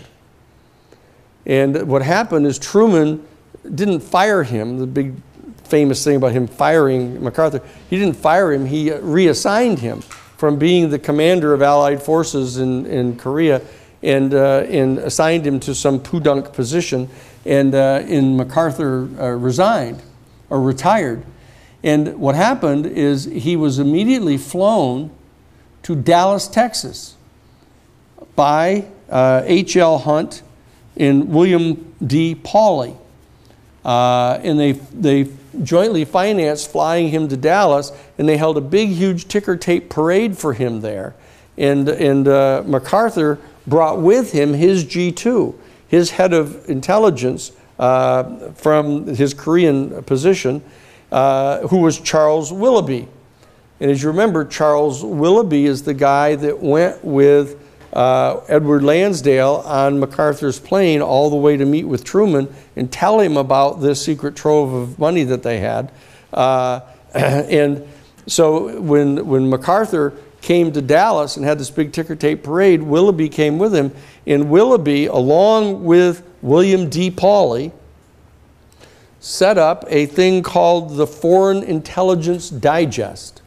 And 1.49 1.87
what 1.87 2.03
happened 2.03 2.45
is 2.45 2.59
Truman 2.59 3.25
didn't 3.73 4.01
fire 4.01 4.43
him, 4.43 4.77
the 4.77 4.85
big 4.85 5.15
famous 5.63 6.03
thing 6.03 6.15
about 6.15 6.31
him 6.31 6.45
firing 6.45 7.23
MacArthur. 7.23 7.63
He 7.89 7.97
didn't 7.97 8.17
fire 8.17 8.53
him, 8.53 8.67
he 8.67 8.93
reassigned 8.93 9.79
him 9.79 10.01
from 10.37 10.59
being 10.59 10.91
the 10.91 10.99
commander 10.99 11.55
of 11.55 11.63
Allied 11.63 12.03
forces 12.03 12.59
in, 12.59 12.85
in 12.85 13.17
Korea 13.17 13.63
and, 14.03 14.31
uh, 14.31 14.59
and 14.69 14.99
assigned 14.99 15.45
him 15.45 15.59
to 15.61 15.73
some 15.73 15.99
podunk 15.99 16.53
position. 16.53 17.09
And, 17.45 17.73
uh, 17.73 18.03
and 18.05 18.37
MacArthur 18.37 19.09
uh, 19.19 19.29
resigned 19.31 20.03
or 20.51 20.61
retired. 20.61 21.25
And 21.81 22.19
what 22.19 22.35
happened 22.35 22.85
is 22.85 23.25
he 23.25 23.55
was 23.55 23.79
immediately 23.79 24.37
flown 24.37 25.09
to 25.81 25.95
Dallas, 25.95 26.47
Texas 26.47 27.15
by 28.35 28.85
H.L. 29.11 29.95
Uh, 29.95 29.97
Hunt 29.97 30.43
and 30.99 31.29
William 31.29 31.93
D. 32.05 32.35
Pawley. 32.35 32.95
Uh, 33.83 34.39
and 34.43 34.59
they, 34.59 34.73
they 34.73 35.29
jointly 35.63 36.05
financed 36.05 36.71
flying 36.71 37.07
him 37.09 37.27
to 37.29 37.37
Dallas, 37.37 37.91
and 38.17 38.27
they 38.27 38.37
held 38.37 38.57
a 38.57 38.61
big, 38.61 38.89
huge 38.89 39.27
ticker 39.27 39.55
tape 39.55 39.89
parade 39.89 40.37
for 40.37 40.53
him 40.53 40.81
there. 40.81 41.15
And, 41.57 41.89
and 41.89 42.27
uh, 42.27 42.63
MacArthur 42.65 43.39
brought 43.65 43.99
with 44.01 44.31
him 44.31 44.53
his 44.53 44.85
G2, 44.85 45.55
his 45.87 46.11
head 46.11 46.33
of 46.33 46.69
intelligence 46.69 47.51
uh, 47.77 48.51
from 48.51 49.07
his 49.07 49.33
Korean 49.33 50.03
position, 50.03 50.61
uh, 51.11 51.67
who 51.67 51.77
was 51.77 51.99
Charles 51.99 52.51
Willoughby. 52.51 53.07
And 53.79 53.89
as 53.89 54.03
you 54.03 54.09
remember, 54.09 54.43
Charles 54.43 55.03
Willoughby 55.03 55.65
is 55.65 55.83
the 55.83 55.93
guy 55.93 56.35
that 56.35 56.59
went 56.59 57.03
with 57.03 57.58
uh, 57.93 58.41
Edward 58.47 58.83
Lansdale 58.83 59.63
on 59.65 59.99
MacArthur's 59.99 60.59
plane 60.59 61.01
all 61.01 61.29
the 61.29 61.35
way 61.35 61.57
to 61.57 61.65
meet 61.65 61.85
with 61.85 62.03
Truman 62.03 62.53
and 62.75 62.91
tell 62.91 63.19
him 63.19 63.37
about 63.37 63.81
this 63.81 64.03
secret 64.03 64.35
trove 64.35 64.73
of 64.73 64.99
money 64.99 65.23
that 65.23 65.43
they 65.43 65.59
had. 65.59 65.91
Uh, 66.31 66.81
and 67.13 67.87
so 68.27 68.79
when, 68.79 69.25
when 69.25 69.49
MacArthur 69.49 70.13
came 70.41 70.71
to 70.71 70.81
Dallas 70.81 71.35
and 71.35 71.45
had 71.45 71.59
this 71.59 71.69
big 71.69 71.91
ticker 71.91 72.15
tape 72.15 72.43
parade, 72.43 72.81
Willoughby 72.81 73.29
came 73.29 73.57
with 73.57 73.73
him. 73.73 73.91
And 74.25 74.49
Willoughby, 74.49 75.07
along 75.07 75.83
with 75.83 76.23
William 76.41 76.89
D. 76.89 77.11
Pawley, 77.11 77.71
set 79.19 79.57
up 79.57 79.83
a 79.87 80.05
thing 80.05 80.43
called 80.43 80.95
the 80.95 81.07
Foreign 81.07 81.63
Intelligence 81.63 82.49
Digest. 82.49 83.38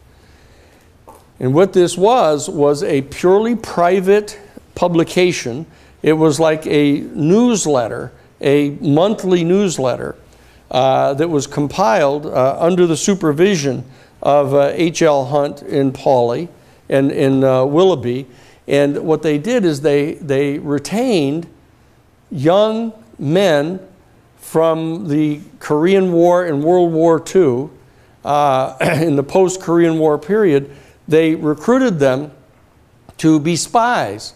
And 1.43 1.53
what 1.53 1.73
this 1.73 1.99
was, 1.99 2.49
was 2.49 2.85
a 2.85 3.03
purely 3.03 3.57
private 3.57 4.39
publication. 4.77 5.67
It 6.01 6.13
was 6.13 6.39
like 6.39 6.65
a 6.69 7.01
newsletter, 7.01 8.13
a 8.41 8.71
monthly 8.81 9.43
newsletter 9.43 10.15
uh, 10.71 11.15
that 11.15 11.29
was 11.29 11.49
compiled 11.49 12.27
uh, 12.27 12.57
under 12.61 12.87
the 12.87 12.97
supervision 12.97 13.85
of 14.23 14.55
H.L. 14.55 15.23
Uh, 15.23 15.25
Hunt 15.25 15.63
in 15.63 15.93
Pawley 15.93 16.49
and, 16.89 17.11
in 17.11 17.43
uh, 17.43 17.65
Willoughby. 17.65 18.29
And 18.69 18.99
what 18.99 19.23
they 19.23 19.37
did 19.39 19.65
is 19.65 19.81
they, 19.81 20.15
they 20.15 20.61
retained 20.61 21.49
young 22.31 22.93
men 23.19 23.81
from 24.37 25.09
the 25.09 25.41
Korean 25.59 26.13
War 26.13 26.47
and 26.47 26.63
World 26.63 26.93
War 26.93 27.21
II 27.35 27.69
uh, 28.25 28.77
in 29.03 29.17
the 29.17 29.25
post 29.25 29.61
Korean 29.61 29.99
War 29.99 30.19
period 30.19 30.71
they 31.09 31.35
recruited 31.35 31.99
them 31.99 32.33
to 33.19 33.39
be 33.39 33.57
spies, 33.57 34.35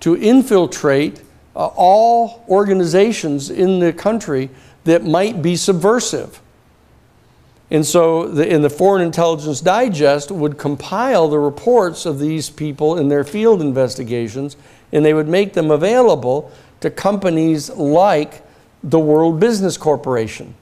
to 0.00 0.16
infiltrate 0.16 1.22
uh, 1.56 1.66
all 1.76 2.44
organizations 2.48 3.50
in 3.50 3.78
the 3.78 3.92
country 3.92 4.50
that 4.84 5.04
might 5.04 5.40
be 5.40 5.56
subversive. 5.56 6.40
And 7.70 7.84
so, 7.84 8.28
the, 8.28 8.46
in 8.46 8.62
the 8.62 8.70
Foreign 8.70 9.02
Intelligence 9.02 9.60
Digest 9.60 10.30
would 10.30 10.58
compile 10.58 11.28
the 11.28 11.38
reports 11.38 12.06
of 12.06 12.18
these 12.18 12.50
people 12.50 12.98
in 12.98 13.08
their 13.08 13.24
field 13.24 13.62
investigations, 13.62 14.56
and 14.92 15.04
they 15.04 15.14
would 15.14 15.28
make 15.28 15.54
them 15.54 15.70
available 15.70 16.52
to 16.80 16.90
companies 16.90 17.70
like 17.70 18.42
the 18.82 18.98
World 18.98 19.40
Business 19.40 19.78
Corporation 19.78 20.54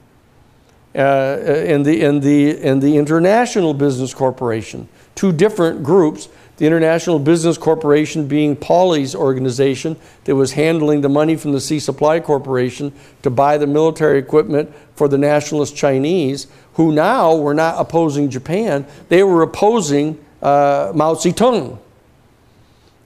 uh, 0.95 0.99
and, 0.99 1.85
the, 1.85 2.03
and, 2.03 2.21
the, 2.21 2.57
and 2.61 2.81
the 2.81 2.97
International 2.97 3.73
Business 3.73 4.13
Corporation 4.13 4.87
two 5.15 5.31
different 5.31 5.83
groups. 5.83 6.29
The 6.57 6.67
International 6.67 7.17
Business 7.17 7.57
Corporation 7.57 8.27
being 8.27 8.55
Pawley's 8.55 9.15
organization 9.15 9.97
that 10.25 10.35
was 10.35 10.53
handling 10.53 11.01
the 11.01 11.09
money 11.09 11.35
from 11.35 11.51
the 11.51 11.59
Sea 11.59 11.79
Supply 11.79 12.19
Corporation 12.19 12.93
to 13.23 13.29
buy 13.29 13.57
the 13.57 13.65
military 13.65 14.19
equipment 14.19 14.71
for 14.95 15.07
the 15.07 15.17
nationalist 15.17 15.75
Chinese, 15.75 16.47
who 16.73 16.91
now 16.91 17.35
were 17.35 17.53
not 17.53 17.75
opposing 17.79 18.29
Japan, 18.29 18.85
they 19.09 19.23
were 19.23 19.41
opposing 19.41 20.23
uh, 20.41 20.91
Mao 20.93 21.15
Zedong. 21.15 21.79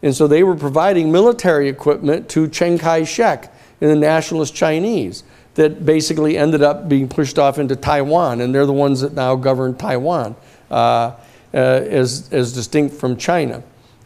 And 0.01 0.15
so 0.15 0.27
they 0.27 0.43
were 0.43 0.55
providing 0.55 1.11
military 1.11 1.69
equipment 1.69 2.29
to 2.29 2.47
Chiang 2.47 2.77
Kai 2.77 3.03
shek 3.03 3.53
and 3.81 3.89
the 3.89 3.95
nationalist 3.95 4.55
Chinese 4.55 5.23
that 5.55 5.85
basically 5.85 6.37
ended 6.37 6.61
up 6.61 6.87
being 6.87 7.07
pushed 7.07 7.39
off 7.39 7.57
into 7.57 7.75
Taiwan, 7.75 8.41
and 8.41 8.53
they're 8.53 8.65
the 8.65 8.73
ones 8.73 9.01
that 9.01 9.13
now 9.13 9.35
govern 9.35 9.75
Taiwan. 9.75 10.35
Uh, 10.69 11.13
as, 11.53 12.31
as 12.31 12.53
distinct 12.53 12.95
from 12.95 13.17
China. 13.17 13.63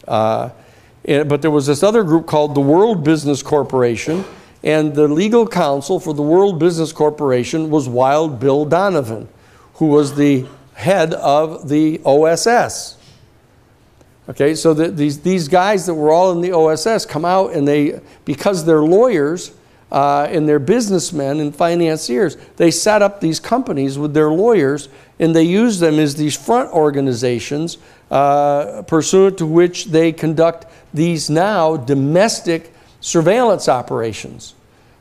Uh, 0.07 0.49
but 1.05 1.41
there 1.41 1.51
was 1.51 1.67
this 1.67 1.83
other 1.83 2.03
group 2.03 2.27
called 2.27 2.55
the 2.55 2.61
World 2.61 3.03
Business 3.03 3.41
Corporation, 3.41 4.23
and 4.63 4.93
the 4.93 5.07
legal 5.07 5.47
counsel 5.47 5.99
for 5.99 6.13
the 6.13 6.21
World 6.21 6.59
Business 6.59 6.91
Corporation 6.93 7.69
was 7.69 7.89
Wild 7.89 8.39
Bill 8.39 8.65
Donovan, 8.65 9.27
who 9.75 9.87
was 9.87 10.15
the 10.15 10.45
head 10.73 11.13
of 11.15 11.69
the 11.69 11.99
OSS. 12.05 12.97
Okay, 14.29 14.53
so 14.55 14.73
the, 14.73 14.89
these, 14.89 15.19
these 15.21 15.47
guys 15.47 15.87
that 15.87 15.93
were 15.93 16.11
all 16.11 16.31
in 16.31 16.41
the 16.41 16.51
OSS 16.51 17.05
come 17.05 17.25
out 17.25 17.53
and 17.53 17.67
they, 17.67 17.99
because 18.23 18.63
they're 18.65 18.83
lawyers, 18.83 19.51
uh, 19.91 20.27
and 20.29 20.47
they're 20.47 20.59
businessmen 20.59 21.39
and 21.39 21.55
financiers. 21.55 22.37
They 22.55 22.71
set 22.71 23.01
up 23.01 23.19
these 23.19 23.39
companies 23.39 23.97
with 23.97 24.13
their 24.13 24.29
lawyers 24.29 24.87
and 25.19 25.35
they 25.35 25.43
use 25.43 25.79
them 25.79 25.99
as 25.99 26.15
these 26.15 26.35
front 26.35 26.71
organizations 26.71 27.77
uh, 28.09 28.83
pursuant 28.83 29.37
to 29.37 29.45
which 29.45 29.85
they 29.85 30.11
conduct 30.11 30.65
these 30.93 31.29
now 31.29 31.77
domestic 31.77 32.73
surveillance 33.01 33.67
operations. 33.67 34.53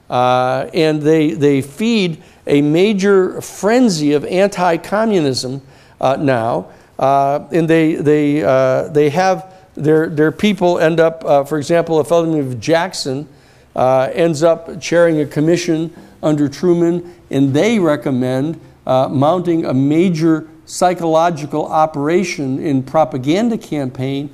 Uh, 0.08 0.68
and 0.74 1.02
they, 1.02 1.32
they 1.32 1.62
feed 1.62 2.20
a 2.46 2.60
major 2.60 3.40
frenzy 3.40 4.12
of 4.12 4.24
anti 4.24 4.76
communism 4.76 5.62
uh, 6.00 6.16
now. 6.16 6.68
Uh, 6.98 7.46
and 7.52 7.70
they, 7.70 7.94
they, 7.94 8.42
uh, 8.42 8.88
they 8.88 9.08
have 9.08 9.54
their, 9.76 10.08
their 10.08 10.32
people 10.32 10.78
end 10.80 10.98
up, 10.98 11.22
for 11.48 11.56
example, 11.56 12.00
a 12.00 12.04
fellow 12.04 12.26
named 12.26 12.60
Jackson 12.60 13.26
uh, 13.76 14.10
ends 14.12 14.42
up 14.42 14.80
chairing 14.80 15.20
a 15.20 15.26
commission 15.26 15.94
under 16.22 16.48
Truman, 16.48 17.14
and 17.30 17.54
they 17.54 17.78
recommend 17.78 18.60
uh, 18.86 19.08
mounting 19.08 19.64
a 19.64 19.74
major 19.74 20.48
psychological 20.66 21.66
operation 21.66 22.58
in 22.58 22.82
propaganda 22.82 23.58
campaign 23.58 24.32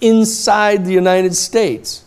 inside 0.00 0.84
the 0.84 0.92
United 0.92 1.34
States 1.34 2.04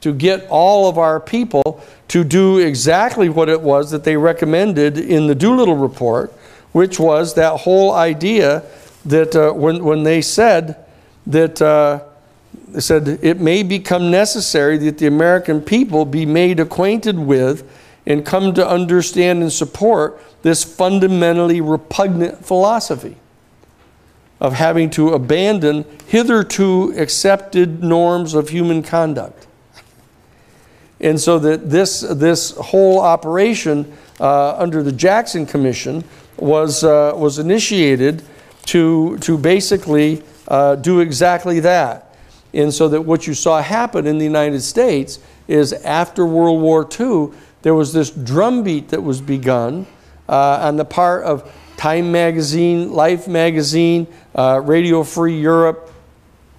to 0.00 0.12
get 0.12 0.46
all 0.48 0.88
of 0.88 0.96
our 0.96 1.20
people 1.20 1.82
to 2.08 2.24
do 2.24 2.58
exactly 2.58 3.28
what 3.28 3.48
it 3.48 3.60
was 3.60 3.90
that 3.90 4.04
they 4.04 4.16
recommended 4.16 4.98
in 4.98 5.26
the 5.26 5.34
Doolittle 5.34 5.76
report, 5.76 6.32
which 6.72 6.98
was 6.98 7.34
that 7.34 7.60
whole 7.60 7.92
idea 7.92 8.62
that 9.04 9.34
uh, 9.36 9.52
when, 9.52 9.84
when 9.84 10.02
they 10.02 10.22
said 10.22 10.84
that 11.26 11.60
uh, 11.60 12.02
said 12.78 13.08
it 13.22 13.40
may 13.40 13.62
become 13.62 14.10
necessary 14.10 14.78
that 14.78 14.98
the 14.98 15.06
American 15.06 15.60
people 15.60 16.04
be 16.04 16.26
made 16.26 16.60
acquainted 16.60 17.18
with 17.18 17.68
and 18.06 18.24
come 18.24 18.54
to 18.54 18.66
understand 18.66 19.42
and 19.42 19.52
support 19.52 20.22
this 20.42 20.64
fundamentally 20.64 21.60
repugnant 21.60 22.44
philosophy 22.44 23.16
of 24.40 24.54
having 24.54 24.88
to 24.90 25.10
abandon 25.10 25.84
hitherto 26.06 26.92
accepted 26.96 27.82
norms 27.82 28.34
of 28.34 28.48
human 28.48 28.82
conduct. 28.82 29.46
And 31.00 31.20
so 31.20 31.38
that 31.38 31.70
this, 31.70 32.00
this 32.00 32.52
whole 32.52 33.00
operation 33.00 33.96
uh, 34.18 34.56
under 34.56 34.82
the 34.82 34.92
Jackson 34.92 35.46
Commission 35.46 36.04
was, 36.36 36.84
uh, 36.84 37.12
was 37.14 37.38
initiated 37.38 38.22
to, 38.66 39.18
to 39.18 39.38
basically 39.38 40.22
uh, 40.48 40.76
do 40.76 41.00
exactly 41.00 41.60
that. 41.60 42.09
And 42.52 42.72
so 42.72 42.88
that 42.88 43.02
what 43.02 43.26
you 43.26 43.34
saw 43.34 43.62
happen 43.62 44.06
in 44.06 44.18
the 44.18 44.24
United 44.24 44.60
States 44.62 45.18
is 45.46 45.72
after 45.72 46.26
World 46.26 46.60
War 46.60 46.88
II, 46.98 47.30
there 47.62 47.74
was 47.74 47.92
this 47.92 48.10
drumbeat 48.10 48.88
that 48.88 49.02
was 49.02 49.20
begun 49.20 49.86
uh, 50.28 50.58
on 50.62 50.76
the 50.76 50.84
part 50.84 51.24
of 51.24 51.52
Time 51.76 52.12
Magazine, 52.12 52.92
Life 52.92 53.26
Magazine, 53.28 54.06
uh, 54.34 54.60
Radio 54.64 55.02
Free 55.02 55.38
Europe, 55.38 55.92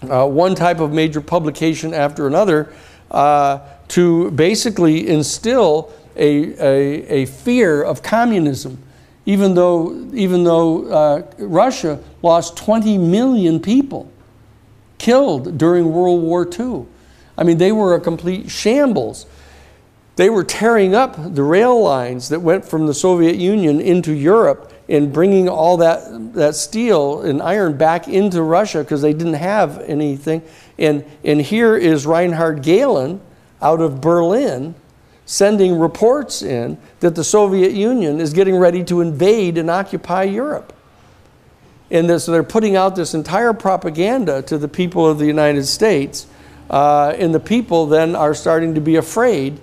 uh, 0.10 0.28
one 0.28 0.56
type 0.56 0.80
of 0.80 0.92
major 0.92 1.22
publication 1.22 1.94
after 1.94 2.28
another, 2.28 2.74
uh, 3.12 3.60
to 3.88 4.32
basically 4.32 5.08
instill 5.08 5.92
a, 6.16 6.54
a, 6.60 7.22
a, 7.22 7.26
fear 7.26 7.84
of 7.84 8.02
communism. 8.02 8.82
Even 9.26 9.54
though, 9.54 10.10
even 10.14 10.44
though 10.44 10.86
uh, 10.88 11.32
Russia 11.38 12.00
lost 12.22 12.58
20 12.58 12.98
million 12.98 13.60
people 13.60 14.11
killed 15.02 15.58
during 15.58 15.92
World 15.92 16.22
War 16.22 16.48
II. 16.48 16.86
I 17.36 17.44
mean, 17.44 17.58
they 17.58 17.72
were 17.72 17.96
a 17.96 18.00
complete 18.00 18.52
shambles. 18.52 19.26
They 20.16 20.30
were 20.30 20.44
tearing 20.44 20.94
up 20.94 21.16
the 21.34 21.42
rail 21.42 21.82
lines 21.82 22.30
that 22.30 22.42
went 22.42 22.64
from 22.64 22.86
the 22.86 22.94
Soviet 22.94 23.36
Union 23.36 23.82
into 23.82 24.14
Europe 24.14 24.72
and 24.88 25.12
bringing 25.12 25.50
all 25.50 25.78
that, 25.78 26.34
that 26.36 26.54
steel 26.54 27.22
and 27.22 27.42
iron 27.42 27.78
back 27.78 28.08
into 28.08 28.44
Russia 28.44 28.84
because 28.84 29.02
they 29.02 29.14
didn't 29.14 29.34
have 29.34 29.80
anything. 29.80 30.44
And, 30.78 31.04
and 31.24 31.42
here 31.42 31.76
is 31.76 32.06
Reinhard 32.06 32.62
Gehlen 32.62 33.22
out 33.60 33.82
of 33.82 34.02
Berlin 34.02 34.76
sending 35.26 35.80
reports 35.80 36.44
in 36.44 36.78
that 37.00 37.16
the 37.16 37.24
Soviet 37.24 37.72
Union 37.72 38.20
is 38.20 38.34
getting 38.34 38.56
ready 38.56 38.84
to 38.84 39.02
invade 39.02 39.58
and 39.58 39.70
occupy 39.70 40.24
Europe. 40.24 40.74
And 41.92 42.10
this, 42.10 42.24
so 42.24 42.32
they're 42.32 42.42
putting 42.42 42.78
out 42.78 42.96
this 42.96 43.14
entire 43.14 43.54
propaganda 43.54 44.42
to 44.44 44.58
the 44.58 44.70
people 44.70 45.08
of 45.08 45.20
the 45.20 45.26
United 45.26 45.66
States. 45.66 46.26
Uh, 46.70 47.14
and 47.18 47.36
the 47.36 47.40
people 47.40 47.86
then 47.86 48.16
are 48.16 48.34
starting 48.34 48.74
to 48.76 48.82
be 48.82 48.96
afraid. 48.96 49.60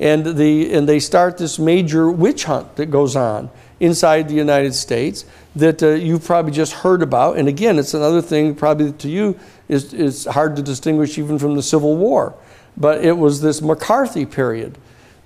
And, 0.00 0.36
the, 0.36 0.72
and 0.74 0.88
they 0.88 0.98
start 0.98 1.38
this 1.38 1.58
major 1.58 2.10
witch 2.10 2.44
hunt 2.44 2.76
that 2.76 2.86
goes 2.86 3.16
on 3.16 3.50
inside 3.80 4.28
the 4.28 4.34
United 4.34 4.74
States 4.74 5.24
that 5.54 5.82
uh, 5.82 5.90
you've 5.90 6.24
probably 6.24 6.52
just 6.52 6.72
heard 6.72 7.00
about. 7.00 7.38
And 7.38 7.48
again, 7.48 7.78
it's 7.78 7.94
another 7.94 8.22
thing 8.22 8.54
probably 8.54 8.92
to 8.92 9.08
you 9.08 9.38
is, 9.68 9.94
is 9.94 10.24
hard 10.24 10.56
to 10.56 10.62
distinguish 10.62 11.16
even 11.16 11.38
from 11.38 11.54
the 11.54 11.62
Civil 11.62 11.96
War. 11.96 12.34
But 12.76 13.04
it 13.04 13.16
was 13.16 13.40
this 13.40 13.62
McCarthy 13.62 14.26
period. 14.26 14.78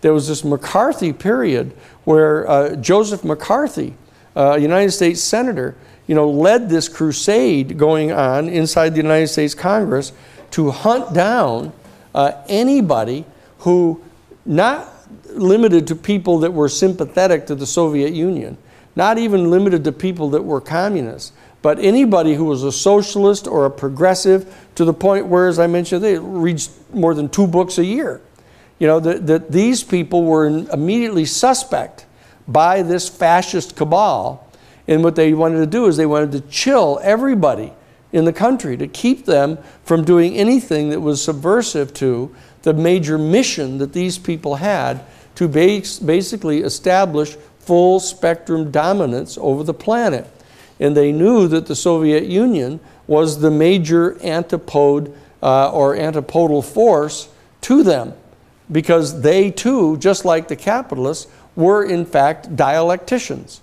There 0.03 0.13
was 0.13 0.29
this 0.29 0.45
McCarthy 0.45 1.13
period 1.13 1.73
where 2.05 2.49
uh, 2.49 2.77
Joseph 2.77 3.25
McCarthy, 3.25 3.95
a 4.35 4.59
United 4.59 4.91
States 4.91 5.21
Senator, 5.21 5.77
you 6.07 6.15
know, 6.15 6.29
led 6.29 6.69
this 6.69 6.89
crusade 6.89 7.79
going 7.79 8.13
on 8.13 8.49
inside 8.49 8.91
the 8.91 8.97
United 8.97 9.29
States 9.29 9.55
Congress 9.55 10.13
to 10.53 10.71
hunt 10.71 11.15
down 11.15 11.73
uh, 12.15 12.33
anybody 12.49 13.25
who, 13.59 14.03
not 14.45 14.89
limited 15.31 15.87
to 15.87 15.97
people 15.97 16.39
that 16.41 16.53
were 16.53 16.69
sympathetic 16.69 17.47
to 17.47 17.55
the 17.55 17.67
Soviet 17.67 18.13
Union, 18.13 18.57
not 18.97 19.19
even 19.19 19.51
limited 19.51 19.85
to 19.85 19.93
people 19.93 20.31
that 20.31 20.43
were 20.43 20.61
communists, 20.61 21.33
but 21.63 21.79
anybody 21.79 22.35
who 22.35 22.45
was 22.45 22.65
a 22.65 22.73
socialist 22.73 23.47
or 23.47 23.65
a 23.65 23.71
progressive 23.71 24.55
to 24.75 24.85
the 24.85 24.93
point 24.93 25.27
where, 25.27 25.47
as 25.47 25.59
I 25.59 25.69
mentioned, 25.69 26.03
they 26.03 26.19
read 26.19 26.61
more 26.93 27.15
than 27.15 27.29
two 27.29 27.47
books 27.47 27.79
a 27.79 27.85
year. 27.85 28.21
You 28.79 28.89
know, 28.89 29.01
that, 29.01 29.27
that 29.29 29.53
these 29.53 29.85
people 29.85 30.25
were 30.25 30.47
immediately 30.47 31.25
suspect 31.25 32.05
by 32.49 32.83
this 32.83 33.09
fascist 33.09 33.77
cabal 33.77 34.42
and 34.89 35.05
what 35.05 35.17
they 35.17 35.33
wanted 35.33 35.59
to 35.59 35.67
do 35.67 35.87
is 35.87 35.97
they 35.97 36.07
wanted 36.07 36.33
to 36.33 36.41
chill 36.43 36.99
everybody 37.03 37.73
in 38.13 38.25
the 38.25 38.33
country 38.33 38.77
to 38.77 38.87
keep 38.87 39.25
them 39.25 39.59
from 39.85 40.05
doing 40.05 40.37
anything 40.37 40.91
that 40.91 41.01
was 41.01 41.23
subversive 41.23 41.95
to 41.95 42.35
the 42.63 42.75
major 42.75 43.17
mission 43.17 43.79
that 43.79 43.93
these 43.93 44.19
people 44.19 44.57
had 44.57 45.03
to 45.35 45.49
base, 45.49 45.99
basically 45.99 46.61
establish 46.61 47.37
full 47.61 48.01
spectrum 48.01 48.71
dominance 48.71 49.39
over 49.41 49.63
the 49.65 49.75
planet. 49.75 50.29
And 50.79 50.97
they 50.97 51.13
knew 51.13 51.49
that 51.49 51.67
the 51.67 51.77
Soviet 51.77 52.27
Union 52.27 52.81
was 53.07 53.41
the 53.41 53.51
major 53.51 54.21
antipode 54.23 55.17
uh, 55.43 55.71
or 55.71 55.97
antipodal 55.97 56.63
force 56.63 57.29
to 57.63 57.83
them 57.83 58.15
because 58.71 59.23
they 59.23 59.51
too, 59.51 59.97
just 59.99 60.25
like 60.25 60.49
the 60.49 60.57
capitalists, 60.57 61.31
were 61.55 61.85
in 61.85 62.05
fact 62.05 62.57
dialecticians 62.57 63.61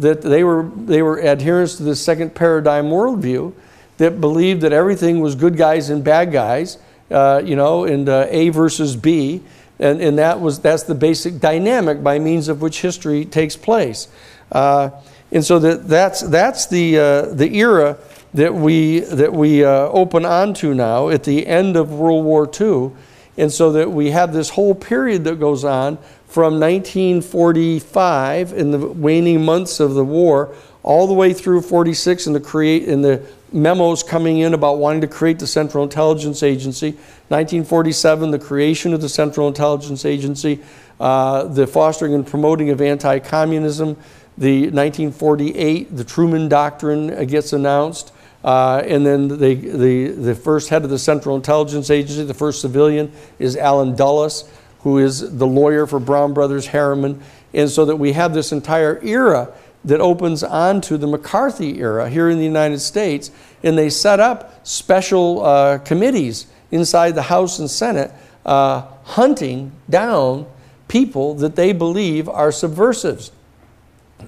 that 0.00 0.22
they 0.22 0.44
were, 0.44 0.70
they 0.76 1.02
were 1.02 1.22
adherents 1.22 1.76
to 1.76 1.82
the 1.82 1.96
second 1.96 2.34
paradigm 2.34 2.86
worldview 2.86 3.52
that 3.98 4.20
believed 4.20 4.62
that 4.62 4.72
everything 4.72 5.20
was 5.20 5.34
good 5.34 5.56
guys 5.56 5.90
and 5.90 6.02
bad 6.02 6.32
guys, 6.32 6.78
uh, 7.10 7.42
you 7.44 7.54
know, 7.54 7.84
and 7.84 8.08
uh, 8.08 8.26
A 8.30 8.48
versus 8.48 8.96
B. 8.96 9.42
And, 9.78 10.00
and 10.00 10.18
that 10.18 10.40
was, 10.40 10.60
that's 10.60 10.84
the 10.84 10.94
basic 10.94 11.38
dynamic 11.38 12.02
by 12.02 12.18
means 12.18 12.48
of 12.48 12.62
which 12.62 12.80
history 12.80 13.24
takes 13.24 13.56
place. 13.56 14.08
Uh, 14.52 14.90
and 15.32 15.44
so 15.44 15.58
that, 15.58 15.86
that's, 15.86 16.20
that's 16.22 16.66
the, 16.66 16.98
uh, 16.98 17.22
the 17.26 17.54
era 17.56 17.98
that 18.34 18.54
we, 18.54 19.00
that 19.00 19.32
we 19.32 19.64
uh, 19.64 19.68
open 19.88 20.24
onto 20.24 20.74
now 20.74 21.08
at 21.08 21.24
the 21.24 21.46
end 21.46 21.76
of 21.76 21.92
World 21.92 22.24
War 22.24 22.50
II. 22.60 22.92
And 23.36 23.50
so 23.50 23.72
that 23.72 23.90
we 23.90 24.10
have 24.10 24.32
this 24.32 24.50
whole 24.50 24.74
period 24.74 25.24
that 25.24 25.40
goes 25.40 25.64
on 25.64 25.98
from 26.30 26.60
1945 26.60 28.52
in 28.52 28.70
the 28.70 28.78
waning 28.78 29.44
months 29.44 29.80
of 29.80 29.94
the 29.94 30.04
war 30.04 30.54
all 30.84 31.08
the 31.08 31.12
way 31.12 31.32
through 31.32 31.60
46 31.60 32.28
and 32.28 32.36
the 32.36 32.40
create 32.40 32.84
in 32.84 33.02
the 33.02 33.20
memos 33.52 34.04
coming 34.04 34.38
in 34.38 34.54
about 34.54 34.78
wanting 34.78 35.00
to 35.00 35.08
create 35.08 35.40
the 35.40 35.46
Central 35.46 35.82
Intelligence 35.82 36.44
Agency. 36.44 36.92
1947, 37.30 38.30
the 38.30 38.38
creation 38.38 38.94
of 38.94 39.00
the 39.00 39.08
Central 39.08 39.48
Intelligence 39.48 40.04
Agency, 40.04 40.60
uh, 41.00 41.44
the 41.44 41.66
fostering 41.66 42.14
and 42.14 42.24
promoting 42.24 42.70
of 42.70 42.80
anti-communism. 42.80 43.96
The 44.38 44.70
1948, 44.70 45.96
the 45.96 46.04
Truman 46.04 46.48
Doctrine 46.48 47.26
gets 47.26 47.52
announced. 47.52 48.12
Uh, 48.44 48.82
and 48.86 49.04
then 49.04 49.26
the, 49.26 49.54
the, 49.54 50.06
the 50.12 50.34
first 50.36 50.68
head 50.68 50.84
of 50.84 50.90
the 50.90 50.98
Central 50.98 51.34
Intelligence 51.34 51.90
Agency, 51.90 52.22
the 52.22 52.32
first 52.32 52.60
civilian, 52.60 53.12
is 53.40 53.56
Allen 53.56 53.96
Dulles 53.96 54.48
who 54.82 54.98
is 54.98 55.36
the 55.36 55.46
lawyer 55.46 55.86
for 55.86 56.00
Brown 56.00 56.32
Brothers 56.32 56.66
Harriman. 56.68 57.20
And 57.52 57.68
so 57.68 57.84
that 57.84 57.96
we 57.96 58.12
have 58.12 58.34
this 58.34 58.52
entire 58.52 59.00
era 59.04 59.52
that 59.84 60.00
opens 60.00 60.42
onto 60.42 60.96
the 60.96 61.06
McCarthy 61.06 61.80
era 61.80 62.08
here 62.08 62.28
in 62.28 62.38
the 62.38 62.44
United 62.44 62.80
States. 62.80 63.30
And 63.62 63.76
they 63.76 63.90
set 63.90 64.20
up 64.20 64.66
special 64.66 65.42
uh, 65.42 65.78
committees 65.78 66.46
inside 66.70 67.14
the 67.14 67.22
House 67.22 67.58
and 67.58 67.70
Senate 67.70 68.12
uh, 68.44 68.82
hunting 69.04 69.72
down 69.88 70.46
people 70.88 71.34
that 71.34 71.56
they 71.56 71.72
believe 71.72 72.28
are 72.28 72.52
subversives. 72.52 73.32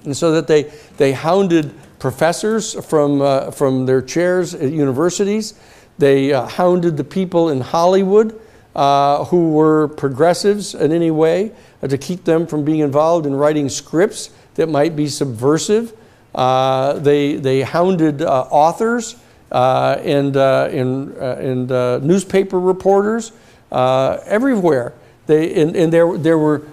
And 0.05 0.15
so 0.15 0.31
that 0.31 0.47
they, 0.47 0.71
they 0.97 1.13
hounded 1.13 1.73
professors 1.99 2.73
from, 2.85 3.21
uh, 3.21 3.51
from 3.51 3.85
their 3.85 4.01
chairs 4.01 4.53
at 4.53 4.71
universities. 4.71 5.53
They 5.97 6.33
uh, 6.33 6.47
hounded 6.47 6.97
the 6.97 7.03
people 7.03 7.49
in 7.49 7.61
Hollywood 7.61 8.39
uh, 8.75 9.25
who 9.25 9.51
were 9.51 9.87
progressives 9.87 10.75
in 10.75 10.91
any 10.91 11.11
way 11.11 11.51
uh, 11.81 11.87
to 11.87 11.97
keep 11.97 12.23
them 12.23 12.47
from 12.47 12.63
being 12.63 12.79
involved 12.79 13.25
in 13.25 13.35
writing 13.35 13.69
scripts 13.69 14.31
that 14.55 14.67
might 14.67 14.95
be 14.95 15.07
subversive 15.07 15.93
Uh, 16.33 16.97
they, 16.99 17.37
they 17.37 17.61
hounded 17.61 18.21
uh, 18.21 18.47
authors 18.49 19.15
uh, 19.51 20.01
and, 20.03 20.35
uh, 20.35 20.67
and, 20.71 21.13
and 21.17 21.69
newspaper 22.03 22.59
reporters 22.59 23.31
everywhere. 23.71 24.93
They, 25.27 25.61
and, 25.61 25.75
and 25.75 25.93
there, 25.93 26.17
there 26.17 26.37
were 26.37 26.63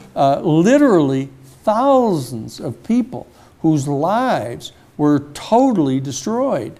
literally 0.42 1.28
thousands 1.62 2.60
of 2.60 2.82
people 2.84 3.26
whose 3.60 3.86
lives 3.86 4.72
were 4.96 5.20
totally 5.34 6.00
destroyed 6.00 6.72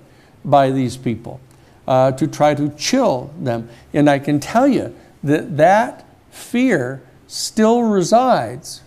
by 0.43 0.73
these 0.73 0.97
people 0.97 1.39
uh, 1.87 2.13
to 2.13 2.27
try 2.27 2.55
to 2.55 2.71
chill 2.79 3.31
them. 3.45 3.69
And 3.93 4.09
I 4.09 4.19
can 4.19 4.41
tell 4.41 4.67
you 4.67 4.95
that 5.23 5.57
that 5.57 6.07
fear 6.31 7.03
still 7.27 7.83
resides, 7.83 8.83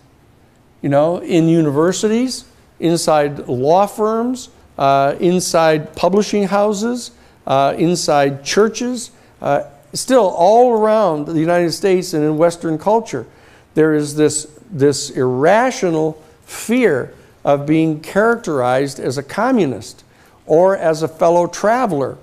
you 0.82 0.88
know, 0.88 1.18
in 1.18 1.48
universities, 1.48 2.44
inside 2.80 3.48
law 3.48 3.86
firms, 3.86 4.50
uh, 4.78 5.14
inside 5.20 5.94
publishing 5.94 6.48
houses, 6.48 7.12
uh, 7.46 7.74
inside 7.78 8.44
churches, 8.44 9.10
uh, 9.40 9.64
still 9.92 10.28
all 10.28 10.72
around 10.72 11.26
the 11.26 11.38
United 11.38 11.72
States 11.72 12.12
and 12.12 12.24
in 12.24 12.36
Western 12.36 12.76
culture. 12.78 13.26
There 13.74 13.94
is 13.94 14.16
this, 14.16 14.50
this 14.70 15.10
irrational 15.10 16.22
fear 16.44 17.14
of 17.44 17.66
being 17.66 18.00
characterized 18.00 18.98
as 18.98 19.18
a 19.18 19.22
communist 19.22 20.04
or 20.46 20.76
as 20.76 21.02
a 21.02 21.08
fellow 21.08 21.46
traveler 21.46 22.18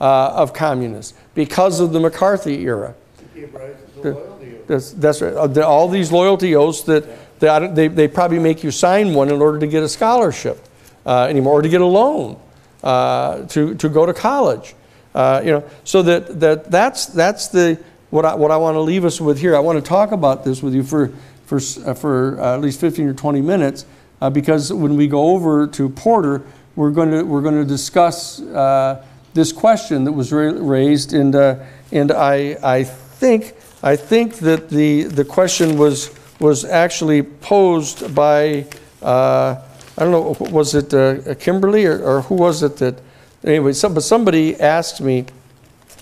uh, 0.00 0.28
of 0.28 0.52
communists 0.52 1.14
because 1.34 1.80
of 1.80 1.92
the 1.92 2.00
McCarthy 2.00 2.62
era. 2.62 2.94
Gave 3.36 3.54
rise 3.54 3.76
to 3.94 4.00
the 4.02 4.14
loyalty 4.14 4.56
of- 4.56 4.66
That's, 4.66 4.90
that's 4.92 5.20
right. 5.22 5.34
Uh, 5.34 5.66
all 5.66 5.88
these 5.88 6.10
loyalty 6.10 6.56
oaths 6.56 6.82
that, 6.82 7.04
that 7.40 7.74
they, 7.74 7.88
they 7.88 8.08
probably 8.08 8.38
make 8.38 8.64
you 8.64 8.70
sign 8.70 9.12
one 9.14 9.28
in 9.30 9.40
order 9.42 9.58
to 9.58 9.66
get 9.66 9.82
a 9.82 9.88
scholarship 9.88 10.58
uh, 11.04 11.24
anymore, 11.24 11.58
or 11.58 11.62
to 11.62 11.68
get 11.68 11.80
a 11.82 11.86
loan 11.86 12.40
uh, 12.82 13.44
to, 13.48 13.74
to 13.74 13.88
go 13.88 14.06
to 14.06 14.14
college. 14.14 14.74
Uh, 15.14 15.40
you 15.44 15.50
know, 15.50 15.64
so 15.84 16.02
that, 16.02 16.40
that 16.40 16.70
that's, 16.70 17.06
that's 17.06 17.48
the, 17.48 17.78
what 18.10 18.24
I, 18.24 18.34
what 18.34 18.50
I 18.50 18.56
want 18.56 18.74
to 18.76 18.80
leave 18.80 19.04
us 19.04 19.20
with 19.20 19.38
here. 19.38 19.54
I 19.54 19.60
want 19.60 19.82
to 19.82 19.86
talk 19.86 20.12
about 20.12 20.44
this 20.44 20.62
with 20.62 20.74
you 20.74 20.82
for, 20.82 21.08
for, 21.44 21.56
uh, 21.56 21.94
for 21.94 22.40
uh, 22.40 22.54
at 22.54 22.60
least 22.60 22.80
15 22.80 23.08
or 23.08 23.14
20 23.14 23.40
minutes 23.40 23.84
uh, 24.20 24.30
because 24.30 24.72
when 24.72 24.96
we 24.96 25.08
go 25.08 25.30
over 25.34 25.66
to 25.66 25.88
Porter, 25.90 26.42
we're 26.74 26.90
going 26.90 27.10
to, 27.10 27.22
we're 27.22 27.42
going 27.42 27.54
to 27.54 27.64
discuss 27.64 28.40
uh, 28.40 29.04
this 29.34 29.52
question 29.52 30.04
that 30.04 30.12
was 30.12 30.32
ra- 30.32 30.52
raised, 30.54 31.12
and, 31.12 31.34
uh, 31.34 31.56
and 31.92 32.10
I, 32.12 32.56
I 32.62 32.84
think, 33.18 33.54
I 33.82 33.96
think 33.96 34.34
that 34.36 34.68
the, 34.68 35.04
the 35.04 35.24
question 35.24 35.78
was, 35.78 36.14
was 36.38 36.64
actually 36.64 37.22
posed 37.22 38.14
by, 38.14 38.66
uh, 39.02 39.56
I 39.96 40.04
don't 40.04 40.12
know, 40.12 40.36
was 40.50 40.74
it 40.74 40.92
uh, 40.92 41.34
Kimberly 41.36 41.86
or, 41.86 42.02
or 42.02 42.22
who 42.22 42.34
was 42.34 42.62
it 42.62 42.76
that, 42.76 43.00
anyway, 43.44 43.72
some, 43.72 43.94
but 43.94 44.02
somebody 44.02 44.58
asked 44.60 45.00
me 45.00 45.24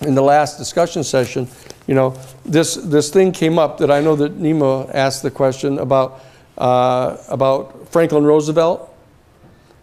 in 0.01 0.13
the 0.13 0.21
last 0.21 0.57
discussion 0.57 1.03
session, 1.03 1.47
you 1.87 1.95
know, 1.95 2.17
this, 2.43 2.75
this 2.75 3.09
thing 3.09 3.31
came 3.31 3.57
up 3.57 3.77
that 3.77 3.89
I 3.89 4.01
know 4.01 4.15
that 4.17 4.35
Nemo 4.35 4.89
asked 4.89 5.23
the 5.23 5.31
question 5.31 5.79
about, 5.79 6.19
uh, 6.57 7.17
about 7.29 7.87
Franklin 7.89 8.25
Roosevelt 8.25 8.93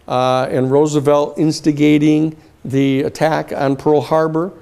uh, 0.07 0.47
and 0.51 0.69
Roosevelt 0.69 1.39
instigating 1.39 2.37
the 2.63 3.01
attack 3.03 3.51
on 3.51 3.75
Pearl 3.75 4.01
Harbor 4.01 4.53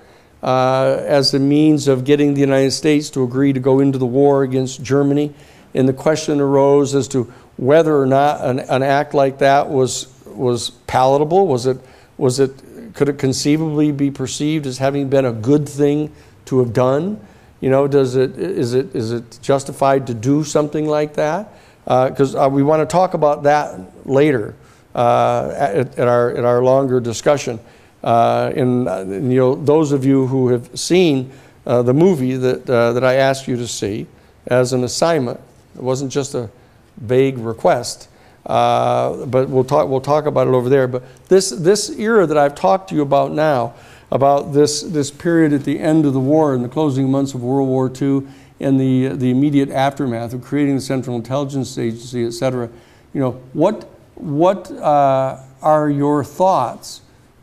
uh, 0.44 0.98
as 1.06 1.34
a 1.34 1.40
means 1.40 1.88
of 1.88 2.04
getting 2.04 2.34
the 2.34 2.42
United 2.42 2.72
States 2.72 3.10
to 3.12 3.24
agree 3.24 3.54
to 3.54 3.60
go 3.60 3.80
into 3.80 3.98
the 3.98 4.06
war 4.06 4.44
against 4.44 4.84
Germany. 4.84 5.34
And 5.74 5.88
the 5.88 5.94
question 5.94 6.42
arose 6.42 6.96
as 6.96 7.08
to 7.10 7.32
whether 7.58 7.98
or 7.98 8.06
not 8.06 8.42
an, 8.42 8.60
an 8.60 8.84
act 8.84 9.14
like 9.14 9.38
that 9.40 9.70
was, 9.70 10.08
was 10.26 10.72
palatable. 10.88 11.48
Was 11.48 11.66
it, 11.66 11.78
was 12.18 12.40
it, 12.40 12.52
could 12.94 13.08
it 13.08 13.18
conceivably 13.20 13.92
be 13.92 14.12
perceived 14.12 14.66
as 14.66 14.80
having 14.80 15.10
been 15.10 15.26
a 15.26 15.32
good 15.32 15.70
thing 15.70 16.12
to 16.46 16.60
have 16.60 16.74
done? 16.74 17.26
You 17.62 17.70
know, 17.70 17.88
does 17.88 18.16
it, 18.16 18.38
is 18.38 18.74
it, 18.74 18.96
is 18.96 19.12
it 19.12 19.40
justified 19.42 20.08
to 20.08 20.14
do 20.14 20.44
something 20.44 20.88
like 20.88 21.14
that? 21.14 21.54
Because 21.86 22.36
uh, 22.36 22.50
we 22.52 22.64
want 22.64 22.82
to 22.82 22.92
talk 22.92 23.14
about 23.14 23.44
that 23.44 24.08
later 24.08 24.56
uh, 24.96 25.54
at, 25.56 26.00
at 26.00 26.08
our, 26.08 26.32
at 26.32 26.44
our 26.44 26.64
longer 26.64 27.00
discussion. 27.00 27.60
Uh, 28.04 28.52
and, 28.56 28.88
uh, 28.88 29.02
and, 29.02 29.32
you 29.32 29.40
know, 29.40 29.56
those 29.56 29.92
of 29.92 30.04
you 30.04 30.28
who 30.28 30.50
have 30.50 30.78
seen 30.80 31.32
uh, 31.66 31.82
the 31.82 31.94
movie 31.94 32.36
that, 32.36 32.68
uh, 32.70 32.94
that 32.94 33.04
I 33.04 33.16
asked 33.16 33.48
you 33.48 33.56
to 33.58 33.68
see 33.68 34.08
as 34.48 34.74
an 34.74 34.84
assignment, 34.84 35.40
it 35.76 35.82
wasn't 35.82 36.12
just 36.12 36.34
a 36.34 36.50
vague 36.98 37.38
request, 37.38 38.10
uh, 38.48 39.26
but 39.26 39.50
we'll 39.50 39.64
talk, 39.64 39.88
we'll 39.88 40.02
talk 40.02 40.26
about 40.26 40.48
it 40.48 40.54
over 40.54 40.70
there. 40.70 40.88
But 40.88 41.04
this, 41.28 41.52
this 41.52 41.90
era 41.92 42.26
that 42.26 42.38
I've 42.38 42.56
talked 42.56 42.90
to 42.90 42.96
you 42.96 43.04
about 43.04 43.32
now, 43.32 43.76
about 44.12 44.52
this, 44.52 44.82
this 44.82 45.12
period 45.12 45.54
at 45.54 45.64
the 45.64 45.80
end 45.80 46.06
of 46.06 46.14
the 46.14 46.20
war 46.20 46.54
and 46.56 46.64
the 46.64 46.70
closing 46.70 47.10
months 47.10 47.34
of 47.34 47.44
World 47.44 47.70
War 47.70 47.90
II 47.90 48.28
and 48.60 48.80
the, 48.80 49.10
the 49.10 49.30
immediate 49.30 49.70
aftermath 49.70 50.34
of 50.34 50.44
creating 50.44 50.76
the 50.76 50.82
Central 50.82 51.16
Intelligence 51.16 51.78
Agency, 51.78 52.26
et 52.26 52.32
cetera, 52.32 52.70
you 53.14 53.22
know, 53.22 53.32
what, 53.54 53.84
what 54.16 54.72
uh, 54.72 55.40
are 55.62 55.90
your 55.90 56.24
thoughts 56.24 57.02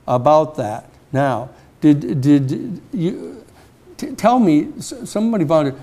about 0.09 0.57
that? 0.57 0.91
Now, 1.13 1.51
did, 1.81 2.21
did 2.21 2.83
you, 2.93 3.45
tell 4.17 4.41
me, 4.41 4.73
somebody 4.81 5.45
volunteered, 5.45 5.81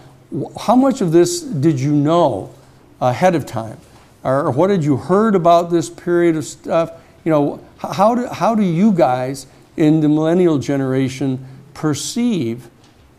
how 0.60 0.76
much 0.76 1.00
of 1.00 1.14
this 1.14 1.42
did 1.42 1.80
you 1.80 1.94
know 1.94 2.54
ahead 3.00 3.36
of 3.36 3.46
time? 3.46 3.78
Or 4.24 4.52
what 4.52 4.70
had 4.72 4.84
you 4.84 4.98
heard 4.98 5.36
about 5.36 5.70
this 5.70 5.90
period 5.90 6.36
of 6.36 6.44
stuff? 6.44 6.92
You 7.24 7.32
know, 7.32 7.66
how 7.78 8.16
do, 8.16 8.28
how 8.28 8.56
do 8.56 8.64
you 8.64 8.92
guys 8.92 9.48
in 9.78 10.02
the 10.02 10.10
millennial 10.10 10.58
generation 10.58 11.46
perceive 11.74 12.70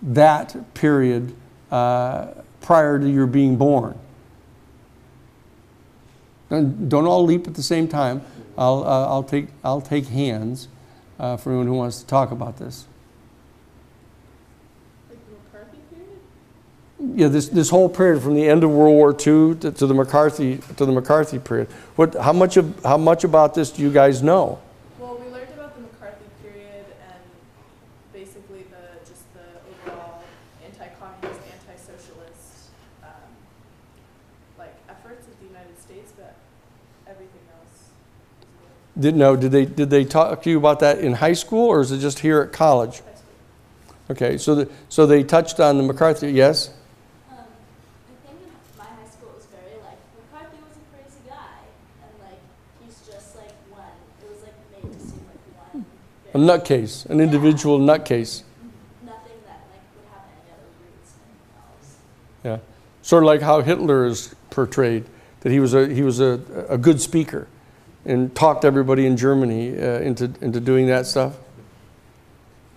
that 0.03 0.75
period 0.75 1.35
uh, 1.71 2.29
prior 2.61 2.99
to 2.99 3.09
your 3.09 3.27
being 3.27 3.57
born? 3.57 3.99
Don't 6.49 7.07
all 7.07 7.25
leap 7.25 7.47
at 7.47 7.55
the 7.55 7.63
same 7.63 7.89
time. 7.89 8.23
I'll, 8.59 8.85
uh, 8.85 9.07
I'll, 9.07 9.23
take, 9.23 9.49
I'll 9.63 9.81
take 9.81 10.07
hands 10.07 10.69
uh, 11.19 11.37
for 11.37 11.51
anyone 11.51 11.67
who 11.67 11.75
wants 11.75 12.01
to 12.01 12.07
talk 12.07 12.31
about 12.31 12.59
this. 12.59 12.87
Like 15.09 15.19
McCarthy 15.53 15.79
period? 15.91 17.19
Yeah, 17.19 17.29
this, 17.29 17.49
this 17.49 17.71
whole 17.71 17.89
period 17.89 18.23
from 18.23 18.35
the 18.35 18.49
end 18.49 18.65
of 18.65 18.71
World 18.71 18.95
War 18.95 19.11
II 19.13 19.57
to, 19.57 19.73
to 19.73 19.87
the 19.87 19.95
McCarthy 19.95 20.59
to 20.77 20.87
the 20.87 20.93
McCarthy 20.93 21.39
period. 21.39 21.69
What, 21.97 22.15
how 22.15 22.33
much 22.33 22.57
of 22.57 22.83
how 22.85 22.97
much 22.99 23.25
about 23.25 23.55
this 23.55 23.71
do 23.71 23.83
you 23.83 23.91
guys 23.91 24.23
know? 24.23 24.61
Well, 24.99 25.17
we 25.17 25.29
learned 25.31 25.53
about 25.55 25.75
the 25.75 25.83
McCarthy 25.83 26.27
period 26.43 26.85
and 27.09 27.23
basically 28.13 28.65
the 28.71 28.99
just 29.09 29.25
the 29.35 29.61
overall 29.89 30.23
anti-communist, 30.65 31.41
anti-socialist 31.53 32.71
um, 33.03 33.31
like 34.59 34.75
efforts 34.89 35.27
of 35.27 35.39
the 35.41 35.47
United 35.47 35.81
States, 35.81 36.13
but 36.17 36.35
everything 37.07 37.41
else. 37.57 37.89
is 38.41 38.49
new. 38.61 38.69
Did 38.99 39.15
no? 39.15 39.37
Did 39.37 39.53
they 39.53 39.67
did 39.67 39.91
they 39.91 40.05
talk 40.05 40.43
to 40.43 40.51
you 40.51 40.57
about 40.57 40.81
that 40.81 40.99
in 40.99 41.15
high 41.15 41.35
school 41.35 41.67
or 41.67 41.81
is 41.81 41.93
it 41.93 41.99
just 41.99 42.21
here 42.21 42.41
at 42.41 42.53
college? 42.53 43.03
Okay, 44.09 44.39
so 44.39 44.55
the, 44.55 44.71
so 44.89 45.05
they 45.05 45.25
touched 45.25 45.59
on 45.59 45.77
the 45.77 45.83
McCarthy. 45.83 46.31
Yes. 46.31 46.69
Um, 47.29 47.39
I 47.39 48.29
think 48.29 48.41
in 48.41 48.79
my 48.79 48.85
high 48.85 49.09
school 49.11 49.31
it 49.31 49.37
was 49.37 49.47
very 49.47 49.83
like 49.83 49.99
McCarthy 50.17 50.57
was 50.63 50.77
a 50.79 50.97
crazy 50.97 51.21
guy, 51.29 51.67
and 52.03 52.13
like 52.23 52.41
he's 52.83 53.01
just 53.07 53.37
like 53.37 53.53
one. 53.69 53.83
It 54.23 54.31
was 54.33 54.43
like 54.43 54.55
made 54.73 54.93
to 54.93 55.05
seem 55.05 55.27
like 55.27 55.75
one. 55.75 55.85
A 56.33 56.39
nutcase, 56.39 57.05
an 57.07 57.21
individual 57.21 57.79
nutcase. 57.81 58.45
Nothing 59.05 59.43
that 59.45 59.61
like 59.73 59.85
would 59.97 60.07
have 60.13 60.25
any 60.31 60.53
other 60.53 60.71
roots 60.81 61.13
else. 61.59 61.97
Yeah, 62.45 62.59
sort 63.03 63.25
of 63.25 63.27
like 63.27 63.43
how 63.43 63.61
Hitler 63.61 64.07
is 64.07 64.35
portrayed, 64.51 65.05
that 65.41 65.51
he 65.51 65.59
was 65.59 65.75
a 65.75 65.93
he 65.93 66.03
was 66.03 66.21
a, 66.21 66.41
a 66.69 66.79
good 66.79 67.01
speaker, 67.01 67.49
and 68.07 68.35
talked 68.35 68.65
everybody 68.65 69.05
in 69.05 69.17
Germany 69.17 69.77
uh, 69.77 69.99
into 69.99 70.33
into 70.41 70.61
doing 70.61 70.87
that 70.87 71.07
stuff. 71.07 71.37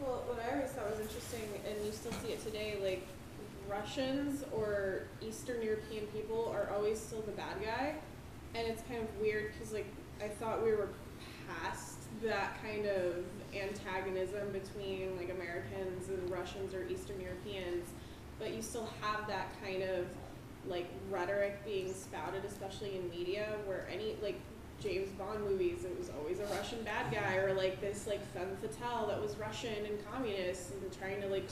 Well, 0.01 0.23
what 0.27 0.43
I 0.43 0.55
always 0.55 0.71
thought 0.71 0.89
was 0.89 0.99
interesting, 0.99 1.47
and 1.65 1.85
you 1.85 1.91
still 1.91 2.11
see 2.23 2.33
it 2.33 2.43
today, 2.43 2.77
like 2.81 3.07
Russians 3.69 4.43
or 4.51 5.03
Eastern 5.21 5.61
European 5.61 6.07
people 6.07 6.51
are 6.53 6.73
always 6.75 6.99
still 6.99 7.21
the 7.21 7.31
bad 7.31 7.61
guy, 7.63 7.95
and 8.55 8.67
it's 8.67 8.81
kind 8.83 9.01
of 9.01 9.21
weird 9.21 9.53
because 9.53 9.71
like 9.71 9.87
I 10.21 10.27
thought 10.27 10.63
we 10.63 10.71
were 10.71 10.89
past 11.47 11.97
that 12.23 12.57
kind 12.61 12.85
of 12.87 13.23
antagonism 13.55 14.51
between 14.51 15.15
like 15.15 15.29
Americans 15.29 16.09
and 16.09 16.29
Russians 16.29 16.73
or 16.73 16.85
Eastern 16.87 17.21
Europeans, 17.21 17.87
but 18.39 18.53
you 18.53 18.61
still 18.61 18.89
have 19.01 19.27
that 19.27 19.53
kind 19.63 19.83
of 19.83 20.05
like 20.67 20.87
rhetoric 21.09 21.63
being 21.65 21.93
spouted, 21.93 22.43
especially 22.45 22.97
in 22.97 23.09
media, 23.09 23.47
where 23.65 23.87
any 23.91 24.15
like 24.21 24.39
James 24.81 25.09
Bond 25.11 25.43
movies, 25.43 25.83
it 25.83 25.97
was 25.97 26.09
always 26.17 26.39
a 26.39 26.45
Russian 26.55 26.81
bad 26.83 27.11
guy, 27.13 27.35
or 27.37 27.53
like 27.53 27.81
this 27.81 28.07
like 28.07 28.25
femme 28.33 28.55
fatale 28.61 29.07
that 29.07 29.21
was 29.21 29.37
Russian 29.63 29.85
and 29.85 30.11
communist 30.11 30.71
and 30.71 30.97
trying 30.99 31.21
to 31.21 31.27
like 31.27 31.47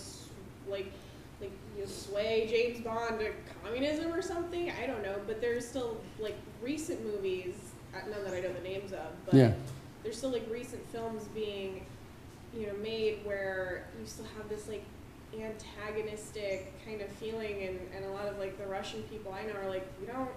like 0.70 0.92
like 1.40 1.52
you 1.76 1.84
know, 1.84 1.88
sway 1.90 2.48
James 2.50 2.84
Bond 2.84 3.20
to 3.20 3.32
communism 3.64 4.14
or 4.14 4.22
something. 4.22 4.72
I 4.72 4.88
don't 4.88 5.04
know, 5.04 5.16
but 5.28 5.42
there's 5.42 5.68
still 5.68 5.98
like 6.20 6.36
recent 6.62 7.04
movies, 7.06 7.56
uh, 7.96 8.00
none 8.10 8.24
that 8.24 8.34
I 8.34 8.40
know 8.42 8.54
the 8.54 8.68
names 8.68 8.92
of, 8.92 9.08
but 9.26 9.36
Yeah. 9.36 9.52
there's 10.04 10.18
still 10.18 10.32
like 10.32 10.48
recent 10.52 10.84
films 10.92 11.26
being, 11.36 11.86
you 12.58 12.68
know, 12.68 12.74
made 12.82 13.20
where 13.24 13.86
you 14.00 14.06
still 14.08 14.26
have 14.38 14.50
this 14.50 14.68
like 14.68 14.84
antagonistic 15.40 16.74
kind 16.86 17.02
of 17.02 17.10
feeling, 17.10 17.64
and 17.64 17.80
and 17.96 18.06
a 18.06 18.10
lot 18.10 18.26
of 18.28 18.40
like 18.40 18.58
the 18.58 18.68
Russian 18.68 19.04
people 19.04 19.34
I 19.34 19.44
know 19.44 19.54
are 19.60 19.70
like, 19.70 19.88
we 20.00 20.08
don't 20.08 20.30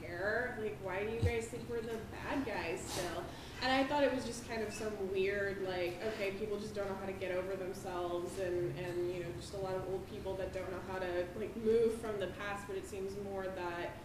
care. 0.00 0.58
Like, 0.62 0.78
why 0.82 1.04
do 1.04 1.10
you 1.12 1.20
guys 1.20 1.46
think 1.46 1.64
we're 1.68 1.80
the 1.82 1.98
bad 2.12 2.46
guys 2.46 2.80
still? 2.86 3.22
And 3.62 3.72
I 3.72 3.84
thought 3.84 4.04
it 4.04 4.14
was 4.14 4.24
just 4.24 4.48
kind 4.48 4.62
of 4.62 4.72
some 4.72 4.92
weird, 5.12 5.66
like, 5.66 6.00
okay, 6.14 6.30
people 6.38 6.58
just 6.58 6.74
don't 6.74 6.88
know 6.88 6.96
how 7.00 7.06
to 7.06 7.12
get 7.12 7.32
over 7.32 7.56
themselves, 7.56 8.38
and, 8.38 8.72
and 8.78 9.12
you 9.12 9.20
know, 9.20 9.26
just 9.40 9.54
a 9.54 9.58
lot 9.58 9.74
of 9.74 9.82
old 9.90 10.08
people 10.10 10.34
that 10.36 10.54
don't 10.54 10.70
know 10.70 10.78
how 10.92 10.98
to 10.98 11.24
like 11.38 11.54
move 11.64 11.94
from 12.00 12.20
the 12.20 12.28
past. 12.38 12.64
But 12.68 12.76
it 12.76 12.88
seems 12.88 13.12
more 13.24 13.44
that 13.56 13.96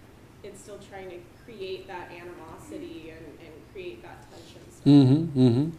it's 0.44 0.60
still 0.60 0.80
trying 0.90 1.10
to 1.10 1.18
create 1.46 1.88
that 1.88 2.12
animosity 2.12 3.14
and, 3.16 3.26
and 3.40 3.54
create 3.72 4.02
that 4.04 4.26
tension. 4.32 4.62
Mm-hmm, 4.86 5.40
mm-hmm. 5.40 5.70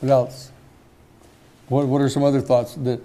What 0.00 0.12
else? 0.12 0.52
What, 1.68 1.86
what 1.86 2.00
are 2.02 2.08
some 2.08 2.22
other 2.22 2.40
thoughts 2.40 2.74
that, 2.74 3.00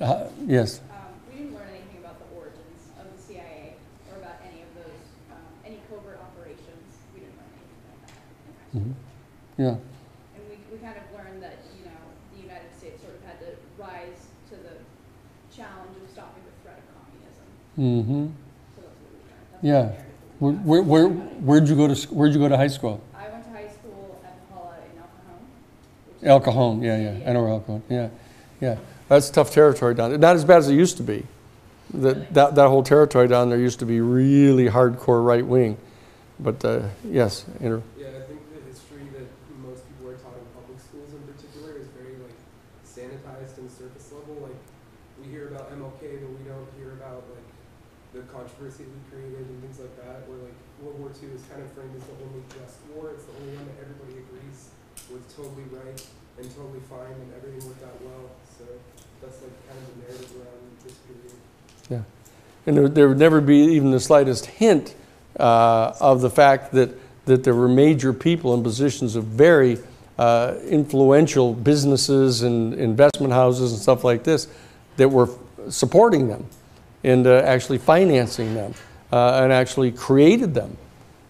uh, 0.00 0.28
yes? 0.46 0.80
Um, 0.90 0.96
we 1.30 1.38
didn't 1.38 1.54
learn 1.54 1.68
anything 1.68 1.98
about 1.98 2.18
the 2.18 2.36
origins 2.36 2.90
of 2.98 3.06
the 3.16 3.22
CIA 3.22 3.74
or 4.10 4.18
about 4.18 4.36
any 4.42 4.62
of 4.62 4.70
those, 4.74 5.06
um, 5.30 5.38
any 5.66 5.80
covert 5.90 6.18
operations. 6.22 6.90
We 7.14 7.20
didn't 7.20 7.36
learn 7.36 7.50
anything 7.54 7.82
like 7.90 8.14
that 8.74 8.78
in 8.78 8.84
high 8.84 8.90
school. 8.90 8.94
Mhm. 8.94 8.94
Yeah, 9.58 9.68
And 10.36 10.42
we, 10.48 10.56
we 10.72 10.78
kind 10.78 10.96
of 10.96 11.04
learned 11.16 11.42
that, 11.42 11.58
you 11.78 11.84
know, 11.84 12.00
the 12.34 12.42
United 12.42 12.70
States 12.78 13.02
sort 13.02 13.14
of 13.16 13.22
had 13.24 13.38
to 13.40 13.56
rise 13.78 14.28
to 14.50 14.54
the 14.56 14.76
challenge 15.54 15.96
of 16.02 16.08
stopping 16.10 16.42
the 16.44 16.54
threat 16.62 16.78
of 16.78 16.86
communism. 16.96 17.46
mm-hmm. 17.78 18.26
So 18.76 18.82
that's 18.82 18.96
what 19.02 19.62
we 19.62 19.68
Yeah. 19.68 19.82
the 19.82 19.88
narrative 19.88 20.06
that 20.40 20.40
we 20.40 20.52
Where, 20.52 20.82
where, 20.82 20.82
where, 20.82 21.08
where'd 21.08 21.68
you 21.68 21.76
go 21.76 21.88
to, 21.92 22.08
where'd 22.14 22.32
you 22.32 22.38
go 22.40 22.48
to 22.48 22.56
high 22.56 22.68
school? 22.68 23.00
I 23.14 23.28
went 23.28 23.44
to 23.44 23.50
high 23.50 23.68
school 23.68 24.20
at 24.24 24.48
Paula 24.50 24.74
in 24.90 24.98
El 24.98 25.08
Cajon. 25.18 26.22
El 26.22 26.40
Cajon, 26.40 26.82
yeah, 26.82 26.98
yeah, 26.98 27.28
I 27.28 27.32
know 27.34 27.42
where 27.42 27.50
El 27.50 27.60
Cajon, 27.60 27.82
yeah, 27.90 28.08
yeah. 28.60 28.76
That's 29.08 29.28
tough 29.28 29.50
territory 29.50 29.94
down 29.94 30.10
there. 30.10 30.18
Not 30.18 30.36
as 30.36 30.44
bad 30.44 30.58
as 30.58 30.68
it 30.68 30.74
used 30.74 30.96
to 30.98 31.02
be. 31.02 31.26
That, 31.92 32.32
that, 32.32 32.54
that 32.54 32.68
whole 32.68 32.84
territory 32.84 33.26
down 33.26 33.50
there 33.50 33.58
used 33.58 33.80
to 33.80 33.84
be 33.86 34.00
really 34.00 34.68
hardcore 34.68 35.24
right 35.26 35.44
wing. 35.44 35.76
But, 36.38 36.64
uh, 36.64 36.82
yes, 37.04 37.44
inter- 37.58 37.82
Yeah, 37.98 38.06
I 38.06 38.22
think 38.30 38.38
the 38.54 38.62
history 38.70 39.02
that 39.18 39.26
most 39.60 39.82
people 39.90 40.08
are 40.08 40.14
taught 40.22 40.38
in 40.38 40.46
public 40.54 40.78
schools 40.78 41.10
in 41.12 41.20
particular 41.26 41.74
is 41.76 41.88
very 41.98 42.14
like 42.22 42.38
sanitized 42.86 43.58
and 43.58 43.68
surface 43.68 44.12
level. 44.12 44.38
Like 44.46 44.56
we 45.20 45.29
hear 45.40 45.48
about 45.48 45.72
MLK, 45.72 46.20
but 46.20 46.32
we 46.36 46.44
don't 46.44 46.68
hear 46.76 46.92
about 47.00 47.24
like 47.32 47.48
the 48.12 48.20
controversy 48.28 48.84
we 48.84 49.00
created 49.08 49.40
and 49.40 49.56
things 49.64 49.80
like 49.80 49.96
that. 50.04 50.28
Where 50.28 50.36
like 50.44 50.58
World 50.84 51.00
War 51.00 51.08
II 51.08 51.32
is 51.32 51.40
kind 51.48 51.64
of 51.64 51.72
framed 51.72 51.96
as 51.96 52.04
the 52.04 52.16
only 52.20 52.44
just 52.52 52.76
war. 52.92 53.16
It's 53.16 53.24
the 53.24 53.32
only 53.40 53.56
one 53.56 53.64
that 53.72 53.80
everybody 53.80 54.20
agrees 54.20 54.68
was 55.08 55.24
totally 55.32 55.64
right 55.72 55.96
and 56.36 56.44
totally 56.52 56.84
fine 56.92 57.16
and 57.16 57.32
everything 57.32 57.64
worked 57.64 57.80
out 57.88 57.96
well. 58.04 58.28
So 58.52 58.68
that's 59.24 59.40
like 59.40 59.56
kind 59.64 59.80
of 59.80 59.88
the 59.88 59.98
narrative 60.04 60.32
around 60.36 60.60
this 60.84 60.96
period. 61.08 61.32
Yeah, 61.88 62.04
and 62.68 62.76
there, 62.76 62.88
there 62.88 63.08
would 63.08 63.18
never 63.18 63.40
be 63.40 63.80
even 63.80 63.96
the 63.96 64.00
slightest 64.00 64.44
hint 64.44 64.94
uh, 65.40 65.96
of 66.00 66.20
the 66.20 66.30
fact 66.30 66.72
that, 66.72 66.92
that 67.24 67.44
there 67.44 67.54
were 67.54 67.68
major 67.68 68.12
people 68.12 68.52
in 68.52 68.62
positions 68.62 69.16
of 69.16 69.24
very 69.24 69.78
uh, 70.18 70.56
influential 70.68 71.54
businesses 71.54 72.42
and 72.42 72.74
investment 72.74 73.32
houses 73.32 73.72
and 73.72 73.80
stuff 73.80 74.04
like 74.04 74.22
this 74.22 74.48
that 75.00 75.08
were 75.08 75.30
supporting 75.70 76.28
them 76.28 76.44
and 77.02 77.26
uh, 77.26 77.36
actually 77.36 77.78
financing 77.78 78.52
them 78.52 78.74
uh, 79.10 79.40
and 79.42 79.50
actually 79.50 79.90
created 79.90 80.52
them 80.52 80.76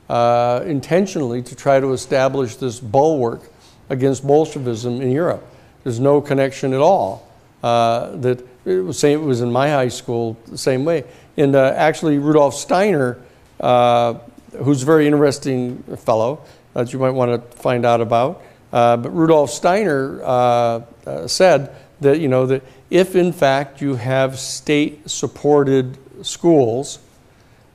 uh, 0.08 0.60
intentionally 0.66 1.40
to 1.40 1.54
try 1.54 1.78
to 1.78 1.92
establish 1.92 2.56
this 2.56 2.80
bulwark 2.80 3.42
against 3.88 4.26
Bolshevism 4.26 5.00
in 5.00 5.12
Europe. 5.12 5.46
There's 5.84 6.00
no 6.00 6.20
connection 6.20 6.74
at 6.74 6.80
all. 6.80 7.28
Uh, 7.62 8.16
that 8.16 8.44
it 8.64 8.80
was 8.80 8.98
same. 8.98 9.20
It 9.20 9.24
was 9.24 9.40
in 9.40 9.52
my 9.52 9.68
high 9.68 9.88
school 9.88 10.36
the 10.48 10.58
same 10.58 10.84
way. 10.84 11.04
And 11.36 11.54
uh, 11.54 11.72
actually, 11.76 12.18
Rudolf 12.18 12.54
Steiner, 12.54 13.18
uh, 13.60 14.14
who's 14.58 14.82
a 14.82 14.86
very 14.86 15.06
interesting 15.06 15.82
fellow 15.98 16.40
that 16.74 16.92
you 16.92 16.98
might 16.98 17.10
want 17.10 17.30
to 17.30 17.56
find 17.58 17.84
out 17.84 18.00
about. 18.00 18.42
But 18.72 19.10
Rudolf 19.10 19.50
Steiner 19.50 20.82
said 21.26 21.72
that 22.00 22.18
you 22.18 22.28
know 22.28 22.46
that 22.46 22.62
if 22.90 23.14
in 23.14 23.32
fact 23.32 23.80
you 23.80 23.94
have 23.94 24.38
state-supported 24.38 25.96
schools, 26.26 26.98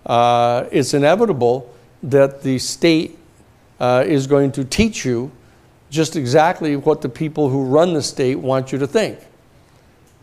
uh, 0.06 0.66
it's 0.72 0.94
inevitable 0.94 1.74
that 2.04 2.44
the 2.44 2.60
state 2.60 3.18
uh, 3.80 4.04
is 4.06 4.28
going 4.28 4.52
to 4.52 4.64
teach 4.64 5.06
you 5.06 5.32
just 5.90 6.16
exactly 6.16 6.76
what 6.76 7.02
the 7.02 7.10
people 7.10 7.50
who 7.50 7.64
run 7.64 7.94
the 7.94 8.02
state 8.02 8.36
want 8.36 8.72
you 8.72 8.78
to 8.78 8.88
think. 8.88 9.18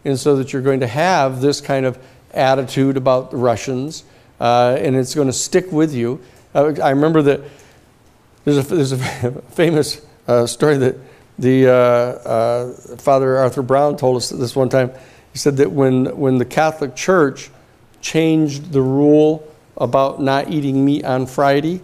And 0.05 0.19
so 0.19 0.37
that 0.37 0.53
you're 0.53 0.63
going 0.63 0.81
to 0.81 0.87
have 0.87 1.41
this 1.41 1.61
kind 1.61 1.87
of 1.87 1.99
attitude 2.33 2.97
about 2.97 3.31
the 3.31 3.37
Russians, 3.37 4.05
uh, 4.41 4.77
and 4.79 4.97
it's 4.97 5.15
going 5.15 5.29
to 5.29 5.33
stick 5.33 5.71
with 5.73 5.95
you. 5.95 6.21
Uh, 6.55 6.75
I 6.83 6.91
remember 6.91 7.23
that 7.23 7.41
there's 8.45 8.59
a, 8.59 8.75
there's 8.75 8.93
a 8.93 8.99
famous 9.51 10.05
uh, 10.27 10.47
story 10.47 10.77
that 10.79 10.97
the 11.39 11.69
uh, 11.69 11.73
uh, 11.73 12.73
Father 12.97 13.39
Arthur 13.39 13.63
Brown 13.63 13.97
told 13.97 14.17
us 14.17 14.31
this 14.31 14.55
one 14.55 14.69
time. 14.69 14.91
He 15.33 15.39
said 15.39 15.57
that 15.59 15.73
when, 15.73 16.17
when 16.17 16.39
the 16.39 16.45
Catholic 16.45 16.95
Church 16.95 17.51
changed 18.01 18.73
the 18.73 18.83
rule 18.83 19.49
about 19.77 20.21
not 20.21 20.51
eating 20.51 20.85
meat 20.85 21.05
on 21.05 21.27
Friday, 21.27 21.81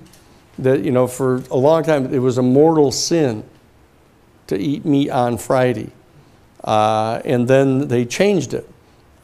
that, 0.59 0.85
you 0.85 0.91
know, 0.91 1.07
for 1.07 1.37
a 1.51 1.57
long 1.57 1.83
time 1.83 2.13
it 2.13 2.19
was 2.19 2.37
a 2.37 2.43
mortal 2.43 2.93
sin 2.93 3.43
to 4.49 4.59
eat 4.59 4.85
meat 4.85 5.11
on 5.11 5.39
Friday. 5.39 5.91
Uh, 6.63 7.23
and 7.25 7.47
then 7.49 7.89
they 7.89 8.05
changed 8.05 8.53
it 8.53 8.69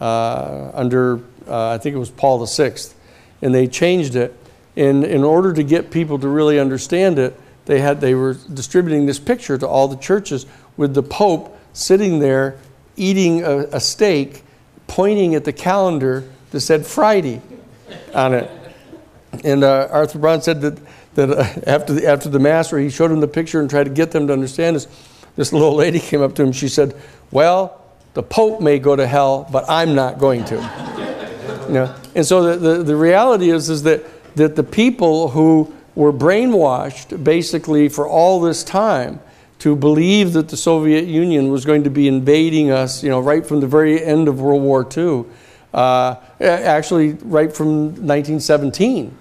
uh, 0.01 0.70
under, 0.72 1.20
uh, 1.48 1.70
I 1.70 1.78
think 1.78 1.96
it 1.96 1.98
was 1.98 2.10
Paul 2.10 2.44
VI. 2.46 2.74
And 3.42 3.55
they 3.55 3.66
changed 3.66 4.16
it. 4.16 4.34
And 4.76 5.05
in 5.05 5.22
order 5.22 5.52
to 5.52 5.62
get 5.62 5.90
people 5.90 6.18
to 6.18 6.28
really 6.28 6.59
understand 6.59 7.18
it, 7.18 7.38
they, 7.66 7.80
had, 7.80 8.00
they 8.00 8.14
were 8.14 8.34
distributing 8.34 9.06
this 9.06 9.18
picture 9.18 9.56
to 9.58 9.66
all 9.66 9.88
the 9.88 9.96
churches 9.96 10.46
with 10.76 10.94
the 10.94 11.02
Pope 11.02 11.58
sitting 11.72 12.18
there 12.18 12.58
eating 12.96 13.42
a, 13.42 13.58
a 13.72 13.80
steak, 13.80 14.42
pointing 14.86 15.34
at 15.34 15.44
the 15.44 15.52
calendar 15.52 16.24
that 16.50 16.60
said 16.60 16.86
Friday 16.86 17.40
on 18.14 18.34
it. 18.34 18.50
And 19.42 19.64
uh, 19.64 19.88
Arthur 19.90 20.18
Brown 20.18 20.42
said 20.42 20.60
that, 20.60 20.78
that 21.14 21.30
uh, 21.30 21.42
after, 21.66 21.94
the, 21.94 22.06
after 22.06 22.28
the 22.28 22.38
Mass, 22.38 22.70
where 22.70 22.80
he 22.80 22.90
showed 22.90 23.10
him 23.10 23.20
the 23.20 23.28
picture 23.28 23.60
and 23.60 23.68
tried 23.68 23.84
to 23.84 23.90
get 23.90 24.12
them 24.12 24.26
to 24.28 24.32
understand 24.32 24.76
this, 24.76 24.86
this 25.36 25.52
little 25.52 25.74
lady 25.74 25.98
came 25.98 26.22
up 26.22 26.34
to 26.36 26.42
him. 26.42 26.52
She 26.52 26.68
said, 26.68 26.94
Well, 27.30 27.82
the 28.14 28.22
Pope 28.22 28.60
may 28.60 28.78
go 28.78 28.94
to 28.94 29.06
hell, 29.06 29.48
but 29.50 29.64
I'm 29.68 29.94
not 29.94 30.18
going 30.18 30.44
to. 30.44 30.54
you 31.66 31.74
know? 31.74 31.94
And 32.14 32.24
so 32.24 32.56
the, 32.56 32.56
the, 32.56 32.82
the 32.84 32.96
reality 32.96 33.50
is, 33.50 33.68
is 33.68 33.82
that, 33.82 34.04
that 34.36 34.54
the 34.54 34.62
people 34.62 35.28
who 35.28 35.74
were 35.94 36.12
brainwashed 36.12 37.22
basically 37.22 37.88
for 37.88 38.08
all 38.08 38.40
this 38.40 38.64
time 38.64 39.20
to 39.60 39.76
believe 39.76 40.32
that 40.32 40.48
the 40.48 40.56
Soviet 40.56 41.06
Union 41.06 41.48
was 41.50 41.64
going 41.64 41.84
to 41.84 41.90
be 41.90 42.08
invading 42.08 42.70
us, 42.70 43.02
you 43.02 43.08
know, 43.08 43.20
right 43.20 43.46
from 43.46 43.60
the 43.60 43.66
very 43.66 44.02
end 44.02 44.28
of 44.28 44.40
World 44.40 44.62
War 44.62 44.86
II, 44.96 45.24
uh, 45.72 46.16
actually 46.40 47.12
right 47.22 47.54
from 47.54 47.86
1917 47.86 49.16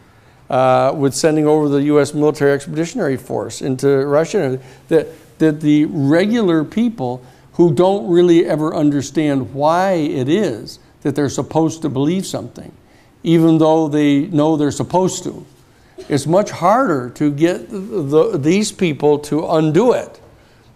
uh, 0.49 0.93
with 0.95 1.13
sending 1.13 1.47
over 1.47 1.69
the 1.69 1.83
U.S. 1.83 2.13
military 2.13 2.51
expeditionary 2.51 3.17
force 3.17 3.61
into 3.61 4.05
Russia. 4.05 4.59
That, 4.89 5.07
that 5.39 5.61
the 5.61 5.85
regular 5.85 6.63
people 6.63 7.23
who 7.53 7.73
don't 7.73 8.09
really 8.09 8.45
ever 8.45 8.75
understand 8.75 9.53
why 9.53 9.93
it 9.93 10.27
is 10.27 10.79
that 11.01 11.15
they're 11.15 11.29
supposed 11.29 11.81
to 11.83 11.89
believe 11.89 12.25
something, 12.25 12.71
even 13.23 13.57
though 13.57 13.87
they 13.87 14.21
know 14.27 14.57
they're 14.57 14.71
supposed 14.71 15.23
to, 15.23 15.45
it's 16.09 16.25
much 16.25 16.51
harder 16.51 17.09
to 17.11 17.31
get 17.31 17.69
the, 17.69 18.37
these 18.37 18.71
people 18.71 19.19
to 19.19 19.47
undo 19.47 19.93
it 19.93 20.19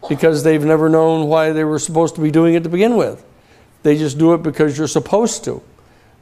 because 0.07 0.44
they've 0.44 0.64
never 0.64 0.89
known 0.89 1.27
why 1.27 1.52
they 1.52 1.64
were 1.64 1.80
supposed 1.80 2.15
to 2.15 2.22
be 2.22 2.31
doing 2.31 2.53
it 2.53 2.64
to 2.64 2.69
begin 2.69 2.95
with. 2.95 3.23
They 3.84 3.98
just 3.98 4.18
do 4.18 4.34
it 4.34 4.44
because 4.44 4.77
you're 4.77 4.88
supposed 4.88 5.44
to. 5.45 5.61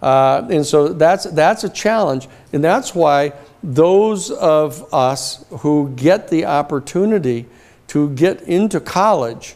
Uh, 0.01 0.47
and 0.51 0.65
so 0.65 0.89
that's, 0.89 1.25
that's 1.25 1.63
a 1.63 1.69
challenge. 1.69 2.27
And 2.53 2.63
that's 2.63 2.93
why 2.93 3.33
those 3.63 4.29
of 4.31 4.93
us 4.93 5.45
who 5.49 5.91
get 5.95 6.29
the 6.29 6.45
opportunity 6.45 7.47
to 7.87 8.09
get 8.09 8.41
into 8.43 8.79
college 8.79 9.55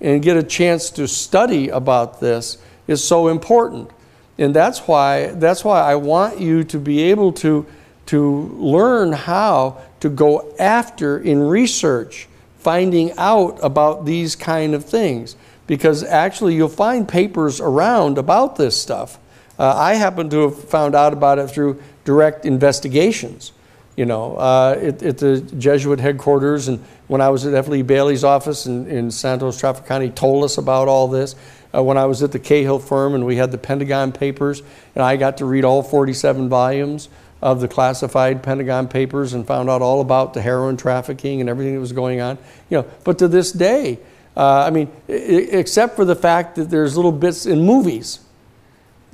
and 0.00 0.22
get 0.22 0.36
a 0.36 0.42
chance 0.42 0.90
to 0.90 1.08
study 1.08 1.68
about 1.68 2.20
this 2.20 2.58
is 2.86 3.02
so 3.02 3.28
important. 3.28 3.90
And 4.38 4.54
that's 4.54 4.80
why, 4.80 5.28
that's 5.28 5.64
why 5.64 5.80
I 5.80 5.94
want 5.94 6.40
you 6.40 6.64
to 6.64 6.78
be 6.78 7.02
able 7.04 7.32
to, 7.34 7.66
to 8.06 8.54
learn 8.58 9.12
how 9.12 9.78
to 10.00 10.08
go 10.08 10.54
after 10.58 11.18
in 11.18 11.40
research, 11.40 12.28
finding 12.58 13.12
out 13.16 13.58
about 13.62 14.04
these 14.04 14.36
kind 14.36 14.74
of 14.74 14.84
things. 14.84 15.36
Because 15.66 16.02
actually, 16.04 16.54
you'll 16.54 16.68
find 16.68 17.08
papers 17.08 17.60
around 17.60 18.18
about 18.18 18.56
this 18.56 18.78
stuff. 18.80 19.18
Uh, 19.58 19.74
I 19.74 19.94
happen 19.94 20.28
to 20.30 20.42
have 20.42 20.68
found 20.68 20.94
out 20.94 21.12
about 21.12 21.38
it 21.38 21.48
through 21.48 21.82
direct 22.04 22.44
investigations. 22.44 23.52
you 23.96 24.04
know, 24.04 24.36
uh, 24.36 24.76
at, 24.80 25.02
at 25.02 25.18
the 25.18 25.40
Jesuit 25.56 26.00
headquarters. 26.00 26.66
And 26.68 26.84
when 27.06 27.20
I 27.20 27.28
was 27.28 27.46
at 27.46 27.54
F. 27.54 27.68
Lee 27.68 27.82
Bailey's 27.82 28.24
office 28.24 28.66
in, 28.66 28.88
in 28.88 29.10
Santos 29.10 29.60
Trafficante, 29.60 30.14
told 30.14 30.44
us 30.44 30.58
about 30.58 30.88
all 30.88 31.06
this. 31.08 31.36
Uh, 31.72 31.82
when 31.82 31.96
I 31.96 32.06
was 32.06 32.22
at 32.22 32.32
the 32.32 32.38
Cahill 32.38 32.78
firm 32.78 33.14
and 33.14 33.24
we 33.24 33.36
had 33.36 33.50
the 33.50 33.58
Pentagon 33.58 34.12
Papers, 34.12 34.62
and 34.94 35.02
I 35.02 35.16
got 35.16 35.38
to 35.38 35.44
read 35.44 35.64
all 35.64 35.82
47 35.82 36.48
volumes 36.48 37.08
of 37.44 37.60
the 37.60 37.68
classified 37.68 38.42
Pentagon 38.42 38.88
Papers 38.88 39.34
and 39.34 39.46
found 39.46 39.68
out 39.68 39.82
all 39.82 40.00
about 40.00 40.34
the 40.34 40.40
heroin 40.40 40.76
trafficking 40.76 41.40
and 41.40 41.48
everything 41.48 41.74
that 41.74 41.80
was 41.80 41.92
going 41.92 42.20
on. 42.20 42.38
You 42.70 42.78
know, 42.78 42.90
but 43.04 43.18
to 43.18 43.28
this 43.28 43.52
day, 43.52 44.00
uh, 44.36 44.64
I 44.64 44.70
mean, 44.70 44.90
except 45.06 45.94
for 45.94 46.04
the 46.04 46.16
fact 46.16 46.56
that 46.56 46.70
there's 46.70 46.96
little 46.96 47.12
bits 47.12 47.46
in 47.46 47.60
movies 47.60 48.20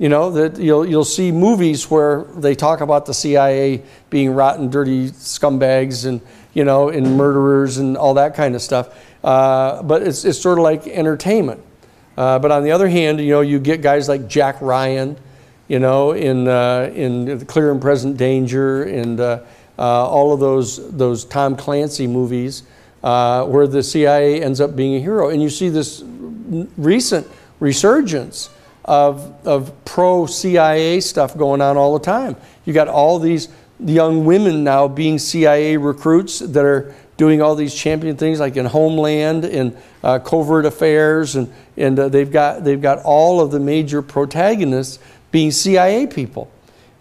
you 0.01 0.09
know, 0.09 0.31
that 0.31 0.57
you'll, 0.57 0.83
you'll 0.83 1.05
see 1.05 1.31
movies 1.31 1.91
where 1.91 2.23
they 2.23 2.55
talk 2.55 2.81
about 2.81 3.05
the 3.05 3.13
CIA 3.13 3.83
being 4.09 4.33
rotten, 4.33 4.71
dirty 4.71 5.11
scumbags 5.11 6.07
and, 6.07 6.21
you 6.55 6.63
know, 6.63 6.89
and 6.89 7.15
murderers 7.15 7.77
and 7.77 7.95
all 7.95 8.15
that 8.15 8.33
kind 8.33 8.55
of 8.55 8.63
stuff. 8.63 8.99
Uh, 9.23 9.83
but 9.83 10.01
it's, 10.01 10.25
it's 10.25 10.39
sort 10.39 10.57
of 10.57 10.63
like 10.63 10.87
entertainment. 10.87 11.63
Uh, 12.17 12.39
but 12.39 12.49
on 12.49 12.63
the 12.63 12.71
other 12.71 12.89
hand, 12.89 13.19
you 13.19 13.29
know, 13.29 13.41
you 13.41 13.59
get 13.59 13.83
guys 13.83 14.09
like 14.09 14.27
Jack 14.27 14.59
Ryan, 14.59 15.17
you 15.71 15.79
know, 15.79 16.11
in, 16.11 16.49
uh, 16.49 16.91
in 16.93 17.45
Clear 17.45 17.71
and 17.71 17.81
Present 17.81 18.17
Danger 18.17 18.83
and 18.83 19.17
uh, 19.21 19.39
uh, 19.79 19.81
all 19.81 20.33
of 20.33 20.41
those, 20.41 20.91
those 20.97 21.23
Tom 21.23 21.55
Clancy 21.55 22.07
movies 22.07 22.63
uh, 23.03 23.45
where 23.45 23.67
the 23.67 23.81
CIA 23.81 24.43
ends 24.43 24.59
up 24.59 24.75
being 24.75 24.95
a 24.95 24.99
hero. 24.99 25.29
And 25.29 25.41
you 25.41 25.49
see 25.49 25.69
this 25.69 26.03
recent 26.75 27.25
resurgence 27.61 28.49
of, 28.83 29.33
of 29.47 29.71
pro 29.85 30.25
CIA 30.25 30.99
stuff 30.99 31.37
going 31.37 31.61
on 31.61 31.77
all 31.77 31.97
the 31.97 32.03
time. 32.03 32.35
You 32.65 32.73
got 32.73 32.89
all 32.89 33.17
these 33.17 33.47
young 33.79 34.25
women 34.25 34.65
now 34.65 34.89
being 34.89 35.19
CIA 35.19 35.77
recruits 35.77 36.39
that 36.39 36.65
are 36.65 36.93
doing 37.15 37.41
all 37.41 37.55
these 37.55 37.73
champion 37.73 38.17
things 38.17 38.41
like 38.41 38.57
in 38.57 38.65
Homeland 38.65 39.45
and 39.45 39.77
uh, 40.03 40.19
Covert 40.19 40.65
Affairs, 40.65 41.37
and, 41.37 41.53
and 41.77 41.97
uh, 41.97 42.09
they've, 42.09 42.31
got, 42.31 42.65
they've 42.65 42.81
got 42.81 42.99
all 43.05 43.39
of 43.39 43.51
the 43.51 43.59
major 43.59 44.01
protagonists 44.01 44.99
being 45.31 45.51
CIA 45.51 46.07
people. 46.07 46.51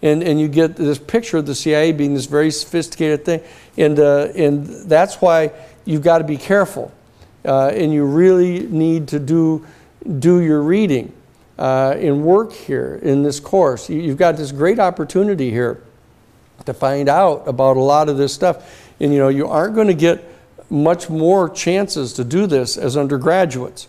And, 0.02 0.22
and 0.22 0.40
you 0.40 0.48
get 0.48 0.76
this 0.76 0.98
picture 0.98 1.36
of 1.38 1.46
the 1.46 1.54
CIA 1.54 1.92
being 1.92 2.14
this 2.14 2.26
very 2.26 2.50
sophisticated 2.50 3.24
thing. 3.24 3.42
And, 3.76 3.98
uh, 3.98 4.28
and 4.34 4.66
that's 4.88 5.16
why 5.16 5.52
you've 5.84 6.02
got 6.02 6.18
to 6.18 6.24
be 6.24 6.36
careful. 6.36 6.92
Uh, 7.44 7.68
and 7.68 7.92
you 7.92 8.04
really 8.04 8.66
need 8.66 9.08
to 9.08 9.18
do, 9.18 9.66
do 10.18 10.40
your 10.40 10.62
reading 10.62 11.12
uh, 11.58 11.94
and 11.98 12.24
work 12.24 12.52
here 12.52 12.98
in 13.02 13.22
this 13.22 13.40
course. 13.40 13.90
You, 13.90 14.00
you've 14.00 14.16
got 14.16 14.36
this 14.36 14.52
great 14.52 14.78
opportunity 14.78 15.50
here 15.50 15.82
to 16.64 16.74
find 16.74 17.08
out 17.08 17.46
about 17.46 17.76
a 17.76 17.80
lot 17.80 18.08
of 18.08 18.16
this 18.16 18.32
stuff. 18.32 18.90
And 19.00 19.12
you 19.12 19.18
know, 19.18 19.28
you 19.28 19.46
aren't 19.48 19.74
going 19.74 19.88
to 19.88 19.94
get 19.94 20.24
much 20.70 21.10
more 21.10 21.48
chances 21.48 22.12
to 22.14 22.24
do 22.24 22.46
this 22.46 22.76
as 22.76 22.96
undergraduates. 22.96 23.88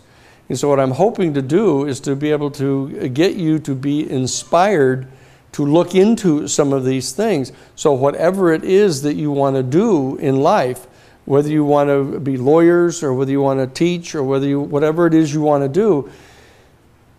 And 0.52 0.58
so, 0.58 0.68
what 0.68 0.80
I'm 0.80 0.90
hoping 0.90 1.32
to 1.32 1.40
do 1.40 1.86
is 1.86 1.98
to 2.00 2.14
be 2.14 2.30
able 2.30 2.50
to 2.50 3.08
get 3.08 3.36
you 3.36 3.58
to 3.60 3.74
be 3.74 4.10
inspired 4.10 5.08
to 5.52 5.64
look 5.64 5.94
into 5.94 6.46
some 6.46 6.74
of 6.74 6.84
these 6.84 7.12
things. 7.12 7.52
So, 7.74 7.94
whatever 7.94 8.52
it 8.52 8.62
is 8.62 9.00
that 9.00 9.14
you 9.14 9.30
want 9.30 9.56
to 9.56 9.62
do 9.62 10.16
in 10.16 10.42
life, 10.42 10.86
whether 11.24 11.48
you 11.48 11.64
want 11.64 11.88
to 11.88 12.20
be 12.20 12.36
lawyers 12.36 13.02
or 13.02 13.14
whether 13.14 13.30
you 13.30 13.40
want 13.40 13.60
to 13.60 13.66
teach 13.66 14.14
or 14.14 14.22
whether 14.22 14.46
you, 14.46 14.60
whatever 14.60 15.06
it 15.06 15.14
is 15.14 15.32
you 15.32 15.40
want 15.40 15.62
to 15.62 15.70
do, 15.70 16.12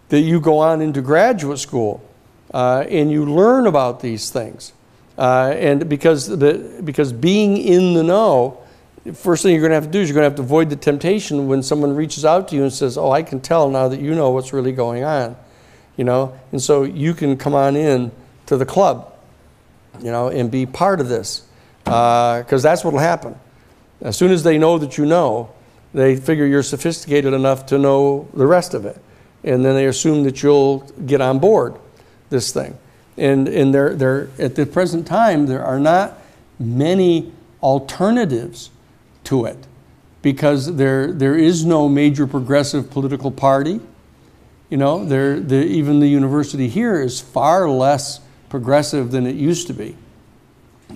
that 0.09 0.19
you 0.19 0.39
go 0.39 0.59
on 0.59 0.79
into 0.79 1.01
graduate 1.01 1.57
school 1.57 2.07
uh, 2.53 2.85
and 2.87 3.09
you 3.09 3.25
learn 3.25 3.65
about 3.65 3.99
these 4.01 4.29
things. 4.29 4.73
Uh, 5.17 5.55
and 5.57 5.89
because, 5.89 6.27
the, 6.27 6.79
because 6.83 7.11
being 7.11 7.57
in 7.57 7.95
the 7.95 8.03
know, 8.03 8.62
first 9.11 9.43
thing 9.43 9.51
you're 9.51 9.61
going 9.61 9.71
to 9.71 9.75
have 9.75 9.85
to 9.85 9.91
do 9.91 9.99
is 9.99 10.07
you're 10.07 10.13
going 10.13 10.23
to 10.23 10.29
have 10.29 10.37
to 10.37 10.43
avoid 10.43 10.69
the 10.69 10.77
temptation 10.77 11.47
when 11.47 11.61
someone 11.61 11.95
reaches 11.95 12.23
out 12.23 12.47
to 12.49 12.55
you 12.55 12.63
and 12.63 12.71
says, 12.71 12.97
Oh, 12.97 13.11
I 13.11 13.21
can 13.21 13.41
tell 13.41 13.69
now 13.69 13.89
that 13.89 13.99
you 13.99 14.15
know 14.15 14.29
what's 14.29 14.53
really 14.53 14.71
going 14.71 15.03
on. 15.03 15.35
You 15.97 16.05
know, 16.05 16.39
and 16.51 16.61
so 16.61 16.83
you 16.83 17.13
can 17.13 17.37
come 17.37 17.53
on 17.53 17.75
in 17.75 18.11
to 18.47 18.57
the 18.57 18.65
club, 18.65 19.13
you 19.99 20.09
know, 20.09 20.29
and 20.29 20.49
be 20.49 20.65
part 20.65 20.99
of 20.99 21.09
this. 21.09 21.45
Uh, 21.85 22.39
because 22.39 22.63
that's 22.63 22.83
what 22.83 22.93
will 22.93 22.99
happen. 22.99 23.35
As 24.01 24.17
soon 24.17 24.31
as 24.31 24.43
they 24.43 24.57
know 24.57 24.77
that 24.77 24.97
you 24.97 25.05
know, 25.05 25.51
they 25.93 26.15
figure 26.15 26.45
you're 26.45 26.63
sophisticated 26.63 27.33
enough 27.33 27.67
to 27.67 27.77
know 27.77 28.27
the 28.33 28.47
rest 28.47 28.73
of 28.73 28.85
it. 28.85 28.97
And 29.43 29.63
then 29.63 29.75
they 29.75 29.85
assume 29.85 30.23
that 30.23 30.41
you'll 30.41 30.79
get 31.05 31.21
on 31.21 31.39
board 31.39 31.75
this 32.29 32.51
thing. 32.51 32.77
And, 33.17 33.47
and 33.47 33.73
there, 33.73 33.93
there, 33.95 34.29
at 34.39 34.55
the 34.55 34.65
present 34.65 35.05
time, 35.05 35.45
there 35.45 35.63
are 35.63 35.79
not 35.79 36.17
many 36.57 37.31
alternatives 37.61 38.71
to 39.25 39.45
it 39.45 39.67
because 40.23 40.75
there, 40.77 41.11
there 41.11 41.35
is 41.35 41.65
no 41.65 41.87
major 41.87 42.25
progressive 42.25 42.89
political 42.89 43.29
party. 43.29 43.79
You 44.69 44.77
know, 44.77 45.05
there, 45.05 45.39
the, 45.39 45.63
even 45.63 45.99
the 45.99 46.07
university 46.07 46.67
here 46.67 46.99
is 46.99 47.21
far 47.21 47.69
less 47.69 48.21
progressive 48.49 49.11
than 49.11 49.27
it 49.27 49.35
used 49.35 49.67
to 49.67 49.73
be. 49.73 49.95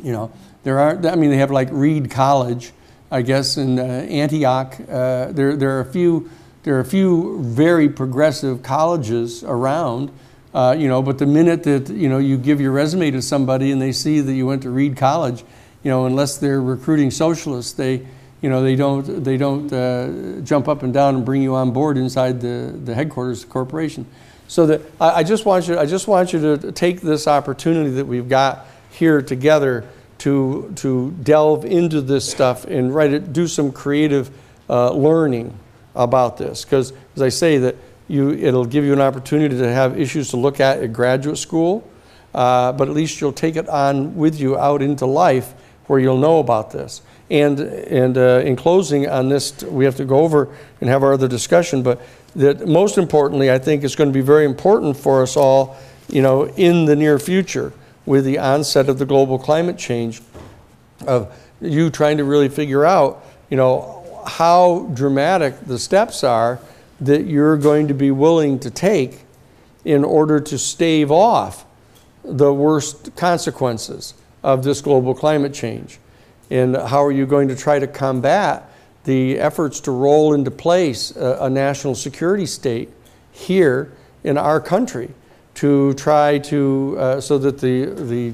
You 0.02 0.14
know, 0.14 0.32
there 0.64 0.80
are, 0.80 1.06
I 1.08 1.16
mean, 1.16 1.30
they 1.30 1.38
have 1.38 1.52
like 1.52 1.68
Reed 1.72 2.10
College, 2.10 2.72
I 3.12 3.22
guess, 3.22 3.58
in 3.58 3.78
uh, 3.78 3.84
Antioch. 3.84 4.80
Uh, 4.80 5.32
there, 5.32 5.56
there 5.56 5.78
are 5.78 5.82
a 5.82 5.92
few, 5.92 6.30
there 6.64 6.76
are 6.76 6.80
a 6.80 6.86
few 6.86 7.42
very 7.44 7.90
progressive 7.90 8.64
colleges 8.64 9.44
around. 9.44 10.12
Uh, 10.54 10.76
you 10.78 10.88
know, 10.88 11.02
but 11.02 11.18
the 11.18 11.26
minute 11.26 11.64
that 11.64 11.90
you 11.90 12.10
know 12.10 12.18
you 12.18 12.38
give 12.38 12.60
your 12.60 12.72
resume 12.72 13.12
to 13.12 13.22
somebody 13.22 13.72
and 13.72 13.82
they 13.82 13.92
see 13.92 14.22
that 14.22 14.34
you 14.34 14.48
went 14.48 14.64
to 14.64 14.70
Reed 14.70 14.98
College, 14.98 15.44
you 15.84 15.92
know, 15.92 16.06
unless 16.06 16.38
they're 16.38 16.62
recruiting 16.62 17.12
socialists, 17.12 17.74
they, 17.74 18.08
you 18.42 18.50
know, 18.50 18.62
they 18.62 18.76
don't 18.76 19.24
they 19.24 19.38
don't 19.38 19.72
uh, 19.74 20.42
jump 20.42 20.68
up 20.68 20.84
and 20.84 20.94
down 20.94 21.16
and 21.16 21.26
bring 21.26 21.42
you 21.42 21.56
on 21.56 21.72
board 21.72 21.98
inside 21.98 22.42
the, 22.42 22.74
the 22.84 22.94
headquarters 22.94 23.44
of 23.44 23.50
the 23.50 23.54
corporation. 23.54 24.06
So 24.48 24.68
that 24.68 24.82
I, 25.02 25.10
I 25.10 25.24
just 25.24 25.46
want 25.46 25.68
you 25.68 25.78
I 25.78 25.86
just 25.86 26.08
want 26.08 26.34
you 26.34 26.58
to 26.58 26.72
take 26.72 27.02
this 27.02 27.28
opportunity 27.28 27.92
that 27.92 28.06
we've 28.06 28.30
got 28.30 28.66
here 28.92 29.22
together 29.22 29.86
to 30.20 30.72
to 30.78 31.12
delve 31.24 31.66
into 31.66 32.02
this 32.02 32.30
stuff 32.30 32.66
and 32.66 32.94
write 32.94 33.14
it, 33.14 33.34
do 33.34 33.48
some 33.48 33.72
creative 33.72 34.30
uh, 34.70 34.92
learning 34.92 35.58
about 35.96 36.38
this 36.38 36.64
because 36.64 36.94
as 37.16 37.22
I 37.22 37.30
say 37.30 37.58
that 37.58 37.76
you, 38.08 38.32
it'll 38.32 38.66
give 38.66 38.86
you 38.86 38.94
an 38.94 39.02
opportunity 39.02 39.58
to 39.58 39.70
have 39.70 40.00
issues 40.00 40.30
to 40.30 40.38
look 40.38 40.60
at 40.60 40.82
at 40.82 40.94
graduate 40.94 41.38
school, 41.38 41.90
uh, 42.34 42.72
but 42.72 42.88
at 42.88 42.94
least 42.94 43.20
you'll 43.20 43.34
take 43.34 43.56
it 43.56 43.68
on 43.68 44.16
with 44.16 44.40
you 44.40 44.58
out 44.58 44.82
into 44.82 45.06
life 45.06 45.54
where 45.88 46.00
you'll 46.00 46.18
know 46.18 46.40
about 46.40 46.72
this. 46.72 47.02
And, 47.30 47.60
and 47.60 48.18
uh, 48.18 48.42
in 48.46 48.56
closing 48.56 49.08
on 49.10 49.30
this, 49.30 49.62
we 49.64 49.84
have 49.86 49.98
to 49.98 50.06
go 50.06 50.20
over 50.20 50.50
and 50.80 50.90
have 50.90 51.04
our 51.04 51.14
other 51.14 51.28
discussion, 51.28 51.84
but 51.84 52.02
that 52.36 52.68
most 52.68 52.98
importantly, 52.98 53.52
I 53.52 53.60
think 53.60 53.84
it's 53.84 53.96
going 53.96 54.10
to 54.10 54.14
be 54.14 54.22
very 54.22 54.46
important 54.46 54.96
for 54.96 55.22
us 55.22 55.36
all, 55.36 55.76
you 56.08 56.22
know, 56.22 56.48
in 56.48 56.86
the 56.86 56.96
near 56.96 57.20
future 57.20 57.74
with 58.06 58.24
the 58.24 58.38
onset 58.38 58.88
of 58.88 58.98
the 58.98 59.06
global 59.06 59.38
climate 59.38 59.78
change, 59.78 60.22
of 61.06 61.36
you 61.60 61.90
trying 61.90 62.18
to 62.18 62.24
really 62.24 62.48
figure 62.48 62.86
out, 62.86 63.26
you 63.50 63.58
know, 63.58 64.24
how 64.26 64.90
dramatic 64.94 65.60
the 65.66 65.80
steps 65.80 66.24
are 66.24 66.60
that 67.02 67.26
you're 67.26 67.58
going 67.58 67.88
to 67.88 67.94
be 67.94 68.12
willing 68.12 68.60
to 68.60 68.70
take 68.70 69.22
in 69.84 70.04
order 70.04 70.40
to 70.40 70.58
stave 70.58 71.12
off 71.12 71.66
the 72.24 72.54
worst 72.54 73.16
consequences 73.16 74.14
of 74.44 74.64
this 74.64 74.82
global 74.82 75.14
climate 75.14 75.54
change? 75.54 76.00
And 76.50 76.76
how 76.76 77.04
are 77.04 77.12
you 77.12 77.26
going 77.26 77.48
to 77.50 77.56
try 77.56 77.80
to 77.80 77.88
combat 77.88 78.70
the 79.04 79.40
efforts 79.40 79.80
to 79.82 79.92
roll 79.92 80.34
into 80.34 80.52
place 80.52 81.16
a, 81.16 81.38
a 81.42 81.50
national 81.50 81.96
security 81.96 82.46
state 82.46 82.90
here 83.32 83.92
in 84.24 84.38
our 84.38 84.60
country 84.60 85.10
to 85.56 85.94
try 85.96 86.38
to, 86.38 86.96
uh, 87.00 87.22
so 87.22 87.38
that 87.38 87.60
the, 87.60 87.86
the 87.86 88.34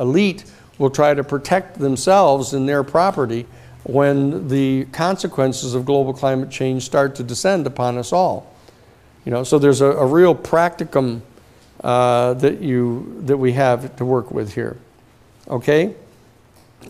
elite 0.00 0.44
will 0.78 0.90
try 0.90 1.14
to 1.14 1.22
protect 1.22 1.78
themselves 1.78 2.52
and 2.54 2.68
their 2.68 2.82
property 2.82 3.46
when 3.84 4.48
the 4.48 4.84
consequences 4.86 5.74
of 5.74 5.84
global 5.84 6.12
climate 6.12 6.50
change 6.50 6.82
start 6.82 7.14
to 7.14 7.22
descend 7.22 7.66
upon 7.66 7.96
us 7.96 8.12
all. 8.12 8.52
You 9.24 9.32
know, 9.32 9.44
so 9.44 9.58
there's 9.58 9.80
a, 9.80 9.86
a 9.86 10.06
real 10.06 10.34
practicum 10.34 11.20
uh, 11.84 12.34
that 12.34 12.60
you 12.60 13.20
that 13.26 13.36
we 13.36 13.52
have 13.52 13.94
to 13.96 14.04
work 14.04 14.30
with 14.30 14.54
here. 14.54 14.76
Okay, 15.48 15.94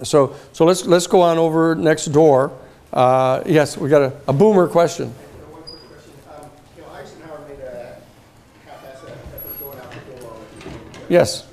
so 0.03 0.35
so 0.53 0.65
let's 0.65 0.85
let's 0.87 1.07
go 1.07 1.21
on 1.23 1.39
over 1.39 1.75
next 1.75 2.07
door. 2.07 2.53
Uh, 2.93 3.43
yes, 3.47 3.77
we 3.77 3.89
got 3.89 4.03
a, 4.03 4.13
a 4.29 4.33
boomer 4.33 4.67
question. 4.69 5.09
One 5.11 5.63
quick 5.63 5.81
question. 5.89 6.13
Um, 6.31 6.51
you 6.77 6.83
know, 6.83 6.89
Eisenhower 6.93 7.41
made 7.49 7.61
a 7.61 7.99
going 9.61 9.79
out 9.79 9.91
the 9.93 10.21
door. 10.21 10.33
with 10.33 10.95
the 10.95 11.13
Yes. 11.13 11.47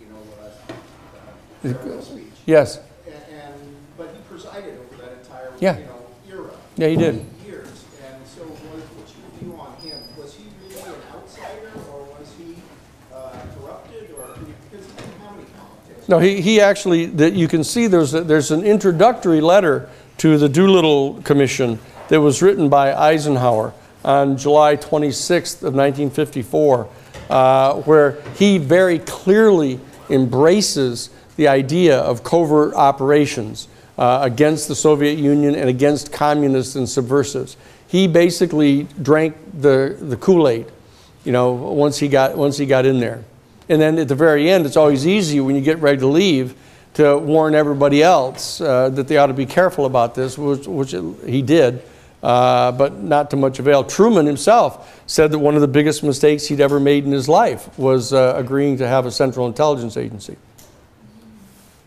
You 0.00 0.06
know, 0.06 1.96
uh, 1.98 2.00
speech. 2.00 2.24
Yes, 2.46 2.80
And, 3.06 3.14
and, 3.14 3.54
but 3.98 4.08
he 4.14 4.20
presided 4.28 4.78
over 4.78 5.02
that 5.02 5.18
entire, 5.18 5.52
Yeah. 5.60 5.78
you 5.78 5.84
know, 5.84 6.06
era. 6.28 6.50
Yeah, 6.76 6.88
he 6.88 6.96
did. 6.96 7.14
Years. 7.44 7.68
And 8.06 8.26
so 8.26 8.42
what, 8.42 8.80
what's 8.96 9.12
your 9.14 9.30
view 9.38 9.60
on 9.60 9.76
him? 9.82 10.00
Was 10.16 10.34
he 10.34 10.44
really 10.64 10.80
an 10.80 10.94
outsider 11.14 11.70
or 11.92 12.04
was 12.18 12.32
he, 12.38 12.56
uh, 13.12 13.36
corrupted 13.60 14.10
or, 14.16 14.34
because 14.70 14.86
he 14.86 14.92
didn't 14.96 15.20
have 15.20 15.34
any 15.36 15.44
politics? 15.54 15.99
No, 16.10 16.18
he, 16.18 16.40
he 16.40 16.60
actually, 16.60 17.06
that 17.06 17.34
you 17.34 17.46
can 17.46 17.62
see 17.62 17.86
there's, 17.86 18.14
a, 18.14 18.22
there's 18.22 18.50
an 18.50 18.64
introductory 18.64 19.40
letter 19.40 19.88
to 20.18 20.38
the 20.38 20.48
Doolittle 20.48 21.22
Commission 21.22 21.78
that 22.08 22.20
was 22.20 22.42
written 22.42 22.68
by 22.68 22.92
Eisenhower 22.92 23.72
on 24.04 24.36
July 24.36 24.74
26th 24.74 25.62
of 25.62 25.72
1954, 25.72 26.88
uh, 27.30 27.74
where 27.82 28.20
he 28.34 28.58
very 28.58 28.98
clearly 28.98 29.78
embraces 30.08 31.10
the 31.36 31.46
idea 31.46 32.00
of 32.00 32.24
covert 32.24 32.74
operations 32.74 33.68
uh, 33.96 34.18
against 34.22 34.66
the 34.66 34.74
Soviet 34.74 35.16
Union 35.16 35.54
and 35.54 35.68
against 35.68 36.12
communists 36.12 36.74
and 36.74 36.88
subversives. 36.88 37.56
He 37.86 38.08
basically 38.08 38.88
drank 39.00 39.36
the, 39.60 39.96
the 40.00 40.16
Kool-Aid, 40.16 40.66
you 41.22 41.30
know, 41.30 41.52
once 41.52 41.98
he, 41.98 42.08
got, 42.08 42.36
once 42.36 42.58
he 42.58 42.66
got 42.66 42.84
in 42.84 42.98
there. 42.98 43.22
And 43.70 43.80
then 43.80 44.00
at 44.00 44.08
the 44.08 44.16
very 44.16 44.50
end, 44.50 44.66
it's 44.66 44.76
always 44.76 45.06
easy 45.06 45.38
when 45.38 45.54
you 45.54 45.60
get 45.60 45.78
ready 45.78 45.98
to 45.98 46.06
leave 46.08 46.56
to 46.94 47.16
warn 47.16 47.54
everybody 47.54 48.02
else 48.02 48.60
uh, 48.60 48.88
that 48.88 49.06
they 49.06 49.16
ought 49.16 49.28
to 49.28 49.32
be 49.32 49.46
careful 49.46 49.86
about 49.86 50.16
this, 50.16 50.36
which, 50.36 50.66
which 50.66 50.90
he 51.24 51.40
did, 51.40 51.80
uh, 52.20 52.72
but 52.72 53.00
not 53.00 53.30
to 53.30 53.36
much 53.36 53.60
avail. 53.60 53.84
Truman 53.84 54.26
himself 54.26 55.00
said 55.06 55.30
that 55.30 55.38
one 55.38 55.54
of 55.54 55.60
the 55.60 55.68
biggest 55.68 56.02
mistakes 56.02 56.46
he'd 56.46 56.60
ever 56.60 56.80
made 56.80 57.04
in 57.04 57.12
his 57.12 57.28
life 57.28 57.78
was 57.78 58.12
uh, 58.12 58.34
agreeing 58.36 58.76
to 58.78 58.88
have 58.88 59.06
a 59.06 59.10
Central 59.12 59.46
Intelligence 59.46 59.96
Agency. 59.96 60.36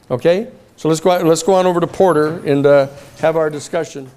Okay? 0.09 0.49
So 0.77 0.87
let's 0.87 1.01
go, 1.01 1.17
let's 1.17 1.43
go 1.43 1.53
on 1.55 1.65
over 1.65 1.81
to 1.81 1.87
Porter 1.87 2.37
and 2.45 2.65
uh, 2.65 2.87
have 3.19 3.35
our 3.35 3.49
discussion. 3.49 4.09